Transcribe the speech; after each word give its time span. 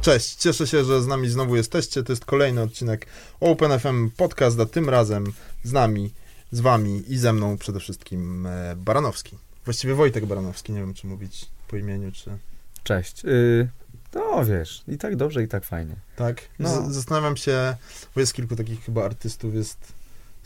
Cześć, 0.00 0.34
cieszę 0.36 0.66
się, 0.66 0.84
że 0.84 1.02
z 1.02 1.06
nami 1.06 1.28
znowu 1.28 1.56
jesteście. 1.56 2.02
To 2.02 2.12
jest 2.12 2.24
kolejny 2.24 2.62
odcinek 2.62 3.06
Open 3.40 3.78
FM 3.80 4.10
Podcast, 4.16 4.60
a 4.60 4.66
tym 4.66 4.90
razem 4.90 5.32
z 5.64 5.72
nami, 5.72 6.12
z 6.52 6.60
wami 6.60 7.02
i 7.08 7.18
ze 7.18 7.32
mną 7.32 7.58
przede 7.58 7.80
wszystkim 7.80 8.46
e, 8.46 8.76
Baranowski. 8.76 9.38
Właściwie 9.64 9.94
Wojtek 9.94 10.26
Baranowski, 10.26 10.72
nie 10.72 10.80
wiem 10.80 10.94
czy 10.94 11.06
mówić 11.06 11.46
po 11.68 11.76
imieniu, 11.76 12.12
czy... 12.12 12.38
Cześć. 12.84 13.24
Yy, 13.24 13.68
no 14.14 14.44
wiesz, 14.44 14.82
i 14.88 14.98
tak 14.98 15.16
dobrze, 15.16 15.42
i 15.42 15.48
tak 15.48 15.64
fajnie. 15.64 15.96
Tak? 16.16 16.42
No. 16.58 16.68
Z- 16.68 16.94
zastanawiam 16.94 17.36
się, 17.36 17.76
bo 18.14 18.20
jest 18.20 18.34
kilku 18.34 18.56
takich 18.56 18.84
chyba 18.84 19.04
artystów, 19.04 19.54
jest 19.54 19.92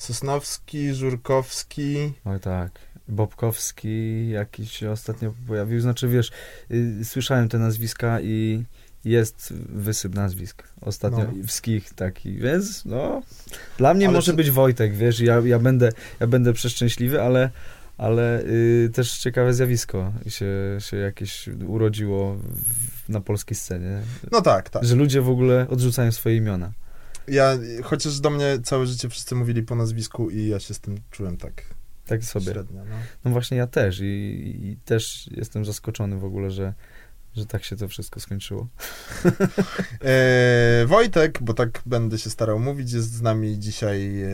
Sosnowski, 0.00 0.94
Żurkowski, 0.94 2.12
Oj 2.24 2.40
tak. 2.40 2.70
Bobkowski 3.08 4.28
jakiś 4.30 4.72
się 4.72 4.90
ostatnio 4.90 5.34
pojawił. 5.46 5.80
Znaczy 5.80 6.08
wiesz, 6.08 6.30
yy, 6.70 7.04
słyszałem 7.04 7.48
te 7.48 7.58
nazwiska 7.58 8.20
i 8.20 8.64
jest 9.04 9.52
wysyp 9.68 10.14
nazwisk. 10.14 10.62
Ostatnio 10.80 11.18
No. 11.36 11.46
wskich 11.46 11.94
taki, 11.94 12.36
więc 12.36 12.84
no, 12.84 13.22
dla 13.78 13.94
mnie 13.94 14.06
Ale 14.06 14.14
może 14.16 14.32
czy- 14.32 14.36
być 14.36 14.50
Wojtek, 14.50 14.94
wiesz, 14.96 15.20
ja, 15.20 15.40
ja, 15.44 15.58
będę, 15.58 15.92
ja 16.20 16.26
będę 16.26 16.52
przeszczęśliwy, 16.52 17.22
ale, 17.22 17.50
ale 17.98 18.42
yy, 18.46 18.90
też 18.94 19.18
ciekawe 19.18 19.54
zjawisko 19.54 20.12
się, 20.28 20.46
się 20.78 20.96
jakieś 20.96 21.48
urodziło 21.66 22.34
w, 22.34 23.08
na 23.08 23.20
polskiej 23.20 23.56
scenie, 23.56 24.00
no 24.32 24.40
tak, 24.42 24.70
tak. 24.70 24.84
że 24.84 24.94
ludzie 24.96 25.20
w 25.20 25.28
ogóle 25.28 25.66
odrzucają 25.68 26.12
swoje 26.12 26.36
imiona. 26.36 26.72
Ja, 27.30 27.58
chociaż 27.82 28.20
do 28.20 28.30
mnie 28.30 28.58
całe 28.64 28.86
życie 28.86 29.08
wszyscy 29.08 29.34
mówili 29.34 29.62
po 29.62 29.74
nazwisku 29.74 30.30
i 30.30 30.48
ja 30.48 30.60
się 30.60 30.74
z 30.74 30.80
tym 30.80 31.00
czułem 31.10 31.36
tak 31.36 31.62
Tak 32.06 32.24
sobie. 32.24 32.44
średnio, 32.52 32.84
no. 32.84 32.96
No 33.24 33.30
właśnie 33.30 33.56
ja 33.56 33.66
też 33.66 34.00
i, 34.00 34.04
i 34.64 34.76
też 34.84 35.28
jestem 35.36 35.64
zaskoczony 35.64 36.18
w 36.18 36.24
ogóle, 36.24 36.50
że, 36.50 36.74
że 37.36 37.46
tak 37.46 37.64
się 37.64 37.76
to 37.76 37.88
wszystko 37.88 38.20
skończyło. 38.20 38.68
E, 40.04 40.86
Wojtek, 40.86 41.38
bo 41.42 41.54
tak 41.54 41.82
będę 41.86 42.18
się 42.18 42.30
starał 42.30 42.58
mówić, 42.58 42.92
jest 42.92 43.12
z 43.12 43.22
nami 43.22 43.58
dzisiaj 43.58 44.22
e, 44.22 44.28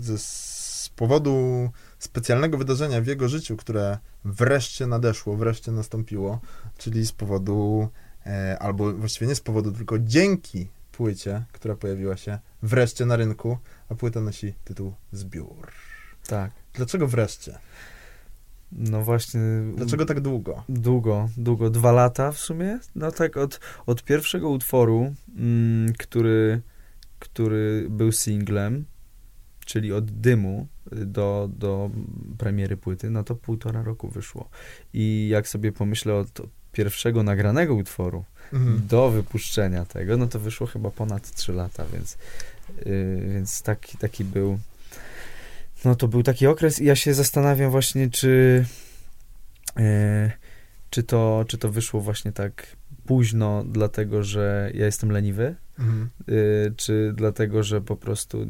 ze, 0.00 0.18
z 0.18 0.90
powodu 0.96 1.70
specjalnego 1.98 2.58
wydarzenia 2.58 3.00
w 3.00 3.06
jego 3.06 3.28
życiu, 3.28 3.56
które 3.56 3.98
wreszcie 4.24 4.86
nadeszło, 4.86 5.36
wreszcie 5.36 5.72
nastąpiło, 5.72 6.40
czyli 6.78 7.06
z 7.06 7.12
powodu, 7.12 7.88
e, 8.26 8.58
albo 8.58 8.92
właściwie 8.92 9.26
nie 9.26 9.34
z 9.34 9.40
powodu, 9.40 9.72
tylko 9.72 9.98
dzięki 9.98 10.68
płycie, 10.96 11.44
która 11.52 11.74
pojawiła 11.74 12.16
się 12.16 12.38
wreszcie 12.62 13.06
na 13.06 13.16
rynku, 13.16 13.58
a 13.88 13.94
płyta 13.94 14.20
nosi 14.20 14.54
tytuł 14.64 14.92
Zbiór. 15.12 15.72
Tak. 16.26 16.50
Dlaczego 16.74 17.06
wreszcie? 17.06 17.58
No 18.72 19.02
właśnie. 19.02 19.40
Dlaczego 19.76 20.04
tak 20.04 20.20
długo? 20.20 20.64
Długo, 20.68 21.28
długo, 21.36 21.70
dwa 21.70 21.92
lata 21.92 22.32
w 22.32 22.38
sumie. 22.38 22.78
No 22.94 23.12
tak 23.12 23.36
od, 23.36 23.60
od 23.86 24.04
pierwszego 24.04 24.48
utworu, 24.50 25.14
mm, 25.36 25.92
który, 25.92 26.60
który 27.18 27.86
był 27.90 28.12
singlem, 28.12 28.84
czyli 29.64 29.92
od 29.92 30.10
dymu 30.10 30.66
do, 30.92 31.48
do 31.52 31.90
premiery 32.38 32.76
płyty, 32.76 33.10
no 33.10 33.24
to 33.24 33.34
półtora 33.34 33.82
roku 33.82 34.08
wyszło. 34.08 34.48
I 34.92 35.28
jak 35.30 35.48
sobie 35.48 35.72
pomyślę 35.72 36.14
od 36.14 36.42
pierwszego 36.72 37.22
nagranego 37.22 37.74
utworu, 37.74 38.24
Mhm. 38.52 38.86
do 38.86 39.10
wypuszczenia 39.10 39.84
tego, 39.84 40.16
no 40.16 40.26
to 40.26 40.40
wyszło 40.40 40.66
chyba 40.66 40.90
ponad 40.90 41.30
3 41.34 41.52
lata, 41.52 41.84
więc, 41.92 42.18
yy, 42.86 43.28
więc 43.32 43.62
taki, 43.62 43.98
taki 43.98 44.24
był. 44.24 44.58
No 45.84 45.94
to 45.94 46.08
był 46.08 46.22
taki 46.22 46.46
okres 46.46 46.80
i 46.80 46.84
ja 46.84 46.96
się 46.96 47.14
zastanawiam 47.14 47.70
właśnie, 47.70 48.10
czy, 48.10 48.64
yy, 49.76 49.84
czy, 50.90 51.02
to, 51.02 51.44
czy 51.48 51.58
to 51.58 51.70
wyszło 51.70 52.00
właśnie 52.00 52.32
tak 52.32 52.76
późno, 53.06 53.64
dlatego 53.64 54.22
że 54.22 54.70
ja 54.74 54.86
jestem 54.86 55.12
leniwy, 55.12 55.54
Mhm. 55.78 56.08
yy, 56.26 56.74
czy 56.76 57.12
dlatego, 57.14 57.62
że 57.62 57.80
po 57.80 57.96
prostu 57.96 58.46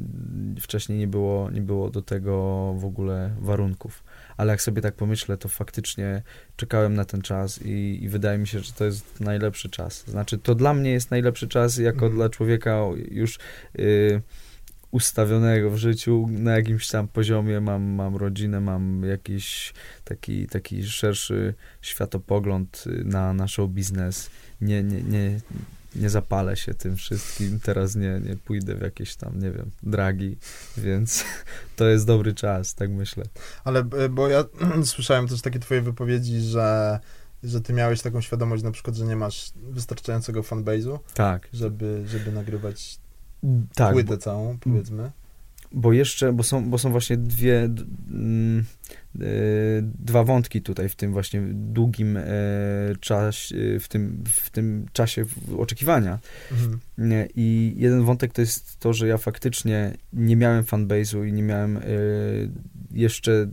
wcześniej 0.60 0.98
nie 0.98 1.06
było, 1.06 1.50
nie 1.50 1.60
było 1.60 1.90
do 1.90 2.02
tego 2.02 2.34
w 2.78 2.84
ogóle 2.84 3.34
warunków. 3.40 4.04
Ale 4.36 4.52
jak 4.52 4.62
sobie 4.62 4.82
tak 4.82 4.94
pomyślę, 4.94 5.36
to 5.36 5.48
faktycznie 5.48 6.22
czekałem 6.56 6.94
na 6.94 7.04
ten 7.04 7.22
czas 7.22 7.62
i, 7.62 7.98
i 8.02 8.08
wydaje 8.08 8.38
mi 8.38 8.46
się, 8.46 8.60
że 8.60 8.72
to 8.72 8.84
jest 8.84 9.20
najlepszy 9.20 9.70
czas. 9.70 10.04
Znaczy, 10.06 10.38
to 10.38 10.54
dla 10.54 10.74
mnie 10.74 10.90
jest 10.90 11.10
najlepszy 11.10 11.48
czas 11.48 11.78
jako 11.78 11.96
Mhm. 12.06 12.12
dla 12.12 12.28
człowieka 12.28 12.80
już 13.10 13.38
y, 13.78 14.22
ustawionego 14.90 15.70
w 15.70 15.76
życiu 15.76 16.26
na 16.30 16.56
jakimś 16.56 16.88
tam 16.88 17.08
poziomie. 17.08 17.60
Mam, 17.60 17.82
mam 17.82 18.16
rodzinę, 18.16 18.60
mam 18.60 19.02
jakiś 19.02 19.74
taki, 20.04 20.46
taki 20.46 20.84
szerszy 20.84 21.54
światopogląd 21.82 22.84
y, 22.86 23.04
na, 23.04 23.32
na 23.32 23.48
show 23.48 23.70
biznes. 23.70 24.30
Nie, 24.60 24.82
nie, 24.82 25.02
nie, 25.02 25.40
nie 26.00 26.10
zapalę 26.10 26.56
się 26.56 26.74
tym 26.74 26.96
wszystkim. 26.96 27.60
Teraz 27.60 27.96
nie, 27.96 28.20
nie 28.24 28.36
pójdę 28.36 28.74
w 28.74 28.80
jakieś 28.80 29.16
tam, 29.16 29.40
nie 29.40 29.50
wiem, 29.50 29.70
dragi, 29.82 30.36
więc 30.76 31.24
to 31.76 31.88
jest 31.88 32.06
dobry 32.06 32.34
czas, 32.34 32.74
tak 32.74 32.90
myślę. 32.90 33.24
Ale 33.64 33.80
e, 33.80 34.08
bo 34.08 34.28
ja 34.28 34.44
słyszałem 34.84 35.28
też 35.28 35.42
takie 35.42 35.58
twoje 35.58 35.82
wypowiedzi, 35.82 36.40
że, 36.40 37.00
że 37.42 37.60
ty 37.60 37.72
miałeś 37.72 38.02
taką 38.02 38.20
świadomość 38.20 38.62
na 38.62 38.70
przykład, 38.70 38.96
że 38.96 39.04
nie 39.04 39.16
masz 39.16 39.52
wystarczającego 39.56 40.42
fanbase'u, 40.42 40.98
Tak, 41.14 41.48
żeby, 41.52 42.04
żeby 42.06 42.32
nagrywać 42.32 42.98
tak, 43.74 43.92
płytę 43.92 44.18
całą, 44.18 44.58
powiedzmy. 44.58 45.10
Bo 45.72 45.92
jeszcze, 45.92 46.32
bo 46.32 46.42
są, 46.42 46.70
bo 46.70 46.78
są 46.78 46.90
właśnie 46.90 47.16
dwie, 47.16 47.70
mm, 48.10 48.64
e, 49.20 49.22
dwa 49.82 50.24
wątki 50.24 50.62
tutaj 50.62 50.88
w 50.88 50.94
tym 50.96 51.12
właśnie 51.12 51.42
długim 51.52 52.16
e, 52.16 52.24
czasie, 53.00 53.56
w 53.80 53.88
tym, 53.88 54.24
w 54.26 54.50
tym 54.50 54.86
czasie 54.92 55.24
oczekiwania. 55.58 56.18
Mhm. 56.52 56.80
I 57.34 57.74
jeden 57.76 58.04
wątek 58.04 58.32
to 58.32 58.40
jest 58.40 58.78
to, 58.78 58.92
że 58.92 59.08
ja 59.08 59.18
faktycznie 59.18 59.96
nie 60.12 60.36
miałem 60.36 60.64
fanbase'u 60.64 61.28
i 61.28 61.32
nie 61.32 61.42
miałem 61.42 61.76
e, 61.76 61.80
jeszcze 62.90 63.50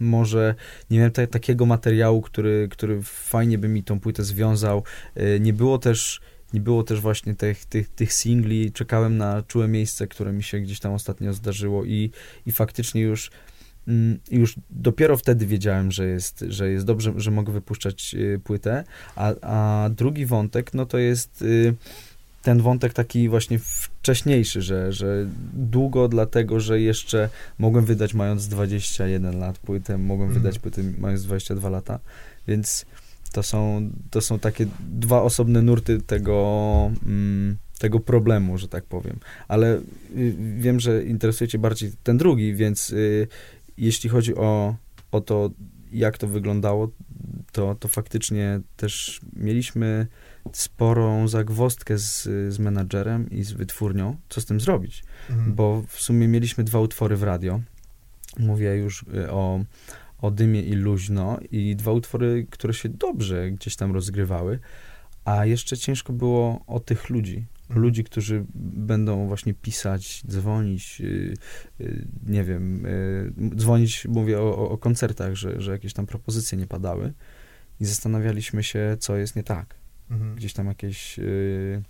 może 0.00 0.54
nie 0.90 0.98
miałem 0.98 1.12
ta, 1.12 1.26
takiego 1.26 1.66
materiału, 1.66 2.22
który, 2.22 2.68
który 2.70 3.02
fajnie 3.02 3.58
by 3.58 3.68
mi 3.68 3.82
tą 3.82 4.00
płytę 4.00 4.24
związał. 4.24 4.82
Nie 5.40 5.52
było 5.52 5.78
też 5.78 6.20
nie 6.54 6.60
było 6.60 6.82
też 6.82 7.00
właśnie 7.00 7.34
tych, 7.34 7.64
tych, 7.64 7.88
tych 7.88 8.12
singli, 8.12 8.72
czekałem 8.72 9.16
na 9.16 9.42
czułe 9.42 9.68
miejsce, 9.68 10.06
które 10.06 10.32
mi 10.32 10.42
się 10.42 10.60
gdzieś 10.60 10.80
tam 10.80 10.92
ostatnio 10.92 11.32
zdarzyło. 11.32 11.84
I, 11.84 12.10
i 12.46 12.52
faktycznie 12.52 13.02
już 13.02 13.30
mm, 13.88 14.18
już 14.30 14.56
dopiero 14.70 15.16
wtedy 15.16 15.46
wiedziałem, 15.46 15.92
że 15.92 16.06
jest, 16.06 16.44
że 16.48 16.70
jest 16.70 16.86
dobrze, 16.86 17.12
że 17.16 17.30
mogę 17.30 17.52
wypuszczać 17.52 18.14
y, 18.14 18.40
płytę, 18.44 18.84
a, 19.16 19.34
a 19.42 19.88
drugi 19.90 20.26
wątek, 20.26 20.74
no 20.74 20.86
to 20.86 20.98
jest 20.98 21.42
y, 21.42 21.74
ten 22.42 22.62
wątek 22.62 22.92
taki 22.92 23.28
właśnie 23.28 23.58
wcześniejszy, 23.58 24.62
że, 24.62 24.92
że 24.92 25.26
długo 25.52 26.08
dlatego, 26.08 26.60
że 26.60 26.80
jeszcze 26.80 27.28
mogłem 27.58 27.84
wydać 27.84 28.14
mając 28.14 28.48
21 28.48 29.38
lat 29.38 29.58
płytę, 29.58 29.98
mogłem 29.98 30.28
Mhm. 30.28 30.42
wydać 30.42 30.58
płytę 30.58 30.82
mając 30.98 31.22
22 31.22 31.68
lata, 31.68 31.98
więc 32.48 32.86
to 33.32 33.42
są, 33.42 33.90
to 34.10 34.20
są 34.20 34.38
takie 34.38 34.66
dwa 34.80 35.22
osobne 35.22 35.62
nurty 35.62 36.00
tego, 36.00 36.90
mm, 37.06 37.56
tego 37.78 38.00
problemu, 38.00 38.58
że 38.58 38.68
tak 38.68 38.84
powiem. 38.84 39.18
Ale 39.48 39.76
y, 40.16 40.34
wiem, 40.58 40.80
że 40.80 41.04
interesuje 41.04 41.48
cię 41.48 41.58
bardziej 41.58 41.92
ten 42.02 42.18
drugi, 42.18 42.54
więc 42.54 42.90
y, 42.90 43.28
jeśli 43.78 44.10
chodzi 44.10 44.34
o, 44.34 44.76
o 45.12 45.20
to, 45.20 45.50
jak 45.92 46.18
to 46.18 46.26
wyglądało, 46.26 46.90
to, 47.52 47.74
to 47.74 47.88
faktycznie 47.88 48.60
też 48.76 49.20
mieliśmy 49.36 50.06
sporą 50.52 51.28
zagwozdkę 51.28 51.98
z, 51.98 52.22
z 52.54 52.58
menadżerem 52.58 53.30
i 53.30 53.42
z 53.42 53.52
wytwórnią, 53.52 54.16
co 54.28 54.40
z 54.40 54.44
tym 54.44 54.60
zrobić 54.60 55.04
Mhm. 55.30 55.54
bo 55.54 55.82
w 55.88 56.00
sumie 56.00 56.28
mieliśmy 56.28 56.64
dwa 56.64 56.80
utwory 56.80 57.16
w 57.16 57.22
radio. 57.22 57.60
Mówię 58.38 58.76
już 58.76 59.04
y, 59.14 59.30
o, 59.30 59.64
o 60.22 60.30
Dymie 60.30 60.62
i 60.62 60.72
Luźno 60.72 61.38
i 61.50 61.76
dwa 61.76 61.92
utwory, 61.92 62.46
które 62.50 62.74
się 62.74 62.88
dobrze 62.88 63.50
gdzieś 63.50 63.76
tam 63.76 63.92
rozgrywały, 63.92 64.58
a 65.24 65.46
jeszcze 65.46 65.76
ciężko 65.76 66.12
było 66.12 66.64
o 66.66 66.80
tych 66.80 67.10
ludzi. 67.10 67.44
Ludzi, 67.70 68.04
którzy 68.04 68.44
będą 68.54 69.26
właśnie 69.26 69.54
pisać, 69.54 70.22
dzwonić, 70.26 71.00
y, 71.00 71.34
y, 71.80 72.06
nie 72.26 72.44
wiem, 72.44 72.86
y, 72.86 73.32
dzwonić, 73.56 74.04
mówię 74.08 74.40
o, 74.40 74.56
o- 74.58 74.70
o 74.70 74.78
koncertach, 74.78 75.34
że, 75.34 75.60
że 75.60 75.72
jakieś 75.72 75.92
tam 75.92 76.06
propozycje 76.06 76.58
nie 76.58 76.66
padały 76.66 77.12
i 77.80 77.84
zastanawialiśmy 77.84 78.62
się, 78.62 78.96
co 79.00 79.16
jest 79.16 79.36
nie 79.36 79.42
tak 79.42 79.74
Mhm. 80.10 80.34
gdzieś 80.36 80.52
tam 80.52 80.66
jakieś 80.66 81.18
y, 81.18 81.82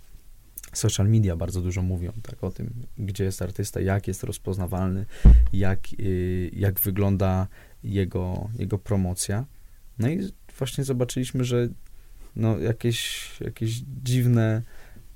social 0.73 1.09
media 1.09 1.35
bardzo 1.35 1.61
dużo 1.61 1.81
mówią 1.81 2.11
tak 2.23 2.43
o 2.43 2.51
tym, 2.51 2.73
gdzie 2.97 3.23
jest 3.23 3.41
artysta, 3.41 3.81
jak 3.81 4.07
jest 4.07 4.23
rozpoznawalny, 4.23 5.05
jak, 5.53 5.79
y, 5.99 6.51
jak 6.53 6.79
wygląda 6.79 7.47
jego, 7.83 8.49
jego 8.59 8.77
promocja. 8.77 9.45
No 9.99 10.09
i 10.09 10.31
właśnie 10.57 10.83
zobaczyliśmy, 10.83 11.43
że 11.43 11.67
no 12.35 12.57
jakieś, 12.57 13.29
jakieś 13.41 13.81
dziwne 14.03 14.61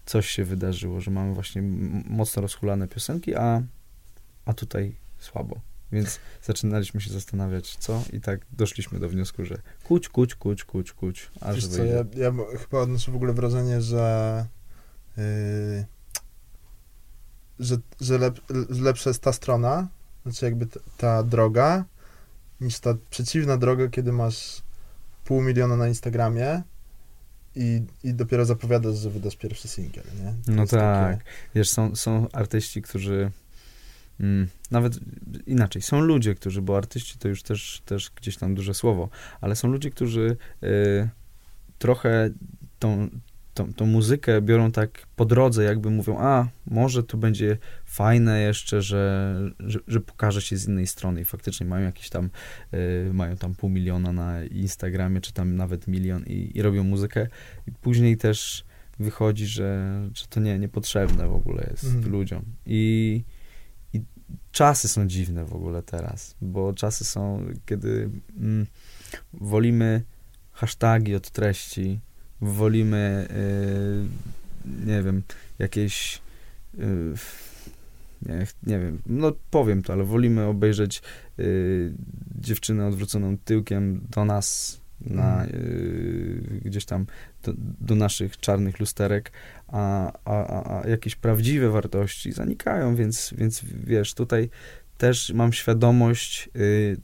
coś 0.05 0.29
się 0.29 0.45
wydarzyło, 0.45 1.01
że 1.01 1.11
mamy 1.11 1.33
właśnie 1.33 1.61
mocno 2.05 2.41
rozhulane 2.41 2.87
piosenki, 2.87 3.35
a, 3.35 3.61
a 4.45 4.53
tutaj 4.53 4.95
słabo. 5.19 5.59
Więc 5.91 6.19
zaczynaliśmy 6.43 7.01
się 7.01 7.09
zastanawiać, 7.09 7.75
co 7.75 8.03
i 8.13 8.21
tak 8.21 8.41
doszliśmy 8.51 8.99
do 8.99 9.09
wniosku, 9.09 9.45
że 9.45 9.61
kuć, 9.83 10.09
kuć, 10.09 10.35
kuć, 10.35 10.63
kuć, 10.63 10.93
kuć, 10.93 11.31
aż 11.41 11.55
Wiesz 11.55 11.67
co, 11.67 11.83
ja, 11.83 12.05
ja 12.15 12.33
chyba 12.59 12.79
odnoszę 12.79 13.11
w 13.11 13.15
ogóle 13.15 13.33
wrażenie, 13.33 13.81
że 13.81 14.45
yy, 15.17 15.85
że, 17.59 17.77
że 18.01 18.17
lep, 18.17 18.39
lepsza 18.69 19.09
jest 19.09 19.21
ta 19.21 19.33
strona, 19.33 19.87
znaczy 20.23 20.45
jakby 20.45 20.67
ta 20.97 21.23
droga, 21.23 21.85
niż 22.61 22.79
ta 22.79 22.93
przeciwna 23.09 23.57
droga, 23.57 23.87
kiedy 23.87 24.11
masz 24.11 24.61
pół 25.25 25.41
miliona 25.41 25.75
na 25.77 25.87
Instagramie 25.87 26.61
i, 27.55 27.81
i 28.03 28.13
dopiero 28.13 28.45
zapowiadasz, 28.45 28.97
że 28.97 29.09
wydasz 29.09 29.35
pierwszy 29.35 29.67
singiel, 29.67 30.03
nie? 30.23 30.33
To 30.45 30.51
No 30.51 30.65
tak. 30.67 31.17
takie- 31.17 31.29
Wiesz, 31.55 31.69
są, 31.69 31.95
są 31.95 32.27
artyści, 32.33 32.81
którzy 32.81 33.31
mm, 34.19 34.47
nawet 34.71 34.99
inaczej, 35.47 35.81
są 35.81 35.99
ludzie, 36.01 36.35
którzy, 36.35 36.61
bo 36.61 36.77
artyści 36.77 37.17
to 37.19 37.27
już 37.27 37.43
też, 37.43 37.81
też 37.85 38.11
gdzieś 38.15 38.37
tam 38.37 38.55
duże 38.55 38.73
słowo, 38.73 39.09
ale 39.41 39.55
są 39.55 39.67
ludzie, 39.67 39.91
którzy 39.91 40.37
y, 40.63 41.09
trochę 41.79 42.29
tą, 42.79 43.09
tą, 43.57 43.73
tą 43.73 43.85
muzykę 43.85 44.41
biorą 44.41 44.71
tak 44.71 45.07
po 45.15 45.25
drodze, 45.25 45.63
jakby 45.63 45.89
mówią, 45.89 46.17
a 46.19 46.47
może 46.65 47.03
tu 47.03 47.17
będzie 47.17 47.57
fajne 47.85 48.41
jeszcze, 48.41 48.81
że, 48.81 49.35
że, 49.59 49.79
że 49.87 50.01
pokaże 50.01 50.41
się 50.41 50.57
z 50.57 50.67
innej 50.67 50.87
strony 50.87 51.21
i 51.21 51.25
faktycznie 51.25 51.65
mają 51.67 51.85
jakieś 51.85 52.09
tam, 52.09 52.29
y, 52.73 53.13
mają 53.13 53.37
tam 53.37 53.55
pół 53.55 53.69
miliona 53.69 54.11
na 54.11 54.43
Instagramie, 54.43 55.21
czy 55.21 55.33
tam 55.33 55.55
nawet 55.55 55.87
milion 55.87 56.23
i, 56.27 56.51
i 56.57 56.61
robią 56.61 56.83
muzykę 56.83 57.27
i 57.67 57.71
później 57.71 58.17
też 58.17 58.65
wychodzi, 58.99 59.45
że, 59.47 60.01
że 60.13 60.27
to 60.27 60.39
nie, 60.39 60.59
niepotrzebne 60.59 61.27
w 61.27 61.33
ogóle 61.35 61.67
jest 61.71 61.83
Mhm. 61.85 62.11
ludziom. 62.11 62.43
I, 62.65 63.23
I 63.93 64.01
czasy 64.51 64.87
są 64.87 65.07
dziwne 65.07 65.45
w 65.45 65.53
ogóle 65.53 65.83
teraz, 65.83 66.35
bo 66.41 66.73
czasy 66.73 67.05
są, 67.05 67.45
kiedy 67.65 68.09
mm, 68.39 68.65
wolimy 69.33 70.03
hasztagi 70.51 71.15
od 71.15 71.31
treści, 71.31 71.99
wolimy, 72.41 73.27
y, 74.65 74.85
nie 74.85 75.03
wiem, 75.03 75.21
jakieś, 75.59 76.21
y, 76.79 77.13
nie, 78.25 78.47
nie 78.63 78.79
wiem, 78.79 79.01
no 79.05 79.31
powiem 79.51 79.83
to, 79.83 79.93
ale 79.93 80.03
wolimy 80.03 80.43
obejrzeć 80.43 81.01
y, 81.39 81.93
dziewczynę 82.39 82.87
odwróconą 82.87 83.37
tyłkiem 83.37 84.01
do 84.11 84.25
nas, 84.25 84.79
na, 85.01 85.43
Mhm. 85.43 86.61
gdzieś 86.65 86.85
tam 86.85 87.05
do, 87.43 87.53
do 87.81 87.95
naszych 87.95 88.39
czarnych 88.39 88.79
lusterek, 88.79 89.31
a, 89.67 90.11
a, 90.25 90.81
a, 90.81 90.87
jakieś 90.87 91.15
prawdziwe 91.15 91.69
wartości 91.69 92.31
zanikają, 92.31 92.95
więc, 92.95 93.33
więc 93.37 93.61
wiesz, 93.83 94.13
tutaj 94.13 94.49
też 94.97 95.33
mam 95.33 95.53
świadomość, 95.53 96.49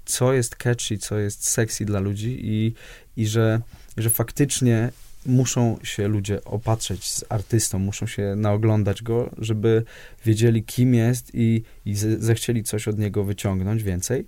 co 0.05 0.33
jest 0.33 0.55
catchy, 0.55 0.97
co 0.97 1.19
jest 1.19 1.45
sexy 1.47 1.85
dla 1.85 1.99
ludzi 1.99 2.39
i, 2.41 2.73
i 3.17 3.27
że, 3.27 3.61
że 3.97 4.09
faktycznie 4.09 4.91
muszą 5.25 5.77
się 5.83 6.07
ludzie 6.07 6.43
opatrzeć 6.43 7.11
z 7.11 7.25
artystą, 7.29 7.79
muszą 7.79 8.07
się 8.07 8.35
naoglądać 8.35 9.03
go, 9.03 9.29
żeby 9.37 9.83
wiedzieli, 10.25 10.63
kim 10.63 10.93
jest 10.93 11.31
i, 11.33 11.63
i 11.85 11.95
ze- 11.95 12.17
zechcieli 12.19 12.63
coś 12.63 12.87
od 12.87 12.99
niego 12.99 13.23
wyciągnąć 13.23 13.83
więcej. 13.83 14.27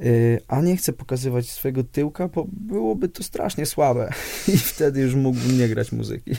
Y, 0.00 0.40
A 0.48 0.60
nie 0.60 0.76
chcę 0.76 0.92
pokazywać 0.92 1.50
swojego 1.50 1.84
tyłka, 1.84 2.28
bo 2.28 2.46
byłoby 2.50 3.08
to 3.08 3.22
strasznie 3.22 3.66
słabe 3.66 4.12
i 4.54 4.58
wtedy 4.58 5.00
już 5.00 5.14
mógłbym 5.14 5.58
nie 5.58 5.68
grać 5.68 5.92
muzyki. 5.92 6.30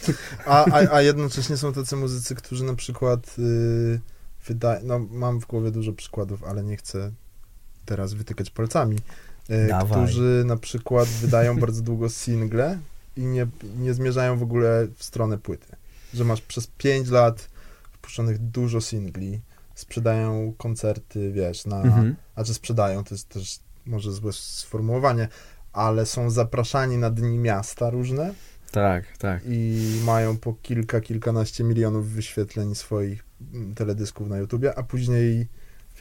A, 0.45 0.65
a, 0.65 0.95
a 0.95 1.01
jednocześnie 1.01 1.57
są 1.57 1.73
tacy 1.73 1.95
muzycy, 1.95 2.35
którzy 2.35 2.63
na 2.63 2.75
przykład 2.75 3.37
yy, 3.37 3.99
wydają, 4.47 4.81
no 4.83 4.99
mam 4.99 5.39
w 5.39 5.45
głowie 5.45 5.71
dużo 5.71 5.93
przykładów, 5.93 6.43
ale 6.43 6.63
nie 6.63 6.77
chcę 6.77 7.11
teraz 7.85 8.13
wytykać 8.13 8.49
palcami, 8.49 8.97
yy, 9.49 9.69
którzy 9.91 10.43
na 10.45 10.57
przykład 10.57 11.07
wydają 11.07 11.57
bardzo 11.65 11.81
długo 11.81 12.09
single 12.09 12.79
i 13.19 13.25
nie, 13.25 13.47
nie 13.77 13.93
zmierzają 13.93 14.37
w 14.37 14.43
ogóle 14.43 14.87
w 14.95 15.03
stronę 15.03 15.37
płyty. 15.37 15.75
Że 16.13 16.23
masz 16.23 16.41
przez 16.41 16.67
5 16.67 17.09
lat 17.09 17.49
wpuszczonych 17.91 18.37
dużo 18.37 18.81
singli, 18.81 19.39
sprzedają 19.75 20.53
koncerty, 20.57 21.31
wiesz, 21.31 21.65
na, 21.65 21.81
Mhm. 21.81 22.15
a 22.35 22.43
czy 22.43 22.53
sprzedają, 22.53 23.03
to 23.03 23.15
jest 23.15 23.29
też 23.29 23.59
może 23.85 24.11
złe 24.11 24.33
sformułowanie, 24.33 25.27
ale 25.73 26.05
są 26.05 26.29
zapraszani 26.29 26.97
na 26.97 27.09
dni 27.09 27.37
miasta 27.37 27.89
różne, 27.89 28.33
Tak, 28.71 29.17
tak. 29.17 29.41
i 29.45 29.81
mają 30.05 30.37
po 30.37 30.53
kilka, 30.53 31.01
kilkanaście 31.01 31.63
milionów 31.63 32.09
wyświetleń 32.09 32.75
swoich 32.75 33.23
mm, 33.53 33.75
teledysków 33.75 34.27
na 34.29 34.37
YouTubie, 34.37 34.77
a 34.77 34.83
później, 34.83 35.47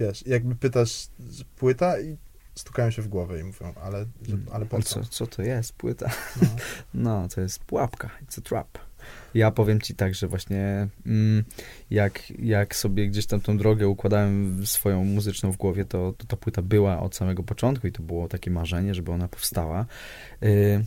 wiesz, 0.00 0.26
jakby 0.26 0.55
pytasz, 0.55 1.09
płyta 1.56 2.00
i 2.00 2.17
stukają 2.58 2.90
się 2.90 3.02
w 3.02 3.08
głowę 3.08 3.40
i 3.40 3.44
mówią, 3.44 3.75
ale, 3.82 4.06
że, 4.22 4.37
ale 4.52 4.66
po 4.66 4.82
co? 4.82 5.00
co, 5.00 5.05
co 5.10 5.26
to 5.26 5.43
jest? 5.43 5.72
Płyta? 5.72 6.10
No. 6.43 6.49
No, 6.94 7.28
to 7.28 7.40
jest 7.40 7.64
pułapka. 7.64 8.10
It's 8.26 8.38
a 8.38 8.43
trap. 8.43 8.78
Ja 9.34 9.50
powiem 9.50 9.81
ci 9.81 9.94
tak, 9.94 10.14
że 10.14 10.28
właśnie 10.28 10.88
mm, 11.06 11.44
jak, 11.90 12.31
jak 12.31 12.76
sobie 12.76 13.08
gdzieś 13.08 13.26
tam 13.26 13.40
tą 13.40 13.58
drogę 13.58 13.88
układałem 13.88 14.66
swoją 14.66 15.05
muzyczną 15.05 15.52
w 15.52 15.56
głowie, 15.56 15.84
to, 15.84 16.14
to 16.19 16.26
ta 16.26 16.37
płyta 16.37 16.62
była 16.62 17.00
od 17.00 17.16
samego 17.16 17.43
początku 17.43 17.87
i 17.87 17.93
to 17.93 18.02
było 18.02 18.28
takie 18.28 18.50
marzenie, 18.50 18.94
żeby 18.94 19.12
ona 19.12 19.28
powstała. 19.28 19.87
Y, 20.43 20.84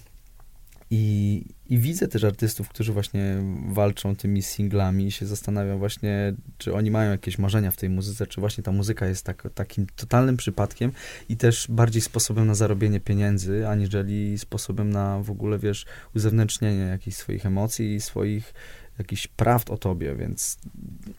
i, 0.94 1.46
I 1.70 1.78
widzę 1.78 2.08
też 2.08 2.24
artystów, 2.24 2.70
którzy 2.70 2.94
właśnie 2.94 3.36
walczą 3.68 4.16
tymi 4.16 4.42
singlami 4.42 5.08
i 5.08 5.12
się 5.12 5.26
zastanawiam 5.26 5.80
właśnie, 5.80 6.34
czy 6.58 6.74
oni 6.74 6.92
mają 6.92 7.12
jakieś 7.12 7.38
marzenia 7.38 7.72
w 7.72 7.78
tej 7.78 7.90
muzyce, 7.90 8.28
czy 8.28 8.42
właśnie 8.42 8.64
ta 8.64 8.72
muzyka 8.72 9.06
jest 9.06 9.26
tak, 9.26 9.48
takim 9.56 9.88
totalnym 9.96 10.38
przypadkiem 10.38 10.92
i 11.30 11.38
też 11.38 11.68
bardziej 11.70 12.02
sposobem 12.02 12.48
na 12.48 12.56
zarobienie 12.56 13.00
pieniędzy, 13.00 13.68
aniżeli 13.68 14.38
sposobem 14.38 14.90
na 14.90 15.20
w 15.20 15.32
ogóle, 15.32 15.60
wiesz, 15.60 15.86
uzewnętrznienie 16.16 16.84
jakichś 16.84 17.18
swoich 17.18 17.46
emocji 17.46 17.96
i 17.96 18.02
swoich 18.02 18.54
jakichś 19.00 19.28
prawd 19.28 19.70
o 19.70 19.78
tobie, 19.78 20.16
więc 20.16 20.58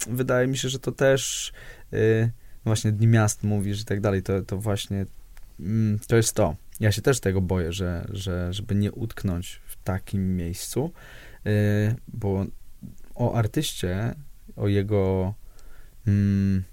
wydaje 0.09 0.47
mi 0.47 0.59
się, 0.59 0.69
że 0.69 0.79
to 0.79 0.93
też 0.93 1.53
y, 1.93 2.31
właśnie 2.65 2.93
Dni 2.93 3.07
Miast 3.07 3.45
mówisz 3.45 3.81
i 3.81 3.85
tak 3.85 4.01
dalej, 4.01 4.23
to, 4.23 4.43
to 4.43 4.59
właśnie 4.59 5.07
mm, 5.61 5.99
to 6.07 6.17
jest 6.17 6.35
to. 6.35 6.57
Ja 6.81 6.93
się 6.93 7.03
też 7.03 7.21
tego 7.21 7.41
boję, 7.41 7.73
że, 7.73 8.09
że 8.13 8.53
żeby 8.53 8.75
nie 8.75 8.93
utknąć 8.93 9.61
takim 9.85 10.37
miejscu, 10.37 10.93
y, 11.47 11.95
bo 12.09 12.47
o 13.15 13.35
artyście, 13.35 14.15
o 14.57 14.69
jego 14.69 15.35
mm, 16.07 16.65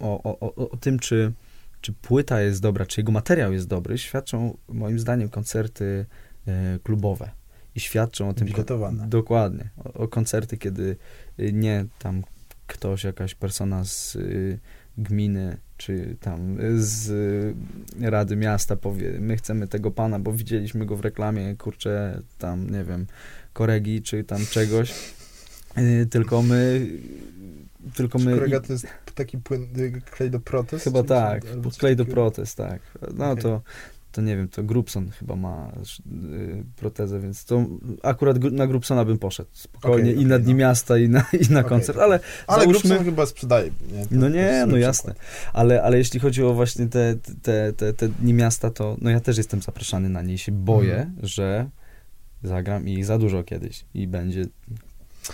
o, 0.00 0.22
o, 0.22 0.40
o, 0.40 0.70
o 0.70 0.76
tym, 0.76 0.98
czy, 0.98 1.32
czy 1.80 1.92
płyta 1.92 2.40
jest 2.40 2.62
dobra, 2.62 2.86
czy 2.86 3.00
jego 3.00 3.12
materiał 3.12 3.52
jest 3.52 3.68
dobry, 3.68 3.98
świadczą 3.98 4.56
moim 4.68 4.98
zdaniem 4.98 5.28
koncerty 5.28 6.06
e, 6.46 6.78
klubowe. 6.82 7.30
I 7.74 7.80
świadczą 7.80 8.28
o 8.28 8.34
tym. 8.34 8.46
Biletowane. 8.46 9.08
Dokładnie. 9.08 9.70
O, 9.94 10.08
koncerty, 10.08 10.58
kiedy 10.58 10.96
y, 11.40 11.52
nie 11.52 11.84
tam 11.98 12.22
ktoś, 12.66 13.04
jakaś 13.04 13.34
persona 13.34 13.84
z 13.84 14.16
y, 14.16 14.58
gminy, 14.98 15.56
czy 15.76 16.16
tam 16.20 16.56
z 16.76 17.10
y, 17.10 18.10
Rady 18.10 18.36
Miasta 18.36 18.76
powie, 18.76 19.12
my 19.20 19.36
chcemy 19.36 19.68
tego 19.68 19.90
pana, 19.90 20.18
bo 20.18 20.32
widzieliśmy 20.32 20.86
go 20.86 20.96
w 20.96 21.00
reklamie, 21.00 21.56
kurczę, 21.56 22.22
tam, 22.38 22.70
nie 22.70 22.84
wiem, 22.84 23.06
koregi, 23.52 24.02
czy 24.02 24.24
tam 24.24 24.46
czegoś. 24.50 24.94
Y, 25.78 26.06
tylko 26.06 26.42
my 26.42 26.86
tylko 27.94 28.18
my 28.18 28.34
kolega 28.34 28.60
to 28.60 28.72
jest 28.72 28.86
taki 29.14 29.38
płyn, 29.38 29.66
klej 30.10 30.30
do 30.30 30.40
protest? 30.40 30.84
Chyba 30.84 31.02
tak, 31.02 31.44
klej 31.78 31.96
do 31.96 32.04
protest, 32.04 32.56
tak. 32.56 32.80
No 33.14 33.30
Okej. 33.30 33.42
to, 33.42 33.62
to 34.16 34.22
nie 34.22 34.36
wiem, 34.36 34.48
to 34.48 34.62
Grubson 34.62 35.10
chyba 35.10 35.36
ma 35.36 35.72
y, 36.32 36.64
protezę, 36.76 37.20
więc 37.20 37.44
to 37.44 37.66
akurat 38.02 38.42
na 38.42 38.66
Grubsona 38.66 39.04
bym 39.04 39.18
poszedł 39.18 39.50
spokojnie 39.52 40.10
Okej, 40.10 40.22
i 40.22 40.26
na 40.26 40.38
Dni 40.38 40.52
no. 40.52 40.58
Miasta 40.58 40.98
i 40.98 41.08
na, 41.08 41.24
i 41.48 41.52
na 41.52 41.60
Okej, 41.60 41.68
koncert, 41.68 41.98
ale, 41.98 42.20
Ale 42.46 42.62
Załóżmy- 42.64 42.88
Grubson 42.88 43.04
chyba 43.04 43.26
sprzedaje, 43.26 43.70
nie? 43.92 44.02
To- 44.02 44.08
no 44.10 44.28
nie, 44.28 44.64
no 44.68 44.76
jasne, 44.76 45.14
ale, 45.52 45.82
ale 45.82 45.98
jeśli 45.98 46.20
chodzi 46.20 46.42
o 46.42 46.54
właśnie 46.54 46.86
te, 46.86 47.16
te, 47.42 47.72
te, 47.72 47.92
te 47.92 48.08
Dni 48.08 48.32
Miasta, 48.34 48.70
to 48.70 48.96
no 49.00 49.10
ja 49.10 49.20
też 49.20 49.36
jestem 49.36 49.62
zapraszany 49.62 50.08
na 50.08 50.22
nie 50.22 50.34
i 50.34 50.38
się 50.38 50.52
boję, 50.52 50.96
Mhm. 50.96 51.16
że 51.22 51.70
zagram 52.42 52.88
ich 52.88 53.04
za 53.06 53.18
dużo 53.18 53.44
kiedyś 53.44 53.84
i 53.94 54.06
będzie 54.06 54.46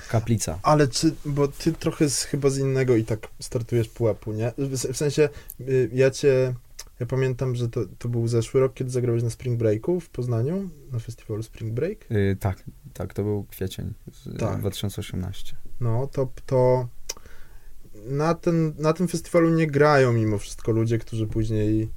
kaplica. 0.09 0.59
Ale 0.63 0.89
czy, 0.89 1.15
bo 1.25 1.49
ty 1.49 1.73
trochę 1.73 2.11
z, 2.11 2.23
chyba 2.25 2.51
z 2.51 2.59
innego 2.59 2.97
i 2.97 3.05
tak 3.05 3.29
startujesz 3.41 3.89
pułapu, 3.89 4.33
nie? 4.33 4.53
W, 4.59 4.93
w 4.93 4.97
sensie, 4.97 5.29
y, 5.61 5.91
ja 5.93 6.11
cię, 6.11 6.55
ja 7.01 7.07
pamiętam, 7.07 7.55
że 7.55 7.69
to, 7.69 7.81
to 7.99 8.09
był 8.09 8.29
zeszły 8.29 8.61
rok, 8.61 8.75
kiedy 8.75 8.91
zagrałeś 8.91 9.23
na 9.23 9.31
Spring 9.31 9.59
Breaku 9.59 10.01
w 10.01 10.11
Poznaniu, 10.11 10.71
na 10.93 10.99
festiwalu 10.99 11.43
Spring 11.43 11.73
Break. 11.75 12.11
Y, 12.13 12.37
tak, 12.41 12.63
tak, 12.95 13.15
to 13.15 13.23
był 13.23 13.45
kwiecień 13.45 13.95
z- 14.13 14.39
Tak. 14.39 14.59
2018. 14.61 15.57
No, 15.81 16.07
to, 16.07 16.29
to 16.47 16.89
na, 18.07 18.35
ten, 18.35 18.75
na 18.79 18.93
tym 18.93 19.09
festiwalu 19.09 19.51
nie 19.51 19.67
grają 19.67 20.13
mimo 20.13 20.39
wszystko 20.39 20.73
ludzie, 20.73 20.99
którzy 20.99 21.27
później, 21.27 21.91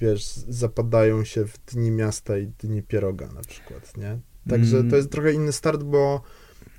wiesz, 0.00 0.24
zapadają 0.48 1.24
się 1.24 1.44
w 1.46 1.58
Dni 1.66 1.90
Miasta 1.90 2.38
i 2.38 2.46
Dni 2.46 2.82
Pieroga 2.82 3.26
na 3.32 3.40
przykład, 3.40 3.96
nie? 3.96 4.18
Także 4.48 4.76
Mm. 4.78 4.90
to 4.90 4.96
jest 4.96 5.10
trochę 5.10 5.32
inny 5.32 5.52
start, 5.52 5.82
bo 5.82 6.22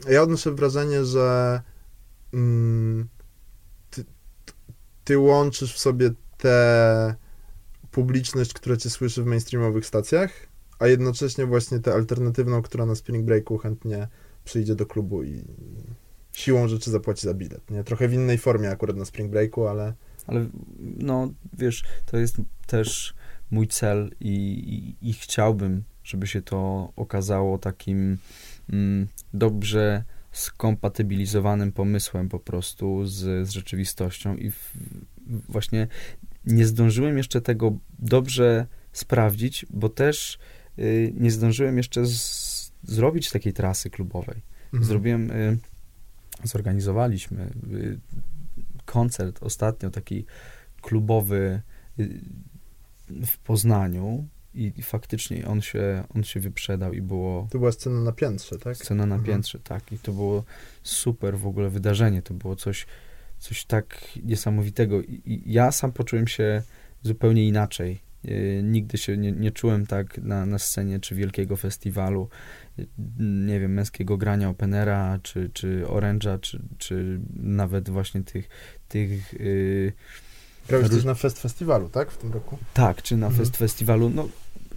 ja 0.10 0.22
odnoszę 0.22 0.52
wrażenie, 0.52 1.06
że 1.06 1.62
mm, 2.34 3.08
ty, 3.90 4.06
ty 5.04 5.18
łączysz 5.18 5.76
w 5.76 5.80
sobie 5.80 6.10
tę 6.38 7.16
publiczność, 7.94 8.54
która 8.54 8.78
cię 8.78 8.90
słyszy 8.90 9.24
w 9.24 9.26
mainstreamowych 9.26 9.86
stacjach, 9.86 10.48
a 10.80 10.88
jednocześnie 10.88 11.46
właśnie 11.46 11.80
tę 11.80 11.94
alternatywną, 11.94 12.62
która 12.62 12.86
na 12.86 12.96
Spring 12.96 13.26
Breaku 13.26 13.58
chętnie 13.58 14.08
przyjdzie 14.44 14.76
do 14.76 14.86
klubu 14.86 15.24
i 15.24 15.44
siłą 16.34 16.68
rzeczy 16.68 16.92
zapłaci 16.92 17.28
za 17.28 17.34
bilet. 17.34 17.72
Nie? 17.72 17.84
Trochę 17.84 18.08
w 18.08 18.14
innej 18.14 18.38
formie 18.38 18.70
akurat 18.70 18.96
na 18.98 19.06
Spring 19.06 19.32
Breaku, 19.32 19.68
ale... 19.68 19.94
Ale 20.28 20.46
no, 20.80 21.32
wiesz, 21.54 21.84
to 22.06 22.18
jest 22.18 22.36
też 22.68 23.14
mój 23.52 23.68
cel 23.68 24.12
i, 24.20 24.34
i, 25.02 25.10
i 25.10 25.14
chciałbym, 25.14 25.84
żeby 26.04 26.28
się 26.28 26.42
to 26.42 26.92
okazało 26.96 27.58
takim 27.58 28.18
mm, 28.70 29.08
dobrze 29.34 30.04
skompatybilizowanym 30.32 31.72
pomysłem 31.72 32.30
po 32.30 32.40
prostu 32.40 33.06
z, 33.06 33.48
z 33.48 33.50
rzeczywistością 33.50 34.36
i 34.36 34.52
w, 34.52 34.74
właśnie 35.50 35.88
nie 36.46 36.66
zdążyłem 36.66 37.18
jeszcze 37.18 37.42
tego 37.42 37.78
dobrze 38.00 38.68
sprawdzić, 38.92 39.66
bo 39.70 39.90
też 39.90 40.40
y, 40.80 41.14
nie 41.18 41.32
zdążyłem 41.32 41.78
jeszcze 41.78 42.06
z, 42.06 42.72
zrobić 42.84 43.32
takiej 43.32 43.54
trasy 43.54 43.90
klubowej. 43.90 44.42
Mhm. 44.66 44.84
Zrobiłem, 44.84 45.32
y, 45.32 45.58
zorganizowaliśmy 46.44 47.50
y, 47.74 48.00
koncert 48.86 49.44
ostatnio 49.44 49.90
taki 49.90 50.26
klubowy 50.82 51.62
w 53.10 53.38
Poznaniu 53.38 54.28
i, 54.54 54.74
i, 54.78 54.84
faktycznie 54.84 55.48
on 55.48 55.62
się, 55.62 56.04
on 56.16 56.24
się 56.24 56.40
wyprzedał 56.40 56.94
i 56.94 57.02
było... 57.02 57.48
To 57.52 57.60
była 57.60 57.72
scena 57.72 58.00
na 58.00 58.12
piętrze, 58.12 58.60
tak? 58.60 58.78
Scena 58.78 59.06
na 59.06 59.16
mhm. 59.16 59.34
piętrze, 59.34 59.60
tak. 59.60 59.92
I 59.92 60.00
to 60.00 60.12
było 60.12 60.44
super 60.84 61.38
w 61.38 61.48
ogóle 61.48 61.70
wydarzenie. 61.70 62.22
To 62.22 62.34
było 62.34 62.56
coś, 62.56 62.86
coś 63.44 63.66
tak 63.66 64.00
niesamowitego. 64.24 65.02
I, 65.02 65.44
ja 65.46 65.72
sam 65.72 65.92
poczułem 65.92 66.28
się 66.28 66.64
zupełnie 67.04 67.48
inaczej. 67.48 68.00
Y, 68.26 68.62
nigdy 68.64 68.98
się 68.98 69.18
nie, 69.18 69.32
nie 69.32 69.52
czułem 69.52 69.86
tak 69.86 70.18
na, 70.18 70.46
na 70.46 70.60
scenie 70.60 71.00
czy 71.00 71.16
wielkiego 71.16 71.56
festiwalu, 71.56 72.30
y, 72.80 72.88
nie 73.20 73.60
wiem, 73.60 73.74
męskiego 73.74 74.18
grania 74.18 74.50
openera, 74.50 75.20
czy, 75.24 75.50
czy 75.54 75.88
oręża, 75.88 76.40
czy, 76.40 76.62
czy 76.78 77.20
nawet 77.36 77.90
właśnie 77.90 78.24
tych, 78.24 78.50
tych 78.88 79.34
yy, 79.34 79.94
Grałeś 80.68 80.90
też 80.90 81.04
na 81.04 81.14
Fest 81.14 81.40
Festiwalu, 81.40 81.90
tak? 81.90 82.12
W 82.12 82.18
tym 82.18 82.34
roku? 82.34 82.58
Tak, 82.74 83.02
czy 83.02 83.18
na 83.18 83.28
mhm. 83.28 83.46
Fest 83.46 83.58
Festiwalu. 83.58 84.10
No, 84.10 84.30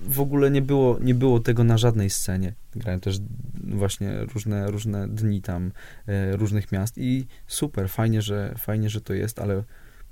w 0.03 0.21
ogóle 0.21 0.50
nie 0.50 0.62
było, 0.62 0.99
nie 1.00 1.15
było 1.15 1.41
tego 1.41 1.65
na 1.65 1.79
żadnej 1.79 2.11
scenie. 2.11 2.53
Grałem 2.76 3.00
też 3.00 3.21
właśnie 3.65 4.25
różne, 4.25 4.71
różne 4.71 5.09
dni 5.09 5.43
tam, 5.43 5.73
e, 6.07 6.37
różnych 6.37 6.73
miast 6.73 6.99
i 6.99 7.26
super, 7.47 7.91
fajnie 7.91 8.23
że, 8.23 8.55
fajnie, 8.59 8.91
że 8.91 9.00
to 9.00 9.15
jest, 9.15 9.38
ale 9.38 9.62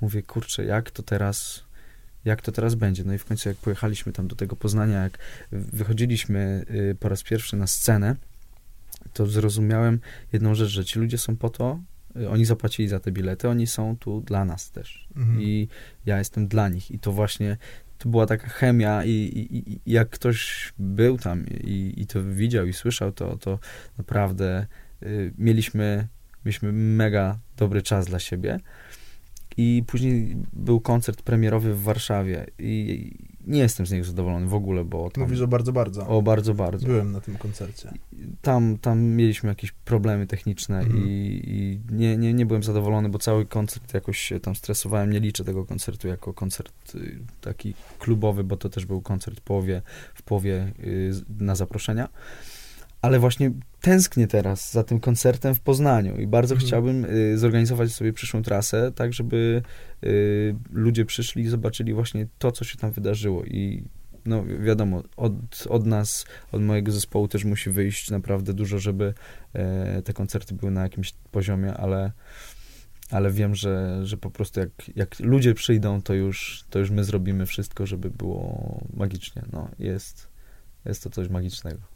mówię, 0.00 0.22
kurczę, 0.22 0.64
jak 0.64 0.90
to 0.90 1.02
teraz 1.02 1.64
jak 2.24 2.42
to 2.42 2.52
teraz 2.52 2.74
będzie. 2.74 3.04
No 3.04 3.14
i 3.14 3.18
w 3.18 3.24
końcu 3.24 3.48
jak 3.48 3.58
pojechaliśmy 3.58 4.12
tam 4.12 4.28
do 4.28 4.36
tego 4.36 4.56
Poznania, 4.56 5.02
jak 5.02 5.18
wychodziliśmy 5.52 6.64
y, 6.70 6.96
po 7.00 7.08
raz 7.08 7.22
pierwszy 7.22 7.56
na 7.56 7.66
scenę, 7.66 8.16
to 9.12 9.26
zrozumiałem 9.26 10.00
jedną 10.32 10.54
rzecz, 10.54 10.68
że 10.68 10.84
ci 10.84 10.98
ludzie 10.98 11.18
są 11.18 11.36
po 11.36 11.50
to, 11.50 11.80
y, 12.16 12.30
oni 12.30 12.44
zapłacili 12.44 12.88
za 12.88 13.00
te 13.00 13.12
bilety, 13.12 13.48
oni 13.48 13.66
są 13.66 13.96
tu 13.96 14.20
dla 14.20 14.44
nas 14.44 14.70
też. 14.70 15.08
Mhm. 15.16 15.42
I 15.42 15.68
ja 16.06 16.18
jestem 16.18 16.48
dla 16.48 16.68
nich. 16.68 16.90
I 16.90 16.98
to 16.98 17.12
właśnie 17.12 17.56
to 18.04 18.08
była 18.10 18.26
taka 18.26 18.48
chemia 18.48 19.04
i, 19.04 19.10
i, 19.10 19.72
i 19.72 19.80
jak 19.86 20.10
ktoś 20.10 20.72
był 20.78 21.18
tam 21.18 21.46
i, 21.48 21.94
i, 21.96 22.06
to 22.06 22.24
widział 22.24 22.66
i 22.66 22.72
słyszał, 22.72 23.12
to, 23.12 23.36
to 23.36 23.58
naprawdę 23.98 24.66
y, 25.02 25.32
mieliśmy, 25.38 26.08
mieliśmy 26.44 26.72
mega 26.72 27.38
dobry 27.56 27.82
czas 27.82 28.06
dla 28.06 28.18
siebie. 28.18 28.60
I 29.56 29.84
później 29.86 30.36
był 30.52 30.80
koncert 30.80 31.22
premierowy 31.22 31.74
w 31.74 31.82
Warszawie 31.82 32.46
i 32.58 33.12
nie 33.46 33.60
jestem 33.60 33.86
z 33.86 33.92
niego 33.92 34.04
zadowolony 34.04 34.46
w 34.46 34.54
ogóle, 34.54 34.84
bo... 34.84 35.10
Tam, 35.10 35.24
Mówisz 35.24 35.40
o 35.40 35.48
bardzo, 35.48 35.72
bardzo. 35.72 36.06
O 36.06 36.22
bardzo, 36.22 36.54
bardzo. 36.54 36.86
Byłem 36.86 37.12
na 37.12 37.20
tym 37.20 37.36
koncercie. 37.36 37.92
Tam, 38.42 38.78
tam 38.78 39.00
mieliśmy 39.00 39.48
jakieś 39.48 39.72
problemy 39.72 40.26
techniczne 40.26 40.78
mhm. 40.78 41.04
i, 41.06 41.42
i, 41.46 41.94
nie, 41.94 42.16
nie, 42.16 42.34
nie 42.34 42.46
byłem 42.46 42.62
zadowolony, 42.62 43.08
bo 43.08 43.18
cały 43.18 43.46
koncert 43.46 43.94
jakoś 43.94 44.18
się 44.18 44.40
tam 44.40 44.56
stresowałem. 44.56 45.10
Nie 45.10 45.20
liczę 45.20 45.44
tego 45.44 45.64
koncertu 45.64 46.08
jako 46.08 46.34
koncert 46.34 46.94
y, 46.94 47.18
taki 47.40 47.74
klubowy, 47.98 48.44
bo 48.44 48.56
to 48.56 48.68
też 48.68 48.86
był 48.86 49.00
koncert 49.00 49.40
w 49.40 49.42
połowie, 49.42 49.82
w 50.14 50.22
połowie 50.22 50.72
y, 50.80 51.12
na 51.38 51.54
zaproszenia 51.54 52.08
ale 53.04 53.18
właśnie 53.18 53.50
tęsknię 53.80 54.26
teraz 54.26 54.72
za 54.72 54.84
tym 54.84 55.00
koncertem 55.00 55.54
w 55.54 55.60
Poznaniu 55.60 56.16
i 56.16 56.26
bardzo 56.26 56.54
mhm. 56.54 56.68
chciałbym 56.68 57.04
y, 57.04 57.38
zorganizować 57.38 57.92
sobie 57.92 58.12
przyszłą 58.12 58.42
trasę, 58.42 58.92
tak 58.94 59.12
żeby 59.12 59.62
y, 60.04 60.56
ludzie 60.72 61.04
przyszli 61.04 61.42
i 61.42 61.48
zobaczyli 61.48 61.94
właśnie 61.94 62.26
to, 62.38 62.52
co 62.52 62.64
się 62.64 62.78
tam 62.78 62.90
wydarzyło 62.90 63.44
i 63.44 63.84
no 64.26 64.44
wiadomo, 64.60 65.02
od, 65.16 65.32
od 65.68 65.86
nas, 65.86 66.26
od 66.52 66.62
mojego 66.62 66.92
zespołu 66.92 67.28
też 67.28 67.44
musi 67.44 67.70
wyjść 67.70 68.10
naprawdę 68.10 68.54
dużo, 68.54 68.78
żeby 68.78 69.14
e, 69.52 70.02
te 70.02 70.12
koncerty 70.12 70.54
były 70.54 70.72
na 70.72 70.82
jakimś 70.82 71.14
poziomie, 71.30 71.74
ale 71.74 72.12
ale 73.10 73.30
wiem, 73.30 73.54
że, 73.54 74.00
że 74.06 74.16
po 74.16 74.30
prostu 74.30 74.60
jak, 74.60 74.70
jak 74.96 75.20
ludzie 75.20 75.54
przyjdą, 75.54 76.02
to 76.02 76.14
już, 76.14 76.64
to 76.70 76.78
już 76.78 76.90
my 76.90 77.04
zrobimy 77.04 77.46
wszystko, 77.46 77.86
żeby 77.86 78.10
było 78.10 78.80
magicznie. 78.94 79.42
No, 79.52 79.68
jest, 79.78 80.28
jest 80.84 81.02
to 81.02 81.10
coś 81.10 81.28
magicznego. 81.28 81.93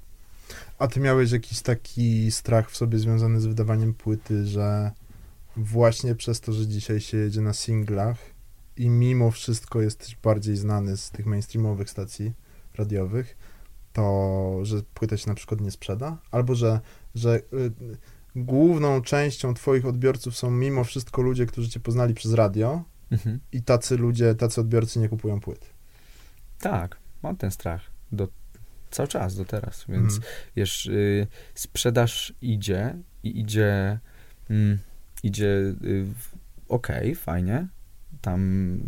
A 0.78 0.88
ty 0.88 1.00
miałeś 1.00 1.32
jakiś 1.32 1.60
taki 1.60 2.30
strach 2.30 2.70
w 2.70 2.76
sobie 2.76 2.98
związany 2.98 3.40
z 3.40 3.46
wydawaniem 3.46 3.94
płyty, 3.94 4.46
że 4.46 4.90
właśnie 5.56 6.14
przez 6.14 6.40
to, 6.40 6.52
że 6.52 6.66
dzisiaj 6.66 7.00
się 7.00 7.16
jedzie 7.16 7.40
na 7.40 7.52
singlach 7.52 8.18
i 8.76 8.88
mimo 8.88 9.30
wszystko 9.30 9.80
jesteś 9.80 10.16
bardziej 10.16 10.56
znany 10.56 10.96
z 10.96 11.10
tych 11.10 11.26
mainstreamowych 11.26 11.90
stacji 11.90 12.32
radiowych, 12.74 13.36
to 13.92 14.58
że 14.62 14.82
płyta 14.94 15.16
się 15.16 15.28
na 15.28 15.34
przykład 15.34 15.60
nie 15.60 15.70
sprzeda? 15.70 16.18
Albo 16.30 16.54
że, 16.54 16.80
że 17.14 17.36
y, 17.36 17.42
główną 18.36 19.02
częścią 19.02 19.54
twoich 19.54 19.86
odbiorców 19.86 20.36
są 20.36 20.50
mimo 20.50 20.84
wszystko 20.84 21.22
ludzie, 21.22 21.46
którzy 21.46 21.68
cię 21.68 21.80
poznali 21.80 22.14
przez 22.14 22.32
radio 22.32 22.82
mhm. 23.10 23.40
i 23.52 23.62
tacy 23.62 23.96
ludzie, 23.96 24.34
tacy 24.34 24.60
odbiorcy 24.60 24.98
nie 24.98 25.08
kupują 25.08 25.40
płyt. 25.40 25.70
Tak, 26.58 26.96
mam 27.22 27.36
ten 27.36 27.50
strach 27.50 27.80
do 28.12 28.28
Cały 28.90 29.09
czas, 29.09 29.37
do 29.37 29.45
teraz, 29.45 29.85
więc 29.88 30.12
mm. 30.12 30.25
wiesz, 30.57 30.87
y, 30.87 31.26
sprzedaż 31.54 32.33
idzie 32.42 32.95
i 33.23 33.40
idzie, 33.40 33.99
mm, 34.50 34.78
idzie 35.23 35.47
y, 35.85 36.07
okej, 36.68 37.12
okay, 37.12 37.14
fajnie, 37.14 37.66
tam 38.21 38.80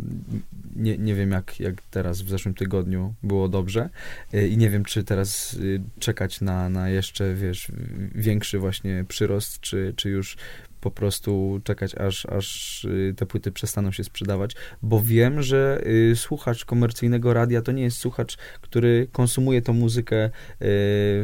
nie, 0.75 0.97
nie 0.97 1.15
wiem 1.15 1.31
jak, 1.31 1.59
jak 1.59 1.81
teraz 1.81 2.21
w 2.21 2.29
zeszłym 2.29 2.53
tygodniu 2.53 3.13
było 3.23 3.49
dobrze 3.49 3.89
y, 4.33 4.47
i 4.47 4.57
nie 4.57 4.69
wiem 4.69 4.85
czy 4.85 5.03
teraz 5.03 5.53
y, 5.53 5.81
czekać 5.99 6.41
na, 6.41 6.69
na 6.69 6.89
jeszcze 6.89 7.35
wiesz 7.35 7.71
większy 8.15 8.59
właśnie 8.59 9.05
przyrost 9.07 9.59
czy, 9.59 9.93
czy 9.95 10.09
już 10.09 10.37
po 10.81 10.91
prostu 10.91 11.61
czekać, 11.63 11.95
aż, 11.95 12.25
aż 12.25 12.83
y, 12.85 13.13
te 13.17 13.25
płyty 13.25 13.51
przestaną 13.51 13.91
się 13.91 14.03
sprzedawać, 14.03 14.55
bo 14.81 15.01
wiem, 15.01 15.41
że 15.43 15.81
y, 15.85 16.15
słuchacz 16.15 16.65
komercyjnego 16.65 17.33
radia 17.33 17.61
to 17.61 17.71
nie 17.71 17.83
jest 17.83 17.97
słuchacz, 17.97 18.37
który 18.61 19.07
konsumuje 19.11 19.61
tą 19.61 19.73
muzykę 19.73 20.25
y, 20.25 20.29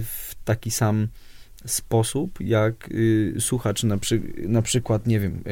w 0.01 0.31
taki 0.45 0.71
sam 0.71 1.07
sposób, 1.65 2.41
jak 2.41 2.89
słuchacz 3.39 3.83
na, 3.83 3.97
przy, 3.97 4.21
na 4.37 4.61
przykład, 4.61 5.07
nie 5.07 5.19
wiem, 5.19 5.43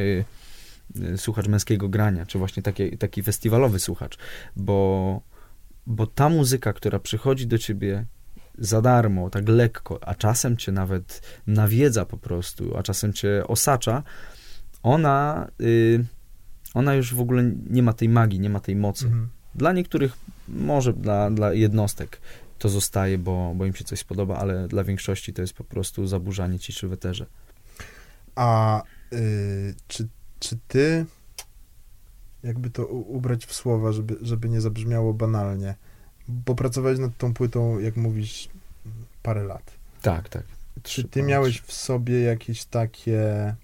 słuchacz 1.18 1.48
męskiego 1.48 1.90
grania, 1.90 2.26
czy 2.26 2.38
właśnie 2.38 2.64
taki, 2.64 2.98
taki 2.98 3.24
festiwalowy 3.24 3.80
słuchacz, 3.80 4.18
bo, 4.56 5.22
bo 5.88 6.08
ta 6.08 6.30
muzyka, 6.30 6.74
która 6.74 7.00
przychodzi 7.00 7.48
do 7.48 7.58
ciebie 7.58 8.06
za 8.58 8.82
darmo, 8.82 9.30
tak 9.30 9.50
lekko, 9.50 10.00
a 10.04 10.16
czasem 10.16 10.58
cię 10.58 10.72
nawet 10.72 11.22
nawiedza 11.48 12.06
po 12.06 12.18
prostu, 12.18 12.78
a 12.78 12.84
czasem 12.84 13.14
cię 13.14 13.44
osacza, 13.48 14.04
ona, 14.84 15.48
y, 15.62 16.06
ona 16.74 16.94
już 16.94 17.14
w 17.14 17.20
ogóle 17.20 17.52
nie 17.70 17.84
ma 17.84 17.94
tej 17.94 18.10
magii, 18.10 18.40
nie 18.40 18.50
ma 18.50 18.60
tej 18.60 18.76
mocy. 18.76 19.06
Mhm. 19.06 19.30
Dla 19.56 19.74
niektórych, 19.74 20.18
może 20.48 20.94
dla, 20.94 21.32
dla 21.32 21.54
jednostek 21.54 22.22
to 22.60 22.70
zostaje, 22.70 23.18
bo, 23.18 23.54
bo 23.56 23.66
im 23.66 23.76
się 23.76 23.84
coś 23.84 24.00
spodoba, 24.00 24.38
ale 24.38 24.68
dla 24.68 24.84
większości 24.84 25.34
to 25.34 25.42
jest 25.42 25.54
po 25.54 25.64
prostu 25.64 26.08
zaburzanie 26.08 26.60
ciszy 26.60 26.88
w 26.88 26.94
eterze. 26.94 27.26
A 28.36 28.82
y, 29.14 29.76
czy, 29.88 30.08
czy 30.40 30.58
ty, 30.68 31.06
jakby 32.44 32.70
to 32.70 32.86
ubrać 32.88 33.46
w 33.46 33.54
słowa, 33.54 33.92
żeby, 33.92 34.18
żeby 34.22 34.50
nie 34.50 34.62
zabrzmiało 34.62 35.14
banalnie, 35.14 35.76
bo 36.28 36.56
pracowałeś 36.56 37.00
nad 37.00 37.18
tą 37.18 37.34
płytą, 37.34 37.80
jak 37.80 37.96
mówisz, 37.96 38.50
parę 39.24 39.44
lat. 39.44 39.72
Tak, 40.02 40.30
tak. 40.30 40.44
Czy 40.84 41.04
ty 41.04 41.24
miałeś 41.24 41.62
w 41.62 41.74
sobie 41.74 42.22
jakieś 42.22 42.66
takie... 42.66 43.56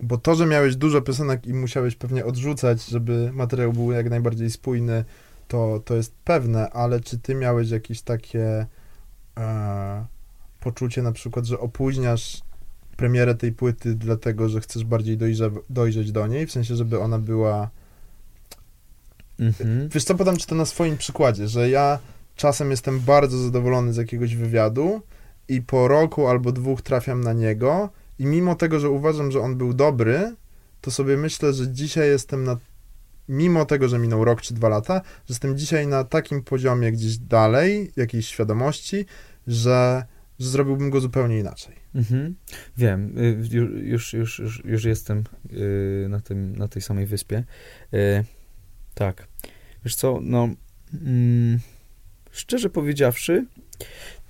Bo 0.00 0.18
to, 0.18 0.34
że 0.34 0.46
miałeś 0.46 0.76
dużo 0.76 1.02
piosenek 1.02 1.46
i 1.46 1.54
musiałeś 1.54 1.96
pewnie 1.96 2.24
odrzucać, 2.24 2.86
żeby 2.86 3.30
materiał 3.32 3.72
był 3.72 3.92
jak 3.92 4.10
najbardziej 4.10 4.50
spójny, 4.50 5.04
to, 5.48 5.82
to 5.84 5.94
jest 5.94 6.14
pewne, 6.24 6.70
ale 6.70 7.00
czy 7.00 7.18
ty 7.18 7.34
miałeś 7.34 7.70
jakieś 7.70 8.02
takie 8.02 8.66
e, 9.36 10.06
poczucie 10.60 11.02
na 11.02 11.12
przykład, 11.12 11.44
że 11.44 11.60
opóźniasz 11.60 12.40
premierę 12.96 13.34
tej 13.34 13.52
płyty 13.52 13.94
dlatego, 13.94 14.48
że 14.48 14.60
chcesz 14.60 14.84
bardziej 14.84 15.16
dojrze, 15.16 15.50
dojrzeć 15.70 16.12
do 16.12 16.26
niej, 16.26 16.46
w 16.46 16.52
sensie, 16.52 16.76
żeby 16.76 17.00
ona 17.00 17.18
była 17.18 17.70
Mhm. 19.38 19.88
Wiesz 19.88 20.04
co, 20.04 20.14
podam 20.14 20.36
ci 20.36 20.46
to 20.46 20.54
na 20.54 20.66
swoim 20.66 20.96
przykładzie, 20.96 21.48
że 21.48 21.70
ja 21.70 21.98
czasem 22.36 22.70
jestem 22.70 23.00
bardzo 23.00 23.38
zadowolony 23.38 23.92
z 23.92 23.96
jakiegoś 23.96 24.36
wywiadu 24.36 25.02
i 25.48 25.62
po 25.62 25.88
roku 25.88 26.28
albo 26.28 26.52
dwóch 26.52 26.82
trafiam 26.82 27.20
na 27.20 27.32
niego 27.32 27.90
i 28.18 28.26
mimo 28.26 28.54
tego, 28.54 28.80
że 28.80 28.90
uważam, 28.90 29.32
że 29.32 29.40
on 29.40 29.56
był 29.56 29.74
dobry, 29.74 30.34
to 30.80 30.90
sobie 30.90 31.16
myślę, 31.16 31.52
że 31.52 31.72
dzisiaj 31.72 32.08
jestem 32.08 32.44
na 32.44 32.56
mimo 33.28 33.64
tego, 33.64 33.88
że 33.88 33.98
minął 33.98 34.24
rok 34.24 34.40
czy 34.40 34.54
dwa 34.54 34.68
lata, 34.68 34.94
że 35.04 35.32
jestem 35.32 35.58
dzisiaj 35.58 35.86
na 35.86 36.04
takim 36.04 36.42
poziomie 36.42 36.92
gdzieś 36.92 37.18
dalej, 37.18 37.92
jakiejś 37.96 38.26
świadomości, 38.26 39.06
że, 39.46 40.04
że 40.38 40.48
zrobiłbym 40.48 40.90
go 40.90 41.00
zupełnie 41.00 41.38
inaczej. 41.38 41.74
Mhm. 41.94 42.34
Wiem, 42.76 43.18
y, 43.18 43.82
już, 43.82 44.12
już, 44.12 44.38
już, 44.38 44.64
już 44.64 44.84
jestem 44.84 45.24
y, 45.52 46.06
na, 46.08 46.20
tym, 46.20 46.56
na 46.56 46.68
tej 46.68 46.82
samej 46.82 47.06
wyspie. 47.06 47.44
Y, 48.96 48.98
tak. 48.98 49.26
Wiesz 49.84 49.96
co, 49.96 50.18
no 50.22 50.48
mm, 50.94 51.58
szczerze 52.30 52.70
powiedziawszy, 52.70 53.46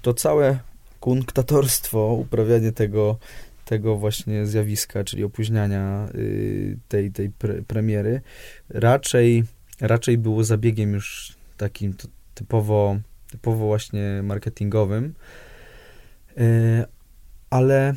to 0.03 0.15
całe 0.15 0.59
kunktatorstwo, 1.01 2.15
uprawianie 2.15 2.73
tego, 2.73 3.19
tego 3.65 3.97
właśnie 3.97 4.47
zjawiska, 4.47 5.05
czyli 5.05 5.25
opóźniania 5.25 6.09
tej, 6.89 7.11
tej 7.11 7.31
pre 7.31 7.63
premiery, 7.63 8.21
raczej, 8.69 9.45
raczej 9.81 10.19
było 10.19 10.45
zabiegiem 10.45 10.93
już 10.93 11.37
takim 11.57 11.95
typowo, 12.35 12.97
typowo 13.31 13.67
właśnie 13.67 14.21
marketingowym, 14.23 15.15
ale 17.51 17.95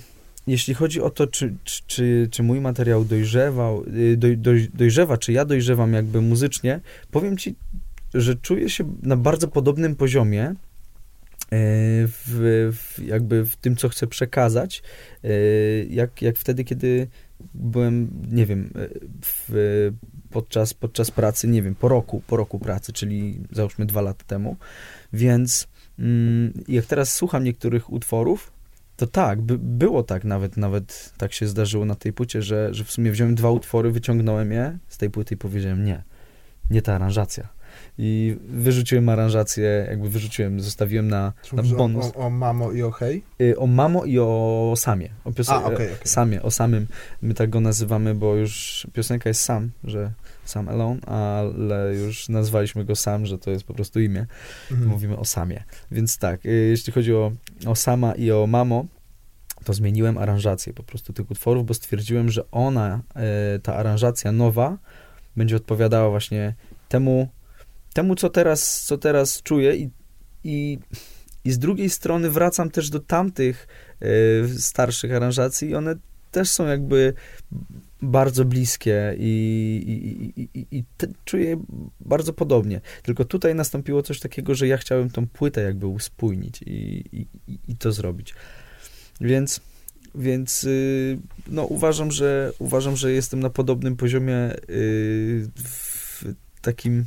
jeśli 0.49 0.73
chodzi 0.73 1.01
o 1.01 1.09
to, 1.09 1.27
czy, 1.27 1.55
czy, 1.63 1.81
czy, 1.87 2.27
czy 2.31 2.43
mój 2.43 2.61
materiał 2.61 3.05
dojrzewał, 3.05 3.83
y, 3.83 4.17
doj, 4.17 4.37
doj, 4.37 4.69
dojrzewa, 4.73 5.17
czy 5.17 5.33
ja 5.33 5.45
dojrzewam 5.45 5.93
jakby 5.93 6.21
muzycznie, 6.21 6.79
powiem 7.11 7.37
ci, 7.37 7.55
że 8.13 8.35
czuję 8.35 8.69
się 8.69 8.95
na 9.01 9.17
bardzo 9.17 9.47
podobnym 9.47 9.95
poziomie 9.95 10.49
y, 10.49 10.55
w, 12.07 12.71
w, 12.73 12.99
jakby 13.05 13.45
w 13.45 13.55
tym, 13.55 13.75
co 13.75 13.89
chcę 13.89 14.07
przekazać, 14.07 14.83
y, 15.25 15.87
jak, 15.89 16.21
jak 16.21 16.37
wtedy, 16.37 16.63
kiedy 16.63 17.07
byłem, 17.53 18.09
nie 18.31 18.45
wiem, 18.45 18.73
w, 19.25 19.91
podczas, 20.29 20.73
podczas 20.73 21.11
pracy, 21.11 21.47
nie 21.47 21.61
wiem, 21.61 21.75
po 21.75 21.87
roku, 21.87 22.21
po 22.27 22.37
roku 22.37 22.59
pracy, 22.59 22.93
czyli 22.93 23.39
załóżmy 23.51 23.85
dwa 23.85 24.01
lata 24.01 24.23
temu, 24.27 24.57
więc 25.13 25.67
mm, 25.99 26.53
jak 26.67 26.85
teraz 26.85 27.13
słucham 27.13 27.43
niektórych 27.43 27.93
utworów, 27.93 28.58
to 28.99 29.07
tak, 29.07 29.41
by, 29.41 29.57
było 29.57 30.03
tak 30.03 30.23
nawet, 30.23 30.57
nawet 30.57 31.13
tak 31.17 31.33
się 31.33 31.47
zdarzyło 31.47 31.85
na 31.85 31.95
tej 31.95 32.13
płycie, 32.13 32.41
że, 32.41 32.73
że 32.73 32.83
w 32.83 32.91
sumie 32.91 33.11
wziąłem 33.11 33.35
dwa 33.35 33.51
utwory, 33.51 33.91
wyciągnąłem 33.91 34.51
je 34.51 34.77
z 34.87 34.97
tej 34.97 35.09
płyty 35.09 35.35
i 35.35 35.37
powiedziałem 35.37 35.85
nie, 35.85 36.03
nie 36.69 36.81
ta 36.81 36.95
aranżacja. 36.95 37.47
I 37.97 38.37
wyrzuciłem 38.47 39.09
aranżację, 39.09 39.87
jakby 39.89 40.09
wyrzuciłem, 40.09 40.61
zostawiłem 40.61 41.07
na, 41.07 41.33
na 41.53 41.63
bonus. 41.63 42.11
O, 42.15 42.25
o, 42.25 42.29
Mamo 42.29 42.71
i 42.71 42.83
o 42.83 42.91
Hej? 42.91 43.23
Y, 43.41 43.57
o 43.57 43.67
Mamo 43.67 44.05
i 44.05 44.19
o 44.19 44.73
Samie. 44.77 45.09
O 45.23 45.31
piosen- 45.31 45.53
A, 45.53 45.63
okay, 45.63 45.73
okay. 45.73 45.89
Samie, 46.03 46.41
o 46.41 46.51
samym. 46.51 46.87
My 47.21 47.33
tak 47.33 47.49
go 47.49 47.59
nazywamy, 47.59 48.15
bo 48.15 48.35
już 48.35 48.87
piosenka 48.93 49.29
jest 49.29 49.41
Sam, 49.41 49.71
że 49.83 50.11
Sam 50.49 50.69
Alone, 50.69 51.01
ale 51.01 51.95
już 51.95 52.29
nazwaliśmy 52.29 52.85
go 52.85 52.95
Sam, 52.95 53.25
że 53.25 53.37
to 53.37 53.51
jest 53.51 53.63
po 53.63 53.73
prostu 53.73 53.99
imię. 53.99 54.25
Mhm. 54.71 54.89
Mówimy 54.89 55.17
o 55.17 55.25
Samie. 55.25 55.63
Więc 55.91 56.17
tak, 56.17 56.45
y, 56.45 56.49
jeśli 56.49 56.93
chodzi 56.93 57.13
o, 57.13 57.31
o 57.65 57.75
Sama 57.75 58.11
i 58.15 58.31
o 58.31 58.47
Mamo, 58.47 58.85
to 59.63 59.73
zmieniłem 59.73 60.17
aranżację 60.17 60.73
po 60.73 60.83
prostu 60.83 61.13
tych 61.13 61.31
utworów, 61.31 61.65
bo 61.65 61.73
stwierdziłem, 61.73 62.29
że 62.29 62.51
ona, 62.51 63.01
y, 63.55 63.59
ta 63.59 63.75
aranżacja 63.75 64.31
nowa, 64.31 64.77
będzie 65.35 65.55
odpowiadała 65.55 66.09
właśnie 66.09 66.53
temu, 66.89 67.27
temu 67.93 68.15
co, 68.15 68.29
teraz, 68.29 68.81
co 68.85 68.97
teraz 68.97 69.43
czuję 69.43 69.75
i, 69.75 69.89
i, 70.43 70.79
i 71.45 71.51
z 71.51 71.59
drugiej 71.59 71.89
strony 71.89 72.29
wracam 72.29 72.71
też 72.71 72.89
do 72.89 72.99
tamtych 72.99 73.67
y, 74.03 74.59
starszych 74.59 75.13
aranżacji 75.13 75.69
i 75.69 75.75
one 75.75 75.95
też 76.31 76.49
są 76.49 76.67
jakby 76.67 77.13
bardzo 78.01 78.45
bliskie 78.45 79.15
i, 79.17 79.83
i, 79.87 80.41
i, 80.41 80.49
i, 80.59 80.77
i 80.77 80.83
czuję 81.25 81.63
bardzo 81.99 82.33
podobnie. 82.33 82.81
Tylko 83.03 83.25
tutaj 83.25 83.55
nastąpiło 83.55 84.01
coś 84.01 84.19
takiego, 84.19 84.55
że 84.55 84.67
ja 84.67 84.77
chciałem 84.77 85.09
tą 85.09 85.27
płytę 85.27 85.61
jakby 85.61 85.87
uspójnić 85.87 86.61
i, 86.61 87.03
i, 87.47 87.59
i 87.67 87.75
to 87.75 87.91
zrobić. 87.91 88.33
Więc, 89.21 89.61
więc 90.15 90.63
y, 90.63 91.19
no, 91.47 91.65
uważam, 91.65 92.11
że, 92.11 92.53
uważam, 92.59 92.95
że 92.95 93.11
jestem 93.11 93.39
na 93.39 93.49
podobnym 93.49 93.95
poziomie 93.95 94.53
y, 94.69 95.49
w 95.55 96.33
takim 96.61 97.05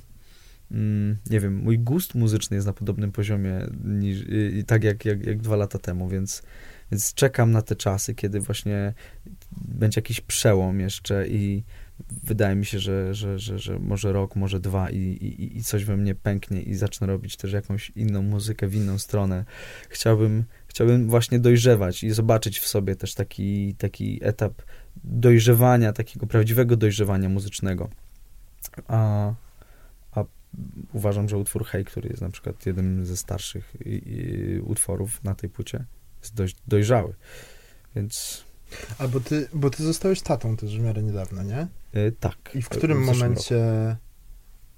mm, 0.71 1.17
nie 1.31 1.41
wiem, 1.41 1.57
mój 1.57 1.79
gust 1.79 2.15
muzyczny 2.15 2.55
jest 2.55 2.67
na 2.67 2.73
podobnym 2.73 3.13
poziomie 3.13 3.67
niż, 3.85 4.21
y, 4.21 4.65
tak 4.67 4.85
jak, 4.85 5.05
jak, 5.05 5.27
jak 5.27 5.41
dwa 5.41 5.57
lata 5.57 5.79
temu, 5.79 6.09
więc 6.09 6.43
więc 6.93 7.15
czekam 7.15 7.51
na 7.51 7.63
te 7.63 7.77
czasy, 7.77 8.15
kiedy 8.15 8.41
właśnie 8.41 8.95
będzie 9.53 9.99
jakiś 9.99 10.21
przełom 10.21 10.81
jeszcze 10.81 11.29
i 11.29 11.65
wydaje 12.23 12.57
mi 12.57 12.67
się, 12.67 12.79
że, 12.79 13.15
że, 13.15 13.39
że, 13.39 13.59
że 13.59 13.79
może 13.79 14.13
rok, 14.13 14.37
może 14.37 14.61
dwa 14.61 14.91
i, 14.91 14.99
i, 14.99 15.57
i 15.57 15.65
coś 15.65 15.85
we 15.85 15.97
mnie 15.97 16.15
pęknie 16.15 16.63
i 16.63 16.75
zacznę 16.75 17.07
robić 17.07 17.37
też 17.37 17.53
jakąś 17.53 17.91
inną 17.91 18.23
muzykę 18.23 18.69
w 18.69 18.75
inną 18.75 18.99
stronę. 18.99 19.45
Chciałbym, 19.89 20.45
chciałbym 20.67 21.09
właśnie 21.09 21.41
dojrzewać 21.41 22.05
i 22.05 22.11
zobaczyć 22.11 22.59
w 22.59 22.69
sobie 22.69 22.97
też 22.97 23.15
taki, 23.15 23.75
taki 23.75 24.21
etap 24.23 24.63
dojrzewania, 25.05 25.93
takiego 25.93 26.27
prawdziwego 26.27 26.77
dojrzewania 26.77 27.29
muzycznego. 27.29 27.89
A, 28.89 29.33
a 30.13 30.25
uważam, 30.93 31.29
że 31.29 31.39
utwór 31.39 31.65
Hej, 31.65 31.85
który 31.85 32.09
jest 32.09 32.23
na 32.23 32.31
przykład 32.31 32.67
jednym 32.67 33.07
ze 33.07 33.17
starszych 33.17 33.77
i, 33.85 34.03
i 34.07 34.61
utworów 34.61 35.25
na 35.25 35.35
tej 35.35 35.51
płycie, 35.51 35.85
jest 36.23 36.35
dość 36.35 36.57
dojrzały. 36.69 37.15
Więc. 37.97 38.45
Albo 38.99 39.21
ty, 39.21 39.49
bo 39.53 39.71
ty 39.71 39.83
zostałeś 39.83 40.21
tatą 40.21 40.57
też 40.57 40.79
w 40.79 40.81
miarę 40.81 41.03
niedawno, 41.03 41.43
nie? 41.43 41.67
Yy, 41.95 42.13
tak. 42.21 42.37
I 42.55 42.63
w 42.63 42.69
którym 42.69 43.03
w 43.03 43.07
momencie 43.07 43.57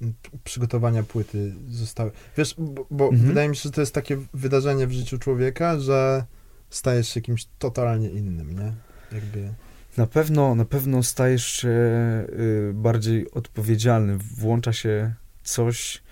roku. 0.00 0.38
przygotowania 0.44 1.02
płyty 1.02 1.54
zostały. 1.68 2.10
Wiesz, 2.36 2.54
bo, 2.58 2.86
bo 2.90 3.04
mhm. 3.04 3.28
wydaje 3.28 3.48
mi 3.48 3.56
się, 3.56 3.62
że 3.62 3.70
to 3.70 3.80
jest 3.80 3.94
takie 3.94 4.18
wydarzenie 4.34 4.86
w 4.86 4.92
życiu 4.92 5.18
człowieka, 5.18 5.78
że 5.78 6.24
stajesz 6.70 7.08
się 7.08 7.20
kimś 7.20 7.46
totalnie 7.58 8.10
innym, 8.10 8.58
nie? 8.58 8.72
Jakby. 9.12 9.54
Na 9.96 10.06
pewno, 10.06 10.54
na 10.54 10.64
pewno 10.64 11.02
stajesz 11.02 11.46
się 11.46 11.68
y, 11.68 12.72
bardziej 12.74 13.30
odpowiedzialny. 13.30 14.18
Włącza 14.18 14.72
się 14.72 15.14
coś, 15.44 16.02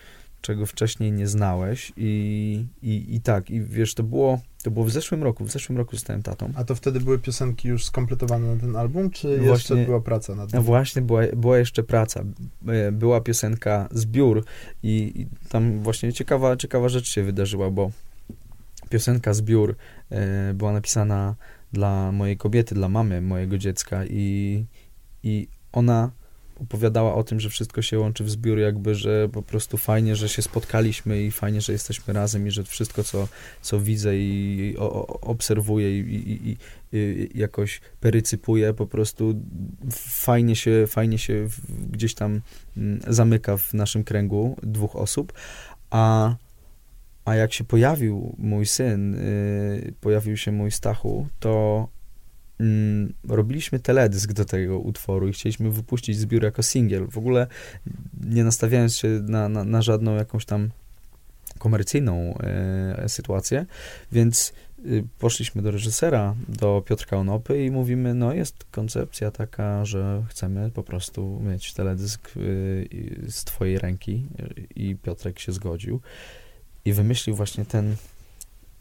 czego 0.42 0.66
wcześniej 0.66 1.12
nie 1.12 1.26
znałeś 1.26 1.92
i, 1.96 2.66
i, 2.82 3.14
i 3.14 3.20
tak, 3.20 3.50
i 3.50 3.60
wiesz, 3.60 3.94
to 3.94 4.02
było, 4.02 4.40
to 4.62 4.70
było 4.70 4.84
w 4.84 4.90
zeszłym 4.90 5.22
roku, 5.22 5.44
w 5.44 5.50
zeszłym 5.50 5.78
roku 5.78 5.96
zostałem 5.96 6.22
tatą. 6.22 6.52
A 6.54 6.64
to 6.64 6.74
wtedy 6.74 7.00
były 7.00 7.18
piosenki 7.18 7.68
już 7.68 7.84
skompletowane 7.84 8.54
na 8.54 8.60
ten 8.60 8.76
album, 8.76 9.10
czy 9.10 9.38
no 9.42 9.52
jeszcze 9.52 9.76
była 9.76 10.00
praca 10.00 10.34
nad 10.34 10.50
tym? 10.50 10.58
No 10.58 10.62
właśnie, 10.62 11.02
była, 11.02 11.22
była 11.36 11.58
jeszcze 11.58 11.82
praca. 11.82 12.24
E, 12.68 12.92
była 12.92 13.20
piosenka 13.20 13.88
Zbiór 13.90 14.44
i, 14.82 15.12
i 15.14 15.48
tam 15.48 15.80
właśnie 15.82 16.12
ciekawa, 16.12 16.56
ciekawa 16.56 16.88
rzecz 16.88 17.08
się 17.08 17.22
wydarzyła, 17.22 17.70
bo 17.70 17.90
piosenka 18.88 19.34
Zbiór 19.34 19.76
e, 20.10 20.54
była 20.54 20.72
napisana 20.72 21.34
dla 21.72 22.12
mojej 22.12 22.36
kobiety, 22.36 22.74
dla 22.74 22.88
mamy 22.88 23.20
mojego 23.20 23.58
dziecka 23.58 24.04
i, 24.04 24.64
i 25.22 25.48
ona 25.72 26.10
opowiadała 26.62 27.14
o 27.14 27.24
tym, 27.24 27.40
że 27.40 27.50
wszystko 27.50 27.82
się 27.82 27.98
łączy 27.98 28.24
w 28.24 28.30
zbiór, 28.30 28.58
jakby, 28.58 28.94
że 28.94 29.28
po 29.28 29.42
prostu 29.42 29.76
fajnie, 29.76 30.16
że 30.16 30.28
się 30.28 30.42
spotkaliśmy 30.42 31.22
i 31.22 31.30
fajnie, 31.30 31.60
że 31.60 31.72
jesteśmy 31.72 32.14
razem 32.14 32.46
i 32.46 32.50
że 32.50 32.64
wszystko, 32.64 33.04
co, 33.04 33.28
co 33.62 33.80
widzę 33.80 34.16
i 34.16 34.74
o, 34.78 35.06
obserwuję 35.20 36.00
i, 36.00 36.14
i, 36.14 36.50
i, 36.50 36.56
i, 36.92 37.38
jakoś 37.38 37.80
perycypuję, 38.00 38.74
po 38.74 38.86
prostu 38.86 39.34
fajnie 40.00 40.56
się, 40.56 40.84
fajnie 40.88 41.18
się 41.18 41.48
gdzieś 41.90 42.14
tam 42.14 42.40
mm, 42.76 43.00
zamyka 43.08 43.56
w 43.56 43.74
naszym 43.74 44.04
kręgu 44.04 44.56
dwóch 44.62 44.96
osób, 44.96 45.32
a 45.90 46.34
a 47.24 47.34
jak 47.34 47.52
się 47.52 47.64
pojawił 47.64 48.34
mój 48.38 48.66
syn, 48.66 49.12
yy, 49.14 49.92
pojawił 50.00 50.36
się 50.36 50.52
mój 50.52 50.70
Stachu, 50.70 51.26
to 51.40 51.88
mm, 52.62 53.14
robiliśmy 53.28 53.78
teledysk 53.78 54.32
do 54.32 54.44
tego 54.44 54.78
utworu 54.78 55.28
i 55.28 55.32
chcieliśmy 55.32 55.70
wypuścić 55.70 56.18
zbiór 56.18 56.42
jako 56.42 56.62
singiel. 56.62 57.06
W 57.08 57.18
ogóle 57.18 57.46
nie 58.24 58.44
nastawiając 58.44 58.96
się 58.96 59.08
na, 59.08 59.48
na, 59.48 59.64
na 59.64 59.82
żadną 59.82 60.14
jakąś 60.14 60.44
tam 60.44 60.70
komercyjną 61.58 62.38
e, 62.38 63.08
sytuację, 63.08 63.66
więc 64.12 64.52
y, 64.86 65.04
poszliśmy 65.18 65.62
do 65.62 65.70
reżysera, 65.70 66.34
do 66.48 66.82
Piotrka 66.86 67.16
Onopy 67.16 67.64
i 67.64 67.70
mówimy, 67.70 68.14
no 68.14 68.32
jest 68.32 68.64
koncepcja 68.70 69.30
taka, 69.30 69.84
że 69.84 70.22
chcemy 70.28 70.70
po 70.70 70.82
prostu 70.82 71.40
mieć 71.40 71.74
teledysk 71.74 72.36
y, 72.36 73.24
z 73.28 73.44
twojej 73.44 73.78
ręki 73.78 74.26
i 74.76 74.96
Piotrek 74.96 75.38
się 75.38 75.52
zgodził 75.52 76.00
i 76.84 76.92
wymyślił 76.92 77.36
właśnie 77.36 77.64
ten 77.64 77.96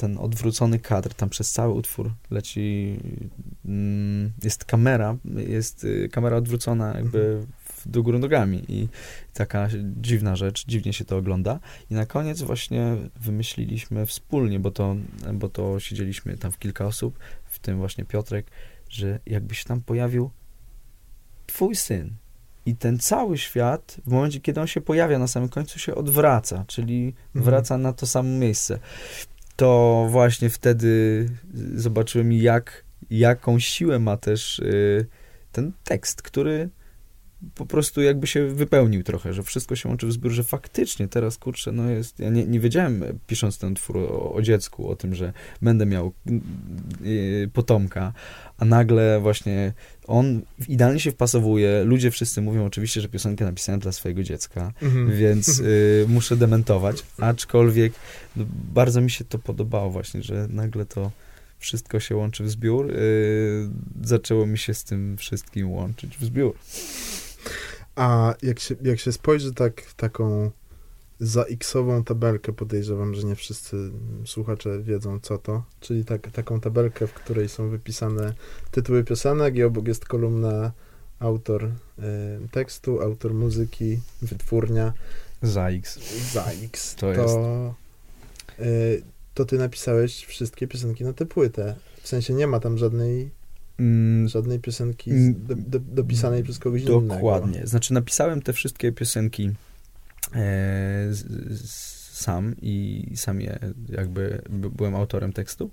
ten 0.02 0.18
odwrócony 0.18 0.80
kadr, 0.80 1.14
tam 1.14 1.30
przez 1.30 1.52
cały 1.52 1.74
utwór 1.74 2.12
leci, 2.32 2.98
mm, 3.66 4.32
jest 4.44 4.66
kamera, 4.66 5.18
jest 5.48 5.84
y, 5.84 6.10
kamera 6.12 6.38
odwrócona 6.38 6.94
jakby 6.98 7.46
w 7.66 7.90
do 7.90 8.04
góry 8.04 8.20
nogami 8.20 8.64
i 8.68 8.88
taka 9.34 9.68
dziwna 10.02 10.36
rzecz, 10.36 10.66
dziwnie 10.68 10.94
się 10.94 11.06
to 11.06 11.18
ogląda 11.18 11.60
i 11.90 11.94
na 11.94 12.06
koniec 12.06 12.42
właśnie 12.42 12.98
wymyśliliśmy 13.16 14.06
wspólnie, 14.06 14.60
bo 14.60 14.72
to, 14.72 14.96
bo 15.34 15.50
to 15.50 15.80
siedzieliśmy 15.80 16.38
tam 16.38 16.52
w 16.52 16.60
kilka 16.60 16.86
osób, 16.86 17.20
w 17.46 17.60
tym 17.60 17.78
właśnie 17.78 18.06
Piotrek, 18.06 18.46
że 18.90 19.20
jakby 19.26 19.56
się 19.56 19.66
tam 19.66 19.82
pojawił 19.82 20.32
twój 21.48 21.76
syn, 21.76 22.14
i 22.66 22.76
ten 22.76 23.00
cały 23.00 23.38
świat, 23.38 23.98
w 24.06 24.12
momencie, 24.12 24.40
kiedy 24.40 24.62
on 24.62 24.68
się 24.68 24.82
pojawia 24.82 25.20
na 25.20 25.28
samym 25.28 25.50
końcu, 25.50 25.80
się 25.80 25.96
odwraca, 25.96 26.66
czyli 26.68 27.14
mhm. 27.36 27.46
wraca 27.46 27.78
na 27.78 27.94
to 27.94 28.08
samo 28.08 28.30
miejsce. 28.30 28.80
To 29.62 30.08
właśnie 30.10 30.50
wtedy 30.50 31.26
zobaczyłem, 31.76 32.32
jak, 32.32 32.84
jaką 33.10 33.60
siłę 33.60 34.00
ma 34.00 34.18
też 34.18 34.60
y, 34.60 35.06
ten 35.52 35.74
tekst, 35.84 36.22
który 36.22 36.70
po 37.56 37.66
prostu 37.66 38.02
jakby 38.02 38.28
się 38.28 38.48
wypełnił 38.48 39.04
trochę, 39.04 39.34
że 39.34 39.44
wszystko 39.44 39.76
się 39.76 39.90
łączy 39.90 40.08
w 40.08 40.12
zbiór, 40.12 40.32
że 40.32 40.44
faktycznie 40.44 41.08
teraz, 41.08 41.38
kurczę, 41.38 41.72
no 41.72 41.90
jest, 41.90 42.20
ja 42.20 42.30
nie, 42.30 42.46
nie 42.46 42.60
wiedziałem, 42.60 43.04
pisząc 43.28 43.58
ten 43.58 43.76
twór 43.76 43.98
o, 43.98 44.34
o 44.34 44.42
dziecku, 44.42 44.90
o 44.90 44.96
tym, 44.96 45.16
że 45.16 45.34
będę 45.62 45.86
miał 45.86 46.14
yy, 47.02 47.50
potomka, 47.54 48.14
a 48.58 48.66
nagle 48.66 49.20
właśnie 49.20 49.74
on 50.08 50.42
idealnie 50.68 51.00
się 51.00 51.12
wpasowuje, 51.12 51.84
ludzie 51.84 52.12
wszyscy 52.12 52.42
mówią 52.42 52.66
oczywiście, 52.66 53.02
że 53.02 53.10
piosenkę 53.10 53.46
napisałem 53.46 53.82
dla 53.82 53.92
swojego 53.92 54.24
dziecka, 54.24 54.74
mhm. 54.82 55.18
więc 55.18 55.58
yy, 55.58 56.06
muszę 56.16 56.38
dementować, 56.38 57.04
aczkolwiek 57.18 57.94
no, 58.36 58.46
bardzo 58.74 59.02
mi 59.02 59.12
się 59.12 59.26
to 59.26 59.40
podobało 59.40 59.90
właśnie, 59.90 60.24
że 60.24 60.48
nagle 60.50 60.86
to 60.86 61.12
wszystko 61.60 62.00
się 62.00 62.16
łączy 62.16 62.44
w 62.44 62.50
zbiór, 62.50 62.88
yy, 62.88 63.70
zaczęło 64.04 64.46
mi 64.46 64.58
się 64.58 64.74
z 64.74 64.84
tym 64.84 65.18
wszystkim 65.18 65.72
łączyć 65.72 66.18
w 66.18 66.26
zbiór. 66.26 66.56
A 67.96 68.36
jak 68.42 68.60
się, 68.60 68.76
jak 68.82 69.00
się 69.00 69.12
spojrzy 69.12 69.54
tak 69.54 69.82
w 69.82 69.94
taką 69.94 70.52
za 71.20 71.44
X-ową 71.44 72.04
tabelkę, 72.04 72.54
podejrzewam, 72.54 73.16
że 73.16 73.24
nie 73.24 73.36
wszyscy 73.36 73.92
słuchacze 74.26 74.80
wiedzą, 74.80 75.20
co 75.20 75.38
to, 75.38 75.64
czyli 75.80 76.06
tak, 76.06 76.32
taką 76.32 76.60
tabelkę, 76.60 77.08
w 77.08 77.14
której 77.14 77.50
są 77.50 77.70
wypisane 77.70 78.34
tytuły 78.72 79.04
piosenek 79.04 79.56
i 79.56 79.64
obok 79.64 79.88
jest 79.88 80.06
kolumna 80.06 80.72
autor 81.20 81.64
y, 81.64 81.72
tekstu, 82.52 83.02
autor 83.02 83.34
muzyki, 83.34 84.00
wytwórnia. 84.22 84.94
Za 85.42 85.70
X. 85.70 86.00
Za 86.34 86.46
X. 86.46 86.96
To, 86.96 87.02
to 87.02 87.22
jest. 87.22 87.38
Y, 88.60 89.04
to 89.34 89.46
ty 89.46 89.58
napisałeś 89.58 90.26
wszystkie 90.26 90.68
piosenki 90.68 91.04
na 91.04 91.14
tę 91.14 91.26
płytę. 91.26 91.76
W 92.02 92.08
sensie 92.08 92.34
nie 92.34 92.48
ma 92.48 92.60
tam 92.60 92.78
żadnej 92.78 93.30
Żadnej 94.26 94.60
piosenki 94.60 95.12
do, 95.34 95.56
do, 95.56 95.80
dopisanej 95.80 96.44
przez 96.44 96.60
kogoś 96.60 96.84
dokładnie. 96.84 97.06
innego. 97.06 97.16
Dokładnie. 97.16 97.68
Znaczy 97.68 97.94
napisałem 97.94 98.42
te 98.42 98.54
wszystkie 98.54 98.92
piosenki 98.92 99.46
e, 99.46 99.54
z, 101.12 101.26
z, 101.62 102.02
sam 102.22 102.56
i 102.62 103.06
sam 103.16 103.42
je 103.42 103.60
jakby 103.90 104.42
byłem 104.52 104.96
autorem 104.96 105.34
tekstu. 105.34 105.70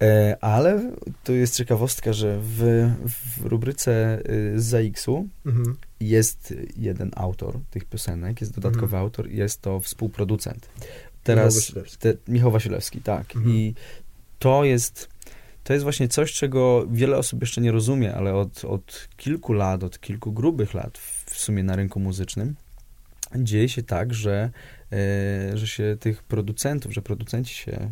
E, 0.00 0.36
ale 0.40 0.92
to 1.24 1.32
jest 1.32 1.56
ciekawostka, 1.56 2.12
że 2.12 2.38
w, 2.42 2.90
w 3.06 3.46
rubryce 3.46 4.20
y, 4.30 4.60
z 4.60 4.64
ZX-u 4.64 5.28
mhm. 5.46 5.76
jest 6.00 6.54
jeden 6.76 7.10
autor 7.16 7.58
tych 7.70 7.84
piosenek, 7.84 8.40
jest 8.40 8.54
dodatkowy 8.54 8.84
mhm. 8.86 9.02
autor, 9.02 9.30
jest 9.30 9.62
to 9.62 9.80
współproducent. 9.80 10.68
Teraz 11.22 11.54
Michał 11.54 11.82
Wasilewski, 11.82 11.98
te, 11.98 12.32
Michał 12.32 12.50
Wasilewski 12.50 13.00
tak. 13.00 13.36
Mhm. 13.36 13.54
I 13.54 13.74
to 14.38 14.64
jest 14.64 15.08
to 15.68 15.72
jest 15.72 15.82
właśnie 15.82 16.08
coś, 16.08 16.32
czego 16.32 16.86
wiele 16.90 17.16
osób 17.16 17.40
jeszcze 17.40 17.60
nie 17.60 17.72
rozumie, 17.72 18.14
ale 18.14 18.34
od, 18.34 18.64
od 18.64 19.08
kilku 19.16 19.52
lat, 19.52 19.82
od 19.82 20.00
kilku 20.00 20.32
grubych 20.32 20.74
lat 20.74 20.98
w 20.98 21.38
sumie 21.38 21.62
na 21.62 21.76
rynku 21.76 22.00
muzycznym 22.00 22.54
dzieje 23.36 23.68
się 23.68 23.82
tak, 23.82 24.14
że, 24.14 24.50
e, 24.92 25.56
że 25.58 25.66
się 25.66 25.96
tych 26.00 26.22
producentów, 26.22 26.92
że 26.92 27.02
producenci 27.02 27.54
się 27.54 27.72
e, 27.72 27.90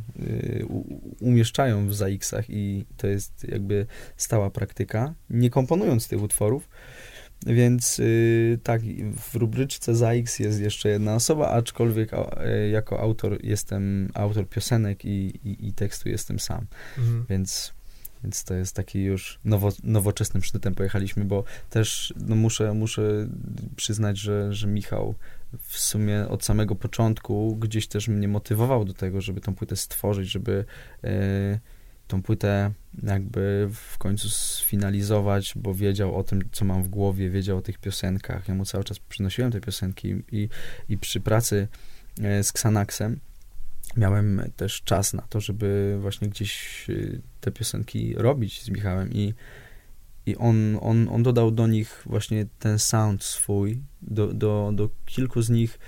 umieszczają 1.21 1.89
w 1.89 1.95
ZAX-ach 1.95 2.51
i 2.51 2.85
to 2.97 3.07
jest 3.07 3.47
jakby 3.49 3.87
stała 4.17 4.51
praktyka, 4.51 5.15
nie 5.31 5.51
komponując 5.51 6.09
tych 6.09 6.23
utworów, 6.23 6.69
więc 7.47 7.99
y, 7.99 8.59
tak, 8.63 8.83
w 9.17 9.35
rubryczce 9.35 9.95
ZAX 9.95 10.39
jest 10.39 10.61
jeszcze 10.61 10.89
jedna 10.89 11.15
osoba, 11.15 11.49
aczkolwiek 11.49 12.11
e, 12.15 12.69
jako 12.69 13.01
autor 13.01 13.39
jestem 13.45 14.11
autor 14.15 14.49
piosenek 14.49 15.05
i, 15.05 15.41
i, 15.45 15.69
i 15.69 15.73
tekstu 15.73 16.09
jestem 16.09 16.39
sam. 16.39 16.67
Mhm. 16.99 17.27
Więc, 17.31 17.73
więc 18.25 18.45
to 18.45 18.55
jest 18.55 18.75
taki 18.75 19.03
już 19.03 19.39
nowo, 19.45 19.73
nowoczesnym 19.83 20.43
sznytem 20.43 20.75
pojechaliśmy, 20.75 21.25
bo 21.25 21.45
też 21.71 22.15
no 22.17 22.37
muszę, 22.37 22.75
muszę 22.75 23.29
przyznać, 23.77 24.19
że, 24.19 24.55
że 24.55 24.67
Michał 24.67 25.15
w 25.61 25.79
sumie 25.79 26.29
od 26.29 26.45
samego 26.45 26.75
początku 26.75 27.57
gdzieś 27.57 27.87
też 27.87 28.09
mnie 28.09 28.29
motywował 28.29 28.85
do 28.85 28.95
tego, 28.95 29.21
żeby 29.21 29.41
tą 29.41 29.55
płytę 29.55 29.77
stworzyć, 29.77 30.31
żeby 30.31 30.65
y, 31.05 31.61
tą 32.07 32.23
płytę 32.23 32.71
jakby 33.03 33.69
w 33.73 33.99
końcu 33.99 34.29
sfinalizować, 34.29 35.53
bo 35.57 35.75
wiedział 35.75 36.17
o 36.17 36.25
tym, 36.25 36.43
co 36.53 36.65
mam 36.65 36.83
w 36.83 36.89
głowie, 36.89 37.31
wiedział 37.31 37.59
o 37.59 37.63
tych 37.63 37.79
piosenkach. 37.79 38.49
Ja 38.49 38.55
mu 38.55 38.65
cały 38.65 38.85
czas 38.85 38.99
przynosiłem 38.99 39.53
te 39.53 39.61
piosenki 39.61 40.15
i, 40.33 40.49
i 40.89 40.99
przy 40.99 41.21
pracy 41.21 41.69
e, 42.23 42.45
z 42.45 42.51
Xanaxem 42.51 43.21
miałem 43.97 44.43
też 44.57 44.83
czas 44.83 45.13
na 45.15 45.23
to, 45.23 45.41
żeby 45.41 45.99
właśnie 46.01 46.29
gdzieś 46.29 46.87
e, 46.91 46.95
te 47.41 47.51
piosenki 47.51 48.15
robić 48.15 48.63
z 48.63 48.71
Michałem 48.71 49.13
i, 49.13 49.35
i 50.27 50.37
on, 50.37 50.79
on, 50.81 51.09
on 51.09 51.23
dodał 51.23 51.51
do 51.51 51.67
nich 51.67 52.03
właśnie 52.07 52.47
ten 52.59 52.79
sound 52.79 53.25
swój, 53.25 53.81
do, 54.03 54.35
do, 54.35 54.71
do 54.75 54.91
kilku 55.07 55.43
z 55.43 55.51
nich 55.51 55.79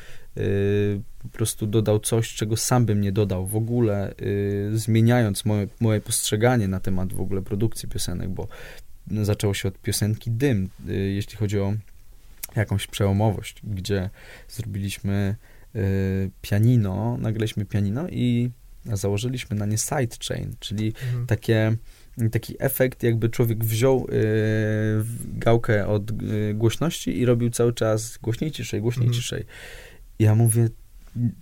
po 1.22 1.28
prostu 1.28 1.66
dodał 1.66 2.00
coś, 2.00 2.34
czego 2.34 2.56
sam 2.56 2.86
bym 2.86 3.00
nie 3.00 3.12
dodał 3.12 3.46
w 3.46 3.56
ogóle, 3.56 4.14
y, 4.22 4.70
zmieniając 4.78 5.44
moje, 5.44 5.68
moje 5.80 6.00
postrzeganie 6.00 6.68
na 6.68 6.80
temat 6.80 7.12
w 7.12 7.20
ogóle 7.20 7.42
produkcji 7.42 7.88
piosenek, 7.88 8.28
bo 8.28 8.48
zaczęło 9.22 9.54
się 9.54 9.68
od 9.68 9.78
piosenki 9.78 10.30
Dym, 10.30 10.68
y, 10.88 10.94
jeśli 10.94 11.36
chodzi 11.36 11.58
o 11.58 11.74
jakąś 12.56 12.86
przełomowość, 12.86 13.62
gdzie 13.64 14.10
zrobiliśmy 14.48 15.36
pianino, 16.42 17.18
nagraliśmy 17.20 17.64
pianino 17.64 18.08
i 18.08 18.50
założyliśmy 18.84 19.56
na 19.56 19.66
nie 19.66 19.78
sidechain, 19.78 20.54
czyli 20.60 20.86
mhm. 20.86 21.26
takie 21.26 21.76
taki 22.32 22.54
efekt, 22.58 23.02
jakby 23.02 23.28
człowiek 23.28 23.64
wziął 23.64 24.06
y, 24.12 25.04
gałkę 25.38 25.86
od 25.86 26.10
y, 26.10 26.54
głośności 26.54 27.18
i 27.18 27.24
robił 27.24 27.50
cały 27.50 27.72
czas 27.72 28.18
głośniej, 28.22 28.50
ciszej, 28.50 28.80
głośniej, 28.80 29.06
mhm. 29.06 29.22
ciszej. 29.22 29.44
Ja 30.18 30.34
mówię, 30.34 30.68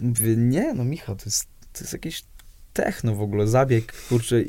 mówię, 0.02 0.36
nie, 0.36 0.74
no 0.74 0.84
Michał, 0.84 1.16
to 1.16 1.24
jest, 1.24 1.48
to 1.72 1.80
jest 1.80 1.92
jakieś 1.92 2.24
techno 2.72 3.14
w 3.14 3.22
ogóle, 3.22 3.46
zabieg, 3.46 3.92
kurczę, 4.08 4.42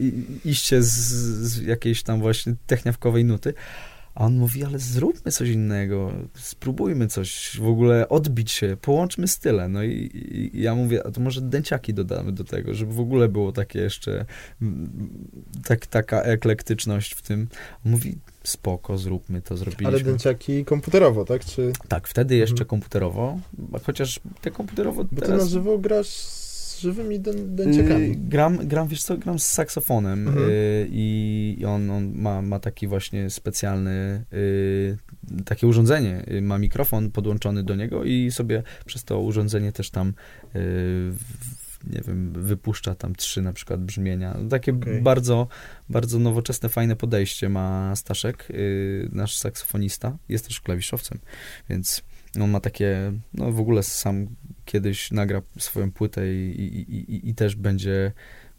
iście 0.45 0.83
z, 0.83 0.87
z 0.87 1.61
jakiejś 1.61 2.03
tam 2.03 2.19
właśnie 2.19 2.55
techniawkowej 2.67 3.25
nuty. 3.25 3.53
A 4.17 4.25
on 4.25 4.37
mówi, 4.37 4.63
ale 4.63 4.79
zróbmy 4.79 5.31
coś 5.31 5.49
innego, 5.49 6.11
spróbujmy 6.33 7.07
coś, 7.07 7.59
w 7.59 7.67
ogóle 7.67 8.09
odbić 8.09 8.51
się, 8.51 8.77
połączmy 8.81 9.27
style. 9.27 9.69
No 9.69 9.83
i, 9.83 10.09
i, 10.13 10.61
ja 10.61 10.75
mówię, 10.75 11.07
a 11.07 11.11
to 11.11 11.21
może 11.21 11.41
dęciaki 11.41 11.93
dodamy 11.93 12.31
do 12.31 12.43
tego, 12.43 12.73
żeby 12.73 12.93
w 12.93 12.99
ogóle 12.99 13.27
było 13.27 13.51
takie 13.51 13.79
jeszcze, 13.79 14.25
tak, 15.65 15.87
taka 15.87 16.21
eklektyczność 16.21 17.13
w 17.13 17.21
tym. 17.21 17.47
On 17.85 17.91
mówi, 17.91 18.17
spoko, 18.43 18.97
zróbmy 18.97 19.41
to, 19.41 19.57
zrobiliśmy. 19.57 19.87
Ale 19.87 19.99
dęciaki 19.99 20.65
komputerowo, 20.65 21.25
tak? 21.25 21.45
Czy... 21.45 21.73
Tak, 21.87 22.07
wtedy 22.07 22.35
jeszcze 22.35 22.53
mhm. 22.53 22.67
komputerowo, 22.67 23.39
chociaż 23.83 24.19
te 24.41 24.51
komputerowo 24.51 25.03
Bo 25.03 25.21
teraz... 25.21 25.39
ty 25.39 25.45
na 25.45 25.49
żywo 25.49 25.77
grasz 25.77 26.46
z 26.77 26.81
żywymi 26.81 27.19
dę 27.19 27.33
dęciakami. 27.33 28.09
Yy, 28.09 28.15
gram, 28.15 28.67
gram, 28.67 28.87
wiesz 28.87 29.03
co, 29.03 29.17
gram 29.17 29.39
z 29.39 29.45
saksofonem 29.45 30.27
mhm. 30.27 30.49
yy, 30.49 30.87
i 30.91 31.63
on, 31.67 31.89
on 31.89 32.11
ma, 32.15 32.41
ma 32.41 32.59
taki 32.59 32.87
właśnie 32.87 33.29
specjalny 33.29 34.25
yy, 34.31 34.97
takie 35.45 35.67
urządzenie, 35.67 36.23
y, 36.31 36.41
ma 36.41 36.57
mikrofon 36.57 37.11
podłączony 37.11 37.63
do 37.63 37.75
niego 37.75 38.03
i 38.03 38.31
sobie 38.31 38.63
przez 38.85 39.03
to 39.03 39.19
urządzenie 39.19 39.71
też 39.71 39.89
tam 39.89 40.13
y, 40.55 41.13
nie 41.87 42.01
wiem, 42.07 42.33
wypuszcza 42.33 42.95
tam 42.95 43.15
trzy 43.15 43.41
na 43.41 43.53
przykład 43.53 43.83
brzmienia. 43.83 44.37
Takie 44.49 44.73
okay. 44.73 45.01
bardzo, 45.01 45.47
bardzo 45.89 46.19
nowoczesne, 46.19 46.69
fajne 46.69 46.95
podejście 46.95 47.49
ma 47.49 47.95
Staszek, 47.95 48.47
nasz 49.11 49.37
saksofonista, 49.37 50.17
jest 50.29 50.47
też 50.47 50.61
klawiszowcem, 50.61 51.19
więc 51.69 52.03
on 52.41 52.49
ma 52.49 52.59
takie, 52.59 53.11
no 53.33 53.51
w 53.51 53.59
ogóle 53.59 53.83
sam 53.83 54.27
kiedyś 54.65 55.11
nagra 55.11 55.41
swoją 55.59 55.91
płytę 55.91 56.33
i, 56.33 56.61
i, 56.61 56.95
i, 57.15 57.29
i 57.29 57.35
też 57.35 57.55
będzie 57.55 58.11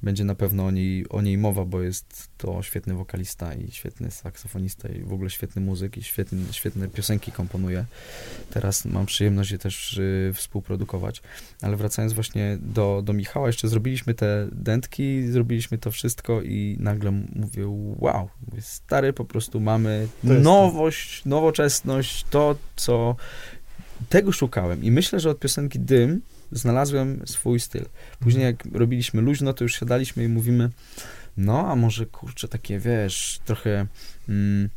będzie 0.02 0.24
na 0.24 0.34
pewno 0.34 0.66
o 0.66 0.70
niej, 0.70 1.08
o 1.08 1.22
niej 1.22 1.38
mowa, 1.38 1.64
bo 1.64 1.82
jest 1.82 2.28
to 2.36 2.62
świetny 2.62 2.94
wokalista 2.94 3.54
i 3.54 3.70
świetny 3.70 4.10
saksofonista 4.10 4.88
i 4.88 5.02
w 5.02 5.12
ogóle 5.12 5.30
świetny 5.30 5.62
muzyk 5.62 5.96
i 5.96 6.02
świetny, 6.02 6.38
świetne 6.50 6.88
piosenki 6.88 7.32
komponuje. 7.32 7.84
Teraz 8.50 8.84
mam 8.84 9.06
przyjemność 9.06 9.50
je 9.50 9.58
też 9.58 9.98
y, 9.98 10.32
współprodukować. 10.34 11.22
Ale 11.62 11.76
wracając 11.76 12.12
właśnie 12.12 12.58
do, 12.60 13.02
do 13.04 13.12
Michała, 13.12 13.46
jeszcze 13.46 13.68
zrobiliśmy 13.68 14.14
te 14.14 14.48
dętki, 14.52 15.26
zrobiliśmy 15.26 15.78
to 15.78 15.90
wszystko 15.90 16.42
i 16.42 16.76
nagle 16.80 17.10
mówię, 17.10 17.64
wow, 17.98 18.28
mówię, 18.48 18.62
stary, 18.62 19.12
po 19.12 19.24
prostu 19.24 19.60
mamy 19.60 20.08
nowość, 20.22 21.24
nowoczesność, 21.24 22.26
to, 22.30 22.56
co 22.76 23.16
tego 24.08 24.32
szukałem. 24.32 24.84
I 24.84 24.90
myślę, 24.90 25.20
że 25.20 25.30
od 25.30 25.38
piosenki 25.38 25.80
Dym 25.80 26.20
znalazłem 26.52 27.22
swój 27.26 27.60
styl. 27.60 27.84
Później 28.20 28.44
jak 28.44 28.64
robiliśmy 28.72 29.20
luźno, 29.20 29.52
to 29.52 29.64
już 29.64 29.74
siadaliśmy 29.74 30.24
i 30.24 30.28
mówimy, 30.28 30.70
no 31.36 31.68
a 31.68 31.76
może 31.76 32.06
kurczę 32.06 32.48
takie, 32.48 32.78
wiesz, 32.78 33.40
trochę 33.44 33.86
mm, 34.28 34.68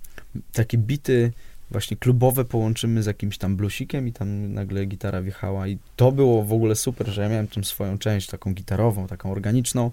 takie 0.53 0.77
bity 0.77 1.31
właśnie 1.71 1.97
klubowe 1.97 2.45
połączymy 2.45 3.03
z 3.03 3.05
jakimś 3.05 3.37
tam 3.37 3.55
bluesikiem 3.55 4.07
i 4.07 4.13
tam 4.13 4.53
nagle 4.53 4.85
gitara 4.85 5.21
wjechała 5.21 5.67
i 5.67 5.77
to 5.95 6.11
było 6.11 6.43
w 6.43 6.53
ogóle 6.53 6.75
super, 6.75 7.07
że 7.07 7.21
ja 7.21 7.29
miałem 7.29 7.47
tą 7.47 7.63
swoją 7.63 7.97
część 7.97 8.27
taką 8.27 8.53
gitarową, 8.53 9.07
taką 9.07 9.31
organiczną, 9.31 9.91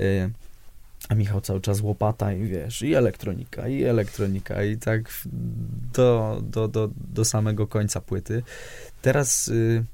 y, 0.00 0.30
a 1.08 1.14
Michał 1.14 1.40
cały 1.40 1.60
czas 1.60 1.80
łopata 1.80 2.32
i 2.32 2.44
wiesz, 2.44 2.82
i 2.82 2.94
elektronika, 2.94 3.68
i 3.68 3.84
elektronika 3.84 4.64
i 4.64 4.76
tak 4.76 5.24
do, 5.92 6.40
do, 6.42 6.68
do, 6.68 6.90
do 6.96 7.24
samego 7.24 7.66
końca 7.66 8.00
płyty. 8.00 8.42
Teraz 9.02 9.48
y, 9.48 9.84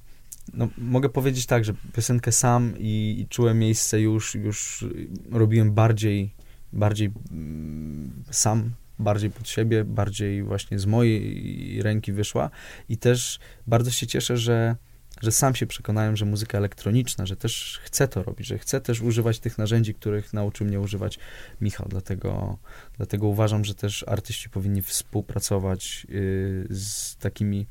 no, 0.55 0.69
mogę 0.79 1.09
powiedzieć 1.09 1.47
tak, 1.47 1.65
że 1.65 1.75
piosenkę 1.93 2.33
sam 2.33 2.75
i, 2.79 3.17
i 3.21 3.29
czułem 3.29 3.59
miejsce 3.59 4.01
już, 4.01 4.35
już 4.35 4.85
robiłem 5.31 5.73
bardziej, 5.73 6.35
bardziej 6.73 7.13
mm, 7.31 8.13
sam, 8.31 8.71
bardziej 8.99 9.31
pod 9.31 9.49
siebie, 9.49 9.85
bardziej 9.85 10.43
właśnie 10.43 10.79
z 10.79 10.87
mojej 10.87 11.83
ręki 11.83 12.13
wyszła 12.13 12.51
i 12.89 12.97
też 12.97 13.39
bardzo 13.67 13.91
się 13.91 14.07
cieszę, 14.07 14.37
że, 14.37 14.77
że 15.23 15.33
sam 15.33 15.55
się 15.55 15.67
przekonałem, 15.67 16.17
że 16.17 16.25
muzyka 16.25 16.59
elektroniczna, 16.59 17.27
że 17.27 17.37
też 17.37 17.81
chcę 17.83 18.09
to 18.09 18.23
robić, 18.23 18.47
że 18.47 18.59
chcę 18.59 18.81
też 18.81 19.01
używać 19.01 19.39
tych 19.41 19.59
narzędzi, 19.59 19.95
których 19.95 20.33
nauczył 20.33 20.67
mnie 20.67 20.81
używać 20.81 21.19
Michał, 21.61 21.87
dlatego, 21.91 22.59
dlatego 22.97 23.27
uważam, 23.27 23.65
że 23.65 23.75
też 23.75 24.05
artyści 24.09 24.51
powinni 24.51 24.83
współpracować 24.83 26.07
yy, 26.09 26.67
z 26.71 27.17
takimi 27.17 27.67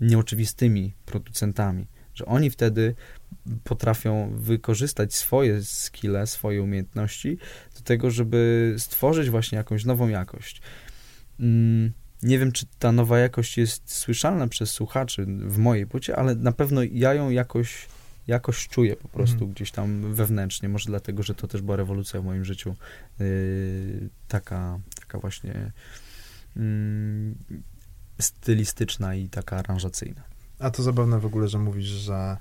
nieoczywistymi 0.00 0.94
producentami, 1.06 1.86
że 2.14 2.26
oni 2.26 2.50
wtedy 2.50 2.94
potrafią 3.64 4.32
wykorzystać 4.36 5.14
swoje 5.14 5.62
skille, 5.62 6.26
swoje 6.26 6.62
umiejętności 6.62 7.38
do 7.76 7.80
tego, 7.80 8.10
żeby 8.10 8.74
stworzyć 8.78 9.30
właśnie 9.30 9.58
jakąś 9.58 9.84
nową 9.84 10.08
jakość. 10.08 10.62
Mm, 11.40 11.92
nie 12.22 12.38
wiem, 12.38 12.52
czy 12.52 12.66
ta 12.78 12.92
nowa 12.92 13.18
jakość 13.18 13.58
jest 13.58 13.94
słyszalna 13.94 14.46
przez 14.48 14.70
słuchaczy 14.70 15.26
w 15.26 15.58
mojej 15.58 15.86
płycie, 15.86 16.16
ale 16.16 16.34
na 16.34 16.52
pewno 16.52 16.80
ja 16.92 17.14
ją 17.14 17.30
jakoś, 17.30 17.86
jakoś 18.26 18.68
czuję 18.68 18.96
po 18.96 19.08
prostu 19.08 19.34
mhm. 19.34 19.52
gdzieś 19.52 19.70
tam 19.70 20.14
wewnętrznie. 20.14 20.68
Może 20.68 20.86
dlatego, 20.86 21.22
że 21.22 21.34
to 21.34 21.48
też 21.48 21.62
była 21.62 21.76
rewolucja 21.76 22.20
w 22.20 22.24
moim 22.24 22.44
życiu. 22.44 22.74
Yy, 23.18 24.08
taka, 24.28 24.78
taka 25.00 25.18
właśnie 25.18 25.72
yy, 26.56 26.62
stylistyczna 28.18 29.14
i 29.14 29.28
taka 29.28 29.56
aranżacyjna. 29.56 30.22
A 30.58 30.70
to 30.70 30.82
zabawne 30.82 31.20
w 31.20 31.26
ogóle, 31.26 31.48
że 31.48 31.58
mówisz, 31.58 31.86
że 31.86 32.36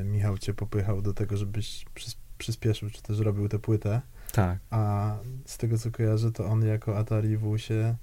y, 0.00 0.04
Michał 0.04 0.38
cię 0.38 0.54
popychał 0.54 1.02
do 1.02 1.12
tego, 1.12 1.36
żebyś 1.36 1.84
przys 1.94 2.16
przyspieszył, 2.38 2.90
czy 2.90 3.02
też 3.02 3.18
robił 3.18 3.48
tę 3.48 3.58
płytę. 3.58 4.00
Tak. 4.32 4.58
A 4.70 5.14
z 5.44 5.58
tego, 5.58 5.78
co 5.78 5.90
kojarzę, 5.90 6.32
to 6.32 6.46
on 6.46 6.64
jako 6.64 6.98
Atari 6.98 7.36
W 7.36 7.58
się 7.58 7.96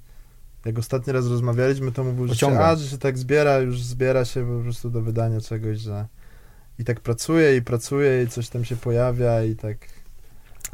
jak 0.66 0.80
ostatni 0.80 1.14
raz 1.14 1.28
rozmawialiśmy, 1.28 1.92
to 1.92 2.04
mówił, 2.04 2.28
że 2.28 2.36
się, 2.36 2.60
a, 2.60 2.76
że 2.76 2.88
się 2.88 2.98
tak 2.98 3.18
zbiera, 3.18 3.58
już 3.58 3.82
zbiera 3.82 4.26
się 4.26 4.58
po 4.58 4.64
prostu 4.64 4.90
do 4.90 5.02
wydania 5.02 5.42
czegoś, 5.42 5.80
że 5.80 6.08
i 6.80 6.84
tak 6.84 7.00
pracuje, 7.00 7.58
i 7.58 7.62
pracuje, 7.62 8.24
i 8.24 8.28
coś 8.28 8.50
tam 8.50 8.66
się 8.66 8.76
pojawia, 8.76 9.44
i 9.44 9.56
tak... 9.56 9.78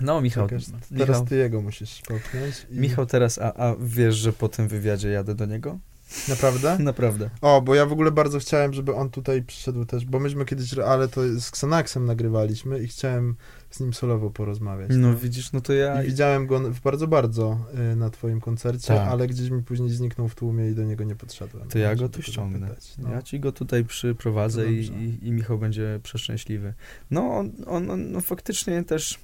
No, 0.02 0.22
Michał. 0.22 0.50
Tak 0.50 0.60
teraz 0.60 0.82
Michał, 0.92 1.26
ty 1.26 1.36
jego 1.36 1.62
musisz 1.62 2.02
popchnąć. 2.02 2.68
I... 2.72 2.80
Michał 2.80 3.06
teraz, 3.06 3.38
a, 3.38 3.54
a 3.54 3.76
wiesz, 3.80 4.16
że 4.16 4.34
po 4.34 4.50
tym 4.50 4.68
wywiadzie 4.68 5.10
jadę 5.10 5.36
do 5.36 5.46
niego? 5.46 5.80
Naprawdę? 6.28 6.78
Naprawdę. 6.80 7.30
O, 7.42 7.62
bo 7.62 7.76
ja 7.76 7.86
w 7.86 7.92
ogóle 7.92 8.12
bardzo 8.12 8.40
chciałem, 8.40 8.74
żeby 8.74 8.96
on 8.96 9.10
tutaj 9.10 9.44
przyszedł 9.44 9.86
też, 9.86 10.06
bo 10.06 10.20
myśmy 10.20 10.46
kiedyś, 10.46 10.78
ale 10.78 11.08
to 11.08 11.22
z 11.40 11.50
Xanaxem 11.50 12.06
nagrywaliśmy 12.06 12.80
i 12.80 12.88
chciałem 12.88 13.36
z 13.70 13.80
nim 13.80 13.94
solowo 13.94 14.30
porozmawiać. 14.30 14.92
No 14.94 15.14
tak? 15.14 15.20
widzisz, 15.20 15.52
no 15.52 15.62
to 15.62 15.74
ja... 15.74 16.04
I 16.04 16.08
widziałem 16.08 16.48
go 16.48 16.62
bardzo, 16.84 17.08
bardzo 17.08 17.58
y, 17.94 17.96
na 17.96 18.10
twoim 18.10 18.42
koncercie, 18.42 18.88
tak. 18.88 19.08
ale 19.08 19.28
gdzieś 19.28 19.50
mi 19.50 19.64
później 19.64 19.90
zniknął 19.90 20.28
w 20.28 20.36
tłumie 20.36 20.70
i 20.70 20.76
do 20.76 20.84
niego 20.84 21.04
nie 21.04 21.16
podszedłem. 21.16 21.68
To 21.68 21.80
ja 21.80 21.96
go 21.96 22.10
tu 22.10 22.22
ściągnę. 22.22 22.76
No. 22.98 23.12
Ja 23.12 23.22
ci 23.22 23.40
go 23.40 23.52
tutaj 23.52 23.86
przyprowadzę 23.86 24.72
i, 24.72 24.80
i, 24.80 25.28
i, 25.28 25.32
Michał 25.32 25.58
będzie 25.58 26.00
przeszczęśliwy. 26.04 26.74
No, 27.12 27.38
on, 27.38 27.52
on, 27.68 27.92
on 27.92 28.12
no, 28.12 28.22
faktycznie 28.22 28.84
też 28.84 29.20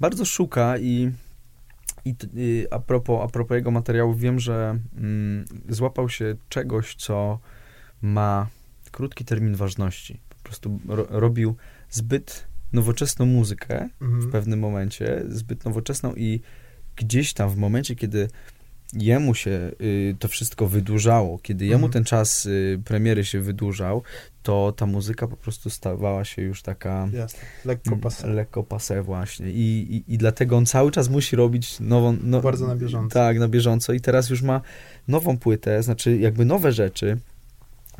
bardzo 0.00 0.24
szuka 0.24 0.78
i 0.78 1.12
i 2.04 2.14
y, 2.36 2.66
a, 2.70 2.78
propos, 2.78 3.20
a 3.24 3.28
propos 3.28 3.54
jego 3.54 3.70
materiału, 3.70 4.14
wiem, 4.14 4.40
że 4.40 4.78
mm, 4.96 5.44
złapał 5.68 6.08
się 6.08 6.36
czegoś, 6.48 6.94
co 6.94 7.38
ma 8.02 8.46
krótki 8.90 9.24
termin 9.24 9.54
ważności. 9.54 10.20
Po 10.28 10.44
prostu 10.44 10.80
ro, 10.88 11.06
robił 11.08 11.56
zbyt 11.90 12.49
nowoczesną 12.72 13.26
muzykę 13.26 13.88
mhm. 14.00 14.22
w 14.22 14.32
pewnym 14.32 14.58
momencie, 14.60 15.22
zbyt 15.28 15.64
nowoczesną 15.64 16.14
i 16.14 16.40
gdzieś 16.96 17.32
tam 17.32 17.50
w 17.50 17.56
momencie, 17.56 17.96
kiedy 17.96 18.28
jemu 18.94 19.34
się 19.34 19.70
y, 19.80 20.16
to 20.18 20.28
wszystko 20.28 20.66
wydłużało, 20.66 21.38
kiedy 21.38 21.64
jemu 21.64 21.86
mhm. 21.86 21.92
ten 21.92 22.04
czas 22.04 22.46
y, 22.46 22.80
premiery 22.84 23.24
się 23.24 23.40
wydłużał, 23.40 24.02
to 24.42 24.72
ta 24.76 24.86
muzyka 24.86 25.26
po 25.26 25.36
prostu 25.36 25.70
stawała 25.70 26.24
się 26.24 26.42
już 26.42 26.62
taka... 26.62 27.08
Jasne. 27.12 27.40
Lekko 27.64 27.96
pase. 27.96 28.28
Lekko 28.28 28.62
pase 28.62 29.02
właśnie. 29.02 29.50
I, 29.50 29.96
i, 29.96 30.14
I 30.14 30.18
dlatego 30.18 30.56
on 30.56 30.66
cały 30.66 30.90
czas 30.90 31.08
musi 31.08 31.36
robić 31.36 31.80
nową... 31.80 32.16
No, 32.22 32.40
Bardzo 32.40 32.66
na 32.66 32.76
bieżąco. 32.76 33.14
Tak, 33.14 33.38
na 33.38 33.48
bieżąco. 33.48 33.92
I 33.92 34.00
teraz 34.00 34.30
już 34.30 34.42
ma 34.42 34.60
nową 35.08 35.38
płytę, 35.38 35.82
znaczy 35.82 36.18
jakby 36.18 36.44
nowe 36.44 36.72
rzeczy, 36.72 37.18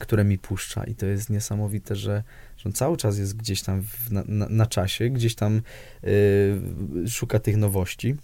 które 0.01 0.25
mi 0.25 0.39
puszcza 0.39 0.85
i 0.85 0.95
to 0.95 1.07
jest 1.07 1.31
niesamowite, 1.31 1.97
że, 1.97 2.23
że 2.57 2.69
on 2.69 2.73
cały 2.73 2.97
czas 2.97 3.19
jest 3.19 3.37
gdzieś 3.37 3.63
tam 3.63 3.83
w, 3.83 4.13
na, 4.13 4.25
na, 4.29 4.49
na, 4.49 4.67
czasie, 4.67 5.11
gdzieś 5.11 5.35
tam 5.35 5.63
y, 6.05 7.09
szuka 7.09 7.39
tych 7.39 7.57
nowości, 7.57 8.17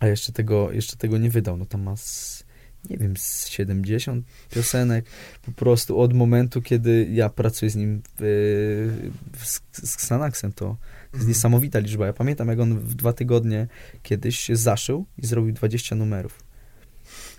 a 0.00 0.06
jeszcze 0.06 0.32
tego, 0.32 0.72
jeszcze 0.72 0.96
tego 0.96 1.18
nie 1.18 1.30
wydał. 1.30 1.56
No 1.56 1.66
tam 1.66 1.82
ma 1.82 1.96
z, 1.96 2.44
nie 2.90 2.96
wiem, 2.96 3.16
z 3.16 3.48
70 3.48 4.26
piosenek 4.50 5.04
po 5.42 5.52
prostu 5.52 6.00
od 6.00 6.12
momentu, 6.12 6.62
kiedy 6.62 7.08
ja 7.12 7.28
pracuję 7.28 7.70
z 7.70 7.76
nim 7.76 8.02
w, 8.18 9.10
w, 9.32 9.46
z 9.88 9.94
Xanaxem, 9.94 10.52
to 10.52 10.76
jest 11.02 11.14
mhm. 11.14 11.28
niesamowita 11.28 11.78
liczba. 11.78 12.06
Ja 12.06 12.12
pamiętam, 12.12 12.48
jak 12.48 12.60
on 12.60 12.78
w 12.78 12.94
dwa 12.94 13.12
tygodnie 13.12 13.66
kiedyś 14.02 14.48
zaszył 14.48 15.06
i 15.18 15.26
zrobił 15.26 15.52
20 15.52 15.96
numerów. 15.96 16.45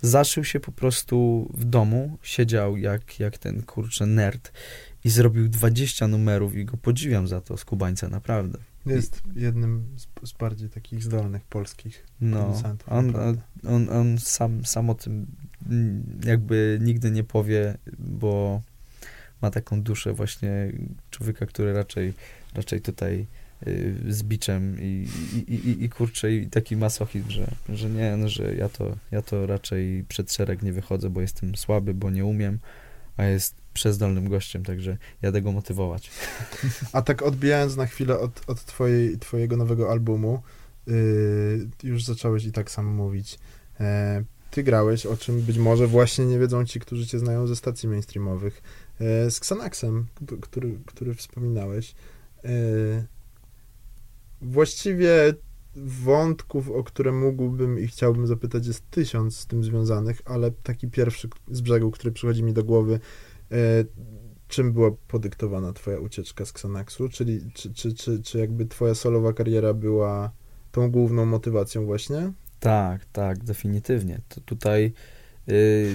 Zaszył 0.02 0.44
się 0.44 0.60
po 0.60 0.72
prostu 0.72 1.48
w 1.54 1.64
domu, 1.64 2.18
siedział 2.22 2.76
jak, 2.76 3.20
jak 3.20 3.38
ten 3.38 3.62
kurczę 3.62 4.06
nerd 4.06 4.52
i 5.04 5.10
zrobił 5.10 5.48
20 5.48 6.08
numerów 6.08 6.54
i 6.54 6.64
go 6.64 6.76
podziwiam 6.76 7.28
za 7.28 7.40
to 7.40 7.56
z 7.56 7.64
Kubańca, 7.64 8.08
naprawdę. 8.08 8.58
Jest 8.86 9.22
jednym 9.34 9.86
z, 9.96 10.28
z 10.28 10.32
bardziej 10.32 10.68
takich 10.68 11.04
zdolnych 11.04 11.44
polskich 11.44 12.06
no, 12.20 12.44
producentów. 12.44 12.92
On, 12.92 13.16
on, 13.66 13.88
on 13.88 14.18
sam, 14.18 14.64
sam 14.64 14.90
o 14.90 14.94
tym 14.94 15.26
jakby 16.24 16.78
nigdy 16.82 17.10
nie 17.10 17.24
powie, 17.24 17.78
bo 17.98 18.62
ma 19.42 19.50
taką 19.50 19.82
duszę 19.82 20.12
właśnie 20.12 20.72
człowieka, 21.10 21.46
który 21.46 21.72
raczej, 21.72 22.14
raczej 22.54 22.80
tutaj 22.80 23.26
z 24.08 24.22
biczem 24.22 24.76
i, 24.80 25.08
i, 25.34 25.54
i, 25.54 25.84
i 25.84 25.88
kurczę, 25.88 26.32
i 26.32 26.46
taki 26.46 26.76
masochizm, 26.76 27.30
że, 27.30 27.50
że 27.68 27.90
nie, 27.90 28.16
no, 28.16 28.28
że 28.28 28.54
ja 28.54 28.68
to, 28.68 28.96
ja 29.10 29.22
to 29.22 29.46
raczej 29.46 30.04
przed 30.08 30.32
szereg 30.32 30.62
nie 30.62 30.72
wychodzę, 30.72 31.10
bo 31.10 31.20
jestem 31.20 31.56
słaby, 31.56 31.94
bo 31.94 32.10
nie 32.10 32.24
umiem, 32.24 32.58
a 33.16 33.24
jest 33.24 33.54
przezdolnym 33.74 34.28
gościem, 34.28 34.64
także 34.64 34.96
jadę 35.22 35.42
go 35.42 35.52
motywować. 35.52 36.10
A 36.92 37.02
tak 37.02 37.22
odbijając 37.22 37.76
na 37.76 37.86
chwilę 37.86 38.18
od, 38.18 38.42
od 38.46 38.64
twojej, 38.64 39.18
twojego 39.18 39.56
nowego 39.56 39.90
albumu, 39.90 40.42
yy, 40.86 41.68
już 41.82 42.04
zacząłeś 42.04 42.44
i 42.44 42.52
tak 42.52 42.70
sam 42.70 42.86
mówić. 42.86 43.38
E, 43.80 44.24
ty 44.50 44.62
grałeś, 44.62 45.06
o 45.06 45.16
czym 45.16 45.40
być 45.40 45.58
może 45.58 45.86
właśnie 45.86 46.26
nie 46.26 46.38
wiedzą 46.38 46.64
ci, 46.64 46.80
którzy 46.80 47.06
cię 47.06 47.18
znają 47.18 47.46
ze 47.46 47.56
stacji 47.56 47.88
mainstreamowych, 47.88 48.62
e, 49.00 49.30
z 49.30 49.38
Xanaxem, 49.38 50.06
który, 50.40 50.78
który 50.86 51.14
wspominałeś. 51.14 51.94
E, 52.44 52.50
właściwie 54.42 55.34
wątków, 55.76 56.70
o 56.70 56.84
które 56.84 57.12
mógłbym 57.12 57.78
i 57.78 57.86
chciałbym 57.86 58.26
zapytać, 58.26 58.66
jest 58.66 58.90
tysiąc 58.90 59.36
z 59.36 59.46
tym 59.46 59.64
związanych, 59.64 60.22
ale 60.24 60.50
taki 60.50 60.88
pierwszy 60.88 61.28
z 61.50 61.60
brzegu, 61.60 61.90
który 61.90 62.12
przychodzi 62.12 62.42
mi 62.42 62.52
do 62.52 62.64
głowy, 62.64 63.00
e, 63.52 63.84
czym 64.48 64.72
była 64.72 64.90
podyktowana 65.08 65.72
twoja 65.72 65.98
ucieczka 65.98 66.44
z 66.44 66.50
Xanaxu? 66.50 67.08
Czyli 67.08 67.52
czy, 67.54 67.74
czy, 67.74 67.94
czy, 67.94 68.22
czy 68.22 68.38
jakby 68.38 68.66
twoja 68.66 68.94
solowa 68.94 69.32
kariera 69.32 69.74
była 69.74 70.30
tą 70.72 70.90
główną 70.90 71.26
motywacją 71.26 71.86
właśnie? 71.86 72.32
Tak, 72.60 73.04
tak, 73.04 73.44
definitywnie. 73.44 74.20
To 74.28 74.40
tutaj 74.40 74.92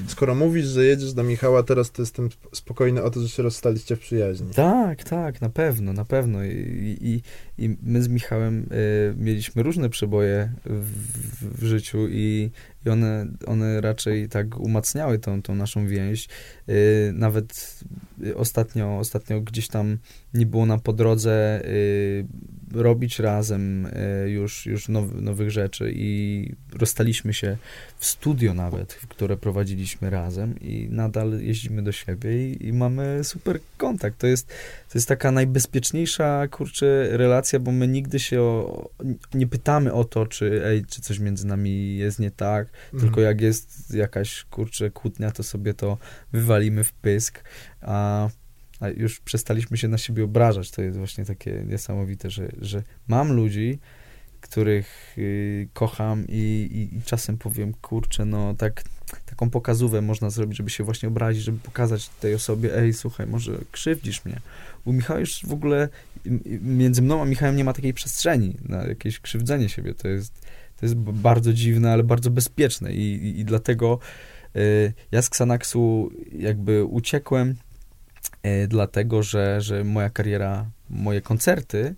Skoro 0.07 0.35
mówisz, 0.35 0.65
że 0.65 0.85
jedziesz 0.85 1.13
do 1.13 1.23
Michała, 1.23 1.63
teraz 1.63 1.91
to 1.91 2.01
jestem 2.01 2.29
spokojny 2.53 3.03
o 3.03 3.09
to, 3.09 3.19
że 3.19 3.29
się 3.29 3.43
rozstaliście 3.43 3.95
w 3.95 3.99
przyjaźni. 3.99 4.53
Tak, 4.53 5.03
tak, 5.03 5.41
na 5.41 5.49
pewno, 5.49 5.93
na 5.93 6.05
pewno. 6.05 6.43
I, 6.43 6.97
i, 7.01 7.21
i 7.65 7.77
my 7.83 8.03
z 8.03 8.07
Michałem 8.07 8.67
y, 8.71 9.13
mieliśmy 9.17 9.63
różne 9.63 9.89
przeboje 9.89 10.51
w, 10.65 11.61
w 11.61 11.65
życiu 11.65 12.07
i, 12.09 12.51
i 12.85 12.89
one, 12.89 13.27
one 13.45 13.81
raczej 13.81 14.29
tak 14.29 14.59
umacniały 14.59 15.19
tą, 15.19 15.41
tą 15.41 15.55
naszą 15.55 15.87
więź. 15.87 16.27
Y, 16.69 17.11
nawet 17.13 17.79
ostatnio, 18.35 18.97
ostatnio 18.97 19.41
gdzieś 19.41 19.67
tam 19.67 19.97
nie 20.33 20.45
było 20.45 20.65
nam 20.65 20.79
po 20.79 20.93
drodze 20.93 21.61
y, 21.65 22.25
robić 22.73 23.19
razem 23.19 23.85
y, 23.85 24.29
już, 24.29 24.65
już 24.65 24.89
now, 24.89 25.05
nowych 25.13 25.51
rzeczy 25.51 25.91
i 25.95 26.49
rozstaliśmy 26.73 27.33
się 27.33 27.57
w 27.97 28.05
studio 28.05 28.53
nawet, 28.53 28.93
które 28.93 29.37
prowadziliśmy 29.37 30.09
razem 30.09 30.59
i 30.59 30.87
nadal 30.89 31.39
jeździmy 31.41 31.81
do 31.83 31.91
siebie 31.91 32.51
i, 32.51 32.67
i 32.67 32.73
mamy 32.73 33.23
super 33.23 33.59
kontakt. 33.77 34.17
To 34.17 34.27
jest, 34.27 34.47
to 34.89 34.97
jest 34.97 35.07
taka 35.07 35.31
najbezpieczniejsza, 35.31 36.47
kurczę, 36.47 37.17
relacja, 37.17 37.59
bo 37.59 37.71
my 37.71 37.87
nigdy 37.87 38.19
się 38.19 38.41
o, 38.41 38.89
nie 39.33 39.47
pytamy 39.47 39.93
o 39.93 40.03
to, 40.03 40.25
czy, 40.25 40.65
ej, 40.65 40.85
czy 40.85 41.01
coś 41.01 41.19
między 41.19 41.47
nami 41.47 41.97
jest 41.97 42.19
nie 42.19 42.31
tak, 42.31 42.67
mhm. 42.85 43.03
tylko 43.03 43.21
jak 43.21 43.41
jest 43.41 43.93
jakaś, 43.93 44.43
kurczę, 44.43 44.91
kłótnia, 44.91 45.31
to 45.31 45.43
sobie 45.43 45.73
to 45.73 45.97
wywalimy 46.33 46.83
w 46.83 46.93
pysk, 46.93 47.43
a 47.81 48.29
a 48.79 48.89
już 48.89 49.19
przestaliśmy 49.19 49.77
się 49.77 49.87
na 49.87 49.97
siebie 49.97 50.23
obrażać. 50.23 50.71
To 50.71 50.81
jest 50.81 50.97
właśnie 50.97 51.25
takie 51.25 51.63
niesamowite, 51.67 52.29
że, 52.29 52.49
że 52.61 52.83
mam 53.07 53.33
ludzi, 53.33 53.79
których 54.41 55.15
y, 55.17 55.67
kocham 55.73 56.25
i, 56.27 56.69
i, 56.71 56.97
i, 56.97 57.01
czasem 57.01 57.37
powiem, 57.37 57.73
kurczę, 57.73 58.25
no 58.25 58.53
tak, 58.53 58.83
taką 59.25 59.49
pokazówę 59.49 60.01
można 60.01 60.29
zrobić, 60.29 60.57
żeby 60.57 60.69
się 60.69 60.83
właśnie 60.83 61.09
obrazić, 61.09 61.43
żeby 61.43 61.59
pokazać 61.59 62.09
tej 62.09 62.33
osobie, 62.33 62.77
ej, 62.77 62.93
słuchaj, 62.93 63.27
może 63.27 63.57
krzywdzisz 63.71 64.25
mnie. 64.25 64.39
U 64.85 64.93
Michała 64.93 65.19
już 65.19 65.45
w 65.45 65.53
ogóle 65.53 65.89
między 66.61 67.01
mną 67.01 67.21
a 67.21 67.25
Michałem 67.25 67.55
nie 67.55 67.63
ma 67.63 67.73
takiej 67.73 67.93
przestrzeni 67.93 68.57
na 68.65 68.83
jakieś 68.83 69.19
krzywdzenie 69.19 69.69
siebie. 69.69 69.93
To 69.93 70.07
jest, 70.07 70.42
to 70.83 70.85
jest 70.85 70.95
bardzo 70.95 71.53
dziwne, 71.53 71.91
ale 71.91 72.03
bardzo 72.03 72.29
bezpieczne 72.29 72.93
i, 72.93 73.25
i, 73.25 73.39
i 73.39 73.45
dlatego 73.45 73.99
y, 74.55 74.93
ja 75.11 75.21
z 75.21 75.27
Xanaxu 75.27 76.11
jakby 76.39 76.83
uciekłem 76.83 77.55
y, 78.45 78.67
dlatego, 78.67 79.23
że, 79.23 79.61
że 79.61 79.83
moja 79.83 80.09
kariera, 80.09 80.65
moje 80.89 81.21
koncerty 81.21 81.95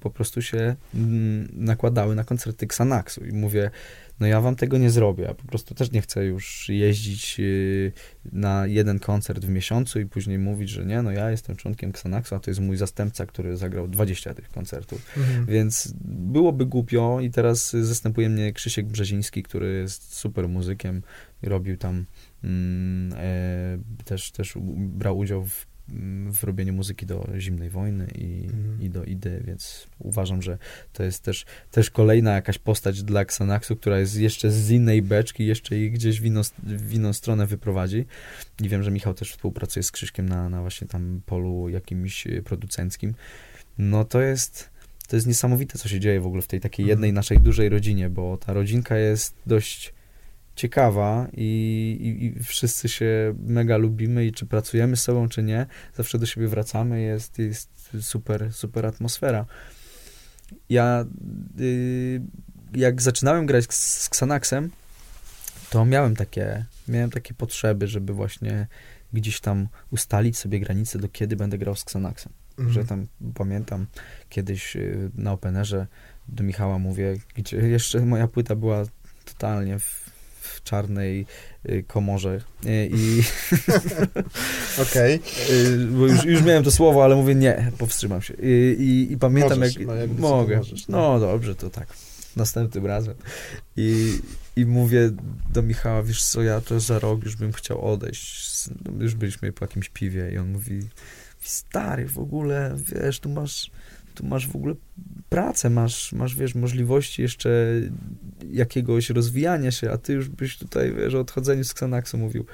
po 0.00 0.10
prostu 0.10 0.42
się 0.42 0.76
mm, 0.94 1.48
nakładały 1.52 2.14
na 2.14 2.24
koncerty 2.24 2.66
Xanaxu 2.66 3.24
i 3.24 3.32
mówię, 3.32 3.70
no 4.20 4.26
ja 4.26 4.40
wam 4.40 4.56
tego 4.56 4.78
nie 4.78 4.90
zrobię, 4.90 5.24
ja 5.24 5.34
po 5.34 5.44
prostu 5.44 5.74
też 5.74 5.92
nie 5.92 6.00
chcę 6.00 6.24
już 6.24 6.68
jeździć 6.68 7.36
y, 7.40 7.92
na 8.32 8.66
jeden 8.66 8.98
koncert 8.98 9.44
w 9.44 9.48
miesiącu 9.48 10.00
i 10.00 10.06
później 10.06 10.38
mówić, 10.38 10.70
że 10.70 10.86
nie, 10.86 11.02
no 11.02 11.10
ja 11.10 11.30
jestem 11.30 11.56
członkiem 11.56 11.90
Xanaxu, 11.90 12.34
a 12.34 12.40
to 12.40 12.50
jest 12.50 12.60
mój 12.60 12.76
zastępca, 12.76 13.26
który 13.26 13.56
zagrał 13.56 13.88
20 13.88 14.34
tych 14.34 14.48
koncertów, 14.48 15.16
mhm. 15.16 15.46
więc 15.46 15.94
byłoby 16.04 16.66
głupio 16.66 17.20
i 17.20 17.30
teraz 17.30 17.70
zastępuje 17.70 18.28
mnie 18.28 18.52
Krzysiek 18.52 18.86
Brzeziński, 18.86 19.42
który 19.42 19.78
jest 19.78 20.14
super 20.14 20.48
muzykiem 20.48 21.02
i 21.42 21.48
robił 21.48 21.76
tam 21.76 22.06
mm, 22.44 23.18
e, 23.18 24.04
też, 24.04 24.30
też 24.30 24.54
brał 24.76 25.18
udział 25.18 25.44
w 25.44 25.66
w 26.32 26.44
robieniu 26.44 26.72
muzyki 26.72 27.06
do 27.06 27.28
zimnej 27.38 27.70
wojny 27.70 28.08
i, 28.14 28.44
mhm. 28.44 28.82
i 28.82 28.90
do 28.90 29.04
idy, 29.04 29.42
więc 29.46 29.86
uważam, 29.98 30.42
że 30.42 30.58
to 30.92 31.02
jest 31.02 31.22
też, 31.22 31.46
też 31.70 31.90
kolejna 31.90 32.34
jakaś 32.34 32.58
postać 32.58 33.02
dla 33.02 33.20
Xanaxu, 33.20 33.76
która 33.76 33.98
jest 33.98 34.16
jeszcze 34.16 34.50
z 34.50 34.70
innej 34.70 35.02
beczki, 35.02 35.46
jeszcze 35.46 35.78
ich 35.78 35.92
gdzieś 35.92 36.20
w 36.20 36.24
inną, 36.24 36.40
w 36.62 36.94
inną 36.94 37.12
stronę 37.12 37.46
wyprowadzi. 37.46 38.06
I 38.62 38.68
wiem, 38.68 38.82
że 38.82 38.90
Michał 38.90 39.14
też 39.14 39.32
współpracuje 39.32 39.82
z 39.82 39.92
Krzyśkiem 39.92 40.28
na, 40.28 40.48
na 40.48 40.60
właśnie 40.60 40.86
tam 40.86 41.20
polu 41.26 41.68
jakimś 41.68 42.24
producenckim. 42.44 43.14
No 43.78 44.04
to 44.04 44.20
jest 44.20 44.70
to 45.08 45.16
jest 45.16 45.26
niesamowite, 45.26 45.78
co 45.78 45.88
się 45.88 46.00
dzieje 46.00 46.20
w 46.20 46.26
ogóle 46.26 46.42
w 46.42 46.46
tej 46.46 46.60
takiej 46.60 46.82
mhm. 46.84 46.90
jednej 46.90 47.12
naszej 47.12 47.38
dużej 47.38 47.68
rodzinie, 47.68 48.10
bo 48.10 48.36
ta 48.36 48.52
rodzinka 48.52 48.96
jest 48.96 49.34
dość 49.46 49.92
ciekawa 50.58 51.28
i, 51.32 51.46
i, 52.00 52.24
i, 52.24 52.44
wszyscy 52.44 52.88
się 52.88 53.34
mega 53.46 53.76
lubimy 53.76 54.26
i 54.26 54.32
czy 54.32 54.46
pracujemy 54.46 54.96
z 54.96 55.02
sobą, 55.02 55.28
czy 55.28 55.42
nie, 55.42 55.66
zawsze 55.96 56.18
do 56.18 56.26
siebie 56.26 56.48
wracamy, 56.48 57.02
jest, 57.02 57.38
jest 57.38 57.70
super, 58.00 58.52
super 58.52 58.86
atmosfera. 58.86 59.46
Ja 60.70 61.04
y, 61.60 62.20
jak 62.74 63.02
zaczynałem 63.02 63.46
grać 63.46 63.64
z, 63.74 64.02
z 64.02 64.06
Xanaxem, 64.06 64.70
to 65.70 65.84
miałem 65.84 66.16
takie, 66.16 66.64
miałem 66.88 67.10
takie 67.10 67.34
potrzeby, 67.34 67.86
żeby 67.86 68.12
właśnie 68.12 68.66
gdzieś 69.12 69.40
tam 69.40 69.68
ustalić 69.90 70.38
sobie 70.38 70.60
granice, 70.60 70.98
do 70.98 71.08
kiedy 71.08 71.36
będę 71.36 71.58
grał 71.58 71.76
z 71.76 71.82
Xanaxem. 71.82 72.32
Mhm. 72.50 72.72
Że 72.72 72.84
tam 72.84 73.06
pamiętam 73.34 73.86
kiedyś 74.28 74.76
y, 74.76 75.10
na 75.14 75.32
Openerze 75.32 75.86
do 76.28 76.44
Michała 76.44 76.78
mówię, 76.78 77.16
gdzie 77.34 77.56
jeszcze 77.56 78.00
moja 78.00 78.28
płyta 78.28 78.56
była 78.56 78.84
totalnie 79.24 79.78
w 79.78 80.07
w 80.40 80.62
czarnej 80.62 81.26
y, 81.68 81.84
komorze. 81.86 82.40
Y, 82.66 82.90
I. 82.92 83.22
Okej. 84.82 85.14
Okay. 85.14 85.86
Bo 85.86 86.06
już, 86.06 86.24
już 86.24 86.42
miałem 86.42 86.64
to 86.64 86.70
słowo, 86.70 87.04
ale 87.04 87.16
mówię 87.16 87.34
nie, 87.34 87.72
powstrzymam 87.78 88.22
się. 88.22 88.34
I, 88.34 88.76
i, 88.78 89.12
i 89.12 89.18
pamiętam, 89.18 89.58
możesz, 89.58 89.76
jak. 89.76 89.86
No, 89.86 89.94
jak 89.94 90.10
mogę. 90.10 90.56
Możesz, 90.56 90.88
no. 90.88 90.98
no 90.98 91.20
dobrze, 91.20 91.54
to 91.54 91.70
tak. 91.70 91.88
Następnym 92.36 92.86
razem. 92.86 93.14
I, 93.76 94.18
I 94.56 94.66
mówię 94.66 95.10
do 95.52 95.62
Michała, 95.62 96.02
wiesz 96.02 96.24
co, 96.24 96.42
ja 96.42 96.60
to 96.60 96.80
za 96.80 96.98
rok 96.98 97.24
już 97.24 97.36
bym 97.36 97.52
chciał 97.52 97.92
odejść. 97.92 98.48
Już 99.00 99.14
byliśmy 99.14 99.52
po 99.52 99.64
jakimś 99.64 99.88
piwie 99.88 100.30
i 100.32 100.38
on 100.38 100.52
mówi, 100.52 100.80
stary, 101.40 102.06
w 102.06 102.18
ogóle, 102.18 102.76
wiesz, 102.86 103.20
tu 103.20 103.28
masz 103.28 103.70
tu 104.18 104.26
masz 104.26 104.48
w 104.48 104.56
ogóle 104.56 104.74
pracę, 105.28 105.70
masz, 105.70 106.12
masz, 106.12 106.34
wiesz, 106.34 106.54
możliwości 106.54 107.22
jeszcze 107.22 107.50
jakiegoś 108.52 109.10
rozwijania 109.10 109.70
się, 109.70 109.90
a 109.90 109.98
ty 109.98 110.12
już 110.12 110.28
byś 110.28 110.58
tutaj, 110.58 110.94
wiesz, 110.94 111.14
o 111.14 111.20
odchodzeniu 111.20 111.64
z 111.64 111.70
Xanaxu 111.70 112.18
mówił. 112.18 112.44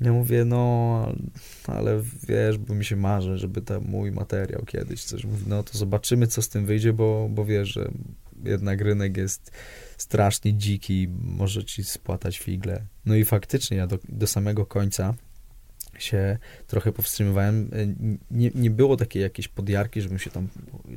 Ja 0.00 0.12
mówię, 0.12 0.44
no, 0.44 1.12
ale 1.66 2.02
wiesz, 2.28 2.58
bo 2.58 2.74
mi 2.74 2.84
się 2.84 2.96
marzy, 2.96 3.38
żeby 3.38 3.62
ten 3.62 3.84
mój 3.84 4.12
materiał 4.12 4.62
kiedyś 4.66 5.04
coś 5.04 5.22
no 5.46 5.62
to 5.62 5.78
zobaczymy, 5.78 6.26
co 6.26 6.42
z 6.42 6.48
tym 6.48 6.66
wyjdzie, 6.66 6.92
bo, 6.92 7.28
bo 7.30 7.44
wiesz, 7.44 7.68
że 7.68 7.90
jednak 8.44 8.80
rynek 8.80 9.16
jest 9.16 9.50
strasznie 9.96 10.54
dziki, 10.54 11.08
może 11.22 11.64
ci 11.64 11.84
spłatać 11.84 12.38
figle. 12.38 12.86
No 13.06 13.14
i 13.14 13.24
faktycznie 13.24 13.76
ja 13.76 13.86
do, 13.86 13.98
do 14.08 14.26
samego 14.26 14.66
końca 14.66 15.14
się 16.02 16.38
trochę 16.66 16.92
powstrzymywałem. 16.92 17.70
E, 17.72 17.86
nie, 18.30 18.50
nie 18.54 18.70
było 18.70 18.96
takiej 18.96 19.22
jakiejś 19.22 19.48
podjarki, 19.48 20.00
żebym 20.00 20.18
się 20.18 20.30
tam 20.30 20.48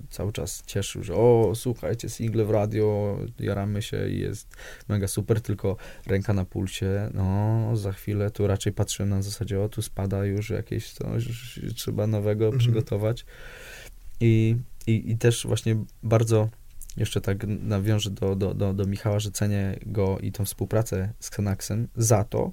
cały 0.10 0.32
czas 0.32 0.64
cieszył, 0.66 1.04
że 1.04 1.14
o, 1.14 1.52
słuchajcie, 1.56 2.10
single 2.10 2.46
w 2.46 2.50
radio, 2.50 3.18
jaramy 3.40 3.82
się 3.82 4.10
i 4.10 4.20
jest 4.20 4.48
mega 4.88 5.08
super, 5.08 5.42
tylko 5.42 5.78
ręka 6.08 6.34
na 6.34 6.46
pulsie, 6.46 7.10
no, 7.14 7.78
za 7.78 7.92
chwilę 7.92 8.32
tu 8.32 8.48
raczej 8.48 8.74
patrzyłem 8.74 9.10
na 9.10 9.22
zasadzie, 9.22 9.62
o, 9.62 9.70
tu 9.70 9.82
spada 9.82 10.26
już 10.26 10.50
jakieś 10.50 10.92
coś, 10.92 11.26
trzeba 11.76 12.08
nowego 12.08 12.46
mhm. 12.46 12.60
przygotować. 12.60 13.26
I, 14.20 14.56
i, 14.88 15.12
I 15.12 15.18
też 15.18 15.48
właśnie 15.48 15.76
bardzo 16.04 16.50
jeszcze 16.98 17.22
tak 17.22 17.38
nawiążę 17.48 18.10
do, 18.10 18.36
do, 18.36 18.54
do, 18.54 18.74
do 18.74 18.86
Michała, 18.86 19.20
że 19.20 19.32
cenię 19.32 19.80
go 19.86 20.20
i 20.20 20.32
tą 20.32 20.46
współpracę 20.46 21.14
z 21.20 21.28
Xanaxem 21.28 21.88
za 21.96 22.24
to, 22.24 22.52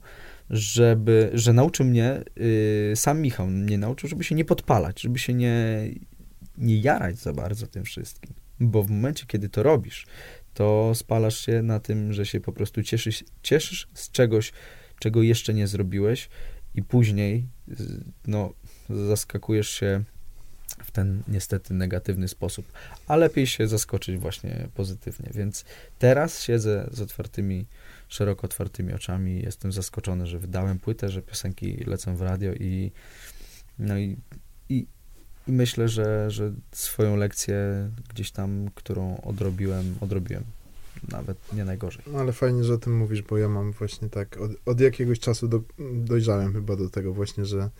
żeby, 0.50 1.30
że 1.34 1.52
nauczył 1.52 1.86
mnie, 1.86 2.22
yy, 2.36 2.96
sam 2.96 3.20
Michał 3.20 3.46
mnie 3.46 3.78
nauczył, 3.78 4.08
żeby 4.08 4.24
się 4.24 4.34
nie 4.34 4.44
podpalać, 4.44 5.00
żeby 5.00 5.18
się 5.18 5.34
nie, 5.34 5.88
nie 6.58 6.80
jarać 6.80 7.18
za 7.18 7.32
bardzo 7.32 7.66
tym 7.66 7.84
wszystkim. 7.84 8.34
Bo 8.60 8.82
w 8.82 8.90
momencie, 8.90 9.26
kiedy 9.26 9.48
to 9.48 9.62
robisz, 9.62 10.06
to 10.54 10.94
spalasz 10.94 11.46
się 11.46 11.62
na 11.62 11.80
tym, 11.80 12.12
że 12.12 12.26
się 12.26 12.40
po 12.40 12.52
prostu 12.52 12.82
cieszysz, 12.82 13.24
cieszysz 13.42 13.88
z 13.94 14.10
czegoś, 14.10 14.52
czego 14.98 15.22
jeszcze 15.22 15.54
nie 15.54 15.66
zrobiłeś 15.66 16.28
i 16.74 16.82
później 16.82 17.46
no, 18.26 18.52
zaskakujesz 18.90 19.70
się 19.70 20.04
w 20.84 20.90
ten 20.90 21.22
niestety 21.28 21.74
negatywny 21.74 22.28
sposób, 22.28 22.72
a 23.06 23.16
lepiej 23.16 23.46
się 23.46 23.68
zaskoczyć 23.68 24.18
właśnie 24.18 24.68
pozytywnie. 24.74 25.30
Więc 25.34 25.64
teraz 25.98 26.42
siedzę 26.42 26.88
z 26.92 27.00
otwartymi 27.00 27.66
szeroko 28.08 28.44
otwartymi 28.44 28.92
oczami. 28.92 29.42
Jestem 29.42 29.72
zaskoczony, 29.72 30.26
że 30.26 30.38
wydałem 30.38 30.78
płytę, 30.78 31.08
że 31.08 31.22
piosenki 31.22 31.84
lecą 31.86 32.16
w 32.16 32.22
radio 32.22 32.54
i 32.54 32.92
no 33.78 33.98
i, 33.98 34.16
i, 34.68 34.86
i 35.46 35.52
myślę, 35.52 35.88
że, 35.88 36.30
że 36.30 36.52
swoją 36.72 37.16
lekcję 37.16 37.56
gdzieś 38.10 38.30
tam, 38.30 38.68
którą 38.74 39.20
odrobiłem, 39.20 39.94
odrobiłem 40.00 40.44
nawet 41.08 41.52
nie 41.52 41.64
najgorzej. 41.64 42.02
No 42.06 42.18
ale 42.18 42.32
fajnie, 42.32 42.64
że 42.64 42.74
o 42.74 42.78
tym 42.78 42.96
mówisz, 42.96 43.22
bo 43.22 43.38
ja 43.38 43.48
mam 43.48 43.72
właśnie 43.72 44.08
tak, 44.08 44.36
od, 44.36 44.50
od 44.66 44.80
jakiegoś 44.80 45.20
czasu 45.20 45.48
do, 45.48 45.62
dojrzałem 45.94 46.52
chyba 46.52 46.76
do 46.76 46.90
tego 46.90 47.14
właśnie, 47.14 47.44
że 47.44 47.70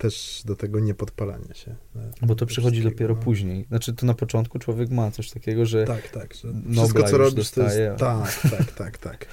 też 0.00 0.42
do 0.44 0.56
tego 0.56 0.80
niepodpalania 0.80 1.54
się. 1.54 1.76
Bo 2.22 2.34
to 2.34 2.46
przychodzi 2.46 2.82
dopiero 2.82 3.14
no. 3.14 3.20
później. 3.20 3.64
Znaczy, 3.68 3.92
to 3.92 4.06
na 4.06 4.14
początku 4.14 4.58
człowiek 4.58 4.90
ma 4.90 5.10
coś 5.10 5.30
takiego, 5.30 5.66
że. 5.66 5.84
Tak, 5.84 6.08
tak. 6.08 6.34
Że 6.34 6.52
wszystko, 6.72 7.02
co 7.02 7.18
robisz, 7.18 7.34
dostaje, 7.34 7.94
to 7.98 8.20
jest. 8.20 8.42
Tak, 8.42 8.50
tak, 8.50 8.72
tak, 8.72 8.98
tak. 8.98 9.26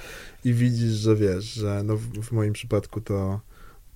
I 0.44 0.54
widzisz, 0.54 0.92
że 0.92 1.16
wiesz, 1.16 1.44
że 1.44 1.82
no 1.84 1.96
w, 1.96 2.02
w 2.02 2.32
moim 2.32 2.52
przypadku 2.52 3.00
to 3.00 3.40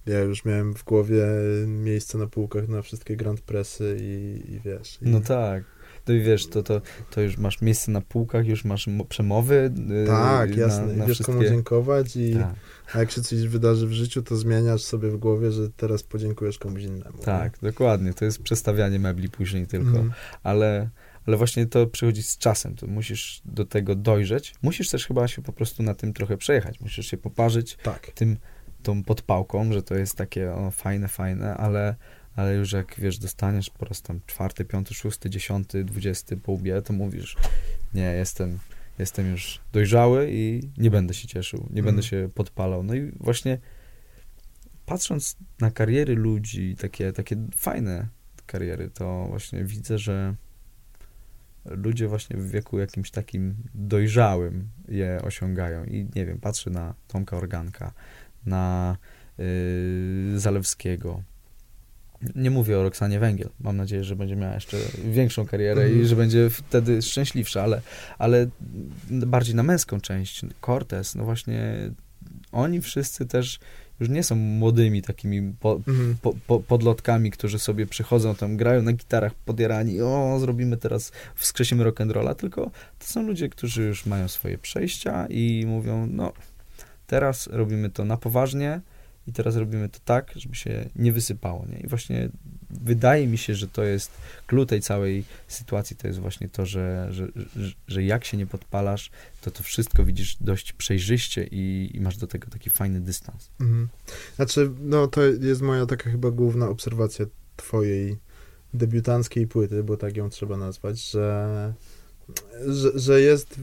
ja 0.06 0.20
już 0.20 0.44
miałem 0.44 0.74
w 0.74 0.84
głowie 0.84 1.24
miejsce 1.66 2.18
na 2.18 2.26
półkach 2.26 2.68
na 2.68 2.82
wszystkie 2.82 3.16
Grand 3.16 3.40
Pressy 3.40 3.96
i, 4.00 4.52
i 4.52 4.60
wiesz. 4.60 4.98
I... 5.02 5.08
No 5.08 5.20
tak. 5.20 5.64
I 6.08 6.20
wiesz, 6.20 6.46
to, 6.46 6.62
to, 6.62 6.80
to 7.10 7.20
już 7.20 7.38
masz 7.38 7.62
miejsce 7.62 7.90
na 7.90 8.00
półkach, 8.00 8.46
już 8.46 8.64
masz 8.64 8.88
przemowy. 9.08 9.72
Y, 10.04 10.06
tak, 10.06 10.56
jasne. 10.56 10.86
Na, 10.86 11.06
wiesz 11.06 11.16
wszystkie... 11.16 11.32
komu 11.32 11.44
dziękować 11.44 12.16
i 12.16 12.34
tak. 12.34 12.54
a 12.94 12.98
jak 12.98 13.10
się 13.10 13.22
coś 13.22 13.46
wydarzy 13.46 13.86
w 13.86 13.92
życiu, 13.92 14.22
to 14.22 14.36
zmieniasz 14.36 14.82
sobie 14.82 15.10
w 15.10 15.16
głowie, 15.16 15.52
że 15.52 15.70
teraz 15.70 16.02
podziękujesz 16.02 16.58
komuś 16.58 16.82
innemu. 16.82 17.18
Tak, 17.18 17.62
nie? 17.62 17.70
dokładnie. 17.70 18.14
To 18.14 18.24
jest 18.24 18.42
przestawianie 18.42 18.98
mebli 18.98 19.28
później 19.28 19.66
tylko. 19.66 19.98
Mm. 19.98 20.12
Ale, 20.42 20.90
ale 21.26 21.36
właśnie 21.36 21.66
to 21.66 21.86
przychodzi 21.86 22.22
z 22.22 22.38
czasem. 22.38 22.76
To 22.76 22.86
musisz 22.86 23.42
do 23.44 23.64
tego 23.64 23.94
dojrzeć. 23.94 24.54
Musisz 24.62 24.88
też 24.88 25.06
chyba 25.06 25.28
się 25.28 25.42
po 25.42 25.52
prostu 25.52 25.82
na 25.82 25.94
tym 25.94 26.12
trochę 26.12 26.36
przejechać. 26.36 26.80
Musisz 26.80 27.06
się 27.06 27.16
poparzyć 27.16 27.78
tak. 27.82 28.06
tym 28.14 28.36
tą 28.82 29.02
podpałką, 29.02 29.72
że 29.72 29.82
to 29.82 29.94
jest 29.94 30.16
takie 30.16 30.52
o, 30.54 30.70
fajne, 30.70 31.08
fajne, 31.08 31.56
ale, 31.56 31.94
ale 32.36 32.54
już 32.54 32.72
jak, 32.72 32.94
wiesz, 32.98 33.18
dostaniesz 33.18 33.70
po 33.70 33.84
raz 33.84 34.02
tam 34.02 34.20
czwarty, 34.26 34.64
piąty, 34.64 34.94
szósty, 34.94 35.30
dziesiąty, 35.30 35.84
dwudziesty 35.84 36.36
po 36.36 36.52
łbie, 36.52 36.82
to 36.82 36.92
mówisz, 36.92 37.36
nie, 37.94 38.12
jestem, 38.12 38.58
jestem 38.98 39.30
już 39.30 39.60
dojrzały 39.72 40.28
i 40.30 40.60
nie 40.78 40.90
będę 40.90 41.14
się 41.14 41.28
cieszył, 41.28 41.60
nie 41.70 41.80
mm. 41.80 41.84
będę 41.84 42.02
się 42.02 42.28
podpalał. 42.34 42.82
No 42.82 42.94
i 42.94 43.12
właśnie 43.20 43.58
patrząc 44.86 45.36
na 45.60 45.70
kariery 45.70 46.14
ludzi, 46.14 46.76
takie, 46.76 47.12
takie 47.12 47.36
fajne 47.56 48.08
kariery, 48.46 48.90
to 48.90 49.26
właśnie 49.28 49.64
widzę, 49.64 49.98
że 49.98 50.34
ludzie 51.64 52.08
właśnie 52.08 52.36
w 52.36 52.50
wieku 52.50 52.78
jakimś 52.78 53.10
takim 53.10 53.54
dojrzałym 53.74 54.68
je 54.88 55.20
osiągają. 55.22 55.84
I 55.84 56.08
nie 56.14 56.26
wiem, 56.26 56.40
patrzę 56.40 56.70
na 56.70 56.94
Tomka 57.08 57.36
Organka, 57.36 57.92
na 58.46 58.96
y, 59.40 60.40
Zalewskiego. 60.40 61.22
Nie 62.34 62.50
mówię 62.50 62.78
o 62.78 62.82
Roxanie 62.82 63.18
Węgiel. 63.18 63.48
Mam 63.60 63.76
nadzieję, 63.76 64.04
że 64.04 64.16
będzie 64.16 64.36
miała 64.36 64.54
jeszcze 64.54 64.76
większą 65.04 65.46
karierę 65.46 65.82
i 65.82 65.90
mhm. 65.90 66.06
że 66.06 66.16
będzie 66.16 66.50
wtedy 66.50 67.02
szczęśliwsza, 67.02 67.62
ale, 67.62 67.80
ale 68.18 68.46
bardziej 69.10 69.54
na 69.54 69.62
męską 69.62 70.00
część. 70.00 70.40
Cortez, 70.60 71.14
no 71.14 71.24
właśnie 71.24 71.90
oni 72.52 72.80
wszyscy 72.80 73.26
też 73.26 73.58
już 74.00 74.08
nie 74.08 74.22
są 74.22 74.36
młodymi 74.36 75.02
takimi 75.02 75.54
po, 75.60 75.74
mhm. 75.74 76.16
po, 76.22 76.34
po, 76.46 76.60
podlotkami, 76.60 77.30
którzy 77.30 77.58
sobie 77.58 77.86
przychodzą 77.86 78.34
tam, 78.34 78.56
grają 78.56 78.82
na 78.82 78.92
gitarach 78.92 79.34
podjarani, 79.34 80.00
o, 80.00 80.38
zrobimy 80.40 80.76
teraz, 80.76 81.12
wskrzesimy 81.34 81.84
rock'n'rolla, 81.84 82.34
tylko 82.34 82.70
to 82.98 83.06
są 83.06 83.22
ludzie, 83.22 83.48
którzy 83.48 83.82
już 83.82 84.06
mają 84.06 84.28
swoje 84.28 84.58
przejścia 84.58 85.26
i 85.30 85.64
mówią, 85.66 86.06
no, 86.06 86.32
Teraz 87.12 87.46
robimy 87.46 87.90
to 87.90 88.04
na 88.04 88.16
poważnie 88.16 88.80
i 89.26 89.32
teraz 89.32 89.56
robimy 89.56 89.88
to 89.88 89.98
tak, 90.04 90.32
żeby 90.36 90.54
się 90.54 90.88
nie 90.96 91.12
wysypało. 91.12 91.66
Nie? 91.72 91.78
I 91.78 91.88
właśnie 91.88 92.28
wydaje 92.70 93.26
mi 93.26 93.38
się, 93.38 93.54
że 93.54 93.68
to 93.68 93.84
jest 93.84 94.10
klucz 94.46 94.68
tej 94.68 94.80
całej 94.80 95.24
sytuacji, 95.48 95.96
to 95.96 96.06
jest 96.06 96.20
właśnie 96.20 96.48
to, 96.48 96.66
że, 96.66 97.08
że, 97.10 97.26
że, 97.56 97.72
że 97.88 98.04
jak 98.04 98.24
się 98.24 98.36
nie 98.36 98.46
podpalasz, 98.46 99.10
to 99.40 99.50
to 99.50 99.62
wszystko 99.62 100.04
widzisz 100.04 100.36
dość 100.40 100.72
przejrzyście 100.72 101.46
i, 101.50 101.90
i 101.94 102.00
masz 102.00 102.16
do 102.16 102.26
tego 102.26 102.48
taki 102.50 102.70
fajny 102.70 103.00
dystans. 103.00 103.50
Mhm. 103.60 103.88
Znaczy, 104.36 104.70
no 104.80 105.06
to 105.06 105.22
jest 105.22 105.62
moja 105.62 105.86
taka 105.86 106.10
chyba 106.10 106.30
główna 106.30 106.68
obserwacja 106.68 107.26
twojej 107.56 108.16
debiutanckiej 108.74 109.46
płyty, 109.46 109.82
bo 109.82 109.96
tak 109.96 110.16
ją 110.16 110.30
trzeba 110.30 110.56
nazwać, 110.56 111.10
że, 111.10 111.74
że, 112.66 112.98
że 112.98 113.20
jest, 113.20 113.60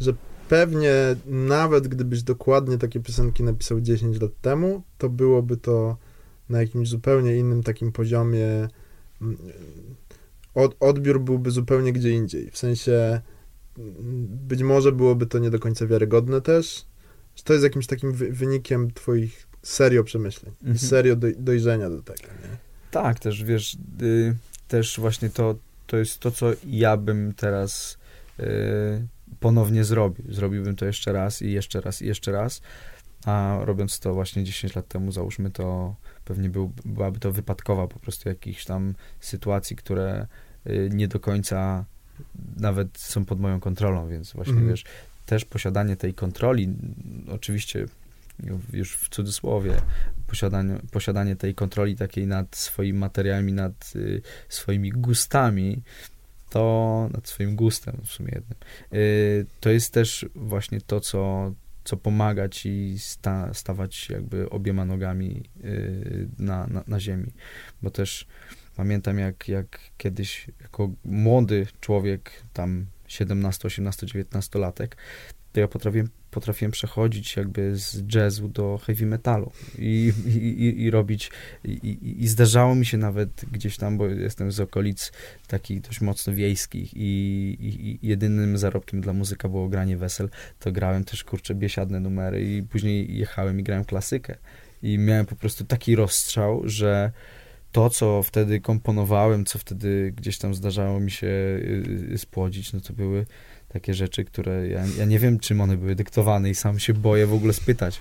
że 0.00 0.12
pewnie 0.48 0.92
nawet 1.26 1.88
gdybyś 1.88 2.22
dokładnie 2.22 2.78
takie 2.78 3.00
piosenki 3.00 3.42
napisał 3.42 3.80
10 3.80 4.20
lat 4.20 4.30
temu, 4.40 4.82
to 4.98 5.08
byłoby 5.08 5.56
to 5.56 5.96
na 6.48 6.60
jakimś 6.60 6.88
zupełnie 6.88 7.36
innym 7.36 7.62
takim 7.62 7.92
poziomie. 7.92 8.68
Mm, 9.22 9.36
od, 10.54 10.76
odbiór 10.80 11.20
byłby 11.20 11.50
zupełnie 11.50 11.92
gdzie 11.92 12.10
indziej. 12.10 12.50
W 12.50 12.58
sensie 12.58 13.20
mm, 13.78 14.26
być 14.28 14.62
może 14.62 14.92
byłoby 14.92 15.26
to 15.26 15.38
nie 15.38 15.50
do 15.50 15.58
końca 15.58 15.86
wiarygodne 15.86 16.40
też. 16.40 16.86
Że 17.36 17.42
to 17.42 17.52
jest 17.52 17.64
jakimś 17.64 17.86
takim 17.86 18.12
wy, 18.12 18.32
wynikiem 18.32 18.90
twoich 18.90 19.46
serio 19.62 20.04
przemyśleń 20.04 20.54
mhm. 20.60 20.78
serio 20.78 21.16
doj, 21.16 21.34
dojrzenia 21.38 21.90
do 21.90 22.02
tego. 22.02 22.22
Nie? 22.22 22.56
Tak, 22.90 23.20
też 23.20 23.44
wiesz, 23.44 23.76
y, 24.02 24.36
też 24.68 25.00
właśnie 25.00 25.30
to, 25.30 25.54
to 25.86 25.96
jest 25.96 26.18
to, 26.18 26.30
co 26.30 26.46
ja 26.66 26.96
bym 26.96 27.34
teraz 27.36 27.98
y, 28.40 29.06
ponownie 29.40 29.84
zrobił. 29.84 30.24
Zrobiłbym 30.28 30.76
to 30.76 30.86
jeszcze 30.86 31.12
raz 31.12 31.42
i 31.42 31.52
jeszcze 31.52 31.80
raz 31.80 32.02
i 32.02 32.06
jeszcze 32.06 32.32
raz, 32.32 32.60
a 33.24 33.58
robiąc 33.62 33.98
to 33.98 34.14
właśnie 34.14 34.44
10 34.44 34.74
lat 34.74 34.88
temu, 34.88 35.12
załóżmy 35.12 35.50
to, 35.50 35.94
pewnie 36.24 36.48
był, 36.48 36.72
byłaby 36.84 37.20
to 37.20 37.32
wypadkowa 37.32 37.88
po 37.88 37.98
prostu 37.98 38.28
jakichś 38.28 38.64
tam 38.64 38.94
sytuacji, 39.20 39.76
które 39.76 40.26
y, 40.66 40.90
nie 40.92 41.08
do 41.08 41.20
końca 41.20 41.84
nawet 42.56 42.98
są 42.98 43.24
pod 43.24 43.40
moją 43.40 43.60
kontrolą, 43.60 44.08
więc 44.08 44.32
właśnie 44.32 44.52
mhm. 44.52 44.70
wiesz, 44.70 44.84
też 45.26 45.44
posiadanie 45.44 45.96
tej 45.96 46.14
kontroli, 46.14 46.68
oczywiście 47.28 47.86
już 48.72 48.96
w 48.96 49.08
cudzysłowie, 49.08 49.72
posiadanie, 50.26 50.78
posiadanie 50.90 51.36
tej 51.36 51.54
kontroli 51.54 51.96
takiej 51.96 52.26
nad 52.26 52.56
swoimi 52.56 52.98
materiałami, 52.98 53.52
nad 53.52 53.92
y, 53.96 54.22
swoimi 54.48 54.90
gustami, 54.90 55.82
to 56.50 57.08
nad 57.12 57.28
swoim 57.28 57.56
gustem 57.56 58.00
w 58.04 58.10
sumie 58.10 58.32
jednym. 58.34 58.58
Y, 58.92 59.46
to 59.60 59.70
jest 59.70 59.92
też 59.92 60.26
właśnie 60.34 60.80
to, 60.80 61.00
co, 61.00 61.52
co 61.84 61.96
pomaga 61.96 62.48
ci 62.48 62.94
sta, 62.98 63.54
stawać 63.54 64.10
jakby 64.10 64.50
obiema 64.50 64.84
nogami 64.84 65.42
y, 65.64 66.28
na, 66.38 66.66
na, 66.66 66.84
na 66.86 67.00
ziemi. 67.00 67.32
Bo 67.82 67.90
też 67.90 68.26
pamiętam, 68.76 69.18
jak, 69.18 69.48
jak 69.48 69.78
kiedyś 69.96 70.46
jako 70.60 70.90
młody 71.04 71.66
człowiek, 71.80 72.30
tam 72.52 72.86
17, 73.08 73.66
18, 73.66 74.06
19 74.06 74.58
latek, 74.58 74.96
to 75.56 75.60
ja 75.60 75.68
potrafiłem, 75.68 76.08
potrafiłem 76.30 76.72
przechodzić 76.72 77.36
jakby 77.36 77.76
z 77.76 78.14
jazzu 78.14 78.48
do 78.48 78.78
heavy 78.78 79.06
metalu 79.06 79.52
i, 79.78 80.12
i, 80.26 80.82
i 80.82 80.90
robić 80.90 81.30
i, 81.64 81.98
i, 82.18 82.28
zdarzało 82.28 82.74
mi 82.74 82.86
się 82.86 82.98
nawet 82.98 83.44
gdzieś 83.52 83.76
tam, 83.76 83.98
bo 83.98 84.06
jestem 84.06 84.52
z 84.52 84.60
okolic 84.60 85.12
takich 85.46 85.80
dość 85.80 86.00
mocno 86.00 86.34
wiejskich 86.34 86.94
i, 86.96 87.56
i, 87.60 87.98
jedynym 88.06 88.58
zarobkiem 88.58 89.00
dla 89.00 89.12
muzyka 89.12 89.48
było 89.48 89.68
granie 89.68 89.96
wesel, 89.96 90.28
to 90.58 90.72
grałem 90.72 91.04
też 91.04 91.24
kurczę 91.24 91.54
biesiadne 91.54 92.00
numery 92.00 92.56
i 92.56 92.62
później 92.62 93.18
jechałem 93.18 93.60
i 93.60 93.62
grałem 93.62 93.84
klasykę. 93.84 94.36
I 94.82 94.98
miałem 94.98 95.26
po 95.26 95.36
prostu 95.36 95.64
taki 95.64 95.96
rozstrzał, 95.96 96.62
że 96.64 97.12
to, 97.72 97.90
co 97.90 98.22
wtedy 98.22 98.60
komponowałem, 98.60 99.44
co 99.44 99.58
wtedy 99.58 100.12
gdzieś 100.16 100.38
tam 100.38 100.54
zdarzało 100.54 101.00
mi 101.00 101.10
się 101.10 101.26
y, 101.26 102.12
y, 102.12 102.18
spłodzić, 102.18 102.72
no 102.72 102.80
to 102.80 102.92
były 102.92 103.26
takie 103.68 103.94
rzeczy, 103.94 104.24
które 104.24 104.68
ja, 104.68 104.84
ja 104.98 105.04
nie 105.04 105.18
wiem, 105.18 105.38
czym 105.38 105.60
one 105.60 105.76
były 105.76 105.94
dyktowane 105.94 106.50
i 106.50 106.54
sam 106.54 106.78
się 106.78 106.94
boję 106.94 107.26
w 107.26 107.34
ogóle 107.34 107.52
spytać 107.52 108.00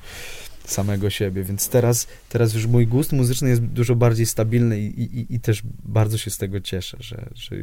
samego 0.68 1.10
siebie, 1.10 1.44
więc 1.44 1.70
teraz, 1.70 2.08
teraz 2.30 2.54
już 2.54 2.66
mój 2.68 2.88
gust 2.88 3.14
muzyczny 3.14 3.50
jest 3.50 3.62
dużo 3.62 3.96
bardziej 3.96 4.26
stabilny 4.26 4.80
i, 4.80 5.02
i, 5.20 5.36
i 5.36 5.40
też 5.40 5.62
bardzo 5.84 6.18
się 6.18 6.32
z 6.32 6.38
tego 6.38 6.60
cieszę, 6.60 6.98
że, 7.00 7.30
że 7.36 7.56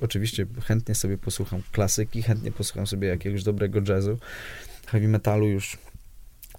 oczywiście 0.00 0.46
chętnie 0.64 0.94
sobie 0.94 1.18
posłucham 1.18 1.62
klasyki, 1.72 2.22
chętnie 2.22 2.52
posłucham 2.52 2.86
sobie 2.86 3.08
jakiegoś 3.08 3.42
dobrego 3.42 3.80
jazzu, 3.88 4.18
heavy 4.86 5.08
metalu 5.08 5.48
już 5.48 5.78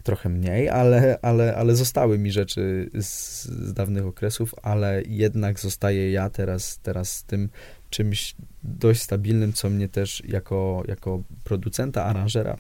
trochę 0.04 0.30
mniej, 0.30 0.70
ale, 0.70 1.20
ale, 1.22 1.56
ale 1.56 1.76
zostały 1.76 2.18
mi 2.18 2.32
rzeczy 2.32 2.90
z, 3.02 3.46
z 3.46 3.74
dawnych 3.74 4.06
okresów, 4.06 4.56
ale 4.64 5.02
jednak 5.08 5.60
zostaję 5.60 6.12
ja 6.12 6.30
teraz, 6.30 6.80
teraz 6.84 7.24
tym 7.24 7.50
czymś 7.90 8.36
dość 8.64 9.02
stabilnym, 9.02 9.54
co 9.54 9.70
mnie 9.70 9.90
też 9.90 10.24
jako, 10.28 10.84
jako 10.88 11.24
producenta, 11.44 12.06
aranżera 12.06 12.58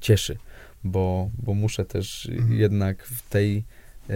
cieszy, 0.00 0.38
bo, 0.84 1.30
bo 1.42 1.54
muszę 1.54 1.84
też 1.84 2.26
mhm. 2.26 2.52
jednak 2.52 3.04
w 3.04 3.28
tej 3.28 3.64
e, 4.10 4.14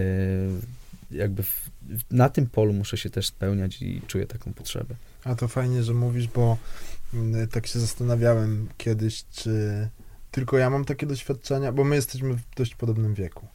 jakby 1.11 1.43
w, 1.43 1.71
na 2.11 2.29
tym 2.29 2.47
polu 2.47 2.73
muszę 2.73 2.97
się 2.97 3.11
też 3.11 3.27
spełniać 3.27 3.83
i 3.83 4.03
czuję 4.07 4.27
taką 4.27 4.53
potrzebę. 4.53 4.95
A 5.25 5.35
to 5.35 5.49
fajnie, 5.49 5.83
że 5.83 5.95
mówisz, 5.95 6.29
bo 6.29 6.59
mm, 7.15 7.49
tak 7.49 7.67
się 7.67 7.81
zastanawiałem 7.81 8.69
kiedyś, 8.79 9.25
czy 9.33 9.89
tylko 10.31 10.59
ja 10.59 10.71
mam 10.71 10.85
takie 10.85 11.07
doświadczenia, 11.07 11.73
bo 11.73 11.85
my 11.85 11.97
jesteśmy 11.97 12.35
w 12.35 12.43
dość 12.57 12.75
podobnym 12.75 13.15
wieku. 13.15 13.47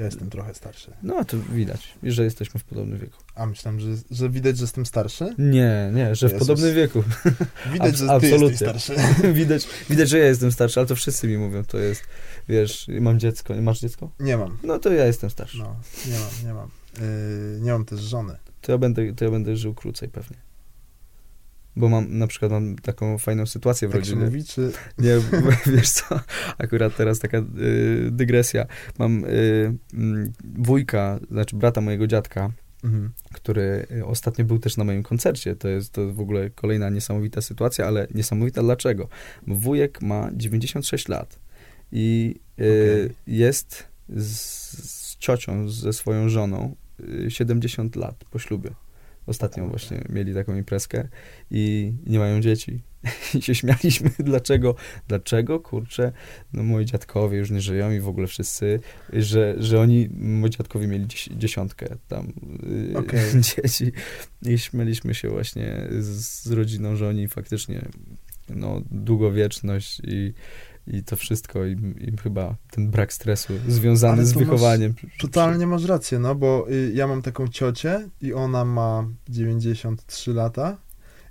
Ja 0.00 0.06
jestem 0.06 0.30
trochę 0.30 0.54
starszy. 0.54 0.90
No, 1.02 1.24
to 1.24 1.36
widać, 1.38 1.94
że 2.02 2.24
jesteśmy 2.24 2.60
w 2.60 2.64
podobnym 2.64 2.98
wieku. 2.98 3.18
A 3.34 3.46
myślałem, 3.46 3.80
że, 3.80 3.88
że 4.10 4.30
widać, 4.30 4.56
że 4.56 4.62
jestem 4.62 4.86
starszy? 4.86 5.34
Nie, 5.38 5.90
nie, 5.94 6.14
że 6.14 6.28
w 6.28 6.38
podobnym 6.38 6.74
wieku. 6.74 7.02
Widać, 7.72 7.96
że 7.96 8.20
ty 8.20 8.28
jesteś 8.28 8.56
starszy. 8.56 8.94
widać, 9.32 9.68
widać, 9.90 10.08
że 10.08 10.18
ja 10.18 10.24
jestem 10.26 10.52
starszy, 10.52 10.80
ale 10.80 10.86
to 10.86 10.96
wszyscy 10.96 11.28
mi 11.28 11.38
mówią, 11.38 11.64
to 11.64 11.78
jest, 11.78 12.02
wiesz, 12.48 12.86
mam 13.00 13.18
dziecko. 13.18 13.54
Masz 13.62 13.80
dziecko? 13.80 14.10
Nie 14.20 14.36
mam. 14.36 14.58
No 14.62 14.78
to 14.78 14.92
ja 14.92 15.06
jestem 15.06 15.30
starszy. 15.30 15.58
No, 15.58 15.76
nie 16.06 16.18
mam, 16.18 16.46
nie 16.46 16.54
mam. 16.54 16.68
Yy, 17.00 17.60
nie 17.60 17.72
mam 17.72 17.84
też 17.84 18.00
żony. 18.00 18.36
To 18.60 18.72
ja, 18.72 18.78
będę, 18.78 19.14
to 19.14 19.24
ja 19.24 19.30
będę 19.30 19.56
żył 19.56 19.74
krócej 19.74 20.08
pewnie. 20.08 20.36
Bo 21.76 21.88
mam, 21.88 22.18
na 22.18 22.26
przykład 22.26 22.50
mam 22.52 22.76
taką 22.76 23.18
fajną 23.18 23.46
sytuację 23.46 23.88
w 23.88 23.92
Tak 23.92 24.04
się 24.04 24.10
rodzinie. 24.10 24.24
mówi, 24.26 24.44
czy... 24.44 24.72
Nie, 24.98 25.14
wiesz 25.76 25.90
co, 25.90 26.20
akurat 26.58 26.96
teraz 26.96 27.18
taka 27.18 27.38
y, 27.38 28.08
dygresja. 28.10 28.66
Mam 28.98 29.24
y, 29.24 29.28
mm, 29.94 30.32
wujka, 30.58 31.20
znaczy 31.30 31.56
brata 31.56 31.80
mojego 31.80 32.06
dziadka, 32.06 32.50
Mhm. 32.84 33.10
który 33.32 33.86
y, 33.90 34.06
ostatnio 34.06 34.44
był 34.44 34.58
też 34.58 34.76
na 34.76 34.84
moim 34.84 35.02
koncercie. 35.02 35.56
To 35.56 35.68
jest 35.68 35.92
to 35.92 36.12
w 36.12 36.20
ogóle 36.20 36.50
kolejna 36.50 36.90
niesamowita 36.90 37.40
sytuacja, 37.40 37.86
ale 37.86 38.06
niesamowita 38.14 38.62
dlaczego? 38.62 39.08
Wujek 39.46 40.02
ma 40.02 40.30
96 40.32 41.08
lat 41.08 41.38
i 41.92 42.34
y, 42.60 43.04
Okej. 43.04 43.16
jest 43.26 43.84
z, 44.08 44.26
z 44.90 45.16
ciocią, 45.16 45.68
ze 45.68 45.92
swoją 45.92 46.28
żoną 46.28 46.74
y, 47.26 47.30
70 47.30 47.96
lat 47.96 48.24
po 48.30 48.38
ślubie. 48.38 48.70
Ostatnio 49.30 49.68
właśnie 49.68 50.04
mieli 50.08 50.34
taką 50.34 50.56
imprezkę 50.56 51.08
i 51.50 51.92
nie 52.06 52.18
mają 52.18 52.40
dzieci. 52.40 52.80
I 53.38 53.42
się 53.42 53.54
śmialiśmy, 53.54 54.10
dlaczego, 54.30 54.74
dlaczego, 55.08 55.60
kurczę, 55.60 56.12
no 56.52 56.62
moi 56.62 56.84
dziadkowie 56.84 57.38
już 57.38 57.50
nie 57.50 57.60
żyją 57.60 57.90
i 57.90 58.00
w 58.00 58.08
ogóle 58.08 58.26
wszyscy, 58.26 58.80
że, 59.12 59.54
że 59.58 59.80
oni, 59.80 60.08
moi 60.12 60.50
dziadkowie 60.50 60.86
mieli 60.86 61.06
dzies 61.06 61.28
dziesiątkę 61.36 61.96
tam 62.08 62.32
y, 62.92 62.98
Okej. 62.98 63.40
dzieci 63.56 63.92
i 64.46 64.58
śmialiśmy 64.58 65.14
się 65.14 65.28
właśnie 65.28 65.88
z, 65.98 66.44
z 66.44 66.52
rodziną, 66.52 66.96
że 66.96 67.08
oni 67.08 67.28
faktycznie 67.28 67.88
no, 68.48 68.82
długowieczność 68.90 70.00
i, 70.04 70.34
i 70.86 71.02
to 71.02 71.16
wszystko 71.16 71.64
im, 71.64 71.98
im 71.98 72.16
chyba 72.16 72.56
ten 72.70 72.90
brak 72.90 73.12
stresu 73.12 73.52
związany 73.68 74.12
Ale 74.12 74.26
z 74.26 74.32
to 74.32 74.40
masz 74.40 74.48
wychowaniem. 74.48 74.94
Totalnie 75.18 75.66
masz 75.66 75.84
rację, 75.84 76.18
no 76.18 76.34
bo 76.34 76.66
y, 76.70 76.92
ja 76.94 77.06
mam 77.06 77.22
taką 77.22 77.48
ciocię 77.48 78.08
i 78.20 78.34
ona 78.34 78.64
ma 78.64 79.08
93 79.28 80.34
lata 80.34 80.78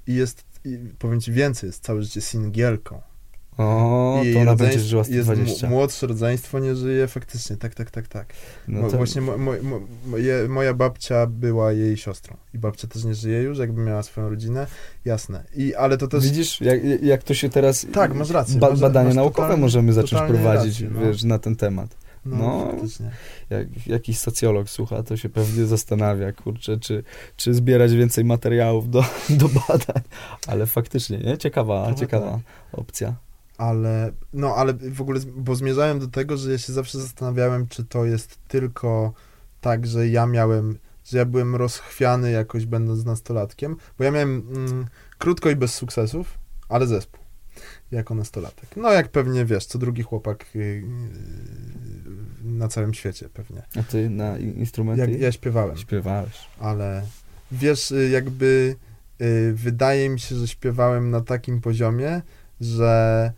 i 0.08 0.14
jest, 0.16 0.46
i 0.66 0.78
powiem 1.00 1.22
ci 1.22 1.32
więcej, 1.32 1.68
jest 1.68 1.84
całe 1.84 2.04
życie 2.04 2.22
singielką. 2.22 3.02
O, 3.60 4.22
I 4.26 4.34
to 4.34 4.40
ona 4.40 4.56
będzie 4.56 4.80
żyła 4.80 5.04
z 5.04 5.10
jest 5.10 5.30
mu- 5.30 5.36
20. 5.36 5.70
Młodsze 5.70 6.08
rodzeństwo 6.08 6.60
nie 6.60 6.76
żyje 6.76 7.08
faktycznie, 7.08 7.58
tak, 7.58 7.76
tak, 7.76 7.92
tak, 7.92 8.08
tak. 8.08 8.34
No 8.68 8.90
to, 8.90 8.98
Właśnie 8.98 9.22
mo, 9.22 9.38
mo, 9.38 9.52
mo, 9.64 9.80
moja 10.50 10.74
babcia 10.74 11.28
była 11.28 11.72
jej 11.72 11.98
siostrą 11.98 12.38
i 12.54 12.58
babcia 12.58 12.88
też 12.88 13.04
nie 13.04 13.16
żyje 13.16 13.42
już, 13.42 13.58
jakby 13.58 13.82
miała 13.82 14.04
swoją 14.04 14.30
rodzinę, 14.30 14.68
jasne. 15.06 15.44
I, 15.56 15.76
ale 15.76 15.98
to 15.98 16.08
też... 16.08 16.24
Widzisz, 16.24 16.62
jak, 16.62 17.04
jak 17.04 17.24
to 17.24 17.34
się 17.34 17.50
teraz... 17.50 17.88
Tak, 17.94 18.14
masz 18.14 18.30
rację. 18.30 18.60
Ba 18.60 18.72
badania 18.72 19.08
masz 19.08 19.16
naukowe 19.16 19.48
totalnie- 19.48 19.62
możemy 19.62 19.94
zacząć 19.94 20.32
prowadzić, 20.32 20.82
rację, 20.82 21.00
no. 21.00 21.08
wiesz, 21.08 21.24
na 21.24 21.40
ten 21.40 21.56
temat. 21.56 21.96
No, 22.26 22.38
no. 22.38 23.10
Jak 23.50 23.88
jakiś 23.88 24.20
socjolog 24.20 24.70
słucha, 24.70 25.04
to 25.04 25.18
się 25.18 25.30
pewnie 25.30 25.66
zastanawia, 25.66 26.32
kurczę, 26.32 26.78
czy, 26.78 27.04
czy 27.38 27.54
zbierać 27.54 27.94
więcej 27.94 28.26
materiałów 28.26 28.90
do, 28.90 29.04
do 29.40 29.50
badań. 29.50 30.04
Ale 30.48 30.66
faktycznie, 30.66 31.18
nie? 31.18 31.38
Ciekawa, 31.38 31.86
Trochę 31.86 32.00
ciekawa 32.00 32.40
opcja. 32.72 33.16
Ale, 33.60 34.12
no, 34.34 34.56
ale 34.56 34.74
w 34.74 35.02
ogóle, 35.02 35.20
bo 35.36 35.56
zmierzałem 35.56 36.00
do 36.00 36.08
tego, 36.08 36.38
że 36.38 36.52
ja 36.52 36.58
się 36.58 36.74
zawsze 36.74 37.00
zastanawiałem, 37.00 37.68
czy 37.68 37.84
to 37.84 38.06
jest 38.06 38.40
tylko 38.48 39.14
tak, 39.62 39.88
że 39.88 40.08
ja 40.08 40.26
miałem, 40.26 40.78
że 41.06 41.18
ja 41.18 41.26
byłem 41.26 41.56
rozchwiany 41.56 42.32
jakoś 42.32 42.66
będąc 42.66 43.06
nastolatkiem, 43.06 43.76
bo 43.98 44.04
ja 44.04 44.12
miałem 44.12 44.44
mm, 44.56 44.86
krótko 45.18 45.50
i 45.50 45.56
bez 45.56 45.74
sukcesów, 45.74 46.38
ale 46.70 46.88
zespół 46.88 47.20
jako 47.92 48.16
nastolatek. 48.16 48.70
No, 48.78 48.92
jak 48.92 49.10
pewnie 49.12 49.46
wiesz, 49.46 49.66
co 49.66 49.80
drugi 49.80 50.04
chłopak 50.04 50.46
yy, 50.56 50.64
yy, 50.66 50.84
na 52.44 52.68
całym 52.68 52.94
świecie 52.94 53.30
pewnie. 53.30 53.62
A 53.80 53.84
ty 53.84 54.10
na 54.10 54.38
in- 54.38 54.54
instrumenty 54.56 55.12
Jak, 55.12 55.22
ja 55.22 55.32
śpiewałem, 55.32 55.78
śpiewałeś. 55.78 56.48
ale 56.60 57.04
wiesz, 57.52 57.92
y, 57.92 58.10
jakby 58.10 58.76
y, 59.22 59.54
wydaje 59.56 60.10
mi 60.10 60.20
się, 60.20 60.36
że 60.36 60.48
śpiewałem 60.48 61.12
na 61.12 61.22
takim 61.22 61.62
poziomie, 61.62 62.22
że 62.62 63.32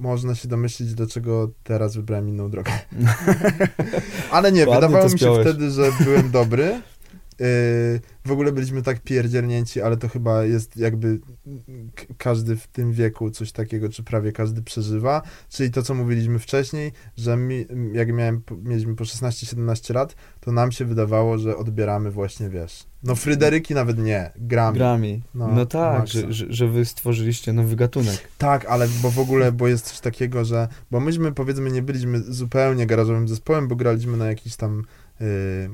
można 0.00 0.34
się 0.34 0.48
domyślić, 0.48 0.94
dlaczego 0.94 1.50
teraz 1.62 1.96
wybrałem 1.96 2.28
inną 2.28 2.50
drogę. 2.50 2.72
Ale 4.30 4.52
nie, 4.52 4.66
Ładnie 4.66 4.74
wydawało 4.74 5.10
mi 5.12 5.18
się 5.18 5.40
wtedy, 5.40 5.70
że 5.70 5.92
byłem 6.04 6.30
dobry. 6.30 6.80
Y, 7.40 8.00
w 8.24 8.32
ogóle 8.32 8.52
byliśmy 8.52 8.82
tak 8.82 9.00
pierdzielnięci, 9.00 9.82
ale 9.82 9.96
to 9.96 10.08
chyba 10.08 10.44
jest 10.44 10.76
jakby 10.76 11.20
każdy 12.18 12.56
w 12.56 12.66
tym 12.66 12.92
wieku 12.92 13.30
coś 13.30 13.52
takiego, 13.52 13.88
czy 13.88 14.02
prawie 14.02 14.32
każdy 14.32 14.62
przeżywa. 14.62 15.22
Czyli 15.48 15.70
to, 15.70 15.82
co 15.82 15.94
mówiliśmy 15.94 16.38
wcześniej, 16.38 16.92
że 17.16 17.36
mi, 17.36 17.66
jak 17.92 18.12
miałem, 18.12 18.42
mieliśmy 18.62 18.96
po 18.96 19.04
16-17 19.04 19.94
lat, 19.94 20.14
to 20.40 20.52
nam 20.52 20.72
się 20.72 20.84
wydawało, 20.84 21.38
że 21.38 21.56
odbieramy 21.56 22.10
właśnie, 22.10 22.50
wiesz, 22.50 22.86
no 23.02 23.14
Fryderyki 23.14 23.74
nawet 23.74 23.98
nie, 23.98 24.30
gramy. 24.36 24.78
Grami. 24.78 25.22
No, 25.34 25.48
No, 25.48 25.66
tak, 25.66 26.06
że, 26.06 26.32
że, 26.32 26.46
że 26.48 26.68
wy 26.68 26.84
stworzyliście 26.84 27.52
nowy 27.52 27.76
gatunek. 27.76 28.28
Tak, 28.38 28.66
ale 28.66 28.88
bo 29.02 29.10
w 29.10 29.18
ogóle, 29.18 29.52
bo 29.52 29.68
jest 29.68 29.86
coś 29.86 30.00
takiego, 30.00 30.44
że, 30.44 30.68
bo 30.90 31.00
myśmy 31.00 31.32
powiedzmy 31.32 31.70
nie 31.70 31.82
byliśmy 31.82 32.20
zupełnie 32.20 32.86
garażowym 32.86 33.28
zespołem, 33.28 33.68
bo 33.68 33.76
graliśmy 33.76 34.16
na 34.16 34.26
jakiś 34.26 34.56
tam, 34.56 34.84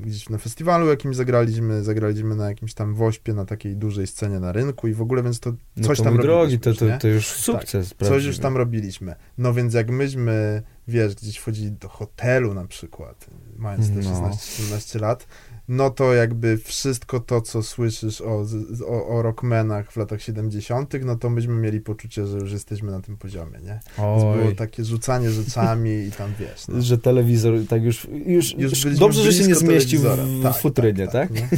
gdzieś 0.01 0.29
na 0.29 0.39
festiwalu 0.39 0.87
jakimś 0.87 1.17
zagraliśmy, 1.17 1.85
zagraliśmy 1.85 2.37
na 2.37 2.49
jakimś 2.49 2.75
tam 2.75 2.95
wośpie, 2.95 3.35
na 3.35 3.45
takiej 3.45 3.77
dużej 3.77 4.07
scenie 4.07 4.41
na 4.41 4.53
rynku 4.53 4.89
i 4.89 4.93
w 4.93 5.03
ogóle, 5.03 5.23
więc 5.23 5.41
to 5.41 5.53
No 5.77 5.87
coś 5.87 5.99
to 5.99 6.05
tam 6.05 6.17
drogi, 6.17 6.59
robiliśmy 6.59 6.75
to, 6.75 6.75
to? 6.75 6.87
Tak. 6.87 7.01
to 7.01 7.09
już 7.09 7.27
sukces, 7.27 7.95
Coś 8.03 8.25
już 8.25 8.39
tam 8.39 8.57
robiliśmy. 8.57 9.15
No 9.39 9.55
więc 9.55 9.75
jak 9.75 9.91
myśmy, 9.91 10.63
wiesz, 10.89 11.15
gdzieś 11.15 11.37
wchodzili 11.37 11.73
do 11.73 11.89
hotelu 11.89 12.55
na 12.55 12.67
przykład, 12.67 13.27
mając 13.57 13.89
te 13.89 14.11
No. 14.11 14.31
16-17 14.31 15.01
lat, 15.01 15.27
no 15.69 15.91
to 15.91 16.15
jakby 16.15 16.59
wszystko 16.59 17.21
to, 17.21 17.41
co 17.41 17.63
słyszysz 17.63 18.21
o, 18.21 18.45
o, 18.89 19.07
o 19.09 19.23
rockmenach 19.23 19.93
w 19.93 19.97
latach 19.97 20.23
70., 20.23 20.95
no 21.05 21.17
to 21.17 21.31
myśmy 21.31 21.55
mieli 21.55 21.81
poczucie, 21.81 22.27
że 22.27 22.39
już 22.39 22.53
jesteśmy 22.53 22.91
na 22.91 23.01
tym 23.01 23.17
poziomie, 23.17 23.59
nie? 23.59 23.81
Więc 23.99 24.23
było 24.23 24.47
Oj, 24.49 24.57
takie 24.57 24.85
rzucanie 24.85 25.31
rzeczami 25.31 25.91
i 25.91 26.13
tam 26.13 26.33
wiesz. 26.41 26.69
No. 26.69 26.83
że 26.83 26.99
telewizor 26.99 27.55
tak 27.69 27.83
już, 27.83 28.09
już, 28.27 28.55
Już 28.55 28.85
dobrze, 28.99 29.23
że 29.23 29.33
się 29.33 29.47
nie 29.47 29.55
zmieścił 29.55 30.01
w, 30.01 30.07
w 30.45 30.61
futrynie, 30.61 31.09
tak? 31.09 31.31
nie? 31.31 31.49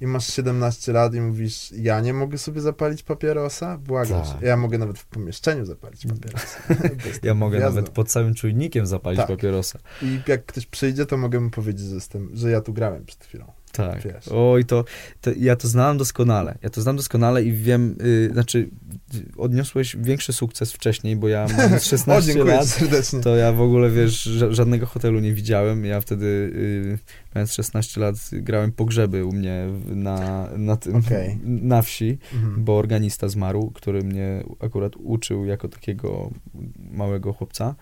I 0.00 0.06
masz 0.06 0.26
17 0.26 0.92
lat 0.92 1.14
i 1.14 1.20
mówisz, 1.20 1.72
ja 1.72 2.00
nie 2.00 2.12
mogę 2.14 2.38
sobie 2.38 2.60
zapalić 2.60 3.02
papierosa? 3.02 3.78
Błagam 3.78 4.22
Tak. 4.22 4.42
Ja 4.42 4.56
mogę 4.56 4.78
nawet 4.78 4.98
w 4.98 5.06
pomieszczeniu 5.06 5.64
zapalić 5.64 6.06
papierosa. 6.06 6.58
Ja 7.22 7.34
mogę 7.34 7.58
gwiazdą. 7.58 7.74
nawet 7.80 7.90
pod 7.90 8.08
całym 8.08 8.34
czujnikiem 8.34 8.86
zapalić 8.86 9.18
Tak. 9.18 9.28
papierosa. 9.28 9.78
I 10.02 10.20
jak 10.26 10.46
ktoś 10.46 10.66
przyjdzie, 10.66 11.06
to 11.06 11.16
mogę 11.16 11.40
mu 11.40 11.50
powiedzieć, 11.50 11.86
że, 11.86 11.94
jestem, 11.94 12.30
że 12.34 12.50
ja 12.50 12.60
tu 12.60 12.72
grałem 12.72 13.04
przed 13.04 13.24
chwilą. 13.24 13.52
Tak. 13.76 14.02
Wiesz. 14.02 14.28
Oj, 14.28 14.64
to, 14.64 14.84
to 15.20 15.30
ja 15.38 15.56
to 15.56 15.68
znałem 15.68 15.98
doskonale. 15.98 16.58
Ja 16.62 16.70
to 16.70 16.80
znam 16.82 16.96
doskonale 16.96 17.44
i 17.44 17.52
wiem, 17.52 17.96
y, 18.02 18.30
znaczy 18.32 18.68
odniosłeś 19.36 19.96
większy 19.96 20.32
sukces 20.32 20.72
wcześniej, 20.72 21.16
bo 21.16 21.28
ja 21.28 21.44
O, 21.76 21.78
16 21.78 22.32
dziękuję 22.32 22.54
lat, 22.54 22.66
serdecznie. 22.66 23.20
to 23.20 23.36
ja 23.36 23.52
w 23.52 23.60
ogóle, 23.60 23.90
wiesz, 23.90 24.26
ża- 24.26 24.52
żadnego 24.52 24.86
hotelu 24.86 25.20
nie 25.20 25.32
widziałem. 25.34 25.84
Ja 25.84 26.00
wtedy, 26.00 26.26
y, 26.26 26.98
mając 27.34 27.52
16 27.52 28.00
lat, 28.00 28.14
grałem 28.32 28.72
pogrzeby 28.72 29.24
u 29.24 29.32
mnie 29.32 29.66
na, 29.86 30.48
na, 30.56 30.76
tym, 30.76 30.96
Okej. 30.96 31.38
na 31.44 31.82
wsi, 31.82 32.18
Mhm. 32.34 32.64
bo 32.64 32.78
organista 32.78 33.28
zmarł, 33.28 33.70
który 33.70 34.02
mnie 34.02 34.44
akurat 34.60 34.96
uczył 34.96 35.44
jako 35.44 35.68
takiego 35.68 36.30
małego 36.90 37.32
chłopca. 37.32 37.74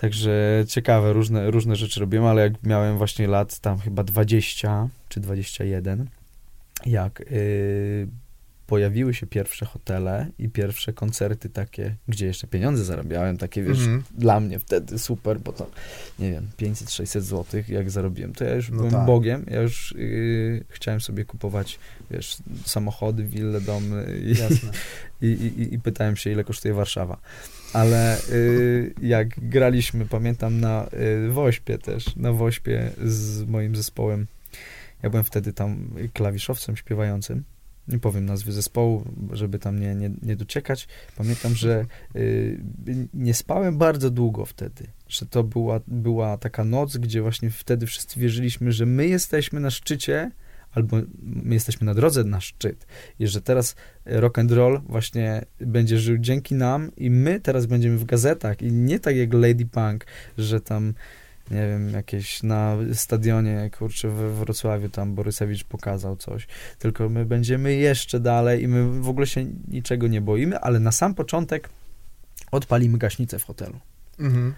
Także 0.00 0.64
ciekawe, 0.68 1.12
różne, 1.12 1.50
różne 1.50 1.76
rzeczy 1.76 2.00
robiłem, 2.00 2.26
ale 2.26 2.42
jak 2.42 2.52
miałem 2.62 2.98
właśnie 2.98 3.26
lat 3.28 3.58
tam 3.58 3.78
chyba 3.78 4.04
20 4.04 4.88
czy 5.08 5.20
21, 5.20 6.08
jak 6.86 7.20
y, 7.20 8.08
pojawiły 8.66 9.14
się 9.14 9.26
pierwsze 9.26 9.66
hotele 9.66 10.26
i 10.38 10.48
pierwsze 10.48 10.92
koncerty 10.92 11.48
takie, 11.48 11.94
gdzie 12.08 12.26
jeszcze 12.26 12.46
pieniądze 12.46 12.84
zarabiałem, 12.84 13.36
takie 13.36 13.62
wiesz, 13.62 13.78
Mhm. 13.78 14.02
dla 14.18 14.40
mnie 14.40 14.58
wtedy 14.58 14.98
super, 14.98 15.40
bo 15.40 15.52
to, 15.52 15.70
nie 16.18 16.30
wiem, 16.30 16.46
500-600 16.58 17.20
zł 17.20 17.62
jak 17.68 17.90
zarobiłem, 17.90 18.32
to 18.32 18.44
ja 18.44 18.54
już 18.54 18.70
No 18.70 18.76
byłem 18.76 18.90
tak. 18.92 19.06
bogiem, 19.06 19.44
ja 19.50 19.60
już 19.62 19.92
y, 19.92 20.64
chciałem 20.68 21.00
sobie 21.00 21.24
kupować, 21.24 21.78
wiesz, 22.10 22.36
samochody, 22.64 23.24
wille, 23.24 23.60
domy 23.60 24.20
i, 24.22 25.26
i, 25.26 25.30
i, 25.62 25.74
i 25.74 25.78
pytałem 25.78 26.16
się, 26.16 26.30
ile 26.30 26.44
kosztuje 26.44 26.74
Warszawa. 26.74 27.18
Ale 27.72 28.18
y, 28.30 28.94
jak 29.02 29.28
graliśmy, 29.48 30.06
pamiętam, 30.06 30.60
na 30.60 30.88
y, 31.26 31.28
Wośpie 31.30 31.78
też, 31.78 32.16
na 32.16 32.32
Wośpie 32.32 32.90
z 33.04 33.44
moim 33.44 33.76
zespołem, 33.76 34.26
ja 35.02 35.10
byłem 35.10 35.24
wtedy 35.24 35.52
tam 35.52 35.90
klawiszowcem 36.12 36.76
śpiewającym, 36.76 37.44
nie 37.88 37.98
powiem 37.98 38.24
nazwy 38.24 38.52
zespołu, 38.52 39.04
żeby 39.32 39.58
tam 39.58 39.80
nie, 39.80 39.94
nie, 39.94 40.10
nie 40.22 40.36
dociekać. 40.36 40.88
Pamiętam, 41.16 41.54
że 41.54 41.86
y, 42.16 42.58
nie 43.14 43.34
spałem 43.34 43.78
bardzo 43.78 44.10
długo 44.10 44.44
wtedy, 44.44 44.86
że 45.08 45.26
to 45.26 45.44
była, 45.44 45.80
była 45.86 46.38
taka 46.38 46.64
noc, 46.64 46.96
gdzie 46.96 47.22
właśnie 47.22 47.50
wtedy 47.50 47.86
wszyscy 47.86 48.20
wierzyliśmy, 48.20 48.72
że 48.72 48.86
my 48.86 49.06
jesteśmy 49.06 49.60
na 49.60 49.70
szczycie, 49.70 50.30
albo 50.78 50.96
my 51.22 51.54
jesteśmy 51.54 51.84
na 51.84 51.94
drodze 51.94 52.24
na 52.24 52.40
szczyt 52.40 52.86
i 53.18 53.26
że 53.26 53.40
teraz 53.40 53.76
rock 54.04 54.38
and 54.38 54.52
roll 54.52 54.80
właśnie 54.88 55.44
będzie 55.60 55.98
żył 55.98 56.18
dzięki 56.18 56.54
nam 56.54 56.90
i 56.96 57.10
my 57.10 57.40
teraz 57.40 57.66
będziemy 57.66 57.98
w 57.98 58.04
gazetach 58.04 58.62
i 58.62 58.72
nie 58.72 59.00
tak 59.00 59.16
jak 59.16 59.32
Lady 59.32 59.66
Punk, 59.66 60.06
że 60.38 60.60
tam 60.60 60.94
nie 61.50 61.68
wiem, 61.68 61.90
jakieś 61.90 62.42
na 62.42 62.76
stadionie, 62.92 63.70
kurczę, 63.78 64.08
we 64.08 64.34
Wrocławiu 64.34 64.88
tam 64.88 65.14
Borysewicz 65.14 65.64
pokazał 65.64 66.16
coś, 66.16 66.46
tylko 66.78 67.08
my 67.08 67.24
będziemy 67.24 67.74
jeszcze 67.74 68.20
dalej 68.20 68.62
i 68.62 68.68
my 68.68 69.02
w 69.02 69.08
ogóle 69.08 69.26
się 69.26 69.44
niczego 69.68 70.08
nie 70.08 70.20
boimy, 70.20 70.58
ale 70.58 70.80
na 70.80 70.92
sam 70.92 71.14
początek 71.14 71.68
odpalimy 72.50 72.98
gaśnicę 72.98 73.38
w 73.38 73.44
hotelu. 73.44 73.78
Mhm. 74.18 74.54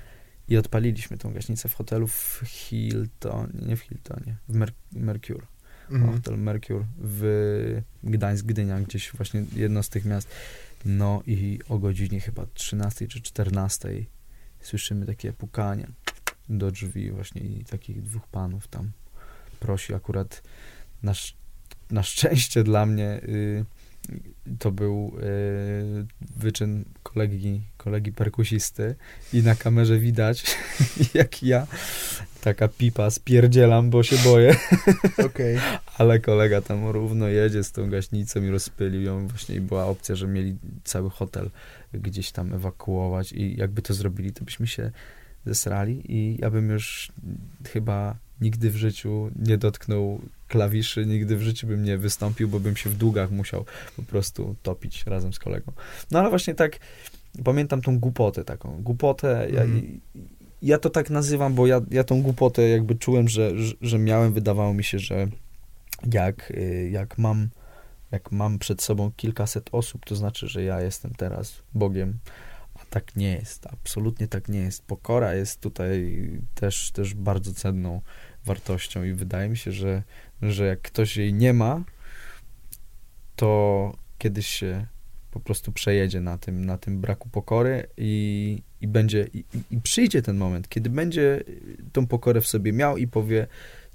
I 0.49 0.57
odpaliliśmy 0.57 1.19
tą 1.19 1.33
gaśnicę 1.33 1.69
w 1.69 1.75
hotelu 1.75 2.07
w 2.07 2.43
Hilton, 2.45 3.53
nie 3.67 3.77
w 3.77 3.81
Hiltonie, 3.81 4.37
w 4.49 4.55
Mer 4.55 4.73
Mercure. 4.93 5.47
Mhm. 5.91 6.13
Hotel 6.13 6.39
Mercure 6.39 6.85
w 6.99 7.83
Gdańsk, 8.05 8.47
Gdynia, 8.47 8.81
gdzieś 8.81 9.13
właśnie 9.13 9.45
jedno 9.57 9.83
z 9.83 9.89
tych 9.89 10.05
miast. 10.05 10.29
No 10.85 11.23
i 11.27 11.59
o 11.69 11.79
godzinie 11.79 12.21
chyba 12.21 12.47
13 12.55 13.09
czy 13.09 13.21
14 13.23 13.89
słyszymy 14.61 15.07
takie 15.07 15.33
pukanie 15.33 15.87
do 16.49 16.71
drzwi 16.71 17.11
właśnie 17.11 17.41
i 17.41 17.65
takich 17.65 18.03
dwóch 18.03 18.27
panów 18.27 18.69
tam 18.69 18.91
prosi 19.61 19.95
akurat 19.95 20.43
na, 21.03 21.13
sz- 21.13 21.37
na 21.91 22.03
szczęście 22.03 22.65
dla 22.65 22.87
mnie 22.87 23.21
y, 23.25 23.65
to 24.59 24.71
był 24.71 25.13
y, 25.23 26.07
wyczyn 26.37 26.85
kolegi, 27.03 27.61
kolegi 27.77 28.13
perkusisty 28.13 28.95
i 29.33 29.43
na 29.43 29.55
kamerze 29.55 29.99
widać 29.99 30.57
jak 31.15 31.43
ja 31.43 31.67
taka 32.41 32.69
pipa 32.69 33.11
spierdzielam, 33.11 33.91
bo 33.91 34.03
się 34.03 34.17
boję 34.17 34.57
Okej. 35.27 35.59
ale 35.99 36.21
kolega 36.21 36.61
tam 36.61 36.89
równo 36.89 37.29
jedzie 37.29 37.65
z 37.65 37.73
tą 37.73 37.91
gaśnicą 37.91 38.43
i 38.43 38.49
rozpylił 38.49 39.03
ją 39.03 39.29
właśnie 39.29 39.55
i 39.55 39.61
była 39.61 39.87
opcja, 39.87 40.15
że 40.15 40.27
mieli 40.27 40.57
cały 40.85 41.11
hotel 41.11 41.51
gdzieś 41.93 42.33
tam 42.33 42.55
ewakuować 42.55 43.33
i 43.33 43.57
jakby 43.57 43.83
to 43.83 43.95
zrobili, 43.95 44.33
to 44.33 44.45
byśmy 44.45 44.67
się 44.67 44.91
zesrali 45.47 46.03
i 46.09 46.37
ja 46.41 46.51
bym 46.51 46.71
już 46.71 47.13
chyba 47.73 48.17
nigdy 48.41 48.71
w 48.71 48.77
życiu 48.77 49.31
nie 49.37 49.59
dotknął 49.59 50.21
klawiszy, 50.51 51.07
nigdy 51.07 51.37
w 51.37 51.43
życiu 51.43 51.67
bym 51.67 51.85
nie 51.85 51.99
wystąpił, 51.99 52.49
bo 52.49 52.61
bym 52.61 52.77
się 52.77 52.91
w 52.91 52.97
długach 52.97 53.31
musiał 53.31 53.65
po 53.97 54.03
prostu 54.03 54.57
topić 54.63 55.07
razem 55.07 55.33
z 55.33 55.39
kolegą. 55.39 55.73
No 56.11 56.19
ale 56.19 56.31
właśnie 56.31 56.55
tak 56.55 56.79
pamiętam 57.45 57.83
tą 57.83 57.99
głupotę 57.99 58.45
taką, 58.45 58.83
głupotę, 58.83 59.49
ja, 59.53 59.63
Mhm. 59.63 60.01
ja 60.63 60.79
to 60.79 60.91
tak 60.91 61.11
nazywam, 61.11 61.55
bo 61.55 61.67
ja, 61.67 61.81
ja 61.91 62.05
tą 62.05 62.23
głupotę 62.23 62.69
jakby 62.69 62.95
czułem, 62.95 63.29
że, 63.29 63.59
że, 63.59 63.75
że 63.81 63.99
miałem, 63.99 64.33
wydawało 64.33 64.75
mi 64.75 64.85
się, 64.85 64.99
że 64.99 65.27
jak, 66.13 66.51
y, 66.51 66.91
jak 66.93 67.19
mam 67.19 67.49
jak 68.11 68.33
mam 68.33 68.59
przed 68.59 68.83
sobą 68.83 69.13
kilkaset 69.17 69.69
osób, 69.73 70.05
to 70.07 70.17
znaczy, 70.17 70.49
że 70.49 70.63
ja 70.63 70.81
jestem 70.81 71.15
teraz 71.15 71.63
Bogiem, 71.75 72.19
a 72.75 72.79
tak 72.91 73.17
nie 73.17 73.33
jest, 73.33 73.67
absolutnie 73.67 74.29
tak 74.29 74.49
nie 74.49 74.59
jest. 74.59 74.83
Pokora 74.83 75.35
jest 75.35 75.61
tutaj 75.61 76.29
też, 76.55 76.91
też 76.91 77.15
bardzo 77.15 77.55
cenną 77.55 78.01
wartością 78.45 79.05
i 79.05 79.13
wydaje 79.13 79.49
mi 79.49 79.57
się, 79.57 79.73
że, 79.73 80.03
że 80.43 80.67
jak 80.67 80.81
ktoś 80.83 81.17
jej 81.17 81.35
nie 81.35 81.53
ma, 81.53 81.85
to 83.37 83.93
kiedyś 84.19 84.47
się 84.47 84.87
po 85.31 85.41
prostu 85.41 85.73
przejedzie 85.73 86.21
na 86.21 86.39
tym, 86.39 86.65
na 86.65 86.79
tym 86.79 87.01
braku 87.01 87.29
pokory 87.29 87.87
i, 87.97 88.63
i 88.81 88.89
będzie, 88.89 89.27
i, 89.35 89.45
i- 89.71 89.81
przyjdzie 89.81 90.23
ten 90.23 90.37
moment, 90.37 90.69
kiedy 90.69 90.91
będzie 90.91 91.41
tą 91.93 92.07
pokorę 92.07 92.41
w 92.41 92.47
sobie 92.47 92.73
miał 92.73 92.97
i 92.97 93.07
powie, 93.07 93.47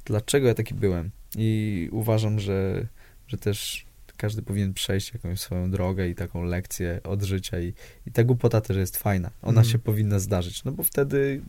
dlaczego 0.06 0.48
ja 0.48 0.54
taki 0.54 0.74
byłem. 0.74 1.12
I 1.38 1.90
uważam, 1.92 2.40
że, 2.40 2.88
że 3.28 3.38
też 3.38 3.86
każdy 4.18 4.42
powinien 4.42 4.74
przejść 4.74 5.14
jakąś 5.14 5.40
swoją 5.40 5.72
drogę 5.72 6.10
i 6.10 6.16
taką 6.16 6.44
lekcję 6.44 7.00
od 7.04 7.24
życia 7.24 7.60
i, 7.60 7.74
i 8.08 8.12
ta 8.12 8.24
głupota 8.24 8.62
też 8.62 8.78
jest 8.78 8.98
fajna. 8.98 9.32
Ona 9.42 9.50
Mhm. 9.62 9.66
się 9.72 9.80
powinna 9.80 10.20
zdarzyć, 10.20 10.64
no 10.64 10.72
bo 10.72 10.84
wtedy 10.84 11.42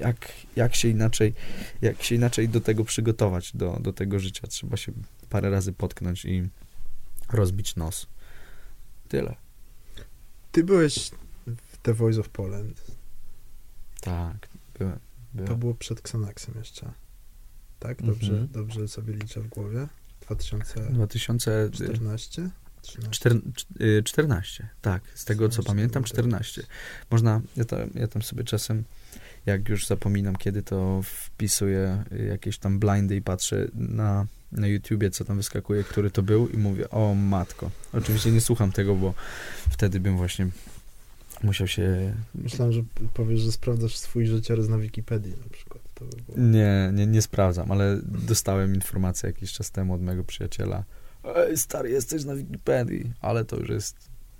jak, 0.00 0.32
jak 0.56 0.74
się 0.74 0.88
inaczej 0.88 1.34
jak 1.82 2.02
się 2.02 2.14
inaczej 2.14 2.48
do 2.48 2.60
tego 2.60 2.84
przygotować, 2.84 3.56
do, 3.56 3.78
do 3.80 3.92
tego 3.92 4.20
życia. 4.20 4.46
Trzeba 4.46 4.76
się 4.76 4.92
parę 5.30 5.50
razy 5.50 5.72
potknąć 5.72 6.24
i 6.24 6.48
rozbić 7.32 7.76
nos. 7.76 8.06
Tyle. 9.08 9.34
Ty 10.52 10.64
byłeś 10.64 11.10
w 11.46 11.76
The 11.82 11.94
Voice 11.94 12.20
of 12.20 12.28
Poland. 12.28 12.82
Tak, 14.00 14.48
byłem. 14.78 14.98
byłem. 15.34 15.48
To 15.48 15.56
było 15.56 15.74
przed 15.74 15.98
Xanaxem 15.98 16.54
jeszcze. 16.58 16.92
Tak? 17.78 18.02
Dobrze, 18.02 18.32
Mhm. 18.32 18.48
dobrze 18.52 18.88
sobie 18.88 19.14
liczę 19.14 19.40
w 19.40 19.48
głowie. 19.48 19.88
2014? 20.20 20.92
2014, 20.94 22.50
13? 22.82 23.30
14, 24.04 24.68
tak, 24.82 25.02
z 25.14 25.24
tego 25.24 25.48
co 25.48 25.52
14 25.52 25.68
pamiętam, 25.74 26.02
było 26.02 26.08
14. 26.12 26.62
Można, 27.10 27.40
ja, 27.56 27.64
to, 27.64 27.76
ja 27.94 28.08
tam 28.08 28.22
sobie 28.22 28.44
czasem, 28.44 28.84
jak 29.46 29.68
już 29.68 29.86
zapominam 29.86 30.36
kiedy, 30.36 30.62
to 30.62 31.00
wpisuję 31.04 32.04
jakieś 32.28 32.58
tam 32.58 32.78
blindy 32.78 33.16
i 33.16 33.22
patrzę 33.22 33.68
na, 33.74 34.26
na 34.52 34.66
YouTubie, 34.66 35.10
co 35.10 35.24
tam 35.24 35.36
wyskakuje, 35.36 35.84
który 35.84 36.10
to 36.10 36.22
był 36.22 36.48
i 36.48 36.56
mówię, 36.56 36.90
o 36.90 37.14
matko. 37.14 37.70
Oczywiście 37.92 38.30
nie 38.30 38.40
słucham 38.40 38.72
tego, 38.72 38.94
bo 38.94 39.14
wtedy 39.70 40.00
bym 40.00 40.16
właśnie 40.16 40.48
musiał 41.42 41.66
się... 41.66 42.14
Myślałem, 42.34 42.72
że 42.72 42.82
powiesz, 43.14 43.40
że 43.40 43.52
sprawdzasz 43.52 43.96
swój 43.96 44.26
życiorys 44.26 44.68
na 44.68 44.78
Wikipedii 44.78 45.32
na 45.44 45.50
przykład. 45.52 45.82
To 45.94 46.04
by 46.04 46.22
było... 46.22 46.38
Nie, 46.48 46.90
nie, 46.94 47.06
nie 47.06 47.22
sprawdzam, 47.22 47.72
ale 47.72 48.00
dostałem 48.04 48.74
informację 48.74 49.26
jakiś 49.26 49.52
czas 49.52 49.70
temu 49.70 49.94
od 49.94 50.02
mojego 50.02 50.24
przyjaciela. 50.24 50.84
Ej, 51.36 51.58
stary, 51.58 51.90
jesteś 51.90 52.24
na 52.24 52.34
Wikipedii, 52.34 53.12
ale 53.20 53.44
to 53.44 53.56
już 53.56 53.68
jest, 53.68 53.96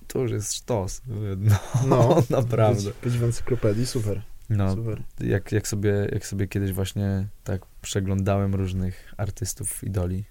to 0.08 0.18
już 0.18 0.30
jest 0.30 0.54
sztos. 0.54 1.02
No, 1.38 1.56
No, 1.88 2.22
naprawdę. 2.30 2.90
Być, 2.90 2.94
być 3.02 3.18
w 3.18 3.24
encyklopedii, 3.24 3.86
super. 3.86 4.22
No, 4.50 4.74
super. 4.74 5.02
jak, 5.20 5.52
jak, 5.52 5.68
sobie, 5.68 6.08
jak 6.12 6.26
sobie 6.26 6.48
kiedyś 6.48 6.72
właśnie 6.72 7.26
tak 7.44 7.66
przeglądałem 7.82 8.54
różnych 8.54 9.14
artystów, 9.16 9.84
idoli, 9.84 10.24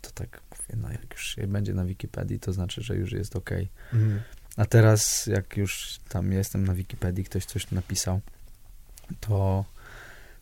to 0.00 0.10
tak 0.10 0.40
mówię, 0.50 0.82
no 0.82 0.90
jak 0.90 1.12
już 1.12 1.34
się 1.34 1.46
będzie 1.46 1.74
na 1.74 1.84
Wikipedii, 1.84 2.40
to 2.40 2.52
znaczy, 2.52 2.82
że 2.82 2.96
już 2.96 3.12
jest 3.12 3.36
okej. 3.36 3.68
Mhm. 3.92 4.20
A 4.56 4.64
teraz, 4.64 5.26
jak 5.26 5.56
już 5.56 5.98
tam 6.08 6.32
jestem 6.32 6.66
na 6.66 6.74
Wikipedii, 6.74 7.24
ktoś 7.24 7.44
coś 7.44 7.70
napisał, 7.70 8.20
to, 9.20 9.64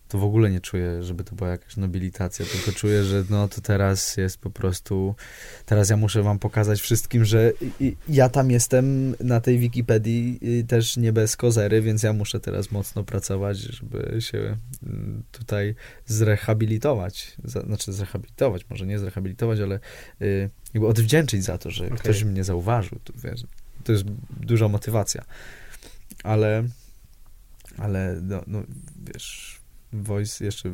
to 0.08 0.18
w 0.18 0.24
ogóle 0.24 0.50
nie 0.50 0.60
czuję, 0.60 1.02
żeby 1.02 1.24
to 1.24 1.34
była 1.34 1.50
jakaś 1.50 1.76
nobilitacja, 1.76 2.46
tylko 2.46 2.72
czuję, 2.72 3.04
że 3.04 3.24
no 3.30 3.48
to 3.48 3.60
teraz 3.60 4.16
jest 4.16 4.38
po 4.38 4.50
prostu, 4.50 5.14
teraz 5.66 5.90
ja 5.90 5.96
muszę 5.96 6.22
wam 6.22 6.38
pokazać 6.38 6.80
wszystkim, 6.80 7.24
że 7.24 7.52
ja 8.08 8.28
tam 8.28 8.50
jestem 8.50 9.16
na 9.20 9.40
tej 9.40 9.58
Wikipedii 9.58 10.38
y, 10.42 10.64
też 10.64 10.96
nie 10.96 11.12
bez 11.12 11.36
kozery, 11.36 11.82
więc 11.82 12.02
ja 12.02 12.12
muszę 12.12 12.40
teraz 12.40 12.70
mocno 12.70 13.04
pracować, 13.04 13.58
żeby 13.58 14.16
się 14.20 14.56
mm, 14.82 15.22
tutaj 15.32 15.74
zrehabilitować, 16.06 17.36
znaczy 17.44 17.92
zrehabilitować, 17.92 18.66
może 18.70 18.86
nie 18.86 18.98
zrehabilitować, 18.98 19.60
ale 19.60 19.80
y, 20.22 20.50
jakby 20.74 20.88
odwdzięczyć 20.88 21.44
za 21.44 21.58
to, 21.58 21.70
że 21.70 21.86
Okej. 21.86 21.98
ktoś 21.98 22.24
mnie 22.24 22.44
zauważył, 22.44 22.98
to, 23.04 23.12
wiesz, 23.24 23.42
to 23.84 23.92
jest 23.92 24.04
duża 24.40 24.68
motywacja, 24.68 25.24
ale 26.24 26.64
ale 27.78 28.20
no, 28.22 28.42
no 28.46 28.62
wiesz, 29.12 29.55
voice 29.92 30.44
jeszcze, 30.44 30.72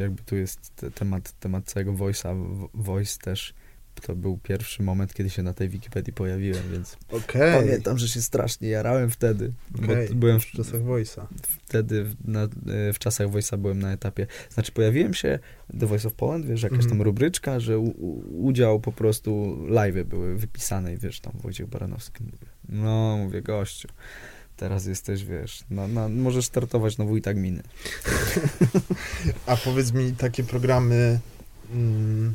jakby 0.00 0.22
tu 0.22 0.36
jest 0.36 0.76
te- 0.76 0.90
temat, 0.90 1.32
temat 1.40 1.64
całego 1.64 1.92
voice'a, 1.92 2.58
Vo- 2.58 2.68
voice 2.74 3.18
też 3.20 3.54
to 4.02 4.14
był 4.16 4.38
pierwszy 4.42 4.82
moment, 4.82 5.14
kiedy 5.14 5.30
się 5.30 5.42
na 5.42 5.52
tej 5.54 5.68
Wikipedii 5.68 6.12
pojawiłem, 6.12 6.62
więc 6.72 6.96
Okej. 7.10 7.60
pamiętam, 7.60 7.98
że 7.98 8.08
się 8.08 8.22
strasznie 8.22 8.68
jarałem 8.68 9.10
wtedy, 9.10 9.52
bo 9.70 9.92
byłem 10.14 10.40
w, 10.40 10.44
w 10.44 10.50
czasach 10.50 10.80
Voice'a. 10.80 11.26
wtedy 11.42 12.04
w, 12.04 12.14
na, 12.28 12.42
e, 12.42 12.92
w 12.92 12.98
czasach 12.98 13.28
Voice'a 13.28 13.56
byłem 13.56 13.78
na 13.78 13.92
etapie, 13.92 14.26
znaczy 14.50 14.72
pojawiłem 14.72 15.14
się 15.14 15.38
The 15.80 15.86
Voice 15.86 16.08
of 16.08 16.14
Poland, 16.14 16.46
wiesz, 16.46 16.62
jakaś 16.62 16.76
Mhm. 16.78 16.90
tam 16.90 17.02
rubryczka, 17.02 17.60
że 17.60 17.78
u, 17.78 17.84
u, 17.84 18.46
udział 18.46 18.80
po 18.80 18.92
prostu 18.92 19.56
live'y 19.68 20.04
były 20.04 20.36
wypisane 20.36 20.94
i 20.94 20.96
wiesz, 20.98 21.20
tam 21.20 21.32
Wojciech 21.42 21.66
Baranowski 21.66 22.24
mówię, 22.24 22.46
no 22.68 23.16
mówię, 23.16 23.42
gościu, 23.42 23.88
teraz 24.58 24.86
jesteś, 24.86 25.24
wiesz, 25.24 25.64
no, 25.70 25.88
no, 25.88 26.08
możesz 26.08 26.44
startować 26.44 26.98
na 26.98 27.04
wójta 27.04 27.34
gminy. 27.34 27.62
A 29.46 29.56
powiedz 29.56 29.92
mi, 29.92 30.12
takie 30.12 30.44
programy. 30.44 31.20
Mm, 31.72 32.34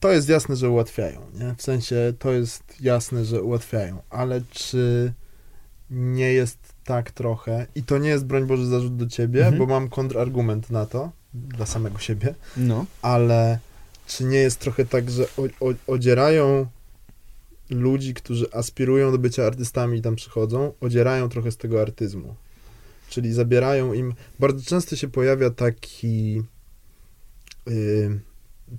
to 0.00 0.12
jest 0.12 0.28
jasne, 0.28 0.56
że 0.56 0.70
ułatwiają, 0.70 1.20
nie? 1.34 1.54
W 1.58 1.62
sensie 1.62 2.12
to 2.18 2.32
jest 2.32 2.62
jasne, 2.80 3.24
że 3.24 3.42
ułatwiają, 3.42 4.02
ale 4.10 4.40
czy 4.50 5.12
nie 5.90 6.32
jest 6.32 6.58
tak 6.84 7.10
trochę, 7.10 7.66
i 7.74 7.82
to 7.82 7.98
nie 7.98 8.08
jest, 8.08 8.24
broń 8.24 8.46
Boże, 8.46 8.66
zarzut 8.66 8.96
do 8.96 9.06
ciebie, 9.06 9.40
Mhm. 9.40 9.58
bo 9.58 9.66
mam 9.66 9.88
kontrargument 9.88 10.70
na 10.70 10.86
to, 10.86 11.10
dla 11.34 11.66
samego 11.66 11.98
siebie, 11.98 12.34
No. 12.56 12.86
ale 13.02 13.58
czy 14.06 14.24
nie 14.24 14.38
jest 14.38 14.60
trochę 14.60 14.84
tak, 14.86 15.10
że 15.10 15.24
o, 15.36 15.42
o, 15.68 15.74
odzierają 15.86 16.66
ludzi, 17.70 18.14
którzy 18.14 18.52
aspirują 18.52 19.12
do 19.12 19.18
bycia 19.18 19.46
artystami 19.46 19.98
i 19.98 20.02
tam 20.02 20.16
przychodzą, 20.16 20.72
odzierają 20.80 21.28
trochę 21.28 21.50
z 21.50 21.56
tego 21.56 21.82
artyzmu. 21.82 22.34
Czyli 23.08 23.32
zabierają 23.32 23.92
im. 23.92 24.14
Bardzo 24.38 24.64
często 24.64 24.96
się 24.96 25.08
pojawia 25.08 25.50
taki. 25.50 26.42
Yy, 27.66 28.20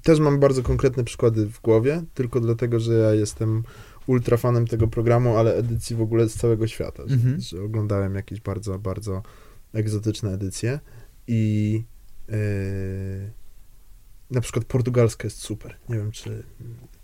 też 0.04 0.20
mam 0.20 0.40
bardzo 0.40 0.64
konkretne 0.64 1.04
przykłady 1.04 1.46
w 1.46 1.62
głowie, 1.62 2.04
tylko 2.14 2.40
dlatego, 2.40 2.80
że 2.80 2.94
ja 2.94 3.14
jestem 3.14 3.64
ultra 4.08 4.38
fanem 4.38 4.68
tego 4.68 4.88
programu, 4.88 5.38
ale 5.38 5.56
edycji 5.56 5.96
w 5.96 6.02
ogóle 6.02 6.30
z 6.30 6.36
całego 6.36 6.68
świata. 6.68 7.04
Że, 7.08 7.16
Mhm. 7.16 7.42
że 7.42 7.62
oglądałem 7.62 8.16
jakieś 8.16 8.42
bardzo, 8.42 8.80
bardzo 8.80 9.24
egzotyczne 9.74 10.34
edycje 10.34 10.80
i 11.28 11.84
yy, 12.30 12.36
na 14.32 14.42
przykład 14.42 14.66
portugalska 14.66 15.28
jest 15.28 15.38
super. 15.38 15.78
Nie 15.90 15.96
wiem, 15.96 16.12
czy... 16.12 16.44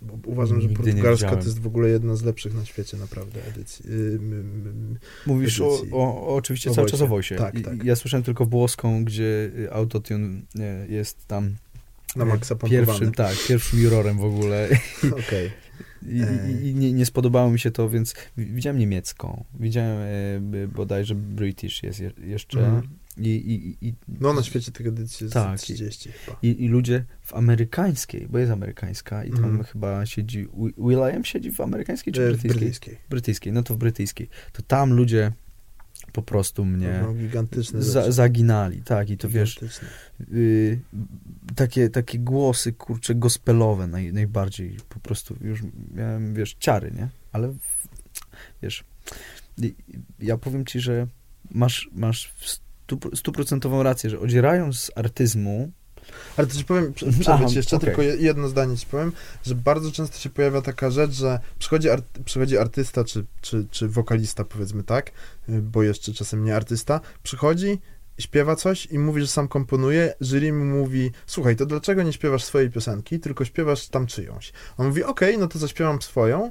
Bo 0.02 0.18
uważam, 0.30 0.60
że 0.60 0.68
portugalska 0.68 1.30
to 1.36 1.44
jest 1.44 1.60
w 1.60 1.66
ogóle 1.66 1.88
jedna 1.88 2.16
z 2.16 2.22
lepszych 2.22 2.54
na 2.54 2.64
świecie 2.64 2.96
naprawdę 2.96 3.46
edycji. 3.46 3.84
M- 3.90 4.98
Mówisz 5.26 5.60
o, 5.60 5.68
edycji. 5.74 5.92
o, 5.92 5.96
o 6.26 6.34
oczywiście 6.34 6.70
O 6.70 6.74
cały 6.74 6.90
czas 6.90 7.00
o 7.00 7.06
Wojsie. 7.06 7.34
Tak, 7.36 7.60
tak. 7.60 7.84
Ja 7.84 7.96
słyszałem 7.96 8.24
tylko 8.24 8.46
włoską, 8.46 9.04
gdzie 9.04 9.50
y, 9.58 9.72
autotune 9.72 10.40
y, 10.88 10.92
jest 10.92 11.26
tam 11.26 11.54
na 12.16 12.24
y, 12.24 12.26
maksa 12.26 12.54
pompowany. 12.54 12.86
pierwszym, 12.86 13.12
tak, 13.12 13.36
pierwszym 13.48 13.80
jurorem 13.82 14.18
w 14.18 14.24
ogóle. 14.24 14.68
Okej. 15.26 15.50
I, 16.06 16.22
i, 16.62 16.66
i 16.68 16.74
nie, 16.74 16.92
nie 16.92 17.06
spodobało 17.06 17.50
mi 17.50 17.58
się 17.58 17.70
to, 17.70 17.88
więc 17.88 18.14
wi- 18.36 18.46
widziałem 18.46 18.78
niemiecką, 18.78 19.44
widziałem 19.60 19.98
e, 20.54 20.68
bodajże 20.68 21.14
British 21.14 21.82
jest 21.82 22.00
je, 22.00 22.10
jeszcze 22.24 22.58
Mhm. 22.66 22.88
I, 23.16 23.28
i, 23.28 23.88
i, 23.88 23.94
No 24.08 24.32
na 24.32 24.42
świecie 24.42 24.72
tych 24.72 24.86
edycji 24.86 25.24
jest 25.24 25.34
Tak. 25.34 25.58
30 25.60 26.12
chyba. 26.12 26.38
i, 26.42 26.64
i 26.64 26.68
ludzie 26.68 27.04
w 27.22 27.34
amerykańskiej, 27.34 28.26
bo 28.30 28.38
jest 28.38 28.52
amerykańska 28.52 29.24
i 29.24 29.30
tam 29.30 29.44
Mhm. 29.44 29.64
chyba 29.64 30.06
siedzi, 30.06 30.38
Wi- 30.56 30.74
Will.i.am 30.78 31.24
siedzi 31.24 31.52
w 31.52 31.60
amerykańskiej 31.60 32.12
czy 32.12 32.22
E, 32.22 32.24
brytyjskiej? 32.26 32.50
brytyjskiej. 32.52 32.98
Brytyjskiej, 33.10 33.52
no 33.52 33.62
to 33.62 33.74
w 33.74 33.78
brytyjskiej. 33.78 34.28
To 34.52 34.62
tam 34.62 34.92
ludzie 34.92 35.32
po 36.12 36.22
prostu 36.22 36.64
mnie 36.64 37.04
No, 37.74 37.82
za, 37.82 38.12
zaginali, 38.12 38.82
tak, 38.82 39.10
i 39.10 39.16
to 39.18 39.28
wiesz, 39.28 39.60
y, 40.32 40.80
takie, 41.56 41.90
takie 41.90 42.18
głosy, 42.18 42.72
kurcze, 42.72 43.14
gospelowe 43.14 43.86
naj, 43.86 44.12
najbardziej, 44.12 44.76
po 44.88 45.00
prostu 45.00 45.36
już 45.40 45.60
miałem, 45.94 46.34
wiesz, 46.34 46.56
ciary, 46.58 46.90
nie? 46.96 47.08
Ale, 47.32 47.54
wiesz, 48.62 48.84
i- 49.62 49.74
ja 50.20 50.38
powiem 50.38 50.66
ci, 50.66 50.80
że 50.80 51.06
masz, 51.50 51.90
masz 51.92 52.32
w 52.36 52.71
stuprocentową 53.14 53.82
rację, 53.82 54.10
że 54.10 54.20
odzierając 54.20 54.80
z 54.80 54.90
artyzmu, 54.94 55.72
Ale 56.36 56.46
to 56.46 56.54
ci 56.56 56.64
powiem, 56.64 56.92
prze- 56.92 57.12
przerwę 57.20 57.46
ci 57.46 57.56
jeszcze 57.56 57.76
okej. 57.76 57.86
tylko 57.86 58.02
je- 58.02 58.16
jedno 58.16 58.48
zdanie 58.48 58.76
ci 58.76 58.86
powiem, 58.86 59.12
że 59.46 59.54
bardzo 59.54 59.92
często 59.92 60.18
się 60.18 60.30
pojawia 60.30 60.62
taka 60.62 60.90
rzecz, 60.90 61.12
że 61.12 61.40
przychodzi, 61.58 61.88
przychodzi 62.24 62.58
artysta 62.58 63.04
czy, 63.04 63.24
czy, 63.40 63.66
czy 63.70 63.88
wokalista 63.88 64.44
powiedzmy 64.44 64.82
tak, 64.82 65.10
y, 65.48 65.62
bo 65.62 65.82
jeszcze 65.82 66.12
czasem 66.12 66.44
nie 66.44 66.56
artysta, 66.56 67.00
przychodzi, 67.22 67.78
śpiewa 68.18 68.56
coś 68.56 68.86
i 68.86 68.98
mówi, 68.98 69.20
że 69.20 69.26
sam 69.26 69.48
komponuje, 69.48 70.14
jury 70.20 70.52
mu 70.52 70.64
mówi, 70.64 71.10
słuchaj, 71.26 71.56
to 71.56 71.66
dlaczego 71.66 72.02
nie 72.02 72.12
śpiewasz 72.12 72.44
swojej 72.44 72.70
piosenki, 72.70 73.20
tylko 73.20 73.44
śpiewasz 73.44 73.88
tam 73.88 74.06
czyjąś? 74.06 74.52
On 74.76 74.86
mówi, 74.86 75.04
okej, 75.04 75.38
no 75.38 75.46
to 75.48 75.58
zaśpiewam 75.58 76.02
swoją, 76.02 76.50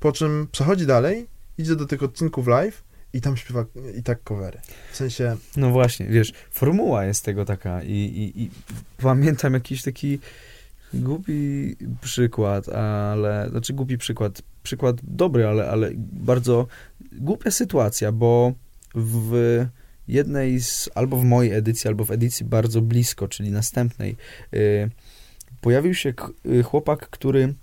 po 0.00 0.12
czym 0.12 0.48
przechodzi 0.52 0.86
dalej, 0.86 1.26
idzie 1.58 1.76
do 1.76 1.86
tych 1.86 2.02
odcinków 2.02 2.46
live 2.46 2.82
i 3.12 3.20
tam 3.20 3.36
śpiewa 3.36 3.64
i 3.98 4.02
tak 4.02 4.22
covery. 4.22 4.60
W 4.92 4.96
sensie, 4.96 5.36
no 5.56 5.70
właśnie, 5.70 6.06
wiesz, 6.06 6.32
formuła 6.50 7.04
jest 7.04 7.24
tego 7.24 7.44
taka 7.44 7.82
i, 7.82 7.92
i, 7.92 8.42
i 8.42 8.50
pamiętam 8.96 9.54
jakiś 9.54 9.82
taki 9.82 10.18
głupi 10.94 11.76
przykład, 12.00 12.68
ale, 12.68 13.46
znaczy 13.50 13.72
głupi 13.72 13.98
przykład, 13.98 14.42
przykład 14.62 14.96
dobry, 15.02 15.46
ale, 15.46 15.70
ale 15.70 15.90
bardzo 16.12 16.66
głupia 17.12 17.50
sytuacja, 17.50 18.12
bo 18.12 18.52
w 18.94 19.66
jednej 20.08 20.60
z, 20.60 20.90
albo 20.94 21.16
w 21.16 21.24
mojej 21.24 21.52
edycji, 21.52 21.88
albo 21.88 22.04
w 22.04 22.10
edycji 22.10 22.46
bardzo 22.46 22.82
blisko, 22.82 23.28
czyli 23.28 23.50
następnej, 23.50 24.16
y, 24.54 24.90
pojawił 25.60 25.94
się 25.94 26.14
y, 26.46 26.62
chłopak, 26.62 27.08
który 27.10 27.54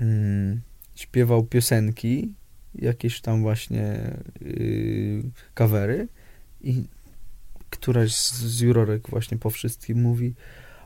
mm, 0.00 0.60
śpiewał 0.94 1.42
piosenki, 1.42 2.32
jakieś 2.78 3.20
tam 3.20 3.42
właśnie 3.42 4.16
y, 4.42 5.22
kawery 5.54 6.08
i 6.60 6.84
któraś 7.70 8.14
z, 8.14 8.34
z 8.34 8.60
jurorek 8.60 9.10
właśnie 9.10 9.38
po 9.38 9.50
wszystkim 9.50 10.02
mówi, 10.02 10.34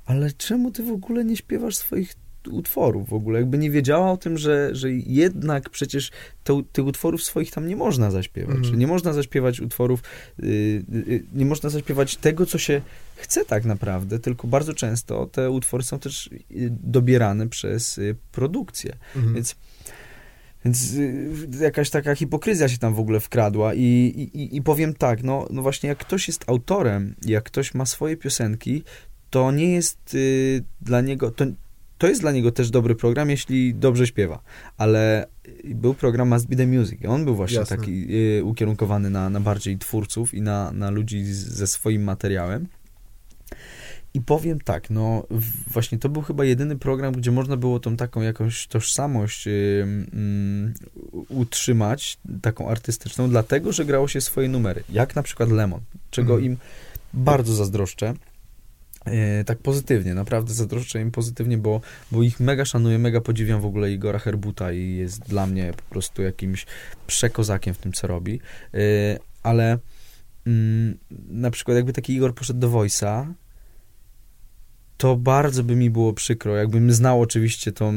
ale 0.07 0.32
czemu 0.32 0.70
ty 0.70 0.82
w 0.82 0.93
ogóle 0.93 1.24
nie 1.24 1.36
śpiewasz 1.36 1.76
swoich 1.76 2.14
utworów 2.51 3.09
w 3.09 3.12
ogóle? 3.12 3.38
Jakby 3.38 3.59
nie 3.59 3.70
wiedziała 3.70 4.11
o 4.11 4.16
tym, 4.16 4.38
że, 4.38 4.74
że 4.74 4.93
jednak 4.93 5.70
przecież 5.70 6.11
to, 6.45 6.62
tych 6.72 6.86
utworów 6.86 7.22
swoich 7.22 7.51
tam 7.51 7.66
nie 7.66 7.76
można 7.76 8.11
zaśpiewać. 8.11 8.57
Że 8.66 8.76
nie 8.76 8.86
można 8.86 9.12
zaśpiewać 9.12 9.61
utworów, 9.61 10.03
y, 10.43 10.47
y, 11.09 11.24
nie 11.34 11.45
można 11.45 11.70
zaśpiewać 11.70 12.16
tego, 12.16 12.47
co 12.47 12.59
się 12.59 12.80
chce 13.16 13.45
tak 13.45 13.64
naprawdę, 13.64 14.18
tylko 14.18 14.47
bardzo 14.47 14.74
często 14.74 15.26
te 15.26 15.51
utwory 15.51 15.82
są 15.82 15.99
też 15.99 16.26
y, 16.26 16.40
dobierane 16.70 17.49
przez 17.49 17.99
y, 17.99 18.16
produkcję. 18.32 18.97
mhm. 19.16 19.34
Więc, 19.34 19.57
więc 20.64 20.94
y, 20.94 21.30
jakaś 21.60 21.90
taka 21.90 22.14
hipokryzja 22.14 22.68
się 22.68 22.78
tam 22.78 22.94
w 22.94 23.00
ogóle 23.00 23.20
wkradła 23.20 23.74
i, 23.74 23.82
i, 24.34 24.56
i 24.56 24.62
powiem 24.62 24.94
tak, 24.94 25.22
no, 25.22 25.46
no 25.50 25.62
właśnie 25.62 25.88
jak 25.88 25.98
ktoś 25.98 26.28
jest 26.28 26.44
autorem, 26.46 27.14
jak 27.26 27.44
ktoś 27.44 27.74
ma 27.74 27.86
swoje 27.86 28.16
piosenki, 28.16 28.82
to 29.30 29.52
nie 29.52 29.72
jest 29.72 30.14
y, 30.14 30.64
dla 30.80 31.00
niego, 31.00 31.30
to, 31.30 31.44
to 31.98 32.06
jest 32.08 32.20
dla 32.20 32.32
niego 32.32 32.52
też 32.52 32.70
dobry 32.70 32.94
program, 32.94 33.30
jeśli 33.30 33.74
dobrze 33.74 34.06
śpiewa, 34.06 34.42
ale 34.76 35.26
y, 35.64 35.74
był 35.74 35.94
program 35.94 36.28
Must 36.28 36.46
Be 36.48 36.56
The 36.56 36.66
Music 36.66 37.00
i 37.00 37.06
on 37.06 37.24
był 37.24 37.34
właśnie 37.34 37.58
Jasne. 37.58 37.76
taki 37.76 38.06
y, 38.38 38.44
ukierunkowany 38.44 39.10
na, 39.10 39.30
na 39.30 39.40
bardziej 39.40 39.78
twórców 39.78 40.34
i 40.34 40.42
na, 40.42 40.72
na 40.72 40.90
ludzi 40.90 41.24
z, 41.24 41.36
ze 41.36 41.66
swoim 41.66 42.02
materiałem. 42.02 42.66
I 44.14 44.20
powiem 44.20 44.60
tak, 44.60 44.90
no 44.90 45.26
właśnie 45.66 45.98
to 45.98 46.08
był 46.08 46.22
chyba 46.22 46.44
jedyny 46.44 46.78
program, 46.78 47.12
gdzie 47.14 47.30
można 47.30 47.56
było 47.56 47.80
tą 47.80 47.96
taką 47.96 48.20
jakąś 48.22 48.66
tożsamość 48.66 49.46
y, 49.46 49.86
mm, 50.12 50.74
u- 51.12 51.24
utrzymać, 51.40 52.18
taką 52.42 52.68
artystyczną, 52.68 53.30
dlatego, 53.30 53.72
że 53.72 53.84
grało 53.84 54.08
się 54.08 54.20
swoje 54.20 54.48
numery, 54.48 54.82
jak 54.88 55.16
na 55.16 55.22
przykład 55.22 55.50
Lemon, 55.50 55.80
czego 56.10 56.32
Mhm. 56.34 56.52
im 56.52 56.58
bardzo 57.14 57.54
zazdroszczę. 57.54 58.14
E, 59.04 59.44
tak 59.44 59.58
pozytywnie, 59.58 60.14
naprawdę 60.14 60.54
zazdroszczę 60.54 61.00
im 61.00 61.10
pozytywnie, 61.10 61.58
bo, 61.58 61.80
bo 62.12 62.22
ich 62.22 62.40
mega 62.40 62.64
szanuję, 62.64 62.98
mega 62.98 63.20
podziwiam 63.20 63.60
w 63.60 63.64
ogóle 63.66 63.92
Igora 63.92 64.18
Herbuta 64.18 64.72
i 64.72 64.94
jest 64.96 65.20
dla 65.20 65.46
mnie 65.46 65.72
po 65.76 65.82
prostu 65.82 66.22
jakimś 66.22 66.66
przekozakiem 67.06 67.74
w 67.74 67.78
tym, 67.78 67.92
co 67.92 68.06
robi. 68.06 68.40
E, 68.74 68.78
ale 69.42 69.78
mm, 70.46 70.98
na 71.28 71.50
przykład 71.50 71.76
jakby 71.76 71.92
taki 71.92 72.12
Igor 72.14 72.34
poszedł 72.34 72.60
do 72.60 72.70
Voice'a, 72.70 73.32
to 75.03 75.16
bardzo 75.16 75.64
by 75.64 75.76
mi 75.76 75.90
było 75.90 76.12
przykro, 76.12 76.57
jakbym 76.57 76.92
znał 76.92 77.20
oczywiście 77.20 77.72
tą, 77.72 77.92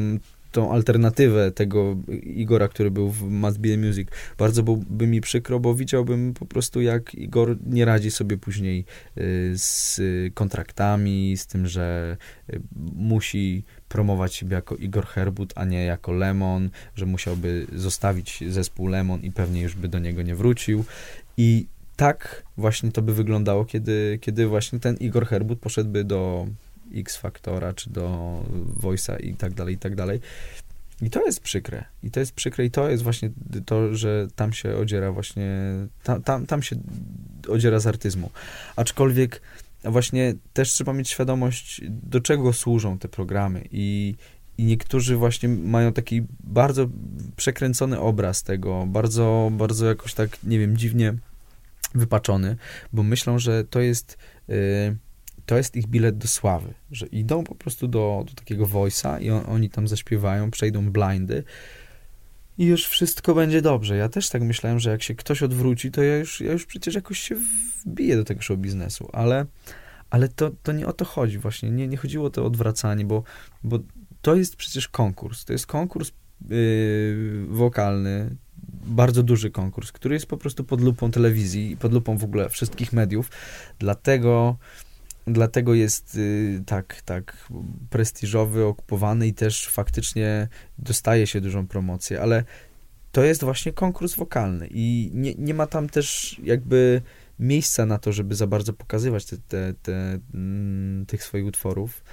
tą 0.52 0.72
alternatywę 0.72 1.52
tego 1.52 1.98
Igora, 2.24 2.68
który 2.68 2.92
był 2.92 3.10
w 3.10 3.22
Must 3.22 3.60
Be 3.60 3.78
Music. 3.78 4.08
Bardzo 4.38 4.64
byłby 4.64 5.08
mi 5.08 5.22
przykro, 5.22 5.60
bo 5.60 5.76
widziałbym 5.76 6.34
po 6.34 6.46
prostu, 6.46 6.82
jak 6.82 7.16
Igor 7.16 7.58
nie 7.66 7.86
radzi 7.86 8.12
sobie 8.12 8.38
później 8.38 8.86
y, 9.18 9.54
z 9.56 10.02
kontraktami, 10.34 11.38
z 11.38 11.48
tym, 11.48 11.68
że 11.68 12.18
y, 12.54 12.62
musi 12.96 13.64
promować 13.90 14.36
siebie 14.36 14.56
jako 14.56 14.76
Igor 14.76 15.06
Herbut, 15.06 15.54
a 15.56 15.66
nie 15.66 15.86
jako 15.86 16.12
Lemon, 16.12 16.70
że 16.96 17.06
musiałby 17.06 17.68
zostawić 17.76 18.44
zespół 18.48 18.88
Lemon 18.88 19.22
i 19.22 19.32
pewnie 19.32 19.62
już 19.62 19.76
by 19.76 19.88
do 19.88 20.00
niego 20.00 20.22
nie 20.22 20.36
wrócił. 20.36 20.86
I 21.38 21.66
tak 21.96 22.44
właśnie 22.58 22.92
to 22.92 23.02
by 23.02 23.14
wyglądało, 23.14 23.66
kiedy, 23.66 24.20
kiedy 24.22 24.48
właśnie 24.48 24.80
ten 24.80 24.98
Igor 24.98 25.26
Herbut 25.26 25.60
poszedłby 25.60 26.04
do 26.04 26.48
X 26.94 27.18
Factora, 27.18 27.74
czy 27.74 27.90
do 27.90 28.40
Voice'a 28.82 29.26
i 29.26 29.34
tak 29.34 29.54
dalej, 29.54 29.76
i 29.76 29.78
tak 29.78 29.96
dalej. 29.96 30.20
I 31.02 31.10
to 31.10 31.26
jest 31.26 31.40
przykre. 31.40 31.86
I 32.04 32.12
to 32.12 32.20
jest 32.20 32.32
przykre 32.32 32.66
i 32.66 32.72
to 32.72 32.90
jest 32.90 33.04
właśnie 33.04 33.30
to, 33.66 33.96
że 33.96 34.28
tam 34.36 34.54
się 34.54 34.78
odziera 34.78 35.12
właśnie, 35.12 35.52
tam, 36.04 36.24
tam, 36.24 36.46
tam 36.46 36.64
się 36.64 36.76
odziera 37.48 37.80
z 37.80 37.88
artyzmu. 37.88 38.32
Aczkolwiek 38.76 39.42
właśnie 39.84 40.34
też 40.54 40.72
trzeba 40.72 40.94
mieć 40.94 41.10
świadomość, 41.10 41.82
do 41.90 42.22
czego 42.22 42.54
służą 42.54 42.98
te 42.98 43.08
programy 43.08 43.68
i, 43.72 44.16
i 44.58 44.64
niektórzy 44.64 45.16
właśnie 45.16 45.50
mają 45.50 45.94
taki 45.94 46.24
bardzo 46.40 46.88
przekręcony 47.36 48.00
obraz 48.00 48.44
tego, 48.44 48.86
bardzo, 48.88 49.52
bardzo 49.54 49.86
jakoś 49.86 50.14
tak, 50.14 50.44
nie 50.44 50.60
wiem, 50.60 50.78
dziwnie 50.78 51.14
wypaczony, 51.96 52.56
bo 52.94 53.04
myślą, 53.04 53.40
że 53.40 53.64
to 53.64 53.80
jest 53.80 54.18
y, 54.50 54.96
to 55.46 55.58
jest 55.58 55.76
ich 55.76 55.88
bilet 55.88 56.18
do 56.18 56.28
sławy, 56.28 56.74
że 56.92 57.06
idą 57.06 57.44
po 57.44 57.56
prostu 57.56 57.88
do, 57.88 58.26
do 58.28 58.34
takiego 58.34 58.66
voice'a 58.66 59.22
i 59.22 59.32
on, 59.32 59.44
oni 59.48 59.70
tam 59.70 59.88
zaśpiewają, 59.88 60.52
przejdą 60.52 60.92
blindy 60.92 61.44
i 62.58 62.66
już 62.66 62.88
wszystko 62.88 63.36
będzie 63.36 63.62
dobrze. 63.62 63.98
Ja 63.98 64.10
też 64.10 64.30
tak 64.30 64.42
myślałem, 64.42 64.80
że 64.80 64.90
jak 64.90 65.04
się 65.04 65.16
ktoś 65.16 65.44
odwróci, 65.44 65.92
to 65.92 66.04
ja 66.04 66.18
już, 66.18 66.42
ja 66.42 66.52
już 66.52 66.66
przecież 66.66 66.96
jakoś 66.96 67.20
się 67.20 67.36
wbiję 67.86 68.16
do 68.16 68.24
tego 68.24 68.42
show 68.42 68.58
biznesu, 68.58 69.10
ale, 69.14 69.46
ale 70.10 70.30
to, 70.30 70.52
to 70.64 70.72
nie 70.72 70.88
o 70.88 70.94
to 70.94 71.06
chodzi 71.06 71.38
właśnie. 71.38 71.72
Nie, 71.72 71.88
nie 71.88 71.98
chodziło 71.98 72.26
o 72.28 72.30
to 72.30 72.46
odwracanie, 72.46 73.06
bo, 73.06 73.24
bo 73.64 73.80
to 74.22 74.36
jest 74.36 74.56
przecież 74.56 74.88
konkurs. 74.88 75.46
To 75.46 75.54
jest 75.54 75.68
konkurs 75.68 76.12
yy, 76.50 77.46
wokalny, 77.50 78.36
bardzo 78.86 79.24
duży 79.24 79.52
konkurs, 79.52 79.92
który 79.92 80.16
jest 80.16 80.26
po 80.26 80.38
prostu 80.38 80.64
pod 80.64 80.82
lupą 80.82 81.12
telewizji 81.12 81.72
i 81.72 81.78
pod 81.78 81.94
lupą 81.94 82.18
w 82.18 82.24
ogóle 82.24 82.50
wszystkich 82.50 82.94
mediów. 82.94 83.32
Dlatego 83.80 84.58
dlatego 85.28 85.74
jest 85.74 86.16
y, 86.16 86.64
tak, 86.66 87.02
tak 87.02 87.48
prestiżowy, 87.90 88.66
okupowany 88.66 89.28
i 89.28 89.34
też 89.34 89.68
faktycznie 89.68 90.48
dostaje 90.78 91.28
się 91.28 91.42
dużą 91.42 91.68
promocję, 91.68 92.22
ale 92.22 92.44
to 93.12 93.24
jest 93.24 93.44
właśnie 93.44 93.74
konkurs 93.74 94.16
wokalny 94.16 94.68
i 94.72 95.12
nie, 95.14 95.36
nie 95.38 95.54
ma 95.54 95.68
tam 95.68 95.90
też 95.90 96.40
jakby 96.44 97.02
miejsca 97.40 97.86
na 97.86 97.98
to, 97.98 98.12
żeby 98.12 98.36
za 98.36 98.48
bardzo 98.48 98.74
pokazywać 98.74 99.26
te, 99.26 99.38
te, 99.38 99.74
te, 99.74 100.20
mm, 100.34 101.06
tych 101.06 101.24
swoich 101.24 101.46
utworów. 101.46 102.04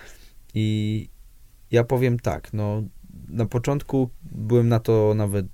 I 0.55 1.09
ja 1.71 1.85
powiem 1.85 2.19
tak, 2.19 2.53
no 2.53 2.83
na 3.29 3.47
początku 3.47 4.11
byłem 4.23 4.69
na 4.69 4.81
to 4.81 5.15
nawet 5.17 5.47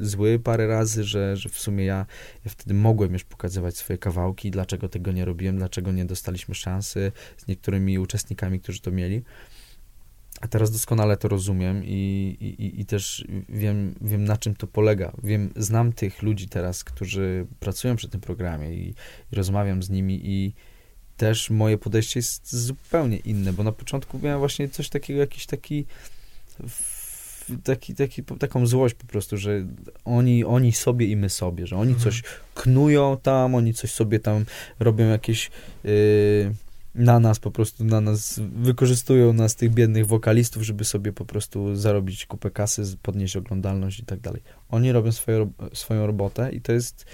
zły 0.00 0.38
parę 0.38 0.66
razy, 0.66 1.04
że, 1.04 1.36
że 1.36 1.48
w 1.48 1.58
sumie 1.58 1.84
ja, 1.84 2.06
ja 2.44 2.50
wtedy 2.50 2.74
mogłem 2.74 3.12
już 3.12 3.24
pokazywać 3.24 3.76
swoje 3.76 3.98
kawałki, 3.98 4.50
dlaczego 4.50 4.88
tego 4.88 5.12
nie 5.12 5.24
robiłem, 5.24 5.56
dlaczego 5.58 5.92
nie 5.92 6.04
dostaliśmy 6.04 6.54
szansy 6.54 7.12
z 7.36 7.46
niektórymi 7.46 7.98
uczestnikami, 7.98 8.60
którzy 8.60 8.80
to 8.80 8.90
mieli. 8.90 9.22
A 10.40 10.48
teraz 10.48 10.70
doskonale 10.70 11.16
to 11.16 11.28
rozumiem 11.28 11.84
i, 11.84 12.36
i, 12.40 12.80
i 12.80 12.86
też 12.86 13.24
wiem, 13.48 13.94
wiem, 14.00 14.24
na 14.24 14.36
czym 14.36 14.56
to 14.56 14.66
polega. 14.66 15.12
Wiem, 15.22 15.52
znam 15.56 15.92
tych 15.92 16.22
ludzi 16.22 16.48
teraz, 16.48 16.84
którzy 16.84 17.46
pracują 17.60 17.96
przy 17.96 18.08
tym 18.08 18.20
programie 18.20 18.74
i, 18.74 18.88
i 19.32 19.36
rozmawiam 19.36 19.82
z 19.82 19.90
nimi 19.90 20.20
i 20.24 20.54
też 21.16 21.50
moje 21.50 21.78
podejście 21.78 22.18
jest 22.18 22.56
zupełnie 22.56 23.16
inne, 23.16 23.52
bo 23.52 23.62
na 23.62 23.72
początku 23.72 24.18
miałem 24.22 24.38
właśnie 24.38 24.68
coś 24.68 24.88
takiego, 24.88 25.20
jakiś 25.20 25.46
taki 25.46 25.86
taki, 27.64 27.94
taki, 27.94 28.22
taką 28.24 28.66
złość 28.66 28.94
po 28.94 29.06
prostu, 29.06 29.36
że 29.36 29.66
oni, 30.04 30.44
oni 30.44 30.72
sobie 30.72 31.06
i 31.06 31.16
my 31.16 31.28
sobie, 31.28 31.66
że 31.66 31.76
oni 31.76 31.92
mhm. 31.92 32.04
coś 32.04 32.22
knują 32.54 33.16
tam, 33.22 33.54
oni 33.54 33.74
coś 33.74 33.92
sobie 33.92 34.20
tam 34.20 34.44
robią 34.80 35.06
jakieś 35.06 35.50
yy, 35.84 36.54
na 36.94 37.20
nas 37.20 37.38
po 37.38 37.50
prostu, 37.50 37.84
na 37.84 38.00
nas, 38.00 38.40
wykorzystują 38.56 39.32
nas, 39.32 39.54
tych 39.54 39.70
biednych 39.74 40.06
wokalistów, 40.06 40.62
żeby 40.62 40.84
sobie 40.84 41.12
po 41.12 41.24
prostu 41.24 41.76
zarobić 41.76 42.26
kupę 42.26 42.50
kasy, 42.50 42.96
podnieść 43.02 43.36
oglądalność 43.36 44.00
i 44.00 44.04
tak 44.04 44.20
dalej. 44.20 44.42
Oni 44.68 44.92
robią 44.92 45.12
swoją, 45.12 45.52
swoją 45.72 46.06
robotę 46.06 46.52
i 46.52 46.60
to 46.60 46.72
jest 46.72 47.04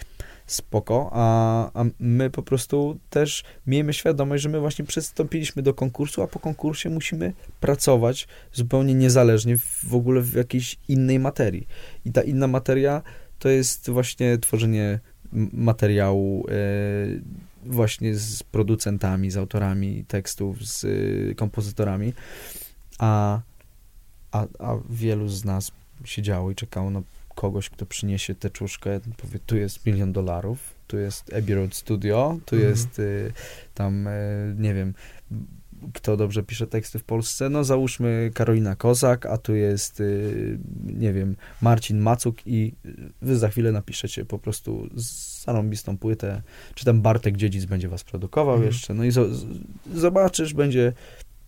spoko, 0.46 1.10
a, 1.12 1.70
a 1.80 1.84
my 2.00 2.30
po 2.30 2.42
prostu 2.42 2.98
też 3.10 3.44
miejmy 3.66 3.92
świadomość, 3.92 4.42
że 4.42 4.48
my 4.48 4.60
właśnie 4.60 4.84
przystąpiliśmy 4.84 5.62
do 5.62 5.74
konkursu, 5.74 6.22
a 6.22 6.26
po 6.26 6.38
konkursie 6.38 6.90
musimy 6.90 7.32
pracować 7.60 8.28
zupełnie 8.52 8.94
niezależnie 8.94 9.56
w 9.58 9.94
ogóle 9.94 10.20
w 10.20 10.34
jakiejś 10.34 10.76
innej 10.88 11.18
materii. 11.18 11.66
I 12.04 12.12
ta 12.12 12.22
inna 12.22 12.46
materia 12.46 13.02
to 13.38 13.48
jest 13.48 13.90
właśnie 13.90 14.38
tworzenie 14.38 15.00
materiału 15.52 16.46
e, 16.48 16.52
właśnie 17.66 18.14
z 18.14 18.42
producentami, 18.42 19.30
z 19.30 19.36
autorami 19.36 20.04
tekstów, 20.08 20.68
z 20.68 20.84
e, 20.84 21.34
kompozytorami, 21.34 22.12
a, 22.98 23.40
a, 24.32 24.46
a 24.58 24.76
wielu 24.90 25.28
z 25.28 25.44
nas 25.44 25.72
siedziało 26.04 26.50
i 26.50 26.54
czekało 26.54 26.90
na 26.90 27.02
kogoś, 27.34 27.70
kto 27.70 27.86
przyniesie 27.86 28.34
teczuszkę, 28.34 29.00
powie, 29.16 29.38
tu 29.46 29.56
jest 29.56 29.86
milion 29.86 30.12
dolarów, 30.12 30.74
tu 30.86 30.98
jest 30.98 31.34
Abbey 31.34 31.54
Road 31.54 31.74
Studio, 31.74 32.38
tu 32.46 32.56
mhm. 32.56 32.70
jest 32.70 32.98
y, 32.98 33.32
tam, 33.74 34.06
y, 34.06 34.54
nie 34.58 34.74
wiem, 34.74 34.94
kto 35.94 36.16
dobrze 36.16 36.42
pisze 36.42 36.66
teksty 36.66 36.98
w 36.98 37.04
Polsce, 37.04 37.48
no 37.48 37.64
załóżmy 37.64 38.30
Karolina 38.34 38.76
Kozak, 38.76 39.26
a 39.26 39.38
tu 39.38 39.54
jest, 39.54 40.00
y, 40.00 40.58
nie 40.84 41.12
wiem, 41.12 41.36
Marcin 41.62 41.98
Macuk 41.98 42.46
i 42.46 42.72
wy 43.22 43.38
za 43.38 43.48
chwilę 43.48 43.72
napiszecie 43.72 44.24
po 44.24 44.38
prostu 44.38 44.88
zarąbistą 45.44 45.98
płytę, 45.98 46.42
czy 46.74 46.84
tam 46.84 47.00
Bartek 47.02 47.36
Dziedzic 47.36 47.64
będzie 47.64 47.88
was 47.88 48.04
produkował 48.04 48.54
mhm. 48.54 48.72
jeszcze, 48.72 48.94
no 48.94 49.04
i 49.04 49.10
zobaczysz, 49.94 50.54
będzie 50.54 50.92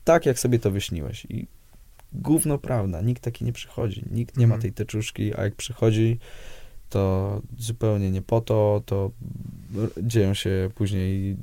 tak, 0.05 0.26
jak 0.26 0.39
sobie 0.39 0.59
to 0.59 0.70
wyśniłeś 0.70 1.26
i 1.28 1.47
gówno 2.15 2.59
prawda, 2.59 3.01
nikt 3.01 3.23
taki 3.23 3.45
nie 3.45 3.53
przychodzi, 3.53 4.05
nikt 4.11 4.37
nie 4.37 4.47
ma 4.47 4.55
mhm. 4.55 4.62
tej 4.62 4.73
teczuszki, 4.73 5.35
a 5.37 5.43
jak 5.43 5.55
przychodzi, 5.55 6.19
to 6.89 7.43
zupełnie 7.59 8.11
nie 8.11 8.23
po 8.23 8.41
to, 8.41 8.83
to 8.87 9.11
dzieją 10.03 10.35
się 10.35 10.71
później 10.75 11.37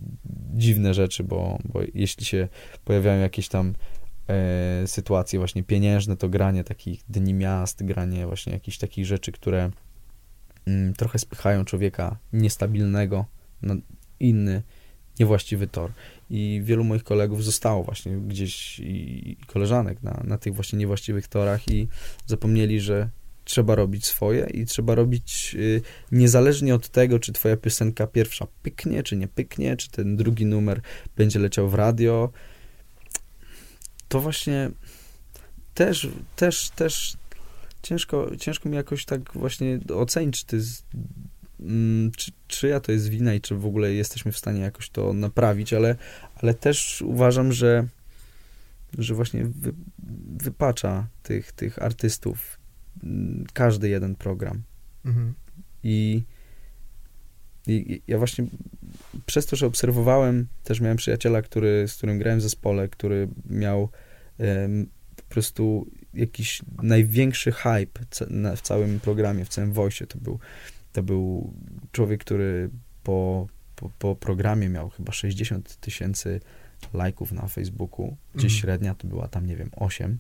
dziwne 0.54 0.94
rzeczy, 0.94 1.24
bo, 1.24 1.60
bo 1.66 1.80
jeśli 1.94 2.26
się 2.26 2.48
pojawiają 2.86 3.22
jakieś 3.22 3.48
tam 3.48 3.74
e, 4.28 4.88
sytuacje 4.88 5.40
właśnie 5.40 5.64
pieniężne, 5.64 6.18
to 6.18 6.30
granie 6.30 6.64
takich 6.64 7.02
dni 7.10 7.34
miast, 7.34 7.84
granie 7.84 8.28
właśnie 8.28 8.54
jakichś 8.54 8.78
takich 8.78 9.06
rzeczy, 9.06 9.32
które 9.32 9.72
mm, 10.66 10.94
trochę 10.94 11.20
spychają 11.20 11.66
człowieka 11.66 12.18
niestabilnego 12.34 13.26
na 13.62 13.76
inny, 14.20 14.64
niewłaściwy 15.20 15.68
tor 15.68 15.92
i 16.32 16.62
wielu 16.64 16.84
moich 16.84 17.04
kolegów 17.04 17.44
zostało 17.44 17.84
właśnie 17.84 18.18
gdzieś 18.18 18.80
i, 18.80 19.38
koleżanek 19.48 20.04
na, 20.04 20.22
na 20.24 20.38
tych 20.38 20.56
właśnie 20.56 20.80
niewłaściwych 20.80 21.28
torach 21.28 21.68
i 21.68 21.88
zapomnieli, 22.26 22.80
że 22.80 23.10
trzeba 23.44 23.76
robić 23.76 24.06
swoje 24.06 24.48
i 24.54 24.66
trzeba 24.66 24.96
robić 24.96 25.56
y, 25.60 25.82
niezależnie 26.12 26.76
od 26.76 26.90
tego, 26.90 27.20
czy 27.20 27.34
twoja 27.34 27.58
piosenka 27.58 28.08
pierwsza 28.08 28.48
pyknie, 28.62 29.04
czy 29.04 29.16
nie 29.18 29.28
pyknie, 29.28 29.78
czy 29.78 29.92
ten 29.92 30.16
drugi 30.16 30.46
numer 30.46 30.82
będzie 31.16 31.40
leciał 31.40 31.70
w 31.70 31.74
radio. 31.74 32.32
To 34.08 34.20
właśnie 34.20 34.72
też, 35.74 36.08
też, 36.36 36.70
też 36.70 37.18
ciężko, 37.84 38.32
ciężko 38.40 38.70
mi 38.70 38.76
jakoś 38.76 39.06
tak 39.06 39.34
właśnie 39.34 39.80
ocenić, 39.96 40.40
czy 40.40 40.46
to 40.46 40.56
jest 40.56 40.86
czy, 42.18 42.32
czyja 42.48 42.80
to 42.80 42.92
jest 42.92 43.10
wina 43.10 43.34
i 43.34 43.42
czy 43.42 43.56
w 43.56 43.66
ogóle 43.66 43.94
jesteśmy 43.94 44.32
w 44.32 44.38
stanie 44.38 44.62
jakoś 44.62 44.90
to 44.90 45.14
naprawić, 45.14 45.74
ale, 45.74 45.96
ale 46.36 46.54
też 46.54 47.02
uważam, 47.02 47.52
że, 47.54 47.88
że 48.98 49.14
właśnie 49.14 49.46
wy, 49.46 49.74
wypacza 50.38 51.08
tych, 51.24 51.52
tych 51.52 51.82
artystów 51.82 52.60
mm, 53.04 53.46
każdy 53.54 53.90
jeden 53.90 54.16
program. 54.16 54.62
Mhm. 55.06 55.34
I, 55.84 56.24
I 57.68 58.02
ja 58.08 58.18
właśnie 58.18 58.46
przez 59.26 59.46
to, 59.46 59.56
że 59.56 59.66
obserwowałem, 59.66 60.48
też 60.64 60.80
miałem 60.80 60.98
przyjaciela, 60.98 61.42
który, 61.42 61.88
z 61.88 61.96
którym 61.96 62.20
grałem 62.20 62.40
w 62.40 62.44
zespole, 62.44 62.88
który 62.88 63.28
miał 63.50 63.90
um, 64.38 64.88
po 65.16 65.24
prostu 65.34 65.88
jakiś 66.14 66.62
największy 66.84 67.52
hype 67.52 68.00
w 68.56 68.62
całym 68.62 69.00
programie, 69.00 69.46
w 69.46 69.50
całym 69.50 69.74
voice. 69.74 70.08
To 70.08 70.18
był 70.18 70.40
to 70.92 71.04
był 71.04 71.54
człowiek, 71.92 72.22
który 72.22 72.70
po, 73.04 73.48
po, 73.76 73.90
po 74.00 74.16
programie 74.16 74.70
miał 74.70 74.90
chyba 74.90 75.12
60 75.12 75.76
tysięcy 75.76 76.40
lajków 76.94 77.32
na 77.32 77.48
Facebooku, 77.48 78.18
gdzie 78.36 78.48
mhm. 78.48 78.60
średnia 78.60 78.96
to 78.96 79.08
była 79.08 79.28
tam, 79.28 79.46
nie 79.46 79.56
wiem, 79.56 79.70
8. 79.76 80.20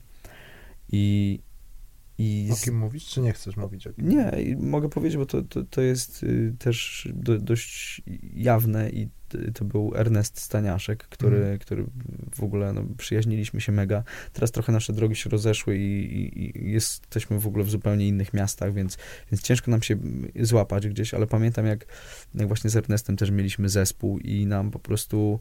I, 0.91 1.39
i 2.18 2.49
o 2.51 2.55
kim 2.55 2.78
mówisz, 2.78 3.05
czy 3.05 3.22
nie 3.22 3.34
chcesz 3.34 3.57
mówić 3.57 3.88
o 3.88 3.93
kim? 3.93 4.09
Nie, 4.09 4.55
mogę 4.59 4.89
powiedzieć, 4.89 5.18
bo 5.18 5.26
to, 5.26 5.41
to, 5.41 5.64
to 5.64 5.82
jest 5.82 6.24
y, 6.24 6.55
też 6.59 7.07
do, 7.14 7.39
dość 7.39 8.01
jawne 8.34 8.89
i 8.89 9.09
to 9.53 9.66
był 9.66 9.93
Ernest 9.95 10.39
Staniaszek, 10.39 11.03
który, 11.03 11.38
mm. 11.38 11.59
który 11.59 11.86
w 12.36 12.43
ogóle 12.43 12.74
no, 12.74 12.84
przyjaźniliśmy 12.97 13.62
się 13.62 13.72
mega. 13.72 14.03
Teraz 14.34 14.51
trochę 14.51 14.72
nasze 14.72 14.93
drogi 14.93 15.16
się 15.16 15.30
rozeszły 15.30 15.78
i, 15.78 15.82
i, 15.82 16.59
i, 16.59 16.72
jesteśmy 16.72 17.39
w 17.39 17.47
ogóle 17.47 17.64
w 17.64 17.70
zupełnie 17.70 18.07
innych 18.07 18.34
miastach, 18.34 18.74
więc, 18.74 18.97
więc 19.32 19.41
ciężko 19.41 19.72
nam 19.72 19.82
się 19.82 19.97
złapać 20.39 20.88
gdzieś, 20.88 21.14
ale 21.14 21.28
pamiętam 21.28 21.66
jak, 21.66 21.86
jak 22.36 22.47
właśnie 22.47 22.70
z 22.70 22.76
Ernestem 22.76 23.18
też 23.18 23.32
mieliśmy 23.32 23.70
zespół 23.70 24.20
i 24.20 24.45
nam 24.45 24.72
po 24.72 24.80
prostu 24.80 25.39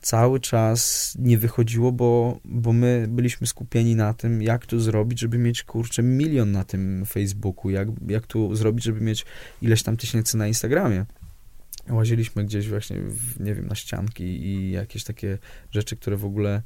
cały 0.00 0.40
czas 0.40 1.14
nie 1.18 1.38
wychodziło, 1.38 1.92
bo, 1.92 2.40
bo 2.44 2.72
my 2.72 3.06
byliśmy 3.08 3.46
skupieni 3.46 3.96
na 3.96 4.14
tym, 4.14 4.42
jak 4.42 4.66
to 4.66 4.80
zrobić, 4.80 5.20
żeby 5.20 5.38
mieć, 5.38 5.62
kurczę, 5.62 6.02
milion 6.02 6.52
na 6.52 6.64
tym 6.64 7.04
Facebooku, 7.06 7.70
jak, 7.70 7.88
jak 8.08 8.26
to 8.26 8.56
zrobić, 8.56 8.84
żeby 8.84 9.00
mieć 9.00 9.26
ileś 9.62 9.82
tam 9.82 9.96
tysięcy 9.96 10.36
na 10.36 10.46
Instagramie 10.46 11.06
łaziliśmy 11.90 12.44
gdzieś 12.44 12.68
właśnie, 12.68 12.96
w, 13.00 13.40
nie 13.40 13.54
wiem, 13.54 13.66
na 13.66 13.74
ścianki 13.74 14.24
i 14.24 14.70
jakieś 14.70 15.04
takie 15.04 15.38
rzeczy, 15.70 15.96
które 15.96 16.16
w 16.16 16.24
ogóle 16.24 16.62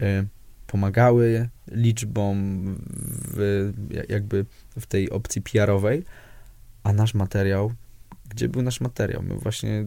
y, 0.00 0.26
pomagały 0.66 1.48
liczbom 1.70 2.64
w, 3.34 3.72
jakby 4.08 4.46
w 4.80 4.86
tej 4.86 5.10
opcji 5.10 5.42
PR-owej, 5.42 6.04
a 6.82 6.92
nasz 6.92 7.14
materiał, 7.14 7.72
gdzie 8.28 8.48
był 8.48 8.62
nasz 8.62 8.80
materiał? 8.80 9.22
My 9.22 9.34
właśnie 9.34 9.86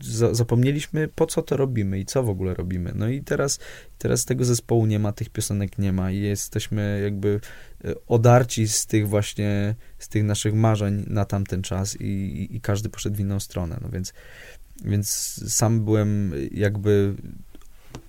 za, 0.00 0.34
zapomnieliśmy, 0.34 1.08
po 1.08 1.26
co 1.26 1.42
to 1.42 1.56
robimy 1.56 1.98
i 1.98 2.04
co 2.04 2.22
w 2.22 2.28
ogóle 2.28 2.54
robimy. 2.54 2.92
No 2.94 3.08
i 3.08 3.22
teraz, 3.22 3.58
teraz 3.98 4.24
tego 4.24 4.44
zespołu 4.44 4.86
nie 4.86 4.98
ma, 4.98 5.12
tych 5.12 5.30
piosenek 5.30 5.78
nie 5.78 5.92
ma 5.92 6.10
i 6.10 6.20
jesteśmy 6.20 7.00
jakby 7.04 7.40
e, 7.84 7.94
odarci 8.06 8.68
z 8.68 8.86
tych 8.86 9.08
właśnie, 9.08 9.74
z 9.98 10.08
tych 10.08 10.24
naszych 10.24 10.54
marzeń 10.54 11.04
na 11.06 11.24
tamten 11.24 11.62
czas 11.62 12.00
i, 12.00 12.48
i, 12.50 12.60
każdy 12.60 12.88
poszedł 12.88 13.16
w 13.16 13.20
inną 13.20 13.40
stronę. 13.40 13.78
No 13.82 13.88
więc, 13.88 14.12
więc 14.84 15.08
sam 15.52 15.84
byłem 15.84 16.32
jakby, 16.50 17.14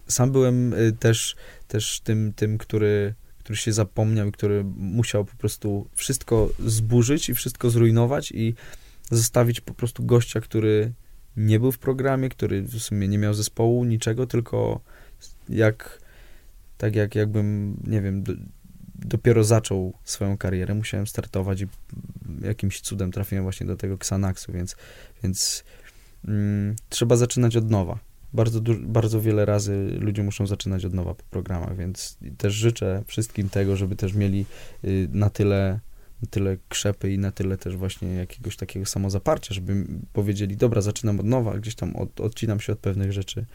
sam 0.08 0.32
byłem 0.32 0.74
e, 0.74 0.92
też, 0.92 1.36
też 1.68 2.00
tym, 2.00 2.34
tym 2.36 2.58
który 2.58 3.14
który 3.44 3.58
się 3.58 3.74
zapomniał 3.74 4.28
i 4.28 4.32
który 4.32 4.64
musiał 4.78 5.26
po 5.26 5.36
prostu 5.36 5.88
wszystko 5.94 6.50
zburzyć 6.66 7.30
i 7.30 7.34
wszystko 7.34 7.70
zrujnować 7.70 8.32
i 8.32 8.56
zostawić 9.12 9.62
po 9.62 9.74
prostu 9.74 10.06
gościa, 10.06 10.42
który 10.42 10.94
nie 11.38 11.60
był 11.60 11.72
w 11.72 11.78
programie, 11.78 12.30
który 12.30 12.62
w 12.62 12.80
sumie 12.80 13.08
nie 13.08 13.18
miał 13.18 13.34
zespołu, 13.34 13.86
niczego, 13.86 14.28
tylko 14.28 14.80
jak 15.50 16.04
tak 16.78 16.96
jak 16.96 17.16
jakbym, 17.16 17.78
nie 17.88 18.02
wiem, 18.02 18.24
do, 18.24 18.34
dopiero 18.96 19.44
zaczął 19.44 19.94
swoją 20.04 20.38
karierę, 20.38 20.74
musiałem 20.74 21.08
startować 21.08 21.62
i 21.62 21.68
jakimś 22.42 22.82
cudem 22.82 23.12
trafiłem 23.12 23.44
właśnie 23.44 23.68
do 23.68 23.78
tego 23.78 23.94
Xanaxu, 23.94 24.52
więc, 24.52 24.76
więc 25.24 25.64
mm, 26.28 26.76
trzeba 26.90 27.16
zaczynać 27.16 27.56
od 27.56 27.72
nowa. 27.72 28.00
Bardzo, 28.34 28.62
bardzo 28.80 29.22
wiele 29.22 29.46
razy 29.46 29.98
ludzie 30.00 30.24
muszą 30.24 30.48
zaczynać 30.48 30.86
od 30.86 30.94
nowa 30.94 31.14
po 31.14 31.24
programach, 31.24 31.78
więc 31.78 32.18
też 32.38 32.54
życzę 32.54 33.04
wszystkim 33.08 33.50
tego, 33.50 33.76
żeby 33.76 33.96
też 33.96 34.14
mieli 34.14 34.46
y, 34.84 35.10
na 35.12 35.30
tyle 35.30 35.80
na 36.24 36.28
tyle 36.30 36.58
krzepy 36.70 37.12
i 37.14 37.18
na 37.20 37.32
tyle 37.32 37.58
też 37.58 37.78
właśnie 37.78 38.08
jakiegoś 38.14 38.56
takiego 38.56 38.86
samozaparcia, 38.86 39.54
żeby 39.54 39.86
powiedzieli, 40.14 40.58
dobra, 40.58 40.82
zaczynam 40.82 41.20
od 41.20 41.26
nowa, 41.26 41.58
gdzieś 41.58 41.76
tam 41.76 41.96
od, 41.96 42.22
odcinam 42.22 42.60
się 42.60 42.74
od 42.74 42.80
pewnych 42.80 43.12
rzeczy. 43.12 43.46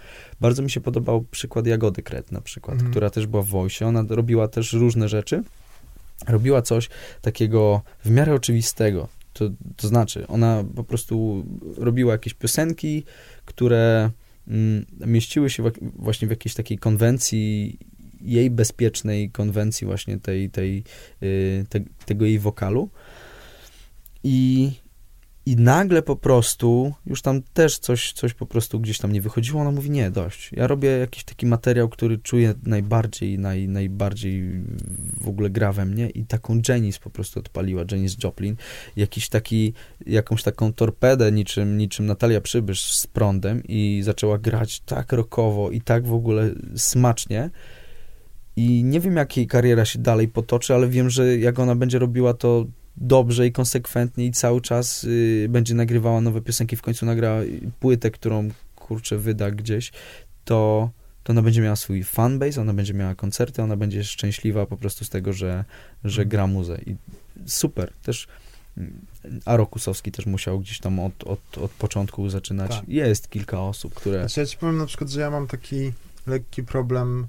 Bardzo 0.41 0.63
mi 0.63 0.71
się 0.71 0.81
podobał 0.81 1.25
przykład 1.31 1.67
Jagody 1.67 2.03
Kret 2.03 2.33
na 2.33 2.41
przykład, 2.41 2.75
mhm. 2.75 2.91
która 2.91 3.11
też 3.11 3.27
była 3.27 3.43
w 3.43 3.47
Voice. 3.47 3.87
Ona 3.87 4.05
robiła 4.09 4.49
też 4.49 4.73
różne 4.73 5.09
rzeczy. 5.09 5.43
Robiła 6.27 6.63
coś 6.63 6.89
takiego 7.23 7.83
w 8.05 8.11
miarę 8.11 8.35
oczywistego. 8.35 9.09
To, 9.33 9.51
to 9.77 9.89
znaczy, 9.89 10.27
ona 10.27 10.65
po 10.77 10.85
prostu 10.85 11.45
robiła 11.77 12.13
jakieś 12.13 12.35
piosenki, 12.35 13.05
które 13.45 14.11
mm, 14.49 14.87
mieściły 15.07 15.51
się 15.51 15.63
właśnie 15.97 16.29
w 16.29 16.31
jakiejś 16.31 16.55
takiej 16.55 16.79
konwencji 16.79 17.79
jej 18.21 18.51
bezpiecznej 18.51 19.31
konwencji 19.31 19.87
właśnie 19.87 20.21
tej, 20.21 20.51
tej, 20.51 20.85
y, 21.23 21.67
te, 21.69 21.81
tego 22.07 22.25
jej 22.25 22.39
wokalu. 22.39 22.91
I, 24.25 24.73
I 25.47 25.57
nagle 25.57 26.03
po 26.03 26.17
prostu, 26.17 26.95
już 27.07 27.23
tam 27.23 27.43
też 27.43 27.79
coś, 27.79 28.13
coś 28.13 28.35
po 28.35 28.47
prostu 28.47 28.81
gdzieś 28.81 28.99
tam 28.99 29.13
nie 29.13 29.21
wychodziło, 29.21 29.61
ona 29.61 29.71
mówi, 29.71 29.91
nie, 29.91 30.11
dość. 30.11 30.51
Ja 30.53 30.67
robię 30.67 30.89
jakiś 30.89 31.25
taki 31.25 31.47
materiał, 31.47 31.89
który 31.89 32.19
czuję 32.19 32.55
najbardziej, 32.63 33.39
naj, 33.39 33.69
najbardziej 33.69 34.63
w 35.21 35.29
ogóle 35.29 35.51
gra 35.51 35.73
we 35.73 35.85
mnie 35.85 36.11
i 36.11 36.25
taką 36.25 36.61
Janice 36.69 37.01
po 37.01 37.11
prostu 37.11 37.41
odpaliła, 37.41 37.85
Janice 37.93 38.17
Joplin, 38.25 38.57
jakiś 38.97 39.29
taki, 39.29 39.73
jakąś 40.07 40.43
taką 40.43 40.73
torpedę 40.73 41.33
niczym, 41.33 41.79
niczym 41.79 42.07
Natalia 42.07 42.41
Przybysz 42.41 42.95
z 42.95 43.07
prądem 43.07 43.63
i 43.69 44.01
zaczęła 44.05 44.39
grać 44.39 44.81
tak 44.81 45.13
rokowo 45.13 45.71
i 45.71 45.81
tak 45.81 46.07
w 46.07 46.15
ogóle 46.15 46.51
smacznie, 46.77 47.51
i 48.59 48.85
nie 48.85 49.01
wiem, 49.01 49.17
jak 49.17 49.37
jej 49.37 49.47
kariera 49.47 49.85
się 49.85 49.99
dalej 49.99 50.29
potoczy, 50.29 50.75
ale 50.75 50.89
wiem, 50.89 51.11
że 51.11 51.39
jak 51.39 51.59
ona 51.59 51.75
będzie 51.75 51.99
robiła 51.99 52.35
to 52.35 52.67
dobrze 52.97 53.47
i 53.47 53.53
konsekwentnie 53.53 54.27
i 54.27 54.33
cały 54.33 54.61
czas 54.61 55.05
y, 55.05 55.47
będzie 55.51 55.75
nagrywała 55.75 56.21
nowe 56.21 56.41
piosenki, 56.41 56.77
w 56.77 56.83
końcu 56.83 57.07
nagra 57.07 57.41
płytę, 57.81 58.11
którą 58.11 58.49
kurczę 58.77 59.19
wyda 59.19 59.51
gdzieś, 59.51 59.93
to, 60.45 60.91
to 61.25 61.33
ona 61.33 61.43
będzie 61.43 61.63
miała 61.63 61.77
swój 61.77 62.05
fanbase, 62.05 62.61
ona 62.61 62.73
będzie 62.75 62.95
miała 62.95 63.15
koncerty, 63.15 63.63
ona 63.63 63.77
będzie 63.77 64.05
szczęśliwa 64.05 64.67
po 64.67 64.77
prostu 64.77 65.05
z 65.05 65.09
tego, 65.09 65.33
że, 65.33 65.65
że 66.05 66.27
gra 66.27 66.47
muzę. 66.47 66.79
I 66.87 66.97
super. 67.47 67.93
Też 68.03 68.29
mm, 68.79 69.01
Aro 69.45 69.67
Kusowski 69.67 70.13
też 70.13 70.27
musiał 70.27 70.61
gdzieś 70.61 70.79
tam 70.79 71.01
od, 71.01 71.25
od, 71.25 71.59
od 71.59 71.71
początku 71.71 72.31
zaczynać. 72.31 72.71
Tak. 72.71 72.89
Jest 72.89 73.31
kilka 73.31 73.61
osób, 73.61 73.95
które... 73.95 74.19
Znaczy 74.19 74.41
ja 74.41 74.47
ci 74.47 74.57
powiem 74.57 74.79
na 74.79 74.87
przykład, 74.87 75.11
że 75.11 75.21
ja 75.21 75.31
mam 75.31 75.47
taki 75.47 75.93
lekki 76.27 76.63
problem... 76.63 77.27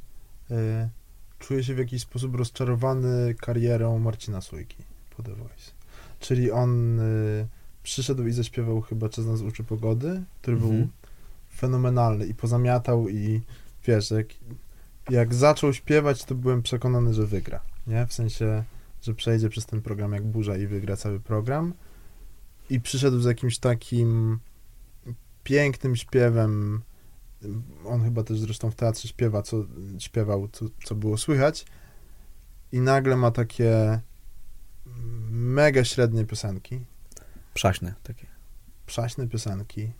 Yy 0.49 0.98
czuję 1.39 1.63
się 1.63 1.75
w 1.75 1.77
jakiś 1.77 2.01
sposób 2.01 2.35
rozczarowany 2.35 3.35
karierą 3.35 3.99
Marcina 3.99 4.41
Sójki 4.41 4.77
po 5.17 5.23
The 5.23 5.35
Voice. 5.35 5.71
Czyli 6.19 6.51
on 6.51 6.99
y, 6.99 7.47
przyszedł 7.83 8.27
i 8.27 8.31
zaśpiewał 8.31 8.81
chyba 8.81 9.09
Czas 9.09 9.25
nas 9.25 9.41
uczy 9.41 9.63
pogody, 9.63 10.23
który 10.41 10.57
był 10.57 10.69
mhm. 10.69 10.89
fenomenalny 11.55 12.25
i 12.25 12.33
pozamiatał 12.33 13.09
i 13.09 13.41
wiesz, 13.87 14.11
jak, 14.11 14.27
jak 15.09 15.33
zaczął 15.33 15.73
śpiewać, 15.73 16.23
to 16.25 16.35
byłem 16.35 16.61
przekonany, 16.61 17.13
że 17.13 17.25
wygra, 17.25 17.61
nie? 17.87 18.07
W 18.07 18.13
sensie, 18.13 18.63
że 19.01 19.13
przejdzie 19.13 19.49
przez 19.49 19.65
ten 19.65 19.81
program 19.81 20.13
jak 20.13 20.23
burza 20.23 20.57
i 20.57 20.67
wygra 20.67 20.97
cały 20.97 21.19
program. 21.19 21.73
I 22.69 22.81
przyszedł 22.81 23.19
z 23.19 23.25
jakimś 23.25 23.57
takim 23.57 24.39
pięknym 25.43 25.95
śpiewem, 25.95 26.81
on 27.85 28.03
chyba 28.03 28.23
też 28.23 28.39
zresztą 28.39 28.71
w 28.71 28.75
teatrze 28.75 29.07
śpiewa, 29.07 29.41
co 29.41 29.65
śpiewał, 29.99 30.47
co, 30.47 30.65
co 30.83 30.95
było 30.95 31.17
słychać 31.17 31.65
i 32.71 32.79
nagle 32.79 33.15
ma 33.15 33.31
takie 33.31 33.99
mega 35.31 35.83
średnie 35.83 36.25
piosenki. 36.25 36.79
Przaśne 37.53 37.93
takie. 38.03 38.27
Przaśne 38.85 39.27
piosenki. 39.27 39.91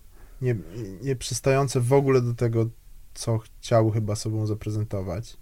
Nie, 0.42 0.56
nie 1.02 1.16
przystające 1.16 1.82
w 1.82 1.94
ogóle 1.94 2.22
do 2.22 2.34
tego, 2.34 2.70
co 3.14 3.38
chciał 3.38 3.92
chyba 3.92 4.16
sobą 4.16 4.46
zaprezentować. 4.46 5.38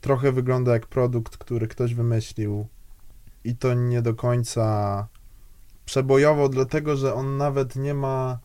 Trochę 0.00 0.32
wygląda 0.32 0.72
jak 0.72 0.86
produkt, 0.86 1.36
który 1.36 1.68
ktoś 1.68 1.94
wymyślił 1.94 2.66
i 3.44 3.56
to 3.56 3.74
nie 3.74 4.02
do 4.02 4.14
końca 4.14 5.08
przebojowo, 5.84 6.48
dlatego 6.48 6.96
że 6.96 7.14
on 7.14 7.36
nawet 7.36 7.76
nie 7.76 7.94
ma... 7.94 8.38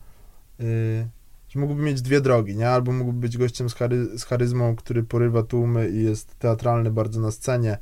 Yy, 0.58 1.08
mógłby 1.56 1.82
mieć 1.82 2.02
dwie 2.02 2.20
drogi, 2.20 2.56
nie? 2.56 2.68
Albo 2.68 2.92
mógłby 2.92 3.18
być 3.18 3.38
gościem 3.38 3.70
z, 3.70 3.74
chary, 3.74 4.18
z 4.18 4.24
charyzmą, 4.24 4.76
który 4.76 5.02
porywa 5.02 5.42
tłumy 5.42 5.88
i 5.88 6.02
jest 6.02 6.38
teatralny 6.38 6.90
bardzo 6.90 7.20
na 7.20 7.30
scenie, 7.30 7.78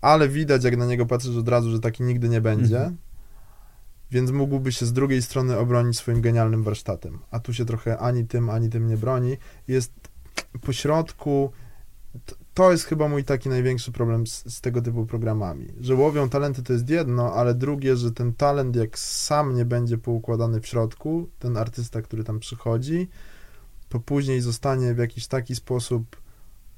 ale 0.00 0.28
widać, 0.28 0.64
jak 0.64 0.76
na 0.76 0.86
niego 0.86 1.06
patrzysz 1.06 1.36
od 1.36 1.48
razu, 1.48 1.70
że 1.70 1.80
taki 1.80 2.02
nigdy 2.02 2.28
nie 2.28 2.40
będzie. 2.40 2.76
Mhm. 2.76 2.96
Więc 4.10 4.30
mógłby 4.30 4.72
się 4.72 4.86
z 4.86 4.92
drugiej 4.92 5.22
strony 5.22 5.58
obronić 5.58 5.98
swoim 5.98 6.20
genialnym 6.20 6.62
warsztatem. 6.62 7.18
A 7.30 7.40
tu 7.40 7.52
się 7.52 7.64
trochę 7.64 7.98
ani 7.98 8.26
tym, 8.26 8.50
ani 8.50 8.70
tym 8.70 8.86
nie 8.86 8.96
broni. 8.96 9.36
Jest 9.68 9.92
pośrodku 10.60 11.52
to 12.56 12.70
jest 12.70 12.84
chyba 12.84 13.08
mój 13.08 13.24
taki 13.24 13.48
największy 13.48 13.92
problem 13.92 14.26
z, 14.26 14.54
z, 14.54 14.60
tego 14.60 14.82
typu 14.82 15.06
programami. 15.06 15.66
Że 15.80 15.94
łowią 15.94 16.28
talenty 16.28 16.62
to 16.62 16.72
jest 16.72 16.90
jedno, 16.90 17.32
ale 17.32 17.54
drugie, 17.54 17.96
że 17.96 18.12
ten 18.12 18.34
talent 18.34 18.76
jak 18.76 18.98
sam 18.98 19.54
nie 19.54 19.64
będzie 19.64 19.98
poukładany 19.98 20.60
w 20.60 20.66
środku, 20.66 21.28
ten 21.38 21.56
artysta, 21.56 22.02
który 22.02 22.24
tam 22.24 22.40
przychodzi, 22.40 23.08
to 23.88 24.00
później 24.00 24.40
zostanie 24.40 24.94
w 24.94 24.98
jakiś 24.98 25.26
taki 25.26 25.54
sposób 25.54 26.16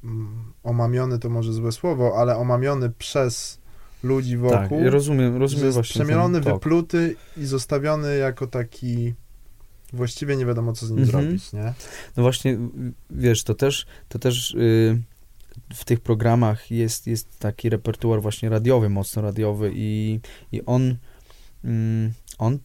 mm, 0.05 0.53
omamiony, 0.62 1.18
to 1.18 1.31
może 1.31 1.53
złe 1.53 1.72
słowo, 1.72 2.12
ale 2.16 2.37
omamiony 2.37 2.91
przez 2.91 3.59
ludzi 4.03 4.37
wokół. 4.37 4.79
Tak, 4.79 4.93
rozumiem, 4.93 5.37
rozumiem 5.37 5.72
właśnie. 5.72 5.95
Przemielony, 6.05 6.41
wypluty 6.41 7.16
i 7.37 7.47
zostawiony 7.47 8.16
jako 8.16 8.47
taki 8.47 9.14
właściwie 9.93 10.37
nie 10.37 10.47
wiadomo, 10.47 10.72
co 10.72 10.87
z 10.87 10.91
nim 10.91 11.03
mhm. 11.03 11.24
zrobić, 11.24 11.53
nie? 11.53 11.74
No 12.16 12.22
właśnie, 12.22 12.59
wiesz, 13.11 13.45
to 13.45 13.55
też, 13.55 13.87
to 14.09 14.18
też 14.18 14.55
yy 14.55 14.99
w 15.74 15.84
tych 15.84 16.00
programach 16.00 16.70
jest, 16.70 17.06
jest 17.06 17.38
taki 17.38 17.70
repertuar 17.70 18.22
właśnie 18.22 18.48
radiowy, 18.48 18.88
mocno 18.88 19.22
radiowy 19.22 19.70
i, 19.74 20.20
i 20.52 20.64
on, 20.64 20.96
mm, 21.64 22.12
on 22.38 22.59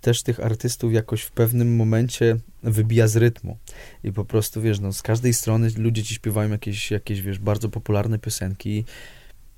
też 0.00 0.22
tych 0.22 0.40
artystów 0.40 0.92
jakoś 0.92 1.22
w 1.22 1.30
pewnym 1.30 1.76
momencie 1.76 2.36
wybija 2.62 3.08
z 3.08 3.16
rytmu. 3.16 3.58
I 4.04 4.12
po 4.12 4.24
prostu, 4.24 4.62
wiesz, 4.62 4.80
no, 4.80 4.92
z 4.92 5.02
każdej 5.02 5.34
strony 5.34 5.70
ludzie 5.76 6.02
ci 6.02 6.14
śpiewają 6.14 6.50
jakieś, 6.50 6.90
jakieś 6.90 7.22
wiesz, 7.22 7.38
bardzo 7.38 7.68
popularne 7.68 8.18
piosenki, 8.18 8.84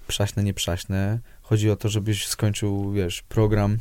przaśne, 0.06 0.44
nieprzaśne. 0.44 1.18
Chodzi 1.42 1.70
o 1.70 1.76
to, 1.76 1.88
żebyś 1.88 2.26
skończył, 2.26 2.92
wiesz, 2.92 3.22
program 3.22 3.78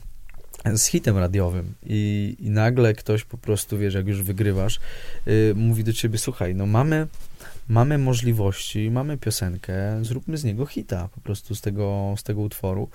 z 0.76 0.86
hitem 0.86 1.18
radiowym 1.18 1.74
i, 1.86 2.36
i 2.40 2.50
nagle 2.50 2.94
ktoś 2.94 3.24
po 3.24 3.38
prostu, 3.38 3.78
wiesz, 3.78 3.94
jak 3.94 4.08
już 4.08 4.22
wygrywasz, 4.22 4.80
yy, 5.26 5.54
mówi 5.56 5.84
do 5.84 5.94
ciebie, 5.94 6.18
słuchaj, 6.18 6.56
no 6.56 6.66
mamy 6.66 7.08
mamy 7.68 7.98
możliwości, 7.98 8.92
mamy 8.92 9.18
piosenkę, 9.18 9.74
zróbmy 10.02 10.38
z 10.38 10.44
niego 10.44 10.66
hita 10.66 11.10
po 11.16 11.22
prostu 11.22 11.56
z 11.56 11.62
tego, 11.62 12.16
z 12.18 12.24
tego 12.24 12.42
utworu. 12.42 12.90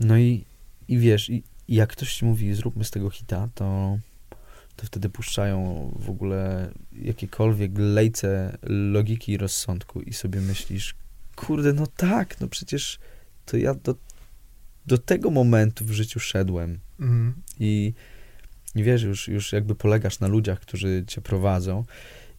No 0.00 0.18
i, 0.18 0.44
i 0.88 0.98
wiesz, 0.98 1.30
i, 1.30 1.42
i 1.68 1.74
jak 1.74 1.90
ktoś 1.90 2.14
ci 2.14 2.24
mówi, 2.24 2.54
zróbmy 2.54 2.84
z 2.84 2.90
tego 2.90 3.10
hita, 3.10 3.48
to, 3.54 3.98
to 4.76 4.86
wtedy 4.86 5.08
puszczają 5.08 5.90
w 5.98 6.10
ogóle 6.10 6.70
jakiekolwiek 6.92 7.70
lejce 7.74 8.58
logiki 8.62 9.32
i 9.32 9.36
rozsądku 9.36 10.00
i 10.00 10.12
sobie 10.12 10.40
myślisz, 10.40 10.94
kurde, 11.36 11.72
no 11.72 11.86
tak, 11.86 12.40
no 12.40 12.48
przecież 12.48 12.98
to 13.46 13.56
ja 13.56 13.74
do, 13.74 13.94
do 14.86 14.98
tego 14.98 15.30
momentu 15.30 15.84
w 15.84 15.90
życiu 15.90 16.20
szedłem. 16.20 16.78
Mhm. 17.00 17.34
I, 17.60 17.92
I 18.74 18.82
wiesz, 18.82 19.02
już, 19.02 19.28
już 19.28 19.52
jakby 19.52 19.74
polegasz 19.74 20.20
na 20.20 20.28
ludziach, 20.28 20.60
którzy 20.60 21.04
cię 21.06 21.20
prowadzą 21.20 21.84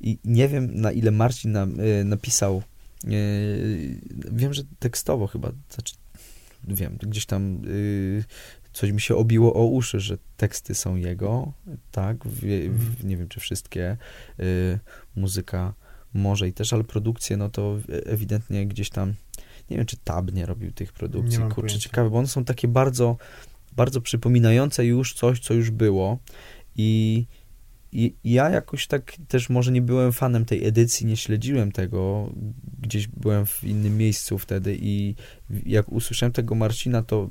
i 0.02 0.18
nie 0.26 0.48
wiem, 0.48 0.82
na 0.82 0.92
ile 0.92 1.12
Marcin 1.12 1.52
nam, 1.52 1.80
y, 1.80 2.04
napisał, 2.04 2.64
y, 3.06 4.02
wiem, 4.32 4.54
że 4.54 4.64
tekstowo 4.80 5.28
chyba, 5.28 5.52
znaczy, 5.70 5.96
wiem, 6.68 6.98
gdzieś 7.02 7.26
tam 7.26 7.62
y, 7.66 8.24
coś 8.74 8.92
mi 8.92 9.02
się 9.02 9.16
obiło 9.16 9.54
o 9.54 9.66
uszy, 9.66 10.00
że 10.00 10.18
teksty 10.38 10.76
są 10.76 10.96
jego, 10.96 11.54
tak, 11.92 12.26
w, 12.26 12.40
w, 12.70 13.06
nie 13.06 13.18
wiem, 13.18 13.28
czy 13.28 13.40
wszystkie, 13.40 13.98
muzyka 15.16 15.74
może 16.14 16.48
i 16.48 16.54
też, 16.54 16.74
ale 16.74 16.84
produkcje, 16.84 17.38
no 17.38 17.50
to 17.50 17.78
ewidentnie 18.06 18.68
gdzieś 18.68 18.90
tam, 18.90 19.14
nie 19.70 19.78
wiem, 19.78 19.86
czy 19.86 19.98
Tab 19.98 20.34
nie 20.34 20.46
robił 20.46 20.72
tych 20.72 20.94
produkcji, 20.94 21.38
kurczę, 21.38 21.56
pojęcia. 21.56 21.80
ciekawe, 21.80 22.10
bo 22.10 22.18
one 22.18 22.28
są 22.28 22.46
takie 22.46 22.68
bardzo, 22.68 23.18
bardzo 23.76 24.02
przypominające 24.02 24.86
już 24.86 25.14
coś, 25.14 25.40
co 25.40 25.54
już 25.54 25.72
było 25.72 26.20
i 26.76 27.26
i 27.92 28.16
ja 28.24 28.50
jakoś 28.50 28.88
tak 28.88 29.14
też 29.28 29.50
może 29.50 29.72
nie 29.72 29.82
byłem 29.82 30.12
fanem 30.12 30.46
tej 30.46 30.68
edycji, 30.68 31.06
nie 31.06 31.18
śledziłem 31.18 31.72
tego, 31.72 32.30
gdzieś 32.82 33.08
byłem 33.08 33.46
w 33.46 33.64
innym 33.64 33.98
miejscu 33.98 34.38
wtedy 34.38 34.78
i 34.82 35.16
jak 35.66 35.92
usłyszałem 35.92 36.34
tego 36.34 36.56
Marcina, 36.56 37.04
to 37.04 37.30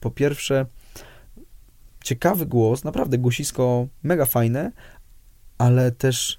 po 0.00 0.10
pierwsze 0.10 0.66
ciekawy 2.04 2.46
głos, 2.46 2.84
naprawdę 2.84 3.18
głosisko 3.18 3.88
mega 4.02 4.26
fajne, 4.26 4.72
ale 5.58 5.92
też 5.92 6.38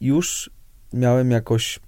już 0.00 0.50
miałem 0.92 1.30
jakoś 1.30 1.80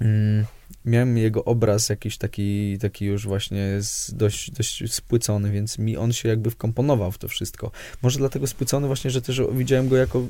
mm, 0.00 0.46
miałem 0.84 1.18
jego 1.18 1.44
obraz 1.44 1.88
jakiś 1.88 2.18
taki, 2.18 2.78
taki 2.78 3.04
już 3.04 3.26
właśnie 3.26 3.80
dość, 4.12 4.50
dość 4.50 4.92
spłycony, 4.92 5.50
więc 5.50 5.78
mi 5.78 5.96
on 5.96 6.12
się 6.12 6.28
jakby 6.28 6.50
wkomponował 6.50 7.12
w 7.12 7.18
to 7.18 7.28
wszystko. 7.28 7.70
Może 8.02 8.18
dlatego 8.18 8.46
spłycony 8.46 8.86
właśnie, 8.86 9.10
że 9.10 9.22
też 9.22 9.42
widziałem 9.52 9.88
go 9.88 9.96
jako 9.96 10.26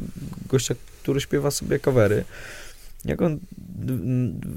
gościa, 0.49 0.75
który 1.03 1.21
śpiewa 1.21 1.51
sobie 1.51 1.79
covery. 1.79 2.25
Jak 3.05 3.23
on, 3.23 3.41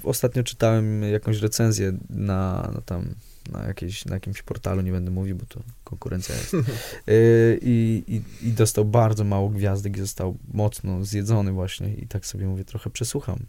ostatnio 0.03 0.43
czytałem 0.43 1.03
jakąś 1.03 1.41
recenzję 1.41 1.97
na, 2.09 2.71
na 2.73 2.81
tam 2.81 3.15
na, 3.51 3.67
jakiejś, 3.67 4.05
na 4.05 4.13
jakimś 4.13 4.41
portalu, 4.41 4.81
nie 4.81 4.91
będę 4.91 5.11
mówił, 5.11 5.35
bo 5.35 5.45
to 5.45 5.59
konkurencja 5.83 6.35
jest. 6.35 6.53
Y, 7.09 7.59
I, 7.61 8.03
i, 8.07 8.47
I 8.47 8.51
dostał 8.51 8.85
bardzo 8.85 9.23
mało 9.23 9.49
gwiazdek 9.49 9.97
i 9.97 9.99
został 9.99 10.37
mocno 10.53 11.05
zjedzony 11.05 11.51
właśnie 11.51 11.93
i 11.93 12.07
tak 12.07 12.25
sobie 12.25 12.47
mówię, 12.47 12.65
trochę 12.65 12.89
przesłucham 12.89 13.39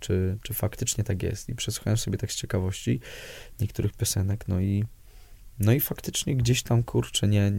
czy, 0.00 0.38
czy 0.42 0.54
faktycznie 0.54 1.04
tak 1.04 1.22
jest. 1.22 1.48
I 1.48 1.54
przesłuchałem 1.54 1.96
sobie 1.96 2.18
tak 2.18 2.32
z 2.32 2.36
ciekawości 2.36 3.00
niektórych 3.60 3.92
piosenek, 3.92 4.48
no 4.48 4.60
i 4.60 4.84
no 5.58 5.72
i 5.72 5.80
faktycznie 5.80 6.36
gdzieś 6.36 6.62
tam, 6.62 6.82
kurczę, 6.82 7.28
nie, 7.28 7.52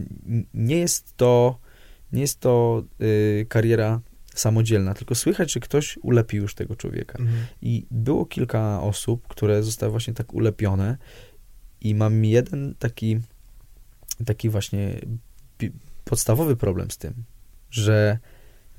nie 0.54 0.76
jest 0.76 1.16
to 1.16 1.58
nie 2.12 2.20
jest 2.20 2.40
to 2.40 2.84
y, 3.02 3.46
kariera 3.48 4.00
samodzielna, 4.34 4.94
tylko 4.94 5.14
słychać, 5.14 5.52
że 5.52 5.60
ktoś 5.60 5.98
ulepił 6.02 6.42
już 6.42 6.54
tego 6.54 6.76
człowieka. 6.76 7.18
Mhm. 7.18 7.46
I 7.62 7.86
było 7.90 8.26
kilka 8.26 8.82
osób, 8.82 9.28
które 9.28 9.62
zostały 9.62 9.90
właśnie 9.90 10.14
tak 10.14 10.34
ulepione 10.34 10.96
i 11.80 11.94
mam 11.94 12.24
jeden 12.24 12.74
taki 12.78 13.20
taki 14.26 14.48
właśnie 14.48 15.00
podstawowy 16.04 16.56
problem 16.56 16.90
z 16.90 16.98
tym, 16.98 17.14
że 17.70 18.18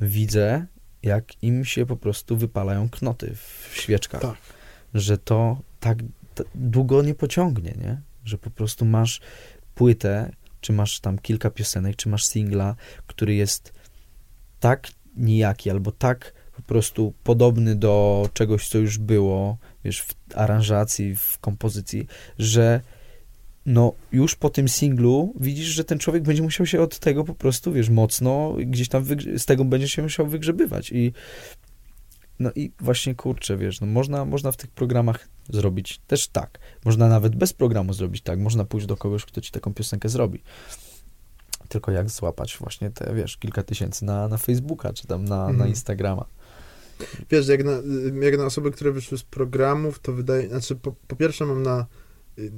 widzę 0.01 0.65
jak 1.03 1.43
im 1.43 1.65
się 1.65 1.85
po 1.85 1.97
prostu 1.97 2.37
wypalają 2.37 2.89
knoty 2.89 3.35
w 3.35 3.71
świeczkach. 3.73 4.21
Tak. 4.21 4.37
Że 4.93 5.17
to 5.17 5.57
tak 5.79 5.97
długo 6.55 7.01
nie 7.01 7.15
pociągnie, 7.15 7.73
nie? 7.81 8.01
Że 8.25 8.37
po 8.37 8.49
prostu 8.49 8.85
masz 8.85 9.21
płytę, 9.75 10.31
czy 10.61 10.73
masz 10.73 10.99
tam 10.99 11.19
kilka 11.19 11.49
piosenek, 11.49 11.95
czy 11.95 12.09
masz 12.09 12.25
singla, 12.25 12.75
który 13.07 13.35
jest 13.35 13.73
tak 14.59 14.87
nijaki, 15.17 15.69
albo 15.69 15.91
tak 15.91 16.33
po 16.55 16.61
prostu 16.61 17.13
podobny 17.23 17.75
do 17.75 18.29
czegoś, 18.33 18.69
co 18.69 18.77
już 18.77 18.97
było, 18.97 19.57
wiesz, 19.83 20.01
w 20.01 20.15
aranżacji, 20.35 21.15
w 21.15 21.39
kompozycji, 21.39 22.07
że 22.39 22.81
no 23.65 23.93
już 24.11 24.35
po 24.35 24.49
tym 24.49 24.69
singlu 24.69 25.33
widzisz, 25.39 25.67
że 25.67 25.83
ten 25.83 25.99
człowiek 25.99 26.23
będzie 26.23 26.43
musiał 26.43 26.65
się 26.65 26.81
od 26.81 26.99
tego 26.99 27.23
po 27.23 27.35
prostu, 27.35 27.73
wiesz, 27.73 27.89
mocno 27.89 28.55
gdzieś 28.65 28.89
tam 28.89 29.05
z 29.37 29.45
tego 29.45 29.65
będzie 29.65 29.87
się 29.87 30.01
musiał 30.01 30.27
wygrzebywać 30.27 30.91
i 30.91 31.13
no 32.39 32.51
i 32.55 32.71
właśnie 32.79 33.15
kurczę, 33.15 33.57
wiesz, 33.57 33.81
no 33.81 33.87
można, 33.87 34.25
można 34.25 34.51
w 34.51 34.57
tych 34.57 34.71
programach 34.71 35.27
zrobić 35.49 36.01
też 36.07 36.27
tak. 36.27 36.59
Można 36.85 37.07
nawet 37.07 37.35
bez 37.35 37.53
programu 37.53 37.93
zrobić 37.93 38.21
tak. 38.21 38.39
Można 38.39 38.65
pójść 38.65 38.87
do 38.87 38.97
kogoś, 38.97 39.25
kto 39.25 39.41
ci 39.41 39.51
taką 39.51 39.73
piosenkę 39.73 40.09
zrobi. 40.09 40.43
Tylko 41.67 41.91
jak 41.91 42.09
złapać 42.09 42.57
właśnie 42.57 42.91
te, 42.91 43.15
wiesz, 43.15 43.37
kilka 43.37 43.63
tysięcy 43.63 44.05
na, 44.05 44.27
na 44.27 44.37
Facebooka, 44.37 44.93
czy 44.93 45.07
tam 45.07 45.25
na, 45.25 45.39
mhm. 45.39 45.57
na 45.57 45.67
Instagrama. 45.67 46.25
Wiesz, 47.29 47.47
jak 47.47 47.63
na, 47.63 47.71
jak 48.21 48.37
na 48.37 48.45
osoby, 48.45 48.71
które 48.71 48.91
wyszły 48.91 49.17
z 49.17 49.23
programów, 49.23 49.99
to 49.99 50.13
wydaje, 50.13 50.49
znaczy 50.49 50.75
po, 50.75 50.91
po 51.07 51.15
pierwsze 51.15 51.45
mam 51.45 51.63
na 51.63 51.85
y, 52.39 52.51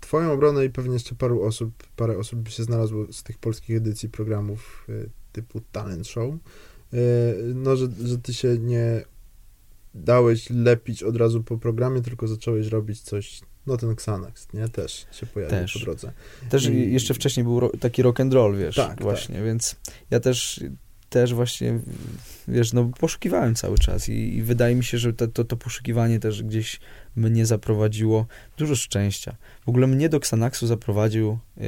twoją 0.00 0.32
obronę 0.32 0.64
i 0.64 0.70
pewnie 0.70 0.92
jeszcze 0.92 1.14
paru 1.14 1.42
osób, 1.42 1.72
parę 1.96 2.18
osób 2.18 2.40
by 2.40 2.50
się 2.50 2.62
znalazło 2.62 3.12
z 3.12 3.22
tych 3.22 3.38
polskich 3.38 3.76
edycji 3.76 4.08
programów 4.08 4.86
y, 4.88 5.10
typu 5.32 5.60
Talent 5.72 6.06
Show, 6.06 6.34
y, 6.34 6.38
no, 7.54 7.76
że, 7.76 7.88
że 8.04 8.18
ty 8.18 8.34
się 8.34 8.58
nie 8.58 9.04
dałeś 9.94 10.50
lepić 10.50 11.02
od 11.02 11.16
razu 11.16 11.42
po 11.42 11.58
programie, 11.58 12.02
tylko 12.02 12.28
zacząłeś 12.28 12.66
robić 12.66 13.00
coś, 13.00 13.40
no 13.66 13.76
ten 13.76 13.90
Xanax, 13.90 14.52
nie? 14.52 14.68
Też 14.68 15.06
się 15.12 15.26
pojawił 15.26 15.58
też. 15.58 15.72
po 15.72 15.78
drodze. 15.78 16.12
Też 16.50 16.66
I, 16.66 16.92
jeszcze 16.92 17.14
wcześniej 17.14 17.44
był 17.44 17.60
ro, 17.60 17.70
taki 17.80 18.02
rock 18.02 18.20
and 18.20 18.34
roll, 18.34 18.56
wiesz, 18.56 18.76
tak, 18.76 19.02
właśnie, 19.02 19.34
tak. 19.34 19.44
więc 19.44 19.76
ja 20.10 20.20
też 20.20 20.60
też 21.08 21.34
właśnie, 21.34 21.80
wiesz, 22.48 22.72
no 22.72 22.90
poszukiwałem 23.00 23.54
cały 23.54 23.78
czas 23.78 24.08
i, 24.08 24.36
i 24.36 24.42
wydaje 24.42 24.74
mi 24.74 24.84
się, 24.84 24.98
że 24.98 25.12
to, 25.12 25.28
to, 25.28 25.44
to, 25.44 25.56
poszukiwanie 25.56 26.20
też 26.20 26.42
gdzieś 26.42 26.80
mnie 27.16 27.46
zaprowadziło 27.46 28.26
dużo 28.56 28.76
szczęścia. 28.76 29.36
W 29.64 29.68
ogóle 29.68 29.86
mnie 29.86 30.08
do 30.08 30.16
Xanaxu 30.16 30.66
zaprowadził 30.66 31.38
yy, 31.56 31.66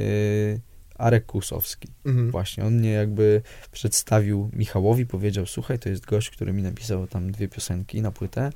Arek 0.95 1.25
Kusowski. 1.25 1.87
Mhm. 2.05 2.31
Właśnie, 2.31 2.65
on 2.65 2.73
mnie 2.73 2.91
jakby 2.91 3.41
przedstawił 3.71 4.49
Michałowi, 4.53 5.05
powiedział, 5.05 5.45
słuchaj, 5.45 5.79
to 5.79 5.89
jest 5.89 6.05
gość, 6.05 6.29
który 6.29 6.53
mi 6.53 6.63
napisał 6.63 7.07
tam 7.07 7.31
dwie 7.31 7.47
piosenki 7.47 8.01
na 8.01 8.11
płytę 8.11 8.49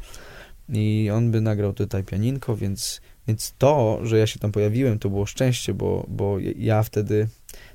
i 0.70 1.10
on 1.14 1.32
by 1.32 1.42
nagrał 1.42 1.74
tutaj 1.74 2.04
pianinko, 2.04 2.56
więc, 2.56 3.02
więc 3.28 3.54
to, 3.58 4.00
że 4.04 4.18
ja 4.18 4.28
się 4.28 4.40
tam 4.40 4.52
pojawiłem, 4.52 5.00
to 5.00 5.10
było 5.10 5.26
szczęście, 5.26 5.74
bo, 5.74 6.06
bo 6.10 6.38
ja 6.58 6.84
wtedy 6.84 7.28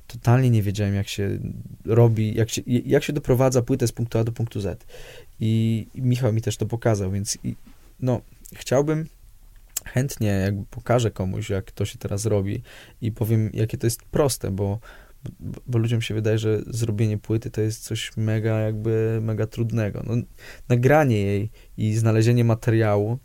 totalnie 0.06 0.50
nie 0.50 0.62
wiedziałem, 0.62 0.94
jak 0.94 1.08
się 1.08 1.38
robi, 1.84 2.34
jak 2.34 2.50
się, 2.50 2.62
jak 2.66 3.04
się 3.04 3.12
doprowadza 3.12 3.62
płytę 3.62 3.86
z 3.86 3.92
punktu 3.92 4.18
A 4.18 4.24
do 4.24 4.32
punktu 4.32 4.60
Z. 4.60 4.86
I, 5.40 5.86
Michał 5.94 6.32
mi 6.32 6.42
też 6.42 6.56
to 6.56 6.66
pokazał, 6.66 7.10
więc 7.10 7.38
i, 7.44 7.54
no, 8.00 8.20
chciałbym 8.54 9.06
chętnie 9.84 10.28
jakby 10.28 10.66
pokażę 10.70 11.10
komuś, 11.10 11.50
jak 11.50 11.72
to 11.72 11.84
się 11.84 11.98
teraz 11.98 12.26
robi 12.26 12.62
i 13.00 13.12
powiem, 13.12 13.50
jakie 13.54 13.78
to 13.78 13.86
jest 13.86 14.02
proste, 14.02 14.50
bo, 14.50 14.78
bo, 15.66 15.78
ludziom 15.78 16.00
się 16.00 16.14
wydaje, 16.14 16.38
że 16.38 16.62
zrobienie 16.66 17.18
płyty 17.18 17.50
to 17.50 17.60
jest 17.60 17.84
coś 17.84 18.16
mega 18.16 18.60
jakby, 18.60 19.18
mega 19.22 19.46
trudnego. 19.46 20.02
No, 20.06 20.14
nagranie 20.68 21.20
jej 21.20 21.50
i 21.76 21.94
znalezienie 21.94 22.44
materiału 22.44 23.18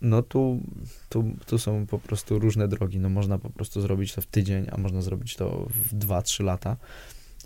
no 0.00 0.22
tu, 0.22 0.60
tu, 1.08 1.24
tu 1.46 1.58
są 1.58 1.86
po 1.86 1.98
prostu 1.98 2.38
różne 2.38 2.68
drogi. 2.68 2.98
No 2.98 3.08
można 3.08 3.38
po 3.38 3.50
prostu 3.50 3.80
zrobić 3.80 4.14
to 4.14 4.20
w 4.20 4.26
tydzień, 4.26 4.66
a 4.72 4.78
można 4.78 5.02
zrobić 5.02 5.36
to 5.36 5.66
w 5.68 5.94
2-3 5.94 6.44
lata, 6.44 6.76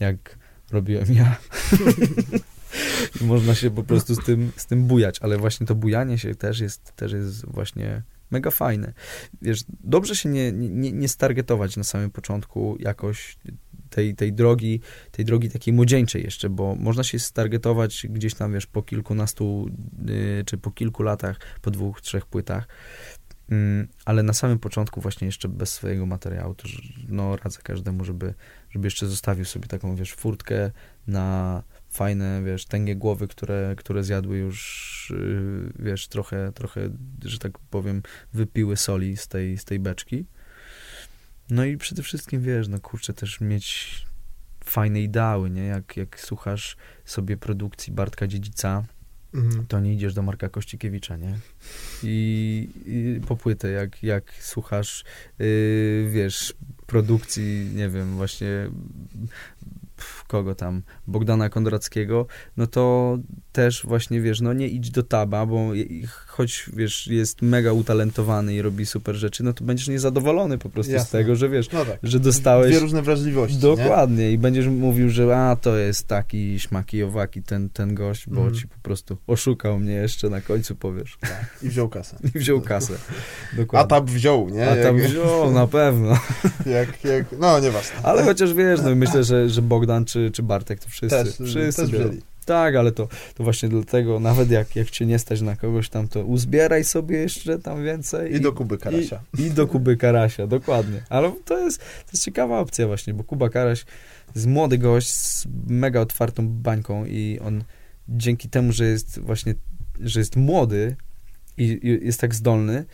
jak 0.01 0.39
robiłem 0.71 1.13
ja. 1.13 1.37
I 3.21 3.25
można 3.25 3.55
się 3.55 3.71
po 3.71 3.83
prostu 3.83 4.15
z 4.15 4.25
tym, 4.25 4.53
z 4.57 4.67
tym 4.67 4.85
bujać, 4.85 5.19
ale 5.23 5.39
właśnie 5.39 5.67
to 5.67 5.75
bujanie 5.75 6.19
się 6.19 6.35
też 6.35 6.61
jest, 6.61 6.93
też 6.97 7.13
jest 7.13 7.47
właśnie 7.47 8.03
mega 8.31 8.51
fajne. 8.51 8.93
Wiesz, 9.43 9.65
dobrze 9.69 10.17
się 10.17 10.29
nie, 10.29 10.53
nie, 10.53 10.93
nie 10.93 11.09
stargetować 11.09 11.77
na 11.77 11.85
samym 11.85 12.11
początku 12.11 12.77
jakoś 12.81 13.37
tej, 13.91 14.15
tej 14.15 14.33
drogi, 14.33 14.81
tej 15.13 15.25
drogi 15.25 15.51
takiej 15.51 15.75
młodzieńczej 15.75 16.23
jeszcze, 16.23 16.51
bo 16.51 16.75
można 16.75 17.05
się 17.05 17.19
stargetować 17.19 18.07
gdzieś 18.11 18.35
tam, 18.35 18.53
wiesz, 18.53 18.67
po 18.67 18.83
kilkunastu, 18.83 19.69
yy, 20.07 20.45
czy 20.47 20.59
po 20.59 20.71
kilku 20.71 21.03
latach, 21.03 21.39
po 21.63 21.71
dwóch, 21.71 22.01
trzech 22.01 22.27
płytach, 22.27 22.69
yy, 23.49 23.57
ale 24.05 24.23
na 24.23 24.33
samym 24.33 24.59
początku 24.59 25.01
właśnie 25.01 25.27
jeszcze 25.27 25.49
bez 25.49 25.73
swojego 25.73 26.07
materiału, 26.07 26.55
to 26.55 26.69
no 27.09 27.37
radzę 27.37 27.59
każdemu, 27.63 28.05
żeby, 28.05 28.35
żeby 28.71 28.87
jeszcze 28.87 29.07
zostawił 29.07 29.45
sobie 29.45 29.67
taką, 29.67 29.97
wiesz, 29.97 30.13
furtkę 30.13 30.71
na 31.07 31.63
fajne, 31.95 32.43
wiesz, 32.45 32.67
tęgie 32.67 32.97
głowy, 32.97 33.29
które, 33.29 33.75
które 33.79 34.05
zjadły 34.05 34.39
już, 34.39 35.13
yy, 35.17 35.73
wiesz, 35.79 36.09
trochę, 36.09 36.53
trochę, 36.53 36.91
że 37.25 37.39
tak 37.39 37.59
powiem, 37.59 38.03
wypiły 38.33 38.77
soli 38.77 39.17
z 39.17 39.29
tej, 39.29 39.59
z 39.59 39.65
tej 39.65 39.79
beczki 39.79 40.27
no 41.51 41.65
i 41.65 41.77
przede 41.77 42.03
wszystkim, 42.03 42.43
wiesz, 42.43 42.69
no 42.69 42.81
kurczę, 42.81 43.13
też 43.13 43.41
mieć 43.41 44.07
fajne 44.65 45.01
ideały, 45.01 45.51
nie? 45.51 45.63
Jak, 45.63 45.97
jak 45.97 46.21
słuchasz 46.21 46.77
sobie 47.05 47.37
produkcji 47.37 47.93
Bartka 47.93 48.27
Dziedzica, 48.27 48.85
mhm. 49.35 49.67
to 49.67 49.81
nie 49.81 49.95
idziesz 49.95 50.15
do 50.15 50.23
Marka 50.23 50.49
Kościkiewicza, 50.49 51.17
nie? 51.17 51.39
I, 52.03 52.69
i 52.87 53.21
po 53.27 53.37
płytę, 53.37 53.71
jak, 53.71 54.03
jak 54.03 54.33
słuchasz, 54.41 55.05
yy, 55.39 56.09
wiesz, 56.11 56.55
produkcji, 56.87 57.71
nie 57.75 57.89
wiem, 57.89 58.15
właśnie 58.17 58.71
kogo 60.35 60.55
tam, 60.55 60.83
Bogdana 61.07 61.49
Kondrackiego, 61.49 62.27
no 62.57 62.67
to 62.67 63.19
też 63.53 63.83
właśnie, 63.85 64.21
wiesz, 64.21 64.41
no 64.41 64.53
nie 64.53 64.69
idź 64.69 64.91
do 64.91 65.03
Taba, 65.03 65.47
bo 65.47 65.71
choć, 66.27 66.71
wiesz, 66.77 67.07
jest 67.07 67.43
mega 67.43 67.73
utalentowany 67.73 68.55
i 68.55 68.63
robi 68.63 68.87
super 68.87 69.15
rzeczy, 69.15 69.45
no 69.45 69.53
to 69.53 69.65
będziesz 69.65 69.89
niezadowolony 69.89 70.59
po 70.59 70.71
prostu 70.71 70.93
Jasne. 70.93 71.09
z 71.09 71.11
tego, 71.11 71.37
że 71.37 71.49
wiesz, 71.49 71.71
no 71.71 71.85
tak. 71.85 71.99
że 72.03 72.21
dostałeś... 72.21 72.71
Dwie 72.71 72.81
różne 72.81 73.03
wrażliwości, 73.03 73.57
Dokładnie. 73.57 74.17
Nie? 74.25 74.33
I 74.33 74.39
będziesz 74.39 74.67
mówił, 74.67 75.11
że 75.11 75.37
a, 75.37 75.57
to 75.57 75.77
jest 75.77 76.07
taki 76.07 76.61
śmaki 76.61 77.03
owaki 77.03 77.43
ten, 77.43 77.69
ten 77.71 77.95
gość, 77.95 78.29
bo 78.29 78.41
mm. 78.41 78.55
ci 78.55 78.69
po 78.69 78.79
prostu 78.83 79.17
oszukał 79.27 79.79
mnie 79.79 79.93
jeszcze 79.93 80.31
na 80.31 80.41
końcu, 80.41 80.75
powiesz. 80.75 81.17
Tak. 81.21 81.59
I 81.63 81.69
wziął 81.69 81.89
kasę. 81.89 82.17
I 82.35 82.39
wziął 82.39 82.61
kasę. 82.61 82.95
Dokładnie. 83.57 83.85
A 83.85 84.01
Tab 84.01 84.11
wziął, 84.11 84.49
nie? 84.49 84.71
A 84.71 84.77
Tab 84.83 84.97
wziął, 84.97 85.51
na 85.51 85.67
pewno. 85.67 86.19
jak, 86.79 87.05
jak, 87.05 87.27
no 87.39 87.61
nieważne. 87.61 87.97
Ale 88.03 88.23
chociaż 88.23 88.55
wiesz, 88.55 88.81
no 88.83 88.95
myślę, 88.95 89.25
że, 89.25 89.49
że 89.49 89.63
Bogdan 89.63 90.05
czy 90.05 90.24
czy, 90.25 90.31
czy 90.31 90.43
Bartek, 90.43 90.81
to 90.81 90.89
wszyscy, 90.89 91.25
Też, 91.25 91.49
wszyscy 91.49 91.83
też 91.83 91.91
biorą. 91.91 92.11
Tak, 92.45 92.77
ale 92.77 92.93
to, 92.93 93.09
to 93.35 93.45
właśnie 93.45 93.69
dlatego, 93.69 94.21
nawet 94.21 94.51
jak, 94.51 94.77
jak 94.77 94.91
cię 94.91 95.07
nie 95.07 95.19
stać 95.19 95.41
na 95.41 95.57
kogoś 95.57 95.89
tam, 95.89 96.09
to 96.09 96.25
uzbieraj 96.25 96.85
sobie 96.85 97.17
jeszcze 97.17 97.59
tam 97.59 97.85
więcej. 97.85 98.35
I 98.35 98.41
do 98.41 98.53
Kuby 98.53 98.79
Karasia. 98.79 99.21
I, 99.39 99.43
I 99.43 99.51
do 99.51 99.67
Kuby 99.67 99.97
Karasia, 99.97 100.47
dokładnie. 100.47 101.03
Ale 101.09 101.33
to 101.45 101.59
jest, 101.59 101.79
to 101.79 102.11
jest 102.13 102.25
ciekawa 102.25 102.59
opcja 102.59 102.87
właśnie, 102.87 103.15
bo 103.15 103.25
Kuba 103.25 103.49
Karaś 103.49 103.85
jest 104.35 104.47
młody 104.47 104.79
gość 104.79 105.11
z 105.11 105.47
mega 105.67 106.01
otwartą 106.01 106.49
bańką 106.49 107.05
i 107.05 107.39
on 107.45 107.65
dzięki 108.09 108.49
temu, 108.49 108.73
że 108.73 108.85
jest 108.85 109.19
właśnie, 109.19 109.55
że 110.01 110.21
jest 110.21 110.37
młody 110.37 110.97
i, 111.57 111.65
i 111.83 112.07
jest 112.07 112.21
tak 112.21 112.35
zdolny, 112.35 112.85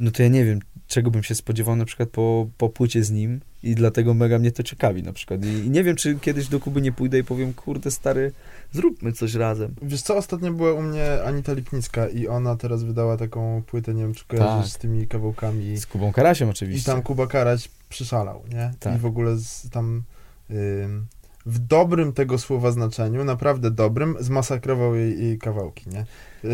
no 0.00 0.10
to 0.10 0.22
ja 0.22 0.28
nie 0.28 0.44
wiem, 0.44 0.60
czego 0.88 1.10
bym 1.10 1.22
się 1.22 1.34
spodziewał 1.34 1.76
na 1.76 1.84
przykład 1.84 2.08
po, 2.08 2.48
po 2.58 2.68
płycie 2.68 3.04
z 3.04 3.10
nim 3.10 3.40
i 3.62 3.74
dlatego 3.74 4.14
mega 4.14 4.38
mnie 4.38 4.52
to 4.52 4.62
ciekawi 4.62 5.02
na 5.02 5.12
przykład. 5.12 5.44
I, 5.44 5.48
I 5.48 5.70
nie 5.70 5.84
wiem, 5.84 5.96
czy 5.96 6.18
kiedyś 6.18 6.48
do 6.48 6.60
Kuby 6.60 6.82
nie 6.82 6.92
pójdę 6.92 7.18
i 7.18 7.24
powiem, 7.24 7.54
kurde 7.54 7.90
stary, 7.90 8.32
zróbmy 8.72 9.12
coś 9.12 9.34
razem. 9.34 9.74
Wiesz 9.82 10.02
co, 10.02 10.16
ostatnio 10.16 10.52
była 10.52 10.72
u 10.72 10.82
mnie 10.82 11.22
Anita 11.26 11.52
Lipnicka 11.52 12.08
i 12.08 12.28
ona 12.28 12.56
teraz 12.56 12.82
wydała 12.84 13.16
taką 13.16 13.62
płytę, 13.66 13.94
nie 13.94 14.02
wiem 14.02 14.14
czy 14.14 14.24
kojarzysz, 14.26 14.72
Tak. 14.72 14.76
z 14.76 14.78
tymi 14.78 15.06
kawałkami. 15.08 15.76
Z 15.76 15.86
Kubą 15.86 16.12
Karasiem 16.12 16.48
I 16.48 16.50
oczywiście. 16.50 16.92
tam 16.92 17.02
Kuba 17.02 17.26
Karaś 17.26 17.68
przyszalał, 17.88 18.42
nie? 18.52 18.72
Tak. 18.80 18.96
I 18.96 18.98
w 18.98 19.06
ogóle 19.06 19.36
z, 19.36 19.70
tam 19.70 20.02
ym, 20.50 21.06
w 21.46 21.58
dobrym 21.58 22.12
tego 22.12 22.38
słowa 22.38 22.70
znaczeniu, 22.72 23.24
naprawdę 23.24 23.70
dobrym, 23.70 24.16
zmasakrował 24.20 24.94
jej, 24.94 25.18
jej 25.24 25.38
kawałki, 25.38 25.84
nie? 25.90 26.06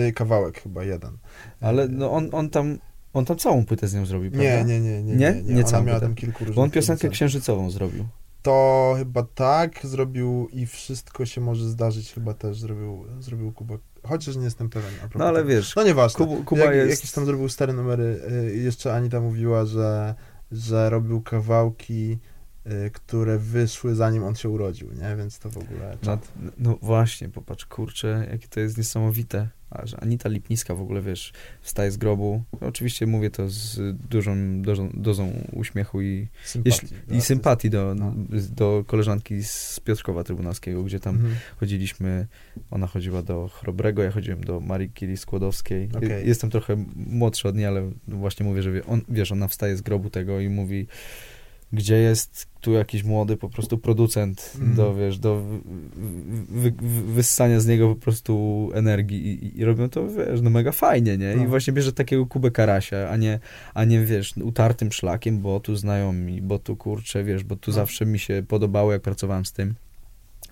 Y, 0.09 0.13
kawałek 0.13 0.61
chyba 0.63 0.85
jeden. 0.85 1.17
Ale 1.61 1.89
no 1.89 2.13
on, 2.13 2.29
on 2.33 2.51
tam 2.51 2.79
on 3.13 3.25
tam 3.25 3.37
całą 3.37 3.65
płytę 3.65 3.89
z 3.89 3.95
nią 3.95 4.07
zrobił, 4.07 4.31
prawda? 4.31 4.63
Nie, 4.63 4.65
nie, 4.65 4.81
nie, 4.81 5.03
nie. 5.03 5.17
Nie? 5.17 5.33
nie, 5.33 5.43
Nie 5.43 5.55
Ona 5.61 5.65
całą 5.65 5.85
miała 5.85 6.01
tam 6.01 6.15
kilku 6.15 6.39
różnych 6.39 6.57
Bo 6.57 6.63
on 6.63 6.71
piosenkę 6.71 7.01
producentów. 7.01 7.15
księżycową 7.17 7.71
zrobił. 7.71 8.05
To 8.43 8.95
chyba 8.99 9.23
tak 9.23 9.81
zrobił 9.87 10.49
i 10.53 10.67
wszystko 10.67 11.27
się 11.27 11.41
może 11.41 11.69
zdarzyć, 11.69 12.13
chyba 12.13 12.35
też 12.35 12.61
zrobił, 12.61 13.05
zrobił 13.19 13.53
Kuba. 13.53 13.75
Chociaż 14.03 14.37
nie 14.37 14.45
jestem 14.45 14.71
pewien. 14.71 14.91
a 15.15 15.19
No 15.19 15.25
ale 15.25 15.45
wiesz, 15.45 15.77
No 15.77 15.83
nieważne. 15.85 16.27
Kuba, 16.27 16.45
Kuba 16.45 16.65
Jak, 16.65 16.75
jest... 16.75 16.91
Jakieś 17.01 17.13
tam 17.13 17.27
zrobił 17.27 17.49
stare 17.49 17.73
numery. 17.73 18.21
y, 18.53 18.57
Jeszcze 18.57 18.95
Anita 18.95 19.21
mówiła, 19.21 19.65
że, 19.67 20.15
że 20.53 20.91
robił 20.91 21.21
kawałki, 21.23 22.19
y, 22.67 22.91
które 22.91 23.39
wyszły 23.39 23.95
zanim 23.95 24.25
on 24.25 24.35
się 24.35 24.49
urodził, 24.49 24.89
nie? 24.93 25.17
Więc 25.17 25.39
to 25.39 25.51
w 25.51 25.57
ogóle... 25.59 25.97
No, 26.07 26.19
no 26.59 26.79
właśnie, 26.83 27.29
popatrz, 27.29 27.67
kurczę, 27.67 28.27
jakie 28.31 28.49
to 28.49 28.61
jest 28.61 28.79
niesamowite. 28.79 29.49
Anita 30.01 30.29
Lipnicka 30.29 30.75
w 30.75 30.81
ogóle, 30.81 31.03
wiesz, 31.03 31.33
wstaje 31.61 31.91
z 31.91 31.97
grobu. 31.97 32.43
Oczywiście 32.61 33.07
mówię 33.07 33.31
to 33.31 33.49
z 33.49 33.81
dużą 34.11 34.63
dozą, 34.63 34.91
dozą 34.95 35.33
uśmiechu 35.53 36.03
i, 36.03 36.27
sympatii. 36.45 36.71
jeśli, 36.83 37.17
i 37.17 37.21
sympatii 37.21 37.71
do, 37.71 37.95
No. 37.95 38.15
do 38.57 38.85
koleżanki 38.87 39.43
z 39.45 39.81
Piotrkowa 39.85 40.25
Trybunalskiego, 40.25 40.83
gdzie 40.85 41.01
tam 41.01 41.15
Mhm. 41.17 41.35
chodziliśmy, 41.57 42.27
ona 42.71 42.87
chodziła 42.87 43.23
do 43.23 43.49
Chrobrego, 43.49 44.03
ja 44.03 44.11
chodziłem 44.11 44.45
do 44.45 44.61
Marii 44.61 44.91
Curie 44.99 45.17
Skłodowskiej. 45.17 45.89
Okej. 45.97 46.29
Jestem 46.29 46.51
trochę 46.51 46.85
młodszy 46.97 47.49
od 47.49 47.57
niej, 47.57 47.67
ale 47.67 47.91
właśnie 48.09 48.47
mówię, 48.47 48.63
że 48.63 48.73
wie, 48.73 48.87
on, 48.87 49.01
wiesz, 49.09 49.33
ona 49.33 49.49
wstaje 49.49 49.77
z 49.77 49.81
grobu 49.83 50.11
tego 50.11 50.41
i 50.41 50.49
mówi, 50.49 50.87
gdzie 51.73 51.97
jest 51.97 52.47
tu 52.61 52.73
jakiś 52.73 53.05
młody 53.05 53.37
po 53.37 53.49
prostu 53.49 53.79
producent 53.79 54.53
Mhm. 54.55 54.75
do, 54.77 54.95
wiesz, 54.95 55.19
do 55.19 55.43
wy, 56.49 56.71
wy, 56.71 57.03
wyssania 57.13 57.61
z 57.61 57.67
niego 57.67 57.89
po 57.95 58.01
prostu 58.01 58.71
energii 58.75 59.27
i, 59.27 59.45
i, 59.47 59.59
i 59.61 59.65
robią 59.65 59.89
to, 59.89 60.09
wiesz, 60.09 60.41
no 60.43 60.51
mega 60.51 60.73
fajnie, 60.73 61.19
nie? 61.19 61.33
I 61.33 61.37
No. 61.37 61.45
właśnie 61.49 61.73
bierze 61.73 61.93
takiego 61.93 62.27
Kubę 62.27 62.51
Karasia, 62.51 63.09
a 63.11 63.17
nie, 63.17 63.39
a 63.75 63.85
nie, 63.85 64.05
wiesz, 64.05 64.35
utartym 64.37 64.93
szlakiem, 64.93 65.39
bo 65.41 65.61
tu 65.61 65.77
znajomi, 65.77 66.43
bo 66.43 66.59
tu 66.59 66.77
kurczę, 66.77 67.25
wiesz, 67.25 67.45
bo 67.45 67.57
tu 67.57 67.71
No. 67.71 67.75
zawsze 67.75 68.07
mi 68.07 68.19
się 68.19 68.43
podobało, 68.49 68.93
jak 68.93 69.03
pracowałem 69.03 69.45
z 69.45 69.53
tym. 69.53 69.75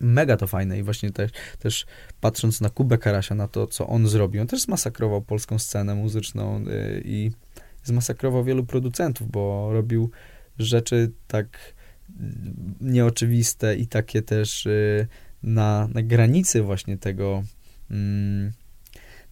Mega 0.01 0.37
to 0.37 0.47
fajne 0.47 0.79
i 0.79 0.83
właśnie 0.83 1.11
też, 1.11 1.31
też 1.59 1.87
patrząc 2.21 2.61
na 2.61 2.71
Kubę 2.71 2.99
Karasia, 2.99 3.35
na 3.35 3.49
to, 3.49 3.67
co 3.67 3.87
on 3.87 4.07
zrobił, 4.09 4.41
on 4.41 4.47
też 4.47 4.61
zmasakrował 4.63 5.23
polską 5.23 5.59
scenę 5.59 5.95
muzyczną 5.95 6.61
y, 6.69 7.03
i 7.05 7.31
zmasakrował 7.85 8.45
wielu 8.45 8.65
producentów, 8.65 9.31
bo 9.31 9.69
robił 9.73 10.11
rzeczy 10.59 11.13
tak 11.27 11.75
nieoczywiste 12.81 13.77
i 13.77 13.87
takie 13.87 14.23
też 14.23 14.67
y, 14.67 15.07
na, 15.43 15.89
na 15.95 16.03
granicy 16.03 16.63
właśnie 16.63 16.99
tego 16.99 17.43
mm, 17.91 18.53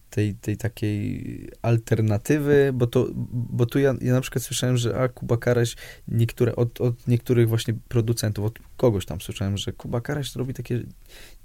tej, 0.09 0.35
tej 0.35 0.57
takiej 0.57 1.49
alternatywy, 1.61 2.71
bo 2.73 2.87
to, 2.87 3.07
bo 3.31 3.65
tu 3.65 3.79
ja, 3.79 3.95
ja 4.01 4.13
na 4.13 4.21
przykład 4.21 4.43
słyszałem, 4.43 4.77
że 4.77 4.99
a 4.99 5.07
Kuba 5.07 5.37
Karaś 5.37 5.75
niektóre, 6.07 6.55
od, 6.55 6.81
od 6.81 7.07
niektórych 7.07 7.49
właśnie 7.49 7.73
producentów, 7.87 8.45
od 8.45 8.59
kogoś 8.77 9.05
tam 9.05 9.21
słyszałem, 9.21 9.57
że 9.57 9.71
Kuba 9.71 10.01
Karaś 10.01 10.35
robi 10.35 10.53
takie, 10.53 10.83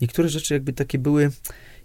niektóre 0.01 0.29
rzeczy 0.29 0.55
jakby 0.55 0.73
takie 0.73 0.99
były, 0.99 1.31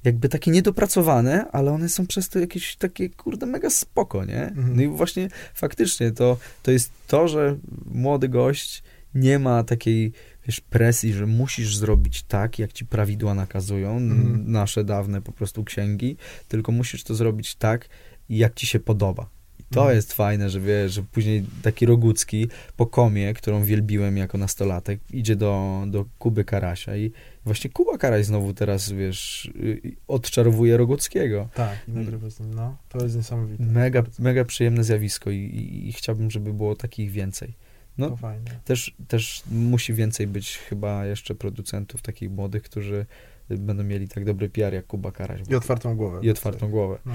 jakby 0.03 0.30
takie 0.30 0.52
niedopracowane, 0.52 1.52
ale 1.52 1.72
one 1.72 1.90
są 1.90 2.07
przez 2.07 2.30
to 2.30 2.40
jakieś 2.40 2.76
takie, 2.76 3.10
kurde, 3.10 3.45
mega 3.45 3.69
spoko, 3.69 4.26
nie? 4.26 4.44
Mhm. 4.48 4.76
No 4.76 4.82
i 4.82 4.88
właśnie 4.88 5.30
faktycznie 5.53 6.11
to, 6.11 6.38
to 6.64 6.72
jest 6.72 6.91
to, 7.07 7.28
że 7.28 7.57
młody 7.86 8.30
gość 8.30 8.84
nie 9.15 9.40
ma 9.40 9.64
takiej, 9.64 10.11
wiesz, 10.48 10.61
presji, 10.61 11.14
że 11.14 11.26
musisz 11.26 11.78
zrobić 11.78 12.24
tak, 12.24 12.60
jak 12.60 12.74
ci 12.74 12.86
prawidła 12.86 13.34
nakazują, 13.34 13.98
Mhm. 13.98 14.52
nasze 14.52 14.84
dawne 14.84 15.22
po 15.22 15.32
prostu 15.32 15.64
księgi, 15.64 16.18
tylko 16.48 16.72
musisz 16.72 17.03
to 17.03 17.15
zrobić 17.15 17.56
tak, 17.56 17.90
jak 18.30 18.53
ci 18.56 18.68
się 18.68 18.80
podoba. 18.80 19.30
I 19.60 19.64
to 19.64 19.80
Mhm. 19.80 19.95
jest 19.95 20.14
fajne, 20.14 20.49
że 20.49 20.60
wiesz, 20.60 20.91
że 20.94 21.03
później 21.03 21.45
taki 21.61 21.86
Rogucki 21.86 22.48
po 22.78 22.86
komie, 22.86 23.34
którą 23.34 23.64
wielbiłem 23.64 24.18
jako 24.18 24.38
nastolatek, 24.38 24.99
idzie 25.14 25.36
do, 25.36 25.84
do 25.88 26.06
Kuby 26.19 26.44
Karasia 26.44 26.95
i 26.95 27.11
właśnie 27.48 27.69
Kuba 27.69 27.98
Karaś 27.98 28.26
znowu 28.26 28.53
teraz, 28.53 28.91
wiesz, 28.91 29.45
y, 29.45 29.82
odczarowuje 30.07 30.78
Roguckiego. 30.78 31.49
Tak, 31.53 31.78
i 31.88 31.91
nagrywa 31.91 32.30
z 32.30 32.40
nim, 32.40 32.53
no. 32.53 32.78
To 32.90 33.03
jest 33.03 33.15
niesamowite. 33.15 33.64
Mega, 33.64 34.03
mega 34.19 34.45
przyjemne 34.45 34.84
zjawisko 34.84 35.32
i, 35.32 35.36
i, 35.38 35.88
i 35.90 35.94
chciałbym, 35.94 36.32
żeby 36.32 36.53
było 36.53 36.76
takich 36.76 37.11
więcej. 37.11 37.53
no. 37.98 38.18
Też, 38.65 38.95
też 39.07 39.44
musi 39.52 39.94
więcej 39.94 40.28
być 40.28 40.57
chyba 40.57 41.06
jeszcze 41.06 41.36
producentów 41.36 42.02
takich 42.02 42.32
młodych, 42.32 42.64
którzy 42.64 43.06
będą 43.49 43.84
mieli 43.84 44.07
tak 44.07 44.26
dobry 44.26 44.49
PR 44.49 44.74
jak 44.74 44.88
Kuba 44.88 45.11
Karaś. 45.11 45.41
I 45.49 45.56
otwartą 45.56 45.95
głowę. 45.95 46.19
I 46.24 46.30
otwartą 46.30 46.69
głowę. 46.69 46.98
No. 47.06 47.14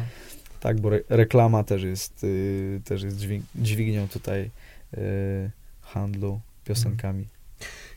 Tak, 0.60 0.80
bo 0.80 0.88
re 0.88 1.00
reklama 1.08 1.64
też 1.64 1.82
jest, 1.82 2.24
y, 2.24 2.80
też 2.84 3.02
jest 3.02 3.18
dźwig 3.18 3.42
dźwignią 3.54 4.08
tutaj 4.08 4.50
y, 4.94 5.50
handlu 5.80 6.40
piosenkami. 6.64 7.28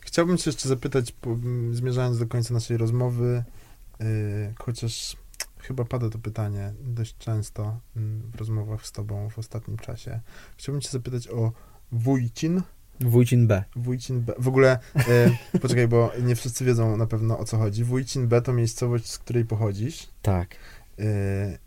Chciałbym 0.05 0.37
cię 0.37 0.49
jeszcze 0.49 0.69
zapytać, 0.69 1.11
po, 1.11 1.37
zmierzając 1.71 2.19
do 2.19 2.27
końca 2.27 2.53
naszej 2.53 2.77
rozmowy, 2.77 3.43
yy, 3.99 4.05
chociaż 4.59 5.17
chyba 5.57 5.85
pada 5.85 6.09
to 6.09 6.19
pytanie 6.19 6.73
dość 6.81 7.17
często 7.17 7.79
mm, 7.95 8.31
w 8.31 8.35
rozmowach 8.35 8.85
z 8.85 8.91
tobą 8.91 9.29
w 9.29 9.39
ostatnim 9.39 9.77
czasie. 9.77 10.19
Chciałbym 10.57 10.81
cię 10.81 10.89
zapytać 10.89 11.27
o 11.27 11.51
Wójcin. 11.91 12.61
Wójcin 12.99 13.47
B. 13.47 13.63
Wójcin 13.75 14.21
B. 14.21 14.33
W 14.39 14.47
ogóle, 14.47 14.79
yy, 14.95 15.03
poczekaj, 15.61 15.87
bo 15.87 16.11
nie 16.23 16.35
wszyscy 16.35 16.65
wiedzą 16.65 16.97
na 16.97 17.07
pewno 17.07 17.39
o 17.39 17.45
co 17.45 17.57
chodzi. 17.57 17.83
Wójcin 17.83 18.27
B 18.27 18.41
to 18.41 18.53
miejscowość, 18.53 19.11
z 19.11 19.17
której 19.17 19.45
pochodzisz. 19.45 20.07
Tak. 20.21 20.55
Yy, 20.97 21.05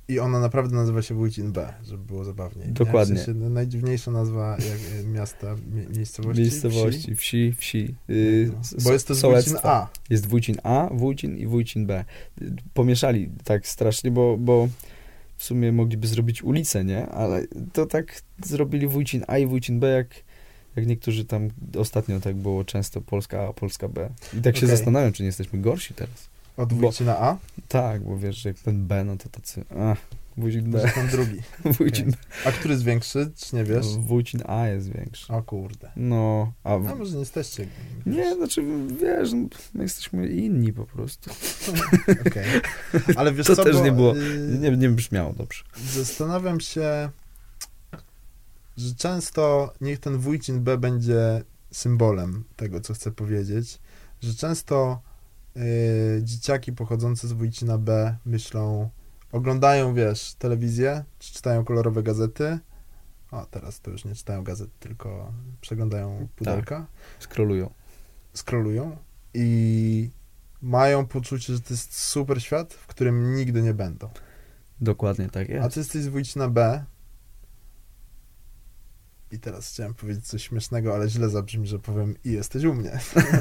I 0.08 0.18
ona 0.18 0.40
naprawdę 0.40 0.76
nazywa 0.76 1.02
się 1.02 1.14
Wójcin 1.14 1.52
B, 1.52 1.72
żeby 1.84 2.04
było 2.04 2.24
zabawniej. 2.24 2.66
nie? 2.66 2.72
Dokładnie. 2.72 3.14
W 3.14 3.18
sensie, 3.18 3.40
no, 3.40 3.48
najdziwniejsza 3.48 4.10
nazwa 4.10 4.50
jak, 4.50 5.00
y, 5.04 5.08
miasta, 5.08 5.54
mie, 5.74 5.86
miejscowości. 5.96 6.42
Miejscowości, 6.42 7.16
wsi, 7.16 7.52
wsi. 7.58 7.94
y, 8.10 8.50
No, 8.54 8.60
s- 8.60 8.84
Bo 8.84 8.92
jest 8.92 9.08
to 9.08 9.14
z 9.14 9.18
sołectwa. 9.18 9.52
Wójcin 9.52 9.70
A. 9.70 9.88
Jest 10.10 10.26
Wójcin 10.26 10.56
A, 10.62 10.88
Wójcin 10.92 11.36
i 11.36 11.46
Wójcin 11.46 11.86
B. 11.86 12.04
Pomieszali 12.74 13.30
tak 13.44 13.66
strasznie, 13.66 14.10
bo, 14.10 14.36
bo 14.38 14.68
w 15.36 15.44
sumie 15.44 15.72
mogliby 15.72 16.06
zrobić 16.06 16.42
ulicę, 16.42 16.84
nie? 16.84 17.06
Ale 17.06 17.46
to 17.72 17.86
tak 17.86 18.22
zrobili 18.44 18.86
Wójcin 18.86 19.24
A 19.26 19.38
i 19.38 19.46
Wójcin 19.46 19.80
B, 19.80 19.88
jak, 19.88 20.08
jak 20.76 20.86
niektórzy 20.86 21.24
tam 21.24 21.48
ostatnio 21.78 22.20
tak 22.20 22.36
było 22.36 22.64
często 22.64 23.00
Polska 23.00 23.48
A, 23.48 23.52
Polska 23.52 23.88
B. 23.88 24.10
I 24.38 24.42
tak 24.42 24.56
się 24.56 24.66
Okej. 24.66 24.76
zastanawiam, 24.76 25.12
czy 25.12 25.22
nie 25.22 25.26
jesteśmy 25.26 25.58
gorsi 25.58 25.94
teraz. 25.94 26.27
Od 26.58 26.72
Bo- 26.72 26.80
Wójcina 26.80 27.18
A, 27.18 27.36
Tak, 27.68 28.04
bo 28.04 28.18
wiesz, 28.18 28.36
że 28.36 28.48
jak 28.48 28.58
ten 28.58 28.86
B, 28.86 29.04
no 29.04 29.16
to 29.16 29.28
tacy, 29.28 29.64
a, 29.78 29.96
Wójcin 30.36 30.70
B, 30.70 30.90
ten 30.94 31.08
drugi. 31.08 31.40
Wójcin, 31.78 32.12
A 32.44 32.52
który 32.52 32.74
jest 32.74 32.84
większy, 32.84 33.30
czy 33.36 33.56
nie 33.56 33.64
wiesz? 33.64 33.86
Wójcin 33.86 34.40
A 34.46 34.66
jest 34.66 34.92
większy. 34.92 35.32
O 35.32 35.42
kurde. 35.42 35.90
No, 35.96 36.52
a... 36.64 36.74
A 36.74 36.78
W... 36.78 36.98
może 36.98 37.12
nie 37.12 37.18
jesteście. 37.20 37.66
Nie, 38.06 38.34
znaczy, 38.34 38.62
wiesz, 39.00 39.32
no, 39.32 39.48
my 39.74 39.82
jesteśmy 39.82 40.28
inni 40.28 40.72
po 40.72 40.86
prostu. 40.86 41.30
Okej. 42.26 42.44
Ale 43.16 43.32
wiesz 43.32 43.46
To 43.46 43.56
co, 43.56 43.64
też 43.64 43.76
bo, 43.76 43.84
nie 43.84 43.92
było- 43.92 44.16
y, 44.16 44.58
Nie, 44.60 44.70
nie 44.70 44.88
brzmiało 44.88 45.32
dobrze. 45.32 45.64
Zastanawiam 45.94 46.60
się, 46.60 47.10
że 48.76 48.94
często 48.94 49.72
niech 49.80 49.98
ten 49.98 50.18
Wójcin 50.18 50.60
B 50.64 50.78
będzie 50.78 51.42
symbolem 51.72 52.44
tego, 52.56 52.80
co 52.80 52.94
chcę 52.94 53.10
powiedzieć, 53.12 53.78
że 54.22 54.34
często 54.34 55.00
y, 55.58 56.20
dzieciaki 56.22 56.72
pochodzące 56.72 57.28
z 57.28 57.32
Wójcina 57.32 57.78
B 57.78 58.16
myślą, 58.26 58.90
oglądają, 59.32 59.94
wiesz, 59.94 60.34
telewizję, 60.34 61.04
czy 61.18 61.32
czytają 61.32 61.64
kolorowe 61.64 62.02
gazety. 62.02 62.58
O, 63.30 63.46
teraz 63.50 63.80
to 63.80 63.90
już 63.90 64.04
nie 64.04 64.14
czytają 64.14 64.44
gazet, 64.44 64.70
tylko 64.80 65.32
przeglądają 65.60 66.28
pudelka. 66.36 66.86
Skrolują. 67.18 67.70
scrollują 68.34 68.96
i 69.34 70.10
mają 70.62 71.06
poczucie, 71.06 71.52
że 71.52 71.60
to 71.60 71.74
jest 71.74 71.98
super 71.98 72.42
świat, 72.42 72.74
w 72.74 72.86
którym 72.86 73.34
nigdy 73.34 73.62
nie 73.62 73.74
będą. 73.74 74.08
Dokładnie 74.80 75.28
tak 75.28 75.50
A 75.50 75.52
jest. 75.52 75.74
ty 75.74 75.80
jesteś 75.80 76.02
z 76.02 76.08
Wójcina 76.08 76.48
B. 76.48 76.84
I 79.32 79.38
teraz 79.38 79.72
chciałem 79.72 79.94
powiedzieć 79.94 80.26
coś 80.26 80.48
śmiesznego, 80.48 80.94
ale 80.94 81.08
źle 81.08 81.28
zabrzmi, 81.28 81.66
że 81.66 81.78
powiem 81.78 82.14
i 82.24 82.32
jesteś 82.32 82.64
u 82.64 82.74
mnie. 82.74 82.98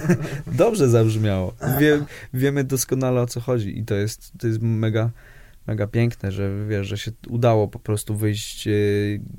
Dobrze 0.48 0.90
zabrzmiało. 0.90 1.54
Wie, 1.80 2.06
wiemy 2.34 2.64
doskonale 2.64 3.22
o 3.22 3.28
co 3.28 3.42
chodzi 3.42 3.80
i 3.80 3.86
to 3.86 3.96
jest, 3.96 4.32
to 4.40 4.48
jest 4.48 4.60
mega, 4.62 5.12
mega 5.68 5.88
piękne, 5.88 6.32
że 6.32 6.68
wiesz, 6.70 6.88
że 6.88 6.98
się 6.98 7.12
udało 7.30 7.68
po 7.68 7.80
prostu 7.80 8.16
wyjść 8.16 8.68
e, 8.68 8.72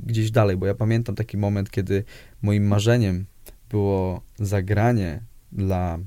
gdzieś 0.07 0.31
dalej, 0.31 0.57
bo 0.57 0.67
ja 0.67 0.75
pamiętam 0.75 1.15
taki 1.15 1.37
moment, 1.37 1.71
kiedy 1.71 2.05
moim 2.43 2.67
marzeniem 2.67 3.27
było 3.71 4.23
zagranie 4.39 5.23
dla 5.53 5.99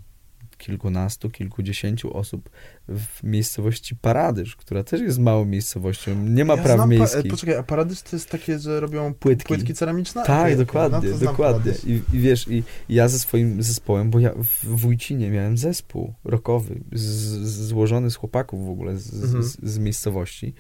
kilkunastu, 0.62 1.30
kilkudziesięciu 1.30 2.18
osób 2.18 2.50
w 2.88 3.24
miejscowości 3.24 3.96
Paradyż, 3.96 4.56
która 4.56 4.84
też 4.84 5.02
jest 5.02 5.20
małą 5.20 5.46
miejscowością, 5.46 6.16
nie 6.28 6.46
ma 6.46 6.56
Ja 6.56 6.64
praw 6.64 6.78
pa- 6.78 6.84
e, 6.84 6.88
miejskich. 6.88 7.32
Poczekaj, 7.32 7.56
a 7.56 7.64
Paradyż 7.64 8.02
to 8.02 8.16
jest 8.16 8.30
takie, 8.30 8.60
że 8.60 8.80
robią 8.80 9.14
Płytki. 9.14 9.48
płytki 9.48 9.74
ceramiczne? 9.74 10.24
Tak, 10.26 10.58
dokładnie, 10.58 11.10
no 11.10 11.18
dokładnie. 11.18 11.74
I, 11.86 12.02
I 12.14 12.20
wiesz, 12.20 12.48
i 12.48 12.64
ja 12.90 13.08
ze 13.08 13.20
swoim 13.20 13.64
zespołem, 13.64 14.10
bo 14.10 14.20
ja 14.20 14.32
w 14.38 14.66
Wójcinie 14.66 15.30
miałem 15.30 15.58
zespół 15.58 16.14
rockowy, 16.24 16.80
z, 16.92 17.04
złożony 17.68 18.12
z 18.12 18.16
chłopaków 18.16 18.66
w 18.66 18.70
ogóle 18.70 18.98
z, 18.98 19.24
Mhm. 19.24 19.44
z, 19.44 19.58
z 19.64 19.78
miejscowości. 19.80 20.54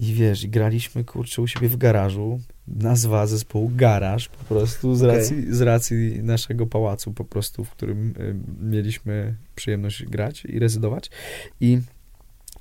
I 0.00 0.14
wiesz, 0.14 0.46
graliśmy, 0.46 1.04
kurczę, 1.04 1.42
u 1.42 1.46
siebie 1.46 1.68
w 1.68 1.76
garażu. 1.76 2.40
Nazwa 2.68 3.26
zespołu 3.26 3.70
Garaż, 3.74 4.28
po 4.28 4.44
prostu 4.44 4.94
z 4.94 5.02
racji, 5.02 5.54
z 5.54 5.60
racji 5.60 6.22
naszego 6.22 6.66
pałacu, 6.66 7.12
po 7.12 7.24
prostu, 7.24 7.64
w 7.64 7.70
którym 7.70 8.14
y, 8.20 8.34
mieliśmy 8.60 9.34
przyjemność 9.54 10.04
grać 10.04 10.44
i 10.44 10.58
rezydować. 10.58 11.10
I, 11.60 11.80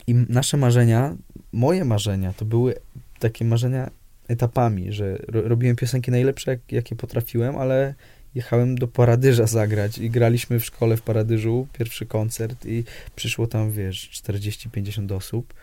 I 0.08 0.14
nasze 0.14 0.58
marzenia, 0.58 1.16
moje 1.54 1.86
marzenia, 1.86 2.34
to 2.34 2.46
były 2.46 2.76
takie 3.20 3.46
marzenia 3.46 3.90
etapami, 4.28 4.94
że 4.94 5.18
ro, 5.28 5.42
robiłem 5.42 5.76
piosenki 5.76 6.12
najlepsze, 6.12 6.52
jak, 6.52 6.72
jakie 6.72 6.96
potrafiłem, 6.96 7.56
ale 7.58 7.94
jechałem 8.36 8.78
do 8.78 8.88
Paradyża 8.88 9.48
zagrać 9.48 9.98
i 9.98 10.10
graliśmy 10.10 10.60
w 10.60 10.66
szkole 10.66 10.98
w 10.98 11.02
Paradyżu, 11.02 11.68
pierwszy 11.74 12.06
koncert 12.06 12.66
i 12.66 12.84
przyszło 13.16 13.48
tam, 13.48 13.72
wiesz, 13.72 14.10
40-50 14.24 15.14
osób. 15.16 15.54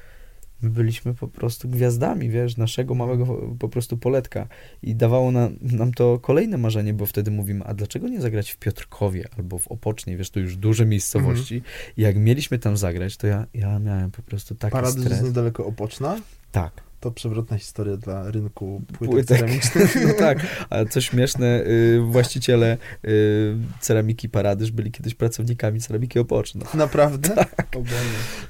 My 0.62 0.70
byliśmy 0.70 1.14
po 1.14 1.28
prostu 1.28 1.68
gwiazdami, 1.68 2.30
wiesz, 2.30 2.56
naszego 2.56 2.94
małego 2.94 3.26
po 3.58 3.68
prostu 3.68 3.96
poletka 3.96 4.48
i 4.82 4.94
dawało 4.94 5.30
nam, 5.30 5.56
nam 5.62 5.92
to 5.92 6.18
kolejne 6.18 6.58
marzenie, 6.58 6.94
bo 6.94 7.06
wtedy 7.06 7.30
mówimy, 7.30 7.64
a 7.64 7.74
dlaczego 7.74 8.08
nie 8.08 8.20
zagrać 8.20 8.50
w 8.50 8.56
Piotrkowie 8.56 9.28
albo 9.38 9.58
w 9.58 9.68
Opocznie, 9.68 10.16
wiesz, 10.16 10.30
to 10.30 10.40
już 10.40 10.56
duże 10.56 10.86
miejscowości 10.86 11.62
i 11.96 12.02
jak 12.02 12.16
mieliśmy 12.16 12.58
tam 12.58 12.76
zagrać, 12.76 13.16
to 13.16 13.26
ja, 13.26 13.46
ja 13.54 13.78
miałem 13.78 14.10
po 14.10 14.22
prostu 14.22 14.54
taki 14.54 14.72
Paradyż 14.72 15.00
stres. 15.00 15.10
jest 15.12 15.24
niedaleko 15.24 15.66
Opoczna. 15.66 16.20
Tak. 16.52 16.85
To 17.00 17.10
przewrotna 17.10 17.58
historia 17.58 17.96
dla 17.96 18.30
rynku 18.30 18.82
płytek, 18.86 19.08
Płytek. 19.14 19.38
ceramicznych. 19.38 19.96
No 20.06 20.14
tak, 20.14 20.38
a 20.70 20.84
co 20.84 21.00
śmieszne, 21.00 21.64
y, 21.66 22.00
właściciele 22.00 22.78
y, 23.04 23.56
ceramiki 23.80 24.28
Paradyż 24.28 24.70
byli 24.70 24.92
kiedyś 24.92 25.14
pracownikami 25.14 25.80
ceramiki 25.80 26.18
Opoczno. 26.18 26.64
Naprawdę? 26.74 27.28
Tak. 27.28 27.66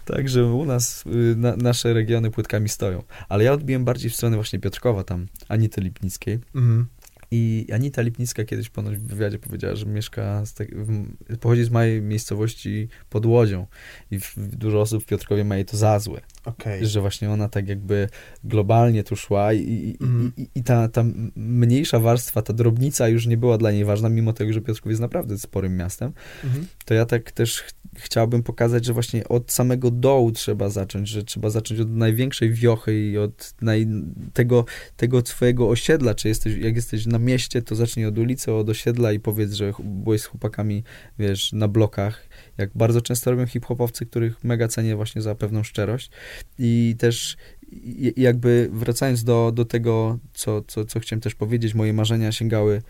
Także 0.04 0.44
u 0.44 0.64
nas 0.64 1.04
y, 1.06 1.36
na, 1.36 1.56
nasze 1.56 1.92
regiony 1.94 2.30
płytkami 2.30 2.68
stoją. 2.68 3.02
Ale 3.28 3.44
ja 3.44 3.52
odbiłem 3.52 3.84
bardziej 3.84 4.10
w 4.10 4.14
stronę 4.16 4.36
właśnie 4.36 4.58
Piotrkowa 4.58 5.04
tam, 5.04 5.26
Anity 5.48 5.80
Lipnickiej. 5.80 6.38
Mhm. 6.54 6.86
I 7.30 7.66
Anita 7.72 8.02
Lipnicka 8.02 8.44
kiedyś 8.44 8.68
ponoć 8.68 8.96
w 8.96 9.06
wywiadzie 9.06 9.38
powiedziała, 9.38 9.76
że 9.76 9.86
mieszka, 9.86 10.46
z 10.46 10.54
tak, 10.54 10.68
w, 10.74 11.06
pochodzi 11.40 11.64
z 11.64 11.70
małej 11.70 12.02
miejscowości 12.02 12.88
pod 13.10 13.26
Łodzią 13.26 13.66
i 14.10 14.20
w, 14.20 14.34
dużo 14.36 14.80
osób 14.80 15.02
w 15.02 15.06
Piotrkowie 15.06 15.44
ma 15.44 15.56
jej 15.56 15.64
to 15.64 15.76
za 15.76 15.98
złe. 15.98 16.20
Okej. 16.46 16.86
że 16.86 17.00
właśnie 17.00 17.30
ona 17.30 17.48
tak 17.48 17.68
jakby 17.68 18.08
globalnie 18.44 19.04
tu 19.04 19.16
szła 19.16 19.52
i, 19.52 19.96
Mhm. 20.00 20.32
i, 20.36 20.48
i 20.54 20.62
ta, 20.62 20.88
ta 20.88 21.04
mniejsza 21.36 22.00
warstwa, 22.00 22.42
ta 22.42 22.52
drobnica 22.52 23.08
już 23.08 23.26
nie 23.26 23.36
była 23.36 23.58
dla 23.58 23.72
niej 23.72 23.84
ważna, 23.84 24.08
mimo 24.08 24.32
tego, 24.32 24.52
że 24.52 24.60
Piotrków 24.60 24.90
jest 24.90 25.00
naprawdę 25.00 25.38
sporym 25.38 25.76
miastem, 25.76 26.12
Mhm. 26.44 26.66
to 26.84 26.94
ja 26.94 27.06
tak 27.06 27.32
też 27.32 27.60
ch 27.62 27.70
chciałbym 27.98 28.42
pokazać, 28.42 28.84
że 28.84 28.92
właśnie 28.92 29.28
od 29.28 29.52
samego 29.52 29.90
dołu 29.90 30.32
trzeba 30.32 30.68
zacząć, 30.68 31.08
że 31.08 31.24
trzeba 31.24 31.50
zacząć 31.50 31.80
od 31.80 31.90
największej 31.90 32.52
wiochy 32.52 33.00
i 33.10 33.18
od 33.18 33.54
naj, 33.60 33.86
tego, 34.32 34.64
tego 34.96 35.22
twojego 35.22 35.68
osiedla, 35.68 36.14
czy 36.14 36.28
jesteś, 36.28 36.56
jak 36.56 36.76
jesteś 36.76 37.06
na 37.06 37.18
mieście, 37.18 37.62
to 37.62 37.74
zacznij 37.74 38.06
od 38.06 38.18
ulicy, 38.18 38.52
od 38.52 38.68
osiedla 38.68 39.12
i 39.12 39.20
powiedz, 39.20 39.52
że 39.52 39.72
byłeś 39.84 40.20
z 40.20 40.24
chłopakami, 40.24 40.84
wiesz, 41.18 41.52
na 41.52 41.68
blokach, 41.68 42.28
jak 42.58 42.70
bardzo 42.74 43.00
często 43.00 43.30
robią 43.30 43.46
hip-hopowcy, 43.46 44.06
których 44.06 44.44
mega 44.44 44.68
cenię 44.68 44.96
właśnie 44.96 45.22
za 45.22 45.34
pewną 45.34 45.62
szczerość 45.62 46.10
i 46.58 46.94
też 46.98 47.36
i- 47.72 48.12
i 48.16 48.22
jakby 48.22 48.68
wracając 48.72 49.24
do, 49.24 49.52
do 49.54 49.64
tego, 49.64 50.18
co, 50.34 50.62
co, 50.62 50.84
co 50.84 51.00
chciałem 51.00 51.20
też 51.20 51.34
powiedzieć, 51.34 51.74
moje 51.74 51.92
marzenia 51.92 52.32
sięgały 52.32 52.82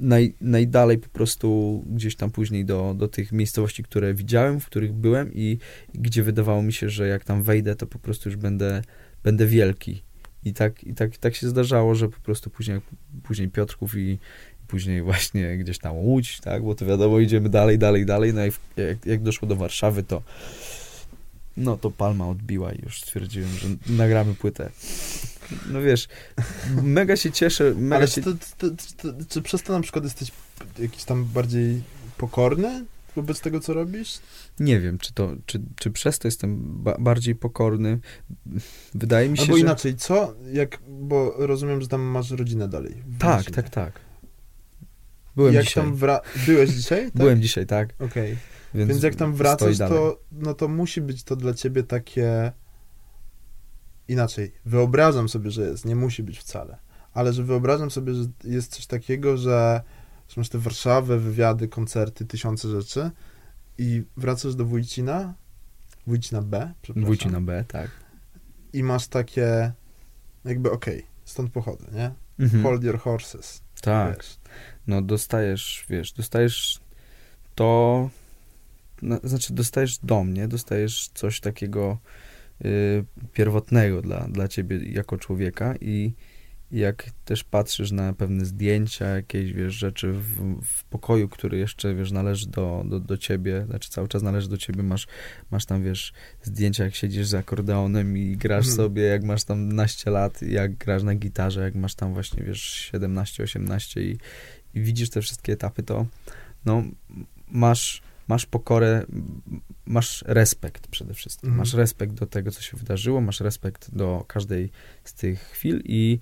naj, 0.00 0.34
najdalej 0.40 0.98
po 0.98 1.08
prostu 1.08 1.82
gdzieś 1.86 2.16
tam 2.16 2.30
później 2.30 2.64
do, 2.64 2.94
do 2.98 3.08
tych 3.08 3.32
miejscowości, 3.32 3.82
które 3.82 4.14
widziałem, 4.14 4.60
w 4.60 4.66
których 4.66 4.92
byłem 4.92 5.34
i, 5.34 5.58
i 5.94 5.98
gdzie 5.98 6.22
wydawało 6.22 6.62
mi 6.62 6.72
się, 6.72 6.88
że 6.88 7.08
jak 7.08 7.24
tam 7.24 7.42
wejdę, 7.42 7.76
to 7.76 7.86
po 7.86 7.98
prostu 7.98 8.28
już 8.28 8.36
będę, 8.36 8.82
będę 9.24 9.46
wielki. 9.46 10.02
I 10.44 10.52
tak, 10.52 10.84
i 10.84 10.94
tak, 10.94 11.16
tak 11.16 11.34
się 11.34 11.48
zdarzało, 11.48 11.94
że 11.94 12.08
po 12.08 12.20
prostu 12.20 12.50
później, 12.50 12.80
później 13.22 13.48
Piotrków 13.48 13.96
i 13.96 14.18
później 14.72 15.02
właśnie 15.02 15.58
gdzieś 15.58 15.78
tam 15.78 15.96
Łódź, 15.96 16.40
tak, 16.40 16.62
bo 16.62 16.74
to 16.74 16.86
wiadomo, 16.86 17.18
idziemy 17.18 17.48
dalej, 17.48 17.78
dalej, 17.78 18.06
dalej, 18.06 18.34
no 18.34 18.46
i 18.46 18.50
jak, 18.76 19.06
jak 19.06 19.22
doszło 19.22 19.48
do 19.48 19.56
Warszawy, 19.56 20.02
to 20.02 20.22
no 21.56 21.76
to 21.76 21.90
palma 21.90 22.28
odbiła 22.28 22.72
i 22.72 22.82
już 22.82 23.00
stwierdziłem, 23.00 23.48
że 23.48 23.68
nagramy 23.86 24.34
płytę. 24.34 24.70
No 25.70 25.82
wiesz, 25.82 26.08
mega 26.82 27.16
się 27.16 27.32
cieszę, 27.32 27.74
mega 27.76 27.96
Ale 27.96 28.08
się... 28.08 28.22
czy, 28.22 28.22
to, 28.22 28.34
to, 28.58 28.76
to, 28.96 29.24
czy 29.28 29.42
przez 29.42 29.62
to 29.62 29.72
na 29.72 29.80
przykład 29.80 30.04
jesteś 30.04 30.30
jakiś 30.78 31.04
tam 31.04 31.24
bardziej 31.24 31.82
pokorny 32.18 32.84
wobec 33.16 33.40
tego, 33.40 33.60
co 33.60 33.74
robisz? 33.74 34.18
Nie 34.60 34.80
wiem, 34.80 34.98
czy 34.98 35.12
to, 35.12 35.32
czy, 35.46 35.60
czy 35.76 35.90
przez 35.90 36.18
to 36.18 36.28
jestem 36.28 36.58
ba 36.82 36.96
bardziej 36.98 37.34
pokorny. 37.34 37.98
Wydaje 38.94 39.28
mi 39.28 39.36
się, 39.36 39.42
Albo 39.42 39.54
że... 39.54 39.60
inaczej, 39.60 39.96
co, 39.96 40.34
jak, 40.52 40.78
bo 40.88 41.34
rozumiem, 41.38 41.82
że 41.82 41.88
tam 41.88 42.00
masz 42.00 42.30
rodzinę 42.30 42.68
dalej. 42.68 42.94
Tak, 43.18 43.36
Wąsinie. 43.36 43.56
tak, 43.56 43.70
tak. 43.70 44.11
Byłem 45.36 45.54
jak 45.54 45.64
dzisiaj. 45.64 45.84
tam 45.84 45.94
wra... 45.94 46.20
Byłeś 46.46 46.70
dzisiaj? 46.70 47.04
Tak? 47.12 47.14
Byłem 47.14 47.42
dzisiaj, 47.42 47.66
tak. 47.66 47.88
Okej. 47.98 48.36
Więc, 48.74 48.90
Więc 48.90 49.02
jak 49.02 49.14
tam 49.14 49.34
wracasz, 49.34 49.78
to, 49.78 50.20
no 50.32 50.54
to 50.54 50.68
musi 50.68 51.00
być 51.00 51.22
to 51.22 51.36
dla 51.36 51.54
ciebie 51.54 51.82
takie 51.82 52.52
inaczej. 54.08 54.52
Wyobrażam 54.64 55.28
sobie, 55.28 55.50
że 55.50 55.62
jest, 55.62 55.84
nie 55.84 55.96
musi 55.96 56.22
być 56.22 56.38
wcale, 56.38 56.78
ale 57.12 57.32
że 57.32 57.44
wyobrażam 57.44 57.90
sobie, 57.90 58.14
że 58.14 58.24
jest 58.44 58.74
coś 58.74 58.86
takiego, 58.86 59.36
że, 59.36 59.80
masz 60.36 60.48
te 60.48 60.58
Warszawę, 60.58 61.18
wywiady, 61.18 61.68
koncerty, 61.68 62.24
tysiące 62.24 62.68
rzeczy 62.68 63.10
i 63.78 64.04
wracasz 64.16 64.54
do 64.54 64.64
Wójcina, 64.64 65.34
Wójcina 66.06 66.42
B, 66.42 66.72
przepraszam, 66.82 67.06
Wójcina 67.06 67.40
B, 67.40 67.64
tak. 67.68 67.90
i 68.72 68.82
masz 68.82 69.08
takie 69.08 69.72
jakby 70.44 70.70
okej, 70.70 71.06
stąd 71.24 71.52
pochodzę, 71.52 71.86
nie? 71.92 72.10
Mhm. 72.38 72.62
Hold 72.62 72.84
your 72.84 72.98
horses. 72.98 73.62
Tak. 73.82 74.16
Wiesz. 74.16 74.38
No 74.86 75.02
dostajesz, 75.02 75.84
wiesz, 75.90 76.12
dostajesz 76.12 76.80
to, 77.54 78.10
no, 79.02 79.20
znaczy 79.24 79.54
dostajesz 79.54 79.98
dom, 79.98 80.34
nie? 80.34 80.48
Dostajesz 80.48 81.10
coś 81.14 81.40
takiego 81.40 81.98
y, 82.64 83.04
pierwotnego 83.32 84.02
dla, 84.02 84.28
dla 84.28 84.48
ciebie 84.48 84.78
jako 84.92 85.18
człowieka 85.18 85.74
i 85.80 86.12
jak 86.72 87.10
też 87.24 87.44
patrzysz 87.44 87.90
na 87.90 88.12
pewne 88.12 88.44
zdjęcia, 88.44 89.06
jakieś, 89.06 89.52
wiesz, 89.52 89.74
rzeczy 89.74 90.12
w, 90.12 90.60
w 90.64 90.84
pokoju, 90.84 91.28
który 91.28 91.58
jeszcze, 91.58 91.94
wiesz, 91.94 92.10
należy 92.12 92.46
do, 92.48 92.84
do, 92.88 93.00
do 93.00 93.16
ciebie, 93.16 93.64
znaczy 93.66 93.90
cały 93.90 94.08
czas 94.08 94.22
należy 94.22 94.48
do 94.48 94.56
ciebie, 94.56 94.82
masz, 94.82 95.06
masz 95.50 95.64
tam, 95.66 95.82
wiesz, 95.82 96.12
zdjęcia, 96.42 96.84
jak 96.84 96.94
siedzisz 96.94 97.26
z 97.26 97.34
akordeonem 97.34 98.16
i 98.16 98.36
grasz 98.36 98.66
Mhm. 98.66 98.76
sobie, 98.76 99.02
jak 99.02 99.24
masz 99.24 99.44
tam 99.44 99.72
naście 99.72 100.10
lat, 100.10 100.42
jak 100.42 100.74
grasz 100.74 101.02
na 101.02 101.14
gitarze, 101.14 101.60
jak 101.62 101.74
masz 101.74 101.94
tam 101.94 102.12
właśnie, 102.12 102.42
wiesz, 102.44 102.62
17, 102.62 103.42
18 103.42 104.02
i, 104.02 104.18
i 104.74 104.80
widzisz 104.80 105.10
te 105.10 105.22
wszystkie 105.22 105.52
etapy, 105.52 105.82
to 105.82 106.06
no, 106.64 106.82
masz, 107.50 108.02
masz 108.28 108.46
pokorę, 108.46 109.04
masz 109.86 110.24
respekt 110.26 110.86
przede 110.86 111.14
wszystkim. 111.14 111.48
Mhm. 111.48 111.58
Masz 111.58 111.74
respekt 111.74 112.12
do 112.12 112.26
tego, 112.26 112.50
co 112.50 112.62
się 112.62 112.76
wydarzyło, 112.76 113.20
masz 113.20 113.40
respekt 113.40 113.94
do 113.94 114.24
każdej 114.28 114.70
z 115.04 115.14
tych 115.14 115.40
chwil 115.40 115.82
i, 115.84 116.18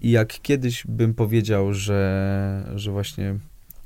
i 0.00 0.10
jak 0.10 0.40
kiedyś 0.40 0.86
bym 0.86 1.14
powiedział, 1.14 1.74
że, 1.74 2.72
że 2.76 2.92
właśnie, 2.92 3.38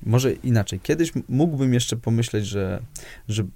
może 0.03 0.33
inaczej, 0.33 0.81
kiedyś 0.81 1.13
mógłbym 1.29 1.75
jeszcze 1.75 1.97
pomyśleć, 1.97 2.47
że, 2.47 2.83
że 3.29 3.47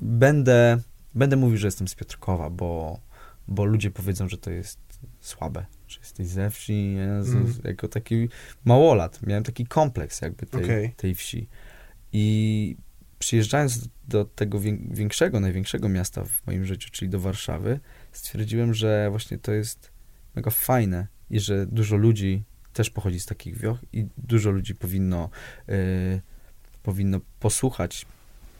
będę, 0.00 0.78
będę 1.14 1.36
mówił, 1.36 1.58
że 1.58 1.66
jestem 1.66 1.88
z 1.88 1.94
Piotrkowa, 1.94 2.50
bo, 2.50 3.00
bo 3.48 3.64
ludzie 3.64 3.90
powiedzą, 3.90 4.28
że 4.28 4.38
to 4.38 4.50
jest 4.50 4.78
słabe, 5.20 5.66
że 5.90 6.00
jesteś 6.00 6.26
ze 6.26 6.50
wsi, 6.50 6.94
Jezus, 6.94 7.34
Mhm. 7.34 7.54
jako 7.64 7.88
taki 7.88 8.28
małolat. 8.64 9.22
Miałem 9.26 9.44
taki 9.44 9.66
kompleks 9.66 10.20
jakby 10.20 10.46
tej, 10.46 10.64
Okej. 10.64 10.92
tej 10.96 11.14
wsi. 11.14 11.48
I 12.12 12.76
przyjeżdżając 13.18 13.88
do 14.08 14.24
tego 14.24 14.60
większego, 14.90 15.40
największego 15.40 15.88
miasta 15.88 16.24
w 16.24 16.46
moim 16.46 16.64
życiu, 16.64 16.88
czyli 16.92 17.08
do 17.08 17.20
Warszawy, 17.20 17.80
stwierdziłem, 18.12 18.74
że 18.74 19.10
właśnie 19.10 19.38
to 19.38 19.52
jest 19.52 19.90
mega 20.36 20.50
fajne 20.50 21.06
i 21.30 21.40
że 21.40 21.66
dużo 21.66 21.96
ludzi 21.96 22.42
też 22.72 22.90
pochodzi 22.90 23.20
z 23.20 23.26
takich 23.26 23.58
wioch 23.58 23.78
i 23.92 24.06
dużo 24.18 24.50
ludzi 24.50 24.74
powinno, 24.74 25.30
y, 25.68 26.20
powinno 26.82 27.20
posłuchać 27.40 28.06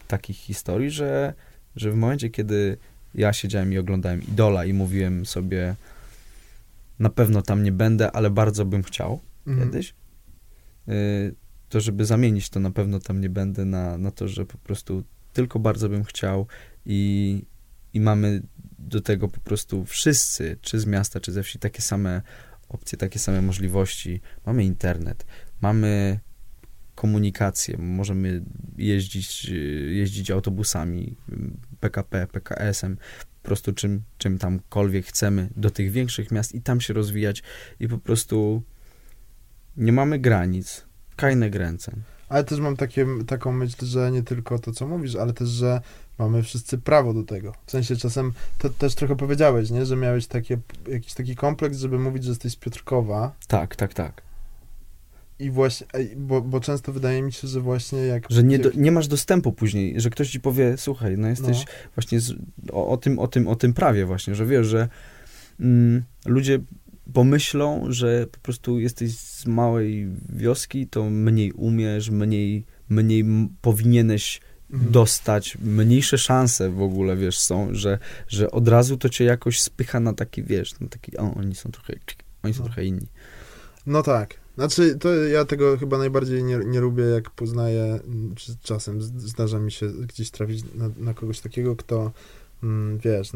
takich 0.09 0.36
historii, 0.36 0.90
że, 0.90 1.35
że 1.77 1.90
w 1.90 1.94
momencie, 1.97 2.31
kiedy 2.31 2.77
ja 3.15 3.32
siedziałem 3.32 3.73
i 3.73 3.78
oglądałem 3.78 4.23
Idola 4.23 4.65
i 4.65 4.73
mówiłem 4.73 5.27
sobie 5.27 5.74
na 7.01 7.10
pewno 7.10 7.43
tam 7.43 7.62
nie 7.62 7.72
będę, 7.72 8.12
ale 8.12 8.31
bardzo 8.31 8.64
bym 8.64 8.82
chciał 8.82 9.20
mhm. 9.47 9.68
kiedyś, 9.68 9.94
y, 10.89 11.35
to 11.68 11.81
żeby 11.81 12.05
zamienić 12.05 12.51
to 12.51 12.60
na 12.60 12.70
pewno 12.70 12.98
tam 12.98 13.20
nie 13.20 13.31
będę 13.31 13.64
na, 13.64 13.98
na 13.98 14.10
to, 14.10 14.28
że 14.28 14.47
po 14.47 14.59
prostu 14.59 15.05
tylko 15.32 15.59
bardzo 15.59 15.89
bym 15.89 16.05
chciał 16.05 16.47
i, 16.86 17.43
i 17.94 18.01
mamy 18.01 18.43
do 18.78 19.01
tego 19.01 19.28
po 19.28 19.40
prostu 19.40 19.85
wszyscy, 19.85 20.56
czy 20.60 20.81
z 20.81 20.86
miasta, 20.86 21.20
czy 21.20 21.32
ze 21.32 21.43
wsi, 21.43 21.59
takie 21.59 21.82
same 21.82 22.22
opcje, 22.68 22.98
takie 22.98 23.18
same 23.18 23.43
możliwości. 23.43 24.20
Mamy 24.47 24.64
internet, 24.64 25.27
mamy 25.60 26.20
komunikację, 26.94 27.78
możemy 27.78 28.43
jeździć, 28.78 29.44
jeździć 29.89 30.31
autobusami, 30.31 31.16
PKP, 31.81 32.27
PKS-em, 32.27 32.97
po 33.42 33.46
prostu 33.46 33.72
czym, 33.72 34.02
czym 34.18 34.38
tamkolwiek 34.38 35.06
chcemy 35.06 35.48
do 35.56 35.70
tych 35.70 35.90
większych 35.90 36.30
miast 36.30 36.54
i 36.54 36.62
tam 36.62 36.80
się 36.80 36.94
rozwijać 36.94 37.42
i 37.80 37.88
po 37.88 37.98
prostu 37.98 38.62
nie 39.76 39.92
mamy 39.92 40.18
granic, 40.18 40.84
kajne 41.16 41.50
gręce. 41.50 41.92
Ale 42.28 42.44
też 42.44 42.60
mam 42.60 42.76
takie, 42.76 43.06
taką 43.26 43.52
myśl, 43.52 43.86
że 43.86 44.10
nie 44.10 44.22
tylko 44.22 44.58
to, 44.58 44.72
co 44.72 44.86
mówisz, 44.86 45.16
ale 45.16 45.32
też, 45.32 45.48
że 45.48 45.80
mamy 46.18 46.42
wszyscy 46.42 46.78
prawo 46.78 47.14
do 47.14 47.22
tego. 47.22 47.52
W 47.66 47.70
sensie 47.70 47.96
czasem, 47.96 48.32
to 48.58 48.70
też 48.70 48.94
trochę 48.94 49.16
powiedziałeś, 49.16 49.70
nie? 49.70 49.86
Że 49.86 49.96
miałeś 49.96 50.26
takie, 50.26 50.58
jakiś 50.88 51.14
taki 51.14 51.36
kompleks, 51.36 51.78
żeby 51.78 51.98
mówić, 51.98 52.24
że 52.24 52.30
jesteś 52.30 52.52
z 52.52 52.56
Piotrkowa. 52.56 53.32
Tak, 53.46 53.76
tak, 53.76 53.94
tak. 53.94 54.30
I 55.40 55.50
właśnie, 55.50 55.86
bo, 56.16 56.42
bo 56.42 56.60
często 56.60 56.92
wydaje 56.92 57.22
mi 57.22 57.32
się, 57.32 57.48
że 57.48 57.60
właśnie 57.60 57.98
jak... 57.98 58.26
Że 58.30 58.42
nie, 58.44 58.58
do, 58.58 58.70
nie 58.74 58.92
masz 58.92 59.08
dostępu 59.08 59.52
później, 59.52 60.00
że 60.00 60.10
ktoś 60.10 60.30
ci 60.30 60.40
powie, 60.40 60.76
słuchaj, 60.76 61.18
no 61.18 61.28
jesteś 61.28 61.58
no. 61.58 61.72
właśnie 61.94 62.20
z, 62.20 62.34
o, 62.72 62.88
o, 62.88 62.96
tym, 62.96 63.18
o, 63.18 63.28
tym, 63.28 63.48
o 63.48 63.56
tym 63.56 63.74
prawie 63.74 64.06
właśnie, 64.06 64.34
że 64.34 64.46
wiesz, 64.46 64.66
że 64.66 64.88
mm, 65.60 66.02
ludzie 66.26 66.58
pomyślą, 67.12 67.84
że 67.88 68.26
po 68.32 68.38
prostu 68.38 68.78
jesteś 68.78 69.18
z 69.18 69.46
małej 69.46 70.08
wioski, 70.28 70.86
to 70.86 71.10
mniej 71.10 71.52
umiesz, 71.52 72.10
mniej, 72.10 72.64
mniej 72.88 73.24
powinieneś 73.60 74.40
mhm. 74.70 74.92
dostać, 74.92 75.58
mniejsze 75.60 76.18
szanse 76.18 76.70
w 76.70 76.82
ogóle, 76.82 77.16
wiesz, 77.16 77.38
są, 77.38 77.68
że, 77.72 77.98
że 78.28 78.50
od 78.50 78.68
razu 78.68 78.96
to 78.96 79.08
cię 79.08 79.24
jakoś 79.24 79.60
spycha 79.60 80.00
na 80.00 80.12
taki, 80.12 80.42
wiesz, 80.42 80.80
na 80.80 80.88
taki, 80.88 81.16
o, 81.16 81.34
oni 81.34 81.54
są 81.54 81.70
trochę, 81.70 81.94
oni 82.42 82.54
są 82.54 82.60
no. 82.60 82.66
trochę 82.66 82.84
inni. 82.84 83.06
No 83.86 84.02
tak. 84.02 84.39
Znaczy, 84.61 84.99
to 84.99 85.15
ja 85.15 85.45
tego 85.45 85.77
chyba 85.78 85.99
najbardziej 85.99 86.45
nie, 86.45 86.59
nie 86.66 86.81
lubię, 86.81 87.05
jak 87.05 87.31
poznaję, 87.31 88.01
czy 88.37 88.57
czasem 88.62 89.03
zdarza 89.03 89.59
mi 89.59 89.73
się 89.73 89.89
gdzieś 89.89 90.31
trafić 90.31 90.65
na, 90.74 90.91
na 90.97 91.15
kogoś 91.15 91.41
takiego, 91.41 91.77
kto, 91.77 92.12
mm, 92.62 92.99
wiesz, 92.99 93.32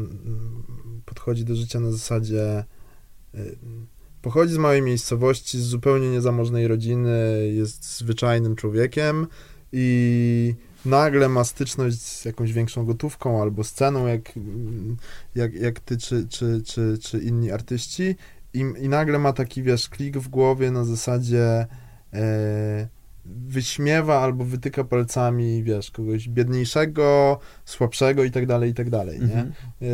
podchodzi 1.05 1.45
do 1.45 1.55
życia 1.55 1.79
na 1.79 1.91
zasadzie 1.91 2.63
y, 3.35 3.57
pochodzi 4.21 4.53
z 4.53 4.57
małej 4.57 4.81
miejscowości, 4.81 5.59
z 5.59 5.63
zupełnie 5.63 6.11
niezamożnej 6.11 6.67
rodziny, 6.67 7.49
jest 7.53 7.97
zwyczajnym 7.97 8.55
człowiekiem 8.55 9.27
i 9.71 10.55
nagle 10.85 11.29
ma 11.29 11.43
styczność 11.43 12.01
z 12.01 12.25
jakąś 12.25 12.53
większą 12.53 12.85
gotówką 12.85 13.41
albo 13.41 13.63
sceną, 13.63 14.07
jak, 14.07 14.31
jak, 15.35 15.53
jak 15.53 15.79
ty 15.79 15.97
czy, 15.97 16.27
czy, 16.27 16.61
czy, 16.65 16.97
czy 17.01 17.19
inni 17.19 17.51
artyści 17.51 18.15
i, 18.55 18.83
i 18.85 18.89
nagle 18.89 19.19
ma 19.19 19.33
taki, 19.33 19.63
wiesz, 19.63 19.89
klik 19.89 20.17
w 20.17 20.27
głowie 20.27 20.71
na 20.71 20.83
zasadzie 20.83 21.65
e, 22.13 22.87
wyśmiewa 23.25 24.19
albo 24.21 24.45
wytyka 24.45 24.83
palcami, 24.83 25.63
wiesz, 25.63 25.91
kogoś 25.91 26.29
biedniejszego, 26.29 27.39
słabszego 27.65 28.23
i 28.23 28.31
tak 28.31 28.45
dalej, 28.45 28.71
i 28.71 28.73
tak 28.73 28.89
dalej, 28.89 29.19
nie? 29.19 29.25
Mhm. 29.25 29.53
E, 29.81 29.85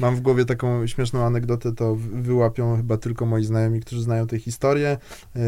Mam 0.00 0.16
w 0.16 0.20
głowie 0.20 0.44
taką 0.44 0.86
śmieszną 0.86 1.24
anegdotę, 1.24 1.72
to 1.72 1.96
wyłapią 1.96 2.76
chyba 2.76 2.96
tylko 2.96 3.26
moi 3.26 3.44
znajomi, 3.44 3.80
którzy 3.80 4.02
znają 4.02 4.26
tę 4.26 4.38
historię, 4.38 4.98
yy, 5.34 5.40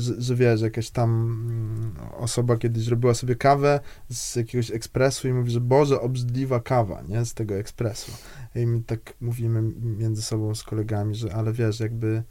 że, 0.00 0.20
że 0.22 0.34
wiesz, 0.34 0.60
jakaś 0.60 0.90
tam 0.90 1.10
mm, 1.10 1.94
osoba 2.16 2.56
kiedyś 2.56 2.86
robiła 2.86 3.14
sobie 3.14 3.36
kawę 3.36 3.80
z 4.10 4.36
jakiegoś 4.36 4.70
ekspresu 4.70 5.28
i 5.28 5.32
mówi, 5.32 5.50
że 5.50 5.60
Boże, 5.60 6.00
obrzydliwa 6.00 6.60
kawa, 6.60 7.02
nie, 7.08 7.24
z 7.24 7.34
tego 7.34 7.54
ekspresu. 7.54 8.12
I 8.54 8.66
my 8.66 8.82
tak 8.82 9.14
mówimy 9.20 9.62
między 9.98 10.22
sobą 10.22 10.54
z 10.54 10.62
kolegami, 10.62 11.14
że 11.14 11.34
ale 11.34 11.52
wiesz, 11.52 11.80
jakby 11.80 12.22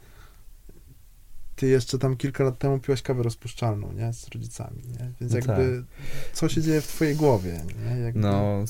ty 1.64 1.70
jeszcze 1.70 2.00
tam 2.00 2.18
kilka 2.18 2.44
lat 2.44 2.60
temu 2.60 2.80
piłaś 2.80 3.02
kawę 3.02 3.24
rozpuszczalną, 3.24 3.94
nie? 3.94 4.14
Z 4.14 4.28
rodzicami, 4.28 4.82
nie? 4.88 5.12
Więc 5.22 5.34
no 5.34 5.38
jakby, 5.38 5.84
tak. 5.88 6.34
co 6.34 6.50
się 6.50 6.62
dzieje 6.62 6.82
w 6.82 6.88
twojej 6.88 7.16
głowie, 7.16 7.62
nie? 7.86 8.00
Jakby... 8.00 8.20
No, 8.20 8.64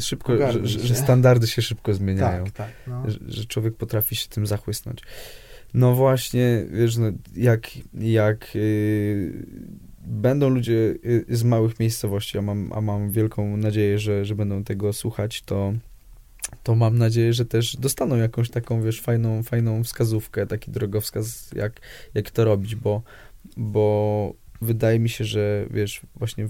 szybko, 0.00 0.52
że, 0.52 0.66
że, 0.66 0.94
standardy 0.94 1.46
się 1.46 1.62
szybko 1.62 1.94
zmieniają. 1.94 2.44
Tak, 2.44 2.52
tak. 2.52 2.70
No. 2.86 3.10
Że, 3.10 3.18
że, 3.28 3.44
człowiek 3.44 3.76
potrafi 3.76 4.16
się 4.16 4.28
tym 4.28 4.46
zachłysnąć. 4.46 5.02
No 5.74 5.94
właśnie, 5.94 6.66
wiesz, 6.70 6.96
no, 6.96 7.06
jak, 7.36 7.68
jak 7.94 8.54
yy, 8.54 9.46
będą 10.00 10.48
ludzie 10.48 10.94
y, 11.04 11.24
z 11.28 11.44
małych 11.44 11.80
miejscowości, 11.80 12.38
a 12.38 12.42
mam, 12.42 12.72
a 12.72 12.80
mam 12.80 13.10
wielką 13.10 13.56
nadzieję, 13.56 13.98
że, 13.98 14.24
że 14.24 14.34
będą 14.34 14.64
tego 14.64 14.92
słuchać, 14.92 15.42
to 15.42 15.72
to 16.62 16.74
mam 16.74 16.98
nadzieję, 16.98 17.32
że 17.32 17.44
też 17.44 17.76
dostaną 17.76 18.16
jakąś 18.16 18.50
taką, 18.50 18.82
wiesz, 18.82 19.00
fajną, 19.00 19.42
fajną 19.42 19.84
wskazówkę, 19.84 20.46
taki 20.46 20.70
drogowskaz, 20.70 21.52
jak, 21.52 21.80
jak 22.14 22.30
to 22.30 22.44
robić, 22.44 22.76
bo, 22.76 23.02
bo 23.56 24.34
wydaje 24.60 24.98
mi 24.98 25.08
się, 25.08 25.24
że, 25.24 25.66
wiesz, 25.70 26.00
właśnie 26.16 26.48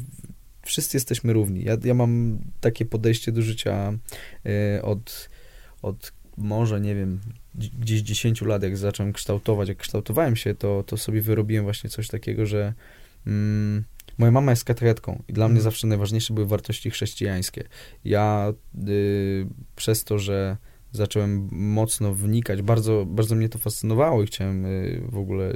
wszyscy 0.62 0.96
jesteśmy 0.96 1.32
równi. 1.32 1.64
Ja, 1.64 1.76
ja 1.84 1.94
mam 1.94 2.38
takie 2.60 2.84
podejście 2.84 3.32
do 3.32 3.42
życia 3.42 3.92
y, 4.76 4.82
od, 4.82 5.28
od 5.82 6.12
może, 6.36 6.80
nie 6.80 6.94
wiem, 6.94 7.20
gdzieś 7.54 8.00
10 8.00 8.42
lat, 8.42 8.62
jak 8.62 8.76
zacząłem 8.76 9.12
kształtować, 9.12 9.68
jak 9.68 9.78
kształtowałem 9.78 10.36
się, 10.36 10.54
to, 10.54 10.84
to 10.86 10.96
sobie 10.96 11.22
wyrobiłem 11.22 11.64
właśnie 11.64 11.90
coś 11.90 12.08
takiego, 12.08 12.46
że 12.46 12.74
mm, 13.26 13.84
Moja 14.20 14.32
mama 14.32 14.52
jest 14.52 14.64
katechetką 14.64 15.22
i 15.28 15.32
dla 15.32 15.48
mnie 15.48 15.58
mhm. 15.58 15.64
zawsze 15.64 15.86
najważniejsze 15.86 16.34
były 16.34 16.46
wartości 16.46 16.90
chrześcijańskie. 16.90 17.64
Ja 18.04 18.52
y, 18.88 19.46
przez 19.76 20.04
to, 20.04 20.18
że 20.18 20.56
zacząłem 20.92 21.48
mocno 21.52 22.14
wnikać, 22.14 22.62
bardzo, 22.62 23.06
bardzo 23.06 23.34
mnie 23.34 23.48
to 23.48 23.58
fascynowało 23.58 24.22
i 24.22 24.26
chciałem 24.26 24.64
y, 24.64 25.02
w 25.08 25.18
ogóle 25.18 25.52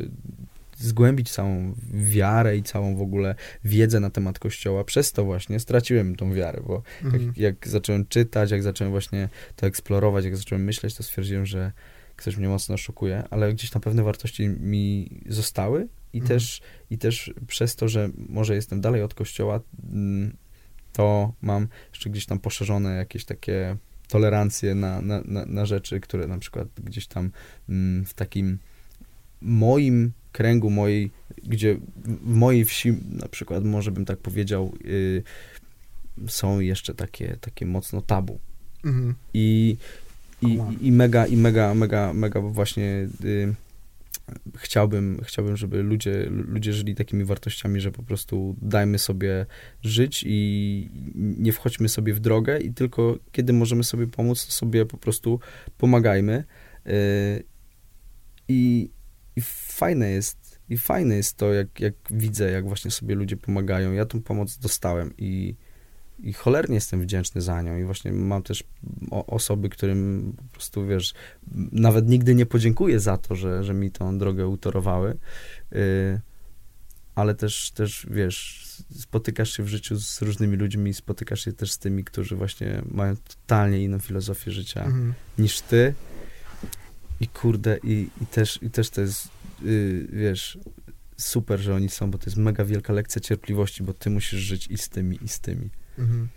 zgłębić 0.79 1.31
całą 1.31 1.75
wiarę 1.93 2.57
i 2.57 2.63
całą 2.63 2.97
w 2.97 3.03
ogóle 3.03 3.35
wiedzę 3.65 4.01
na 4.01 4.11
temat 4.11 4.39
Kościoła. 4.39 4.85
Przez 4.85 5.13
to 5.13 5.25
właśnie 5.25 5.61
straciłem 5.61 6.17
tą 6.17 6.33
wiarę, 6.33 6.63
bo 6.67 6.83
mhm. 7.05 7.23
jak, 7.27 7.39
jak, 7.39 7.69
zacząłem 7.69 8.07
czytać, 8.07 8.51
jak 8.51 8.63
zacząłem 8.63 8.91
właśnie 8.91 9.29
to 9.57 9.67
eksplorować, 9.67 10.25
jak 10.25 10.37
zacząłem 10.37 10.65
myśleć, 10.65 10.95
to 10.95 11.03
stwierdziłem, 11.03 11.47
że 11.47 11.73
ktoś 12.17 12.37
mnie 12.37 12.49
mocno 12.49 12.77
szokuje, 12.77 13.25
ale 13.31 13.53
gdzieś 13.53 13.71
tam 13.71 13.83
pewne 13.83 14.03
wartości 14.03 14.49
mi 14.49 15.11
zostały 15.29 15.89
i, 16.15 16.21
mhm. 16.21 16.29
też, 16.29 16.61
i 16.91 16.99
też 16.99 17.35
przez 17.47 17.77
to, 17.77 17.89
że 17.89 18.11
może 18.29 18.55
jestem 18.55 18.81
dalej 18.81 19.03
od 19.03 19.15
kościoła, 19.15 19.61
mm, 19.93 20.37
to 20.93 21.33
mam 21.43 21.69
jeszcze 21.93 22.11
gdzieś 22.11 22.27
tam 22.27 22.39
poszerzone 22.39 22.97
jakieś 22.97 23.25
takie 23.25 23.77
tolerancje 24.09 24.75
na, 24.75 25.01
na, 25.01 25.21
na, 25.25 25.47
na 25.47 25.67
rzeczy, 25.67 26.01
które 26.01 26.27
na 26.27 26.39
przykład 26.39 26.69
gdzieś 26.85 27.07
tam 27.07 27.31
mm, 27.69 28.05
w 28.05 28.15
takim 28.15 28.59
moim 29.43 30.13
kręgu 30.33 30.71
mojej, 30.71 31.11
gdzie 31.43 31.77
w 32.05 32.35
mojej 32.35 32.65
wsi 32.65 32.93
na 33.11 33.29
przykład, 33.29 33.65
może 33.65 33.91
bym 33.91 34.05
tak 34.05 34.19
powiedział, 34.19 34.73
y, 34.85 35.23
są 36.29 36.61
jeszcze 36.61 36.95
takie, 36.95 37.37
takie 37.41 37.67
mocno 37.67 38.01
tabu. 38.01 38.39
Mhm. 38.85 39.15
I, 39.35 39.77
i, 40.43 40.59
i 40.81 40.93
mega, 40.93 41.27
i 41.27 41.37
mega, 41.37 41.75
mega, 41.75 42.13
mega 42.13 42.41
właśnie 42.41 43.09
y, 43.25 43.55
chciałbym, 44.57 45.21
chciałbym, 45.25 45.57
żeby 45.57 45.83
ludzie, 45.83 46.27
ludzie 46.31 46.73
żyli 46.73 46.95
takimi 46.95 47.25
wartościami, 47.25 47.81
że 47.81 47.93
po 47.93 48.03
prostu 48.03 48.57
dajmy 48.63 48.99
sobie 48.99 49.47
żyć 49.83 50.25
i 50.27 50.91
nie 51.15 51.53
wchodźmy 51.53 51.89
sobie 51.89 52.15
w 52.15 52.21
drogę 52.21 52.59
i 52.59 52.75
tylko 52.75 53.19
kiedy 53.33 53.53
możemy 53.53 53.85
sobie 53.85 54.07
pomóc, 54.07 54.47
to 54.47 54.53
sobie 54.53 54.87
po 54.87 54.97
prostu 54.97 55.41
pomagajmy. 55.79 56.45
Y, 56.87 57.45
I, 58.49 58.91
i 59.37 59.41
fajne 59.69 60.11
jest, 60.11 60.61
i 60.69 60.79
fajne 60.79 61.17
jest 61.17 61.37
to, 61.37 61.53
jak, 61.53 61.81
jak 61.81 61.95
widzę, 62.11 62.51
jak 62.51 62.69
właśnie 62.69 62.91
sobie 62.91 63.15
ludzie 63.15 63.37
pomagają. 63.37 63.93
Ja 63.93 64.07
tą 64.07 64.23
pomoc 64.23 64.59
dostałem 64.59 65.15
i 65.19 65.57
i 66.25 66.33
cholernie 66.33 66.75
jestem 66.75 67.01
wdzięczny 67.01 67.41
za 67.41 67.63
nią 67.63 67.79
i 67.79 67.85
właśnie 67.85 68.13
mam 68.13 68.43
też 68.43 68.65
osoby, 69.11 69.69
którym 69.69 70.33
po 70.37 70.53
prostu, 70.53 70.87
wiesz, 70.87 71.15
nawet 71.73 72.09
nigdy 72.09 72.35
nie 72.35 72.47
podziękuję 72.47 73.01
za 73.01 73.19
to, 73.19 73.35
że, 73.35 73.65
że 73.65 73.75
mi 73.75 73.91
tą 73.91 74.19
drogę 74.19 74.49
utorowały, 74.49 75.17
yy, 75.73 76.21
ale 77.15 77.35
też, 77.35 77.71
też 77.71 78.07
wiesz, 78.11 78.69
spotykasz 78.99 79.57
się 79.57 79.63
w 79.63 79.69
życiu 79.69 79.97
z 79.97 80.23
różnymi 80.23 80.57
ludźmi, 80.57 80.95
spotykasz 80.95 81.45
się 81.45 81.53
też 81.53 81.73
z 81.73 81.79
tymi, 81.79 82.05
którzy 82.05 82.37
właśnie 82.37 82.83
mają 82.91 83.17
totalnie 83.17 83.85
inną 83.85 83.99
filozofię 83.99 84.51
życia 84.51 84.85
Mhm. 84.85 85.15
niż 85.39 85.61
ty. 85.61 85.95
I 87.21 87.29
kurde, 87.29 87.79
i, 87.83 88.09
i, 88.23 88.27
też, 88.27 88.59
i 88.63 88.71
też 88.71 88.91
to 88.91 89.01
jest, 89.01 89.29
yy, 89.63 90.07
wiesz, 90.13 90.59
super, 91.17 91.61
że 91.61 91.75
oni 91.75 91.89
są, 91.89 92.11
bo 92.11 92.19
to 92.19 92.25
jest 92.27 92.37
mega 92.37 92.65
wielka 92.65 92.93
lekcja 92.93 93.21
cierpliwości, 93.21 93.83
bo 93.83 93.95
ty 93.95 94.11
musisz 94.11 94.41
żyć 94.41 94.67
i 94.67 94.79
z 94.79 94.89
tymi, 94.89 95.19
i 95.25 95.29
z 95.29 95.41
tymi. 95.41 95.71
Mhm. 95.99 96.29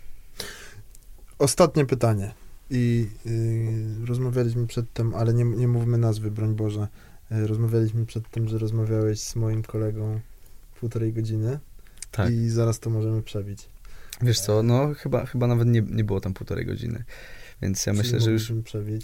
Ostatnie 1.38 1.86
pytanie. 1.86 2.34
I 2.70 3.08
y, 3.26 4.06
rozmawialiśmy 4.06 4.66
przedtem, 4.66 5.14
ale 5.14 5.34
nie, 5.34 5.44
nie 5.44 5.68
mówmy 5.68 5.98
nazwy, 5.98 6.30
broń 6.30 6.54
Boże. 6.54 6.88
Y, 7.32 7.46
rozmawialiśmy 7.46 8.06
przedtem, 8.06 8.48
że 8.48 8.58
rozmawiałeś 8.58 9.20
z 9.20 9.36
moim 9.36 9.62
kolegą 9.62 10.20
półtorej 10.80 11.12
godziny 11.12 11.58
Tak. 12.10 12.32
i 12.32 12.48
zaraz 12.48 12.80
to 12.80 12.90
możemy 12.90 13.22
przebić. 13.22 13.68
Wiesz 14.22 14.40
co, 14.40 14.62
no 14.62 14.94
chyba, 14.94 15.26
chyba 15.26 15.46
nawet 15.46 15.68
nie, 15.68 15.82
nie 15.82 16.04
było 16.04 16.20
tam 16.20 16.34
półtorej 16.34 16.66
godziny, 16.66 17.04
więc 17.62 17.86
ja 17.86 17.92
Czyli 17.92 18.04
myślę, 18.04 18.20
że 18.20 18.30
już, 18.30 18.52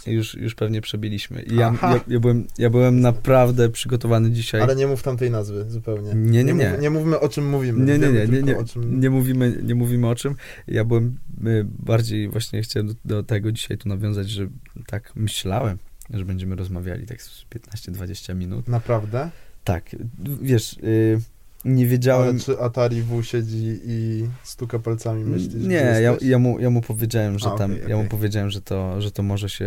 już, 0.06 0.35
już 0.35 0.55
pewnie 0.55 0.81
przebiliśmy. 0.81 1.43
I 1.43 1.56
ja, 1.56 1.74
ja, 1.82 2.01
ja, 2.09 2.20
byłem, 2.20 2.47
ja 2.59 2.70
byłem 2.70 3.01
naprawdę 3.01 3.70
przygotowany 3.70 4.31
dzisiaj. 4.31 4.60
Ale 4.60 4.76
nie 4.76 4.86
mów 4.86 5.02
tamtej 5.02 5.31
nazwy 5.31 5.70
zupełnie. 5.70 6.14
Nie, 6.14 6.44
nie, 6.44 6.55
nie. 6.55 6.70
Mów, 6.70 6.81
nie 6.81 6.90
mówmy 6.90 7.20
o 7.20 7.28
czym 7.28 7.48
mówimy. 7.48 7.85
Nie, 7.85 7.98
nie, 7.98 8.12
nie, 8.12 8.26
nie, 8.26 8.43
nie, 8.43 8.64
czym... 8.64 9.01
nie, 9.01 9.10
mówimy, 9.10 9.62
nie 9.62 9.74
mówimy 9.74 10.09
o 10.09 10.14
czym. 10.14 10.35
Ja 10.68 10.85
byłem 10.85 11.18
y, 11.47 11.66
bardziej, 11.78 12.28
właśnie 12.28 12.62
chciałem 12.62 12.89
do, 12.89 12.94
do 13.05 13.22
tego 13.22 13.52
dzisiaj 13.52 13.78
tu 13.78 13.89
nawiązać, 13.89 14.31
że 14.31 14.48
tak 14.86 15.16
myślałem, 15.16 15.78
że 16.10 16.24
będziemy 16.24 16.56
rozmawiali 16.56 17.06
tak 17.06 17.22
z 17.22 17.44
15-20 17.74 18.36
minut. 18.36 18.68
Naprawdę? 18.68 19.31
Tak, 19.64 19.97
wiesz, 20.43 20.72
y, 20.72 21.20
nie 21.65 21.86
wiedziałem... 21.86 22.28
Ale 22.28 22.41
czy 22.41 22.61
Atari 22.61 23.03
W 23.03 23.23
siedzi 23.23 23.81
i 23.85 24.28
stuka 24.43 24.78
palcami, 24.78 25.24
myślisz, 25.24 25.55
Nie, 25.55 25.61
gdzie 25.61 26.03
ja, 26.03 26.16
ja, 26.20 26.39
mu, 26.39 26.61
ja 26.61 26.70
mu 26.70 26.82
powiedziałem, 26.82 27.39
że 27.39 27.49
A, 27.49 27.59
tam, 27.59 27.73
okej, 27.73 27.85
ja 27.89 27.97
mu 27.97 28.05
powiedziałem, 28.05 28.51
że 28.51 28.61
to, 28.61 29.01
że 29.01 29.11
to 29.11 29.23
może 29.23 29.49
się, 29.49 29.66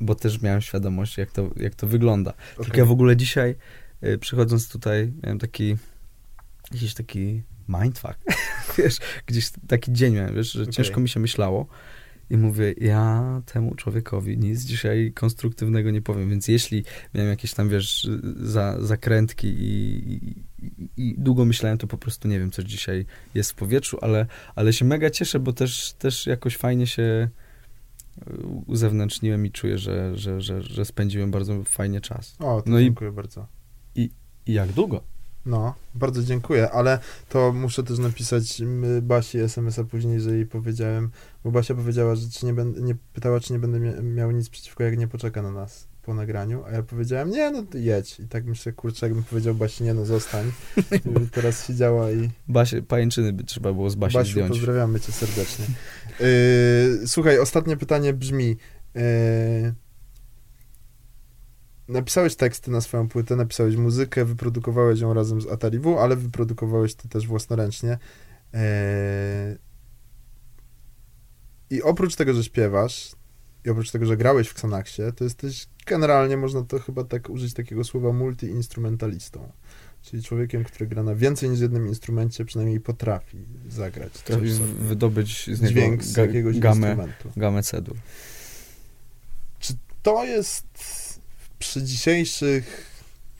bo 0.00 0.14
też 0.14 0.42
miałem 0.42 0.60
świadomość, 0.60 1.18
jak 1.18 1.30
to, 1.30 1.50
jak 1.56 1.74
to 1.74 1.86
wygląda. 1.86 2.30
Okej. 2.30 2.64
Tylko 2.64 2.78
ja 2.78 2.84
w 2.84 2.90
ogóle 2.90 3.16
dzisiaj, 3.16 3.54
y, 4.04 4.18
przychodząc 4.18 4.68
tutaj, 4.68 5.12
miałem 5.22 5.38
taki, 5.38 5.76
jakiś 6.72 6.94
taki 6.94 7.42
mindfuck, 7.68 8.18
wiesz, 8.78 8.96
gdzieś 9.26 9.50
taki 9.68 9.92
dzień 9.92 10.14
miałem, 10.14 10.34
wiesz, 10.34 10.52
że 10.52 10.66
ciężko 10.66 11.00
mi 11.00 11.08
się 11.08 11.20
myślało 11.20 11.66
i 12.30 12.36
mówię, 12.36 12.74
ja 12.80 13.42
temu 13.46 13.74
człowiekowi 13.74 14.38
nic 14.38 14.62
dzisiaj 14.64 15.12
konstruktywnego 15.14 15.90
nie 15.90 16.02
powiem, 16.02 16.30
więc 16.30 16.48
jeśli 16.48 16.84
miałem 17.14 17.30
jakieś 17.30 17.54
tam, 17.54 17.68
wiesz, 17.68 18.08
za, 18.36 18.76
zakrętki 18.86 19.46
i, 19.48 19.96
i, 20.14 20.34
i, 20.66 20.72
i 20.96 21.14
długo 21.18 21.44
myślałem, 21.44 21.78
to 21.78 21.86
po 21.86 21.98
prostu 21.98 22.28
nie 22.28 22.38
wiem, 22.38 22.50
co 22.50 22.62
dzisiaj 22.62 23.06
jest 23.34 23.50
w 23.52 23.54
powietrzu, 23.54 23.98
ale, 24.00 24.26
ale 24.54 24.72
się 24.72 24.84
mega 24.84 25.10
cieszę, 25.10 25.40
bo 25.40 25.52
też, 25.52 25.92
też 25.92 26.26
jakoś 26.26 26.56
fajnie 26.56 26.86
się 26.86 27.28
y, 28.28 28.30
uzewnętrzniłem 28.66 29.46
i 29.46 29.50
czuję, 29.50 29.78
że, 29.78 30.16
że, 30.16 30.40
że, 30.40 30.62
że 30.62 30.84
spędziłem 30.84 31.30
bardzo 31.30 31.64
fajnie 31.64 32.00
czas. 32.00 32.36
O, 32.38 32.62
to 32.62 32.70
No 32.70 32.78
i- 32.78 32.84
dziękuję 32.84 33.12
bardzo. 33.12 33.46
I 33.94 34.10
jak 34.46 34.72
długo? 34.72 35.02
No, 35.48 35.74
bardzo 35.94 36.22
dziękuję, 36.22 36.70
ale 36.70 36.98
to 37.28 37.52
muszę 37.52 37.82
też 37.82 37.98
napisać 37.98 38.62
Basi 39.02 39.38
SMS-a 39.38 39.84
później, 39.84 40.20
że 40.20 40.30
jej 40.36 40.46
powiedziałem, 40.46 41.10
bo 41.44 41.50
Basia 41.50 41.74
powiedziała, 41.74 42.14
że 42.16 42.28
czy 42.30 42.46
nie 42.46 42.52
będę, 42.54 42.80
nie 42.80 42.94
pytała, 43.12 43.40
czy 43.40 43.52
nie 43.52 43.58
będę 43.58 43.80
mia- 43.80 44.02
miał 44.02 44.30
nic 44.30 44.48
przeciwko, 44.48 44.84
jak 44.84 44.98
nie 44.98 45.08
poczeka 45.08 45.42
na 45.42 45.50
nas 45.52 45.88
po 46.02 46.14
nagraniu, 46.14 46.64
a 46.64 46.70
ja 46.70 46.82
powiedziałem, 46.82 47.30
nie, 47.30 47.50
no 47.50 47.62
to 47.62 47.78
jedź. 47.78 48.20
I 48.20 48.28
tak 48.28 48.44
myślę, 48.44 48.72
kurczę, 48.72 49.06
jakbym 49.06 49.24
powiedział 49.24 49.54
Basi, 49.54 49.84
nie, 49.84 49.94
no 49.94 50.04
zostań. 50.04 50.52
I 50.92 51.26
teraz 51.34 51.66
siedziała 51.66 52.10
i 52.12 52.30
Basie, 52.48 52.82
pajęczyny 52.82 53.32
by 53.32 53.44
trzeba 53.44 53.72
było 53.72 53.90
z 53.90 53.94
Basi 53.94 54.14
Basiu, 54.14 54.32
zdjąć. 54.32 54.50
pozdrawiamy 54.50 55.00
cię 55.00 55.12
serdecznie. 55.12 55.64
Yy, 56.20 57.06
słuchaj, 57.08 57.38
ostatnie 57.38 57.76
pytanie 57.76 58.12
brzmi. 58.12 58.56
Yy, 58.94 59.02
napisałeś 61.88 62.36
teksty 62.36 62.70
na 62.70 62.80
swoją 62.80 63.08
płytę, 63.08 63.36
napisałeś 63.36 63.76
muzykę, 63.76 64.24
wyprodukowałeś 64.24 65.00
ją 65.00 65.14
razem 65.14 65.40
z 65.40 65.46
Atari 65.46 65.78
W, 65.78 65.98
ale 65.98 66.16
wyprodukowałeś 66.16 66.94
ty 66.94 67.08
też 67.08 67.26
własnoręcznie. 67.26 67.98
Yy, 68.52 68.60
I 71.70 71.82
oprócz 71.82 72.16
tego, 72.16 72.34
że 72.34 72.44
śpiewasz, 72.44 73.12
i 73.64 73.70
oprócz 73.70 73.90
tego, 73.90 74.06
że 74.06 74.16
grałeś 74.16 74.48
w 74.48 74.52
Xanaxie, 74.52 75.12
to 75.12 75.24
jesteś 75.24 75.66
generalnie, 75.86 76.36
można 76.36 76.62
to 76.62 76.78
chyba 76.78 77.04
tak 77.04 77.30
użyć 77.30 77.54
takiego 77.54 77.84
słowa, 77.84 78.08
multi-instrumentalistą. 78.12 79.38
Czyli 80.02 80.22
człowiekiem, 80.22 80.64
który 80.64 80.86
gra 80.86 81.02
na 81.02 81.14
więcej 81.14 81.50
niż 81.50 81.60
jednym 81.60 81.88
instrumencie, 81.88 82.44
przynajmniej 82.44 82.80
potrafi 82.80 83.38
zagrać. 83.68 84.16
sobie. 84.16 84.50
wydobyć 84.78 85.44
z 85.44 85.48
niego 85.48 85.66
Dźwięk 85.66 86.04
z 86.04 86.16
jakiegoś 86.16 86.58
gamę, 86.58 86.86
instrumentu. 86.88 87.30
gamę 87.36 87.62
cedur. 87.62 87.96
To 90.02 90.24
jest 90.24 90.66
przy 91.58 91.82
dzisiejszych 91.82 92.86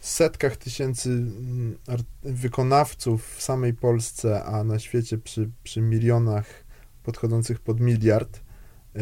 setkach 0.01 0.57
tysięcy 0.57 1.11
mm, 1.11 1.79
wykonawców 2.23 3.35
w 3.37 3.43
samej 3.43 3.75
Polsce, 3.75 4.45
a 4.45 4.65
na 4.65 4.79
świecie 4.79 5.19
przy, 5.19 5.51
przy 5.63 5.81
milionach 5.81 6.47
podchodzących 7.03 7.61
pod 7.61 7.81
miliard. 7.81 8.41
Yy, 8.95 9.01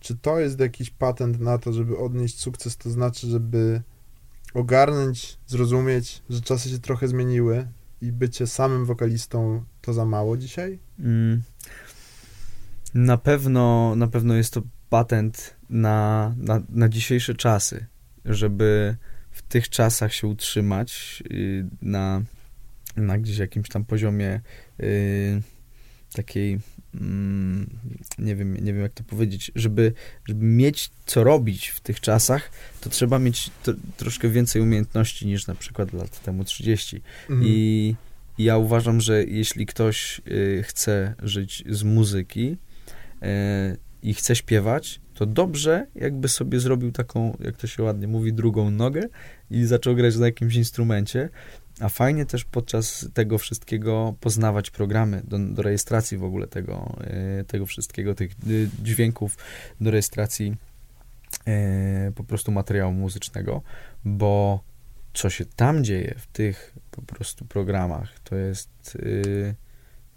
czy 0.00 0.16
to 0.16 0.40
jest 0.40 0.60
jakiś 0.60 0.90
patent 0.90 1.40
na 1.40 1.58
to, 1.58 1.72
żeby 1.72 1.98
odnieść 1.98 2.40
sukces? 2.40 2.76
To 2.76 2.90
znaczy, 2.90 3.26
żeby 3.26 3.82
ogarnąć, 4.54 5.38
zrozumieć, 5.46 6.22
że 6.30 6.40
czasy 6.40 6.70
się 6.70 6.78
trochę 6.78 7.08
zmieniły 7.08 7.68
i 8.00 8.12
bycie 8.12 8.46
samym 8.46 8.84
wokalistą 8.84 9.64
to 9.82 9.92
za 9.92 10.04
mało 10.04 10.36
dzisiaj? 10.36 10.78
Mm. 10.98 11.42
Na 12.94 13.16
pewno, 13.16 13.94
na 13.96 14.06
pewno 14.06 14.34
jest 14.34 14.54
to 14.54 14.62
patent 14.90 15.56
na, 15.72 16.34
na, 16.38 16.62
na 16.68 16.88
dzisiejsze 16.88 17.34
czasy, 17.34 17.86
żeby 18.24 18.96
w 19.30 19.42
tych 19.42 19.68
czasach 19.68 20.14
się 20.14 20.26
utrzymać 20.26 21.22
y, 21.30 21.66
na, 21.82 22.22
na 22.96 23.18
gdzieś 23.18 23.38
jakimś 23.38 23.68
tam 23.68 23.84
poziomie 23.84 24.40
y, 24.80 25.42
takiej 26.12 26.60
mm, 26.94 27.70
nie 28.18 28.36
wiem, 28.36 28.64
nie 28.64 28.72
wiem 28.72 28.82
jak 28.82 28.92
to 28.92 29.04
powiedzieć, 29.04 29.52
żeby, 29.54 29.92
żeby 30.24 30.44
mieć 30.44 30.90
co 31.06 31.24
robić 31.24 31.68
w 31.68 31.80
tych 31.80 32.00
czasach, 32.00 32.50
to 32.80 32.90
trzeba 32.90 33.18
mieć 33.18 33.50
tr- 33.64 33.76
troszkę 33.96 34.28
więcej 34.28 34.62
umiejętności 34.62 35.26
niż 35.26 35.46
na 35.46 35.54
przykład 35.54 35.92
lat 35.92 36.22
temu 36.22 36.44
30. 36.44 37.02
Mhm. 37.30 37.48
I 37.48 37.94
ja 38.38 38.56
uważam, 38.56 39.00
że 39.00 39.24
jeśli 39.24 39.66
ktoś 39.66 40.20
y, 40.28 40.62
chce 40.66 41.14
żyć 41.22 41.64
z 41.68 41.82
muzyki 41.82 42.56
i 44.02 44.14
chce 44.14 44.36
śpiewać, 44.36 45.00
to 45.14 45.26
dobrze, 45.26 45.86
jakby 45.94 46.28
sobie 46.28 46.60
zrobił 46.60 46.92
taką, 46.92 47.36
jak 47.40 47.56
to 47.56 47.66
się 47.66 47.82
ładnie 47.82 48.08
mówi, 48.08 48.32
drugą 48.32 48.70
nogę 48.70 49.02
i 49.50 49.64
zaczął 49.64 49.94
grać 49.94 50.16
na 50.16 50.26
jakimś 50.26 50.54
instrumencie. 50.54 51.28
A 51.80 51.88
fajnie 51.88 52.26
też 52.26 52.44
podczas 52.44 53.08
tego 53.14 53.38
wszystkiego 53.38 54.14
poznawać 54.20 54.70
programy 54.70 55.22
do, 55.24 55.38
do 55.38 55.62
rejestracji 55.62 56.18
w 56.18 56.24
ogóle 56.24 56.46
tego, 56.46 56.96
y, 57.40 57.44
tego 57.44 57.66
wszystkiego, 57.66 58.14
tych 58.14 58.32
y, 58.46 58.68
dźwięków, 58.82 59.36
do 59.80 59.90
rejestracji 59.90 60.56
y, 62.08 62.12
po 62.12 62.24
prostu 62.24 62.52
materiału 62.52 62.92
muzycznego, 62.92 63.62
bo 64.04 64.64
co 65.14 65.30
się 65.30 65.44
tam 65.44 65.84
dzieje 65.84 66.14
w 66.18 66.26
tych 66.26 66.74
po 66.90 67.02
prostu 67.02 67.44
programach, 67.44 68.20
to 68.24 68.36
jest, 68.36 68.98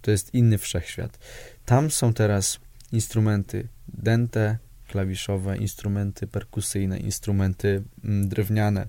to 0.01 0.11
jest 0.11 0.33
inny 0.33 0.57
wszechświat. 0.57 1.19
Tam 1.65 1.91
są 1.91 2.13
teraz 2.13 2.59
instrumenty 2.91 3.67
dęte, 3.87 4.57
klawiszowe, 4.87 5.57
instrumenty 5.57 6.27
perkusyjne, 6.27 6.99
instrumenty 6.99 7.83
mm, 8.03 8.29
drewniane, 8.29 8.87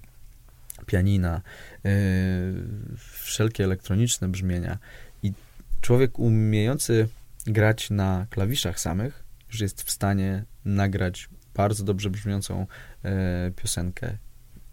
pianina, 0.87 1.43
yy, 1.85 1.91
wszelkie 2.99 3.65
elektroniczne 3.65 4.29
brzmienia 4.29 4.79
i 5.23 5.33
człowiek 5.81 6.19
umiejący 6.19 7.09
grać 7.47 7.91
na 7.91 8.27
klawiszach 8.31 8.81
samych 8.81 9.25
już 9.49 9.61
jest 9.61 9.83
w 9.83 9.91
stanie 9.91 10.45
nagrać 10.65 11.29
bardzo 11.55 11.85
dobrze 11.85 12.11
brzmiącą 12.11 12.67
yy, 13.05 13.11
piosenkę, 13.57 14.19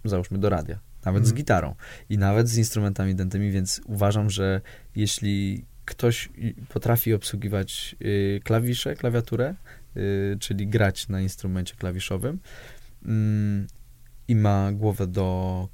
załóżmy 0.06 0.38
do 0.38 0.50
radia 0.50 0.80
nawet 1.06 1.24
z 1.24 1.30
Mhm. 1.30 1.38
gitarą 1.38 1.76
i 2.10 2.18
nawet 2.18 2.50
z 2.50 2.58
instrumentami 2.58 3.16
dętymi, 3.16 3.52
więc 3.52 3.82
uważam, 3.86 4.30
że 4.30 4.62
jeśli 4.96 5.66
ktoś 5.86 6.30
potrafi 6.70 7.14
obsługiwać 7.14 7.96
y, 8.02 8.40
klawisze, 8.44 8.96
klawiaturę, 8.96 9.56
y, 9.98 10.38
czyli 10.40 10.68
grać 10.68 11.08
na 11.08 11.22
instrumencie 11.22 11.76
klawiszowym 11.76 12.40
mm, 13.06 13.68
i 14.28 14.36
ma 14.36 14.72
głowę 14.72 15.08
do 15.08 15.68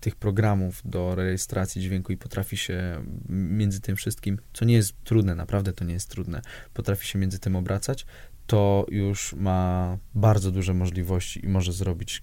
tych 0.00 0.16
programów, 0.16 0.82
do 0.84 1.14
rejestracji 1.14 1.82
dźwięku 1.82 2.12
i 2.12 2.16
potrafi 2.16 2.56
się 2.56 3.04
między 3.28 3.80
tym 3.80 3.96
wszystkim, 3.96 4.38
co 4.52 4.64
nie 4.64 4.74
jest 4.74 5.04
trudne, 5.04 5.34
naprawdę 5.34 5.72
to 5.72 5.84
nie 5.84 5.94
jest 5.94 6.10
trudne, 6.10 6.42
potrafi 6.74 7.06
się 7.06 7.18
między 7.18 7.38
tym 7.38 7.56
obracać, 7.56 8.06
to 8.46 8.86
już 8.88 9.32
ma 9.32 9.98
bardzo 10.14 10.50
duże 10.50 10.74
możliwości 10.74 11.44
i 11.44 11.48
może 11.48 11.72
zrobić 11.72 12.22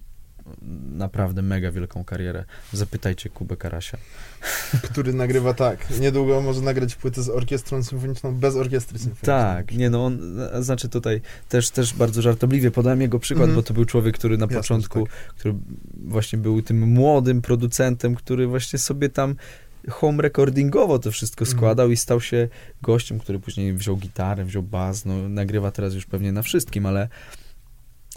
naprawdę 0.92 1.42
mega 1.42 1.72
wielką 1.72 2.04
karierę. 2.04 2.44
Zapytajcie 2.72 3.30
Kubę 3.30 3.56
Karasia. 3.56 3.98
Który 4.90 5.12
nagrywa 5.12 5.54
tak. 5.54 5.98
Niedługo 6.00 6.40
może 6.40 6.60
nagrać 6.60 6.94
płytę 6.94 7.22
z 7.22 7.28
orkiestrą 7.28 7.82
symfoniczną 7.82 8.34
bez 8.34 8.56
orkiestry 8.56 8.98
symfonicznej. 8.98 9.26
Tak, 9.36 9.72
nie 9.72 9.90
no, 9.90 10.04
on, 10.06 10.20
znaczy 10.60 10.88
tutaj 10.88 11.20
też, 11.48 11.70
też 11.70 11.94
bardzo 11.94 12.22
żartobliwie 12.22 12.70
podałem 12.70 13.00
jego 13.00 13.18
przykład, 13.18 13.44
Mhm. 13.44 13.56
bo 13.56 13.62
to 13.62 13.74
był 13.74 13.84
człowiek, 13.84 14.14
który 14.18 14.38
na 14.38 14.44
Jasne, 14.44 14.56
początku, 14.56 15.06
tak. 15.06 15.34
który 15.34 15.54
właśnie 16.04 16.38
był 16.38 16.62
tym 16.62 16.80
młodym 16.80 17.42
producentem, 17.42 18.14
który 18.14 18.46
właśnie 18.46 18.78
sobie 18.78 19.08
tam 19.08 19.36
home 19.90 20.22
recordingowo 20.22 20.98
to 20.98 21.10
wszystko 21.10 21.42
Mhm. 21.42 21.58
składał 21.58 21.90
i 21.90 21.96
stał 21.96 22.20
się 22.20 22.48
gościem, 22.82 23.18
który 23.18 23.38
później 23.38 23.72
wziął 23.72 23.96
gitarę, 23.96 24.44
wziął 24.44 24.62
bas, 24.62 25.04
no 25.04 25.28
nagrywa 25.28 25.70
teraz 25.70 25.94
już 25.94 26.06
pewnie 26.06 26.32
na 26.32 26.42
wszystkim, 26.42 26.86
ale 26.86 27.08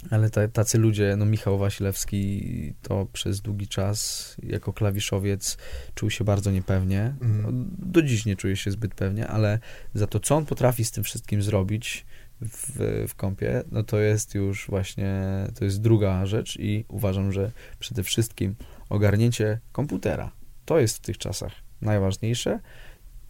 ale 0.10 0.30
ta- 0.30 0.48
tacy 0.48 0.78
ludzie, 0.78 1.15
no 1.18 1.26
Michał 1.26 1.57
Wasilewski 1.57 2.74
to 2.82 3.07
przez 3.14 3.41
długi 3.41 3.68
czas 3.68 4.36
jako 4.44 4.74
klawiszowiec 4.74 5.57
czuł 5.95 6.10
się 6.10 6.24
bardzo 6.24 6.52
niepewnie. 6.52 7.15
Mhm. 7.22 7.41
No, 7.44 7.49
Do 7.80 8.02
dziś 8.02 8.26
nie 8.26 8.36
czuje 8.36 8.56
się 8.56 8.72
zbyt 8.72 8.94
pewnie, 8.94 9.28
ale 9.28 9.60
za 9.94 10.07
to, 10.07 10.19
co 10.19 10.36
on 10.36 10.45
potrafi 10.45 10.86
z 10.86 10.91
tym 10.91 11.03
wszystkim 11.03 11.41
zrobić 11.41 12.06
w, 12.41 13.06
w 13.07 13.15
kompie, 13.15 13.64
no 13.72 13.84
to 13.84 13.99
jest 13.99 14.36
już 14.36 14.68
właśnie, 14.68 15.24
to 15.60 15.65
jest 15.65 15.82
druga 15.82 16.26
rzecz 16.26 16.57
i 16.60 16.86
uważam, 16.88 17.32
że 17.32 17.52
przede 17.80 18.03
wszystkim 18.03 18.56
ogarnięcie 18.90 19.60
komputera. 19.72 20.32
To 20.65 20.80
jest 20.80 20.98
w 20.98 21.02
tych 21.02 21.18
czasach 21.18 21.52
najważniejsze. 21.82 22.60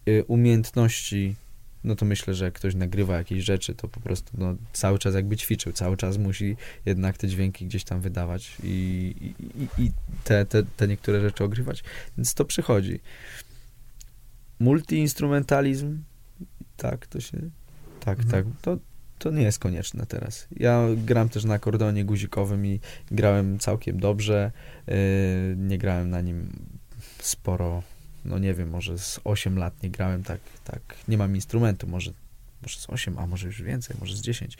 Y, 0.08 0.24
Umiejętności, 0.24 1.34
no 1.84 1.94
to 1.94 2.04
myślę, 2.04 2.34
że 2.34 2.44
jak 2.44 2.54
ktoś 2.54 2.74
nagrywa 2.74 3.16
jakieś 3.16 3.44
rzeczy, 3.44 3.74
to 3.74 3.88
po 3.88 4.00
prostu 4.00 4.32
no, 4.38 4.54
cały 4.72 4.98
czas 4.98 5.14
jakby 5.14 5.36
ćwiczył, 5.36 5.72
cały 5.72 5.96
czas 5.96 6.18
musi 6.18 6.56
jednak 6.86 7.16
te 7.18 7.28
dźwięki 7.28 7.66
gdzieś 7.66 7.84
tam 7.84 8.00
wydawać 8.00 8.56
i, 8.62 9.14
i, 9.78 9.82
i- 9.84 9.92
te, 10.24 10.46
te, 10.46 10.62
te 10.62 10.88
niektóre 10.88 11.20
rzeczy 11.20 11.44
ogrywać, 11.44 11.84
więc 12.18 12.34
to 12.34 12.44
przychodzi. 12.44 13.00
Multiinstrumentalizm, 14.60 15.98
tak, 16.76 17.06
to 17.06 17.20
się, 17.20 17.38
tak, 18.00 18.18
Mhm. 18.18 18.44
tak, 18.44 18.54
to, 18.62 18.78
to 19.18 19.30
nie 19.30 19.42
jest 19.42 19.58
konieczne 19.58 20.06
teraz. 20.06 20.48
Ja 20.56 20.86
gram 20.96 21.28
też 21.28 21.44
na 21.44 21.54
akordeonie 21.54 22.04
guzikowym 22.04 22.66
i 22.66 22.80
grałem 23.10 23.58
całkiem 23.58 24.00
dobrze, 24.00 24.52
yy, 24.86 24.94
nie 25.56 25.78
grałem 25.78 26.10
na 26.10 26.20
nim 26.20 26.52
sporo, 27.18 27.82
no 28.28 28.38
nie 28.38 28.54
wiem, 28.54 28.70
może 28.70 28.98
z 28.98 29.20
8 29.24 29.58
lat 29.58 29.82
nie 29.82 29.90
grałem 29.90 30.22
tak, 30.22 30.40
tak, 30.64 30.80
nie 31.08 31.18
mam 31.18 31.34
instrumentu, 31.34 31.86
może, 31.86 32.12
może 32.62 32.80
z 32.80 32.90
8, 32.90 33.18
a 33.18 33.26
może 33.26 33.46
już 33.46 33.62
więcej, 33.62 33.96
może 34.00 34.16
z 34.16 34.20
10 34.20 34.58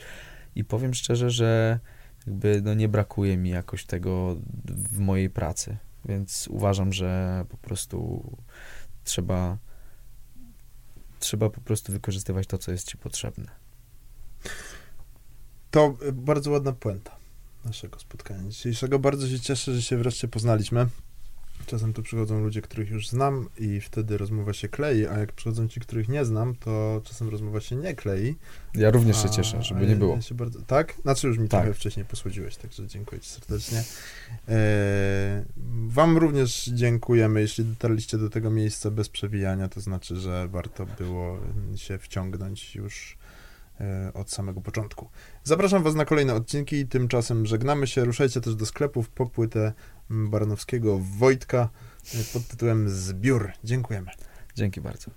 i 0.55 0.63
powiem 0.63 0.93
szczerze, 0.93 1.29
że 1.29 1.79
jakby 2.27 2.61
no 2.61 2.73
nie 2.73 2.89
brakuje 2.89 3.37
mi 3.37 3.49
jakoś 3.49 3.85
tego 3.85 4.37
w 4.65 4.99
mojej 4.99 5.29
pracy, 5.29 5.77
więc 6.05 6.47
uważam, 6.47 6.93
że 6.93 7.45
po 7.49 7.57
prostu 7.57 8.23
trzeba 9.03 9.57
trzeba 11.19 11.49
po 11.49 11.61
prostu 11.61 11.91
wykorzystywać 11.91 12.47
to, 12.47 12.57
co 12.57 12.71
jest 12.71 12.87
ci 12.87 12.97
potrzebne. 12.97 13.47
To 15.71 15.97
y, 16.07 16.11
bardzo 16.11 16.51
ładna 16.51 16.73
puenta 16.73 17.15
naszego 17.65 17.99
spotkania 17.99 18.49
dzisiejszego. 18.49 18.99
Bardzo 18.99 19.27
się 19.27 19.39
cieszę, 19.39 19.73
że 19.73 19.81
się 19.81 19.97
wreszcie 19.97 20.27
poznaliśmy. 20.27 20.87
Czasem 21.65 21.93
tu 21.93 22.03
przychodzą 22.03 22.39
ludzie, 22.41 22.61
których 22.61 22.89
już 22.89 23.07
znam 23.09 23.49
i 23.57 23.81
wtedy 23.81 24.17
rozmowa 24.17 24.53
się 24.53 24.67
klei, 24.67 25.07
a 25.07 25.17
jak 25.19 25.31
przychodzą 25.33 25.67
ci, 25.67 25.79
których 25.79 26.09
nie 26.09 26.25
znam, 26.25 26.55
to 26.55 27.01
czasem 27.03 27.29
rozmowa 27.29 27.61
się 27.61 27.75
nie 27.75 27.95
klei. 27.95 28.35
Ja 28.75 28.91
również 28.91 29.17
się 29.17 29.25
A- 29.25 29.29
cieszę, 29.29 29.63
żeby 29.63 29.87
nie 29.87 29.95
było. 29.95 30.15
Ja 30.15 30.21
się 30.21 30.35
bardzo, 30.35 30.61
tak? 30.61 30.93
Znaczy 31.01 31.27
już 31.27 31.37
mi 31.37 31.47
Tak. 31.49 31.61
trochę 31.61 31.73
wcześniej 31.73 32.05
posłodziłeś, 32.05 32.55
także 32.57 32.87
dziękuję 32.87 33.21
ci 33.21 33.29
serdecznie. 33.29 33.83
E, 34.47 35.45
wam 35.87 36.17
również 36.17 36.65
dziękujemy, 36.65 37.41
jeśli 37.41 37.65
dotarliście 37.65 38.17
do 38.17 38.29
tego 38.29 38.49
miejsca 38.49 38.91
bez 38.91 39.09
przewijania, 39.09 39.67
to 39.69 39.81
znaczy, 39.81 40.15
że 40.15 40.47
warto 40.47 40.85
było 40.85 41.39
się 41.75 41.97
wciągnąć 41.97 42.75
już 42.75 43.17
e, 43.79 44.11
od 44.13 44.31
samego 44.31 44.61
początku. 44.61 45.09
Zapraszam 45.43 45.83
was 45.83 45.95
na 45.95 46.05
kolejne 46.05 46.33
odcinki, 46.33 46.87
tymczasem 46.87 47.45
żegnamy 47.45 47.87
się, 47.87 48.05
ruszajcie 48.05 48.41
też 48.41 48.55
do 48.55 48.65
sklepów 48.65 49.09
po 49.09 49.25
płytę 49.25 49.73
Baranowskiego 50.09 50.99
Wojtka 51.19 51.69
e, 52.15 52.23
pod 52.33 52.47
tytułem 52.47 52.89
Zbiór. 52.89 53.51
Dziękujemy. 53.63 54.11
Dzięki 54.55 54.81
bardzo. 54.81 55.11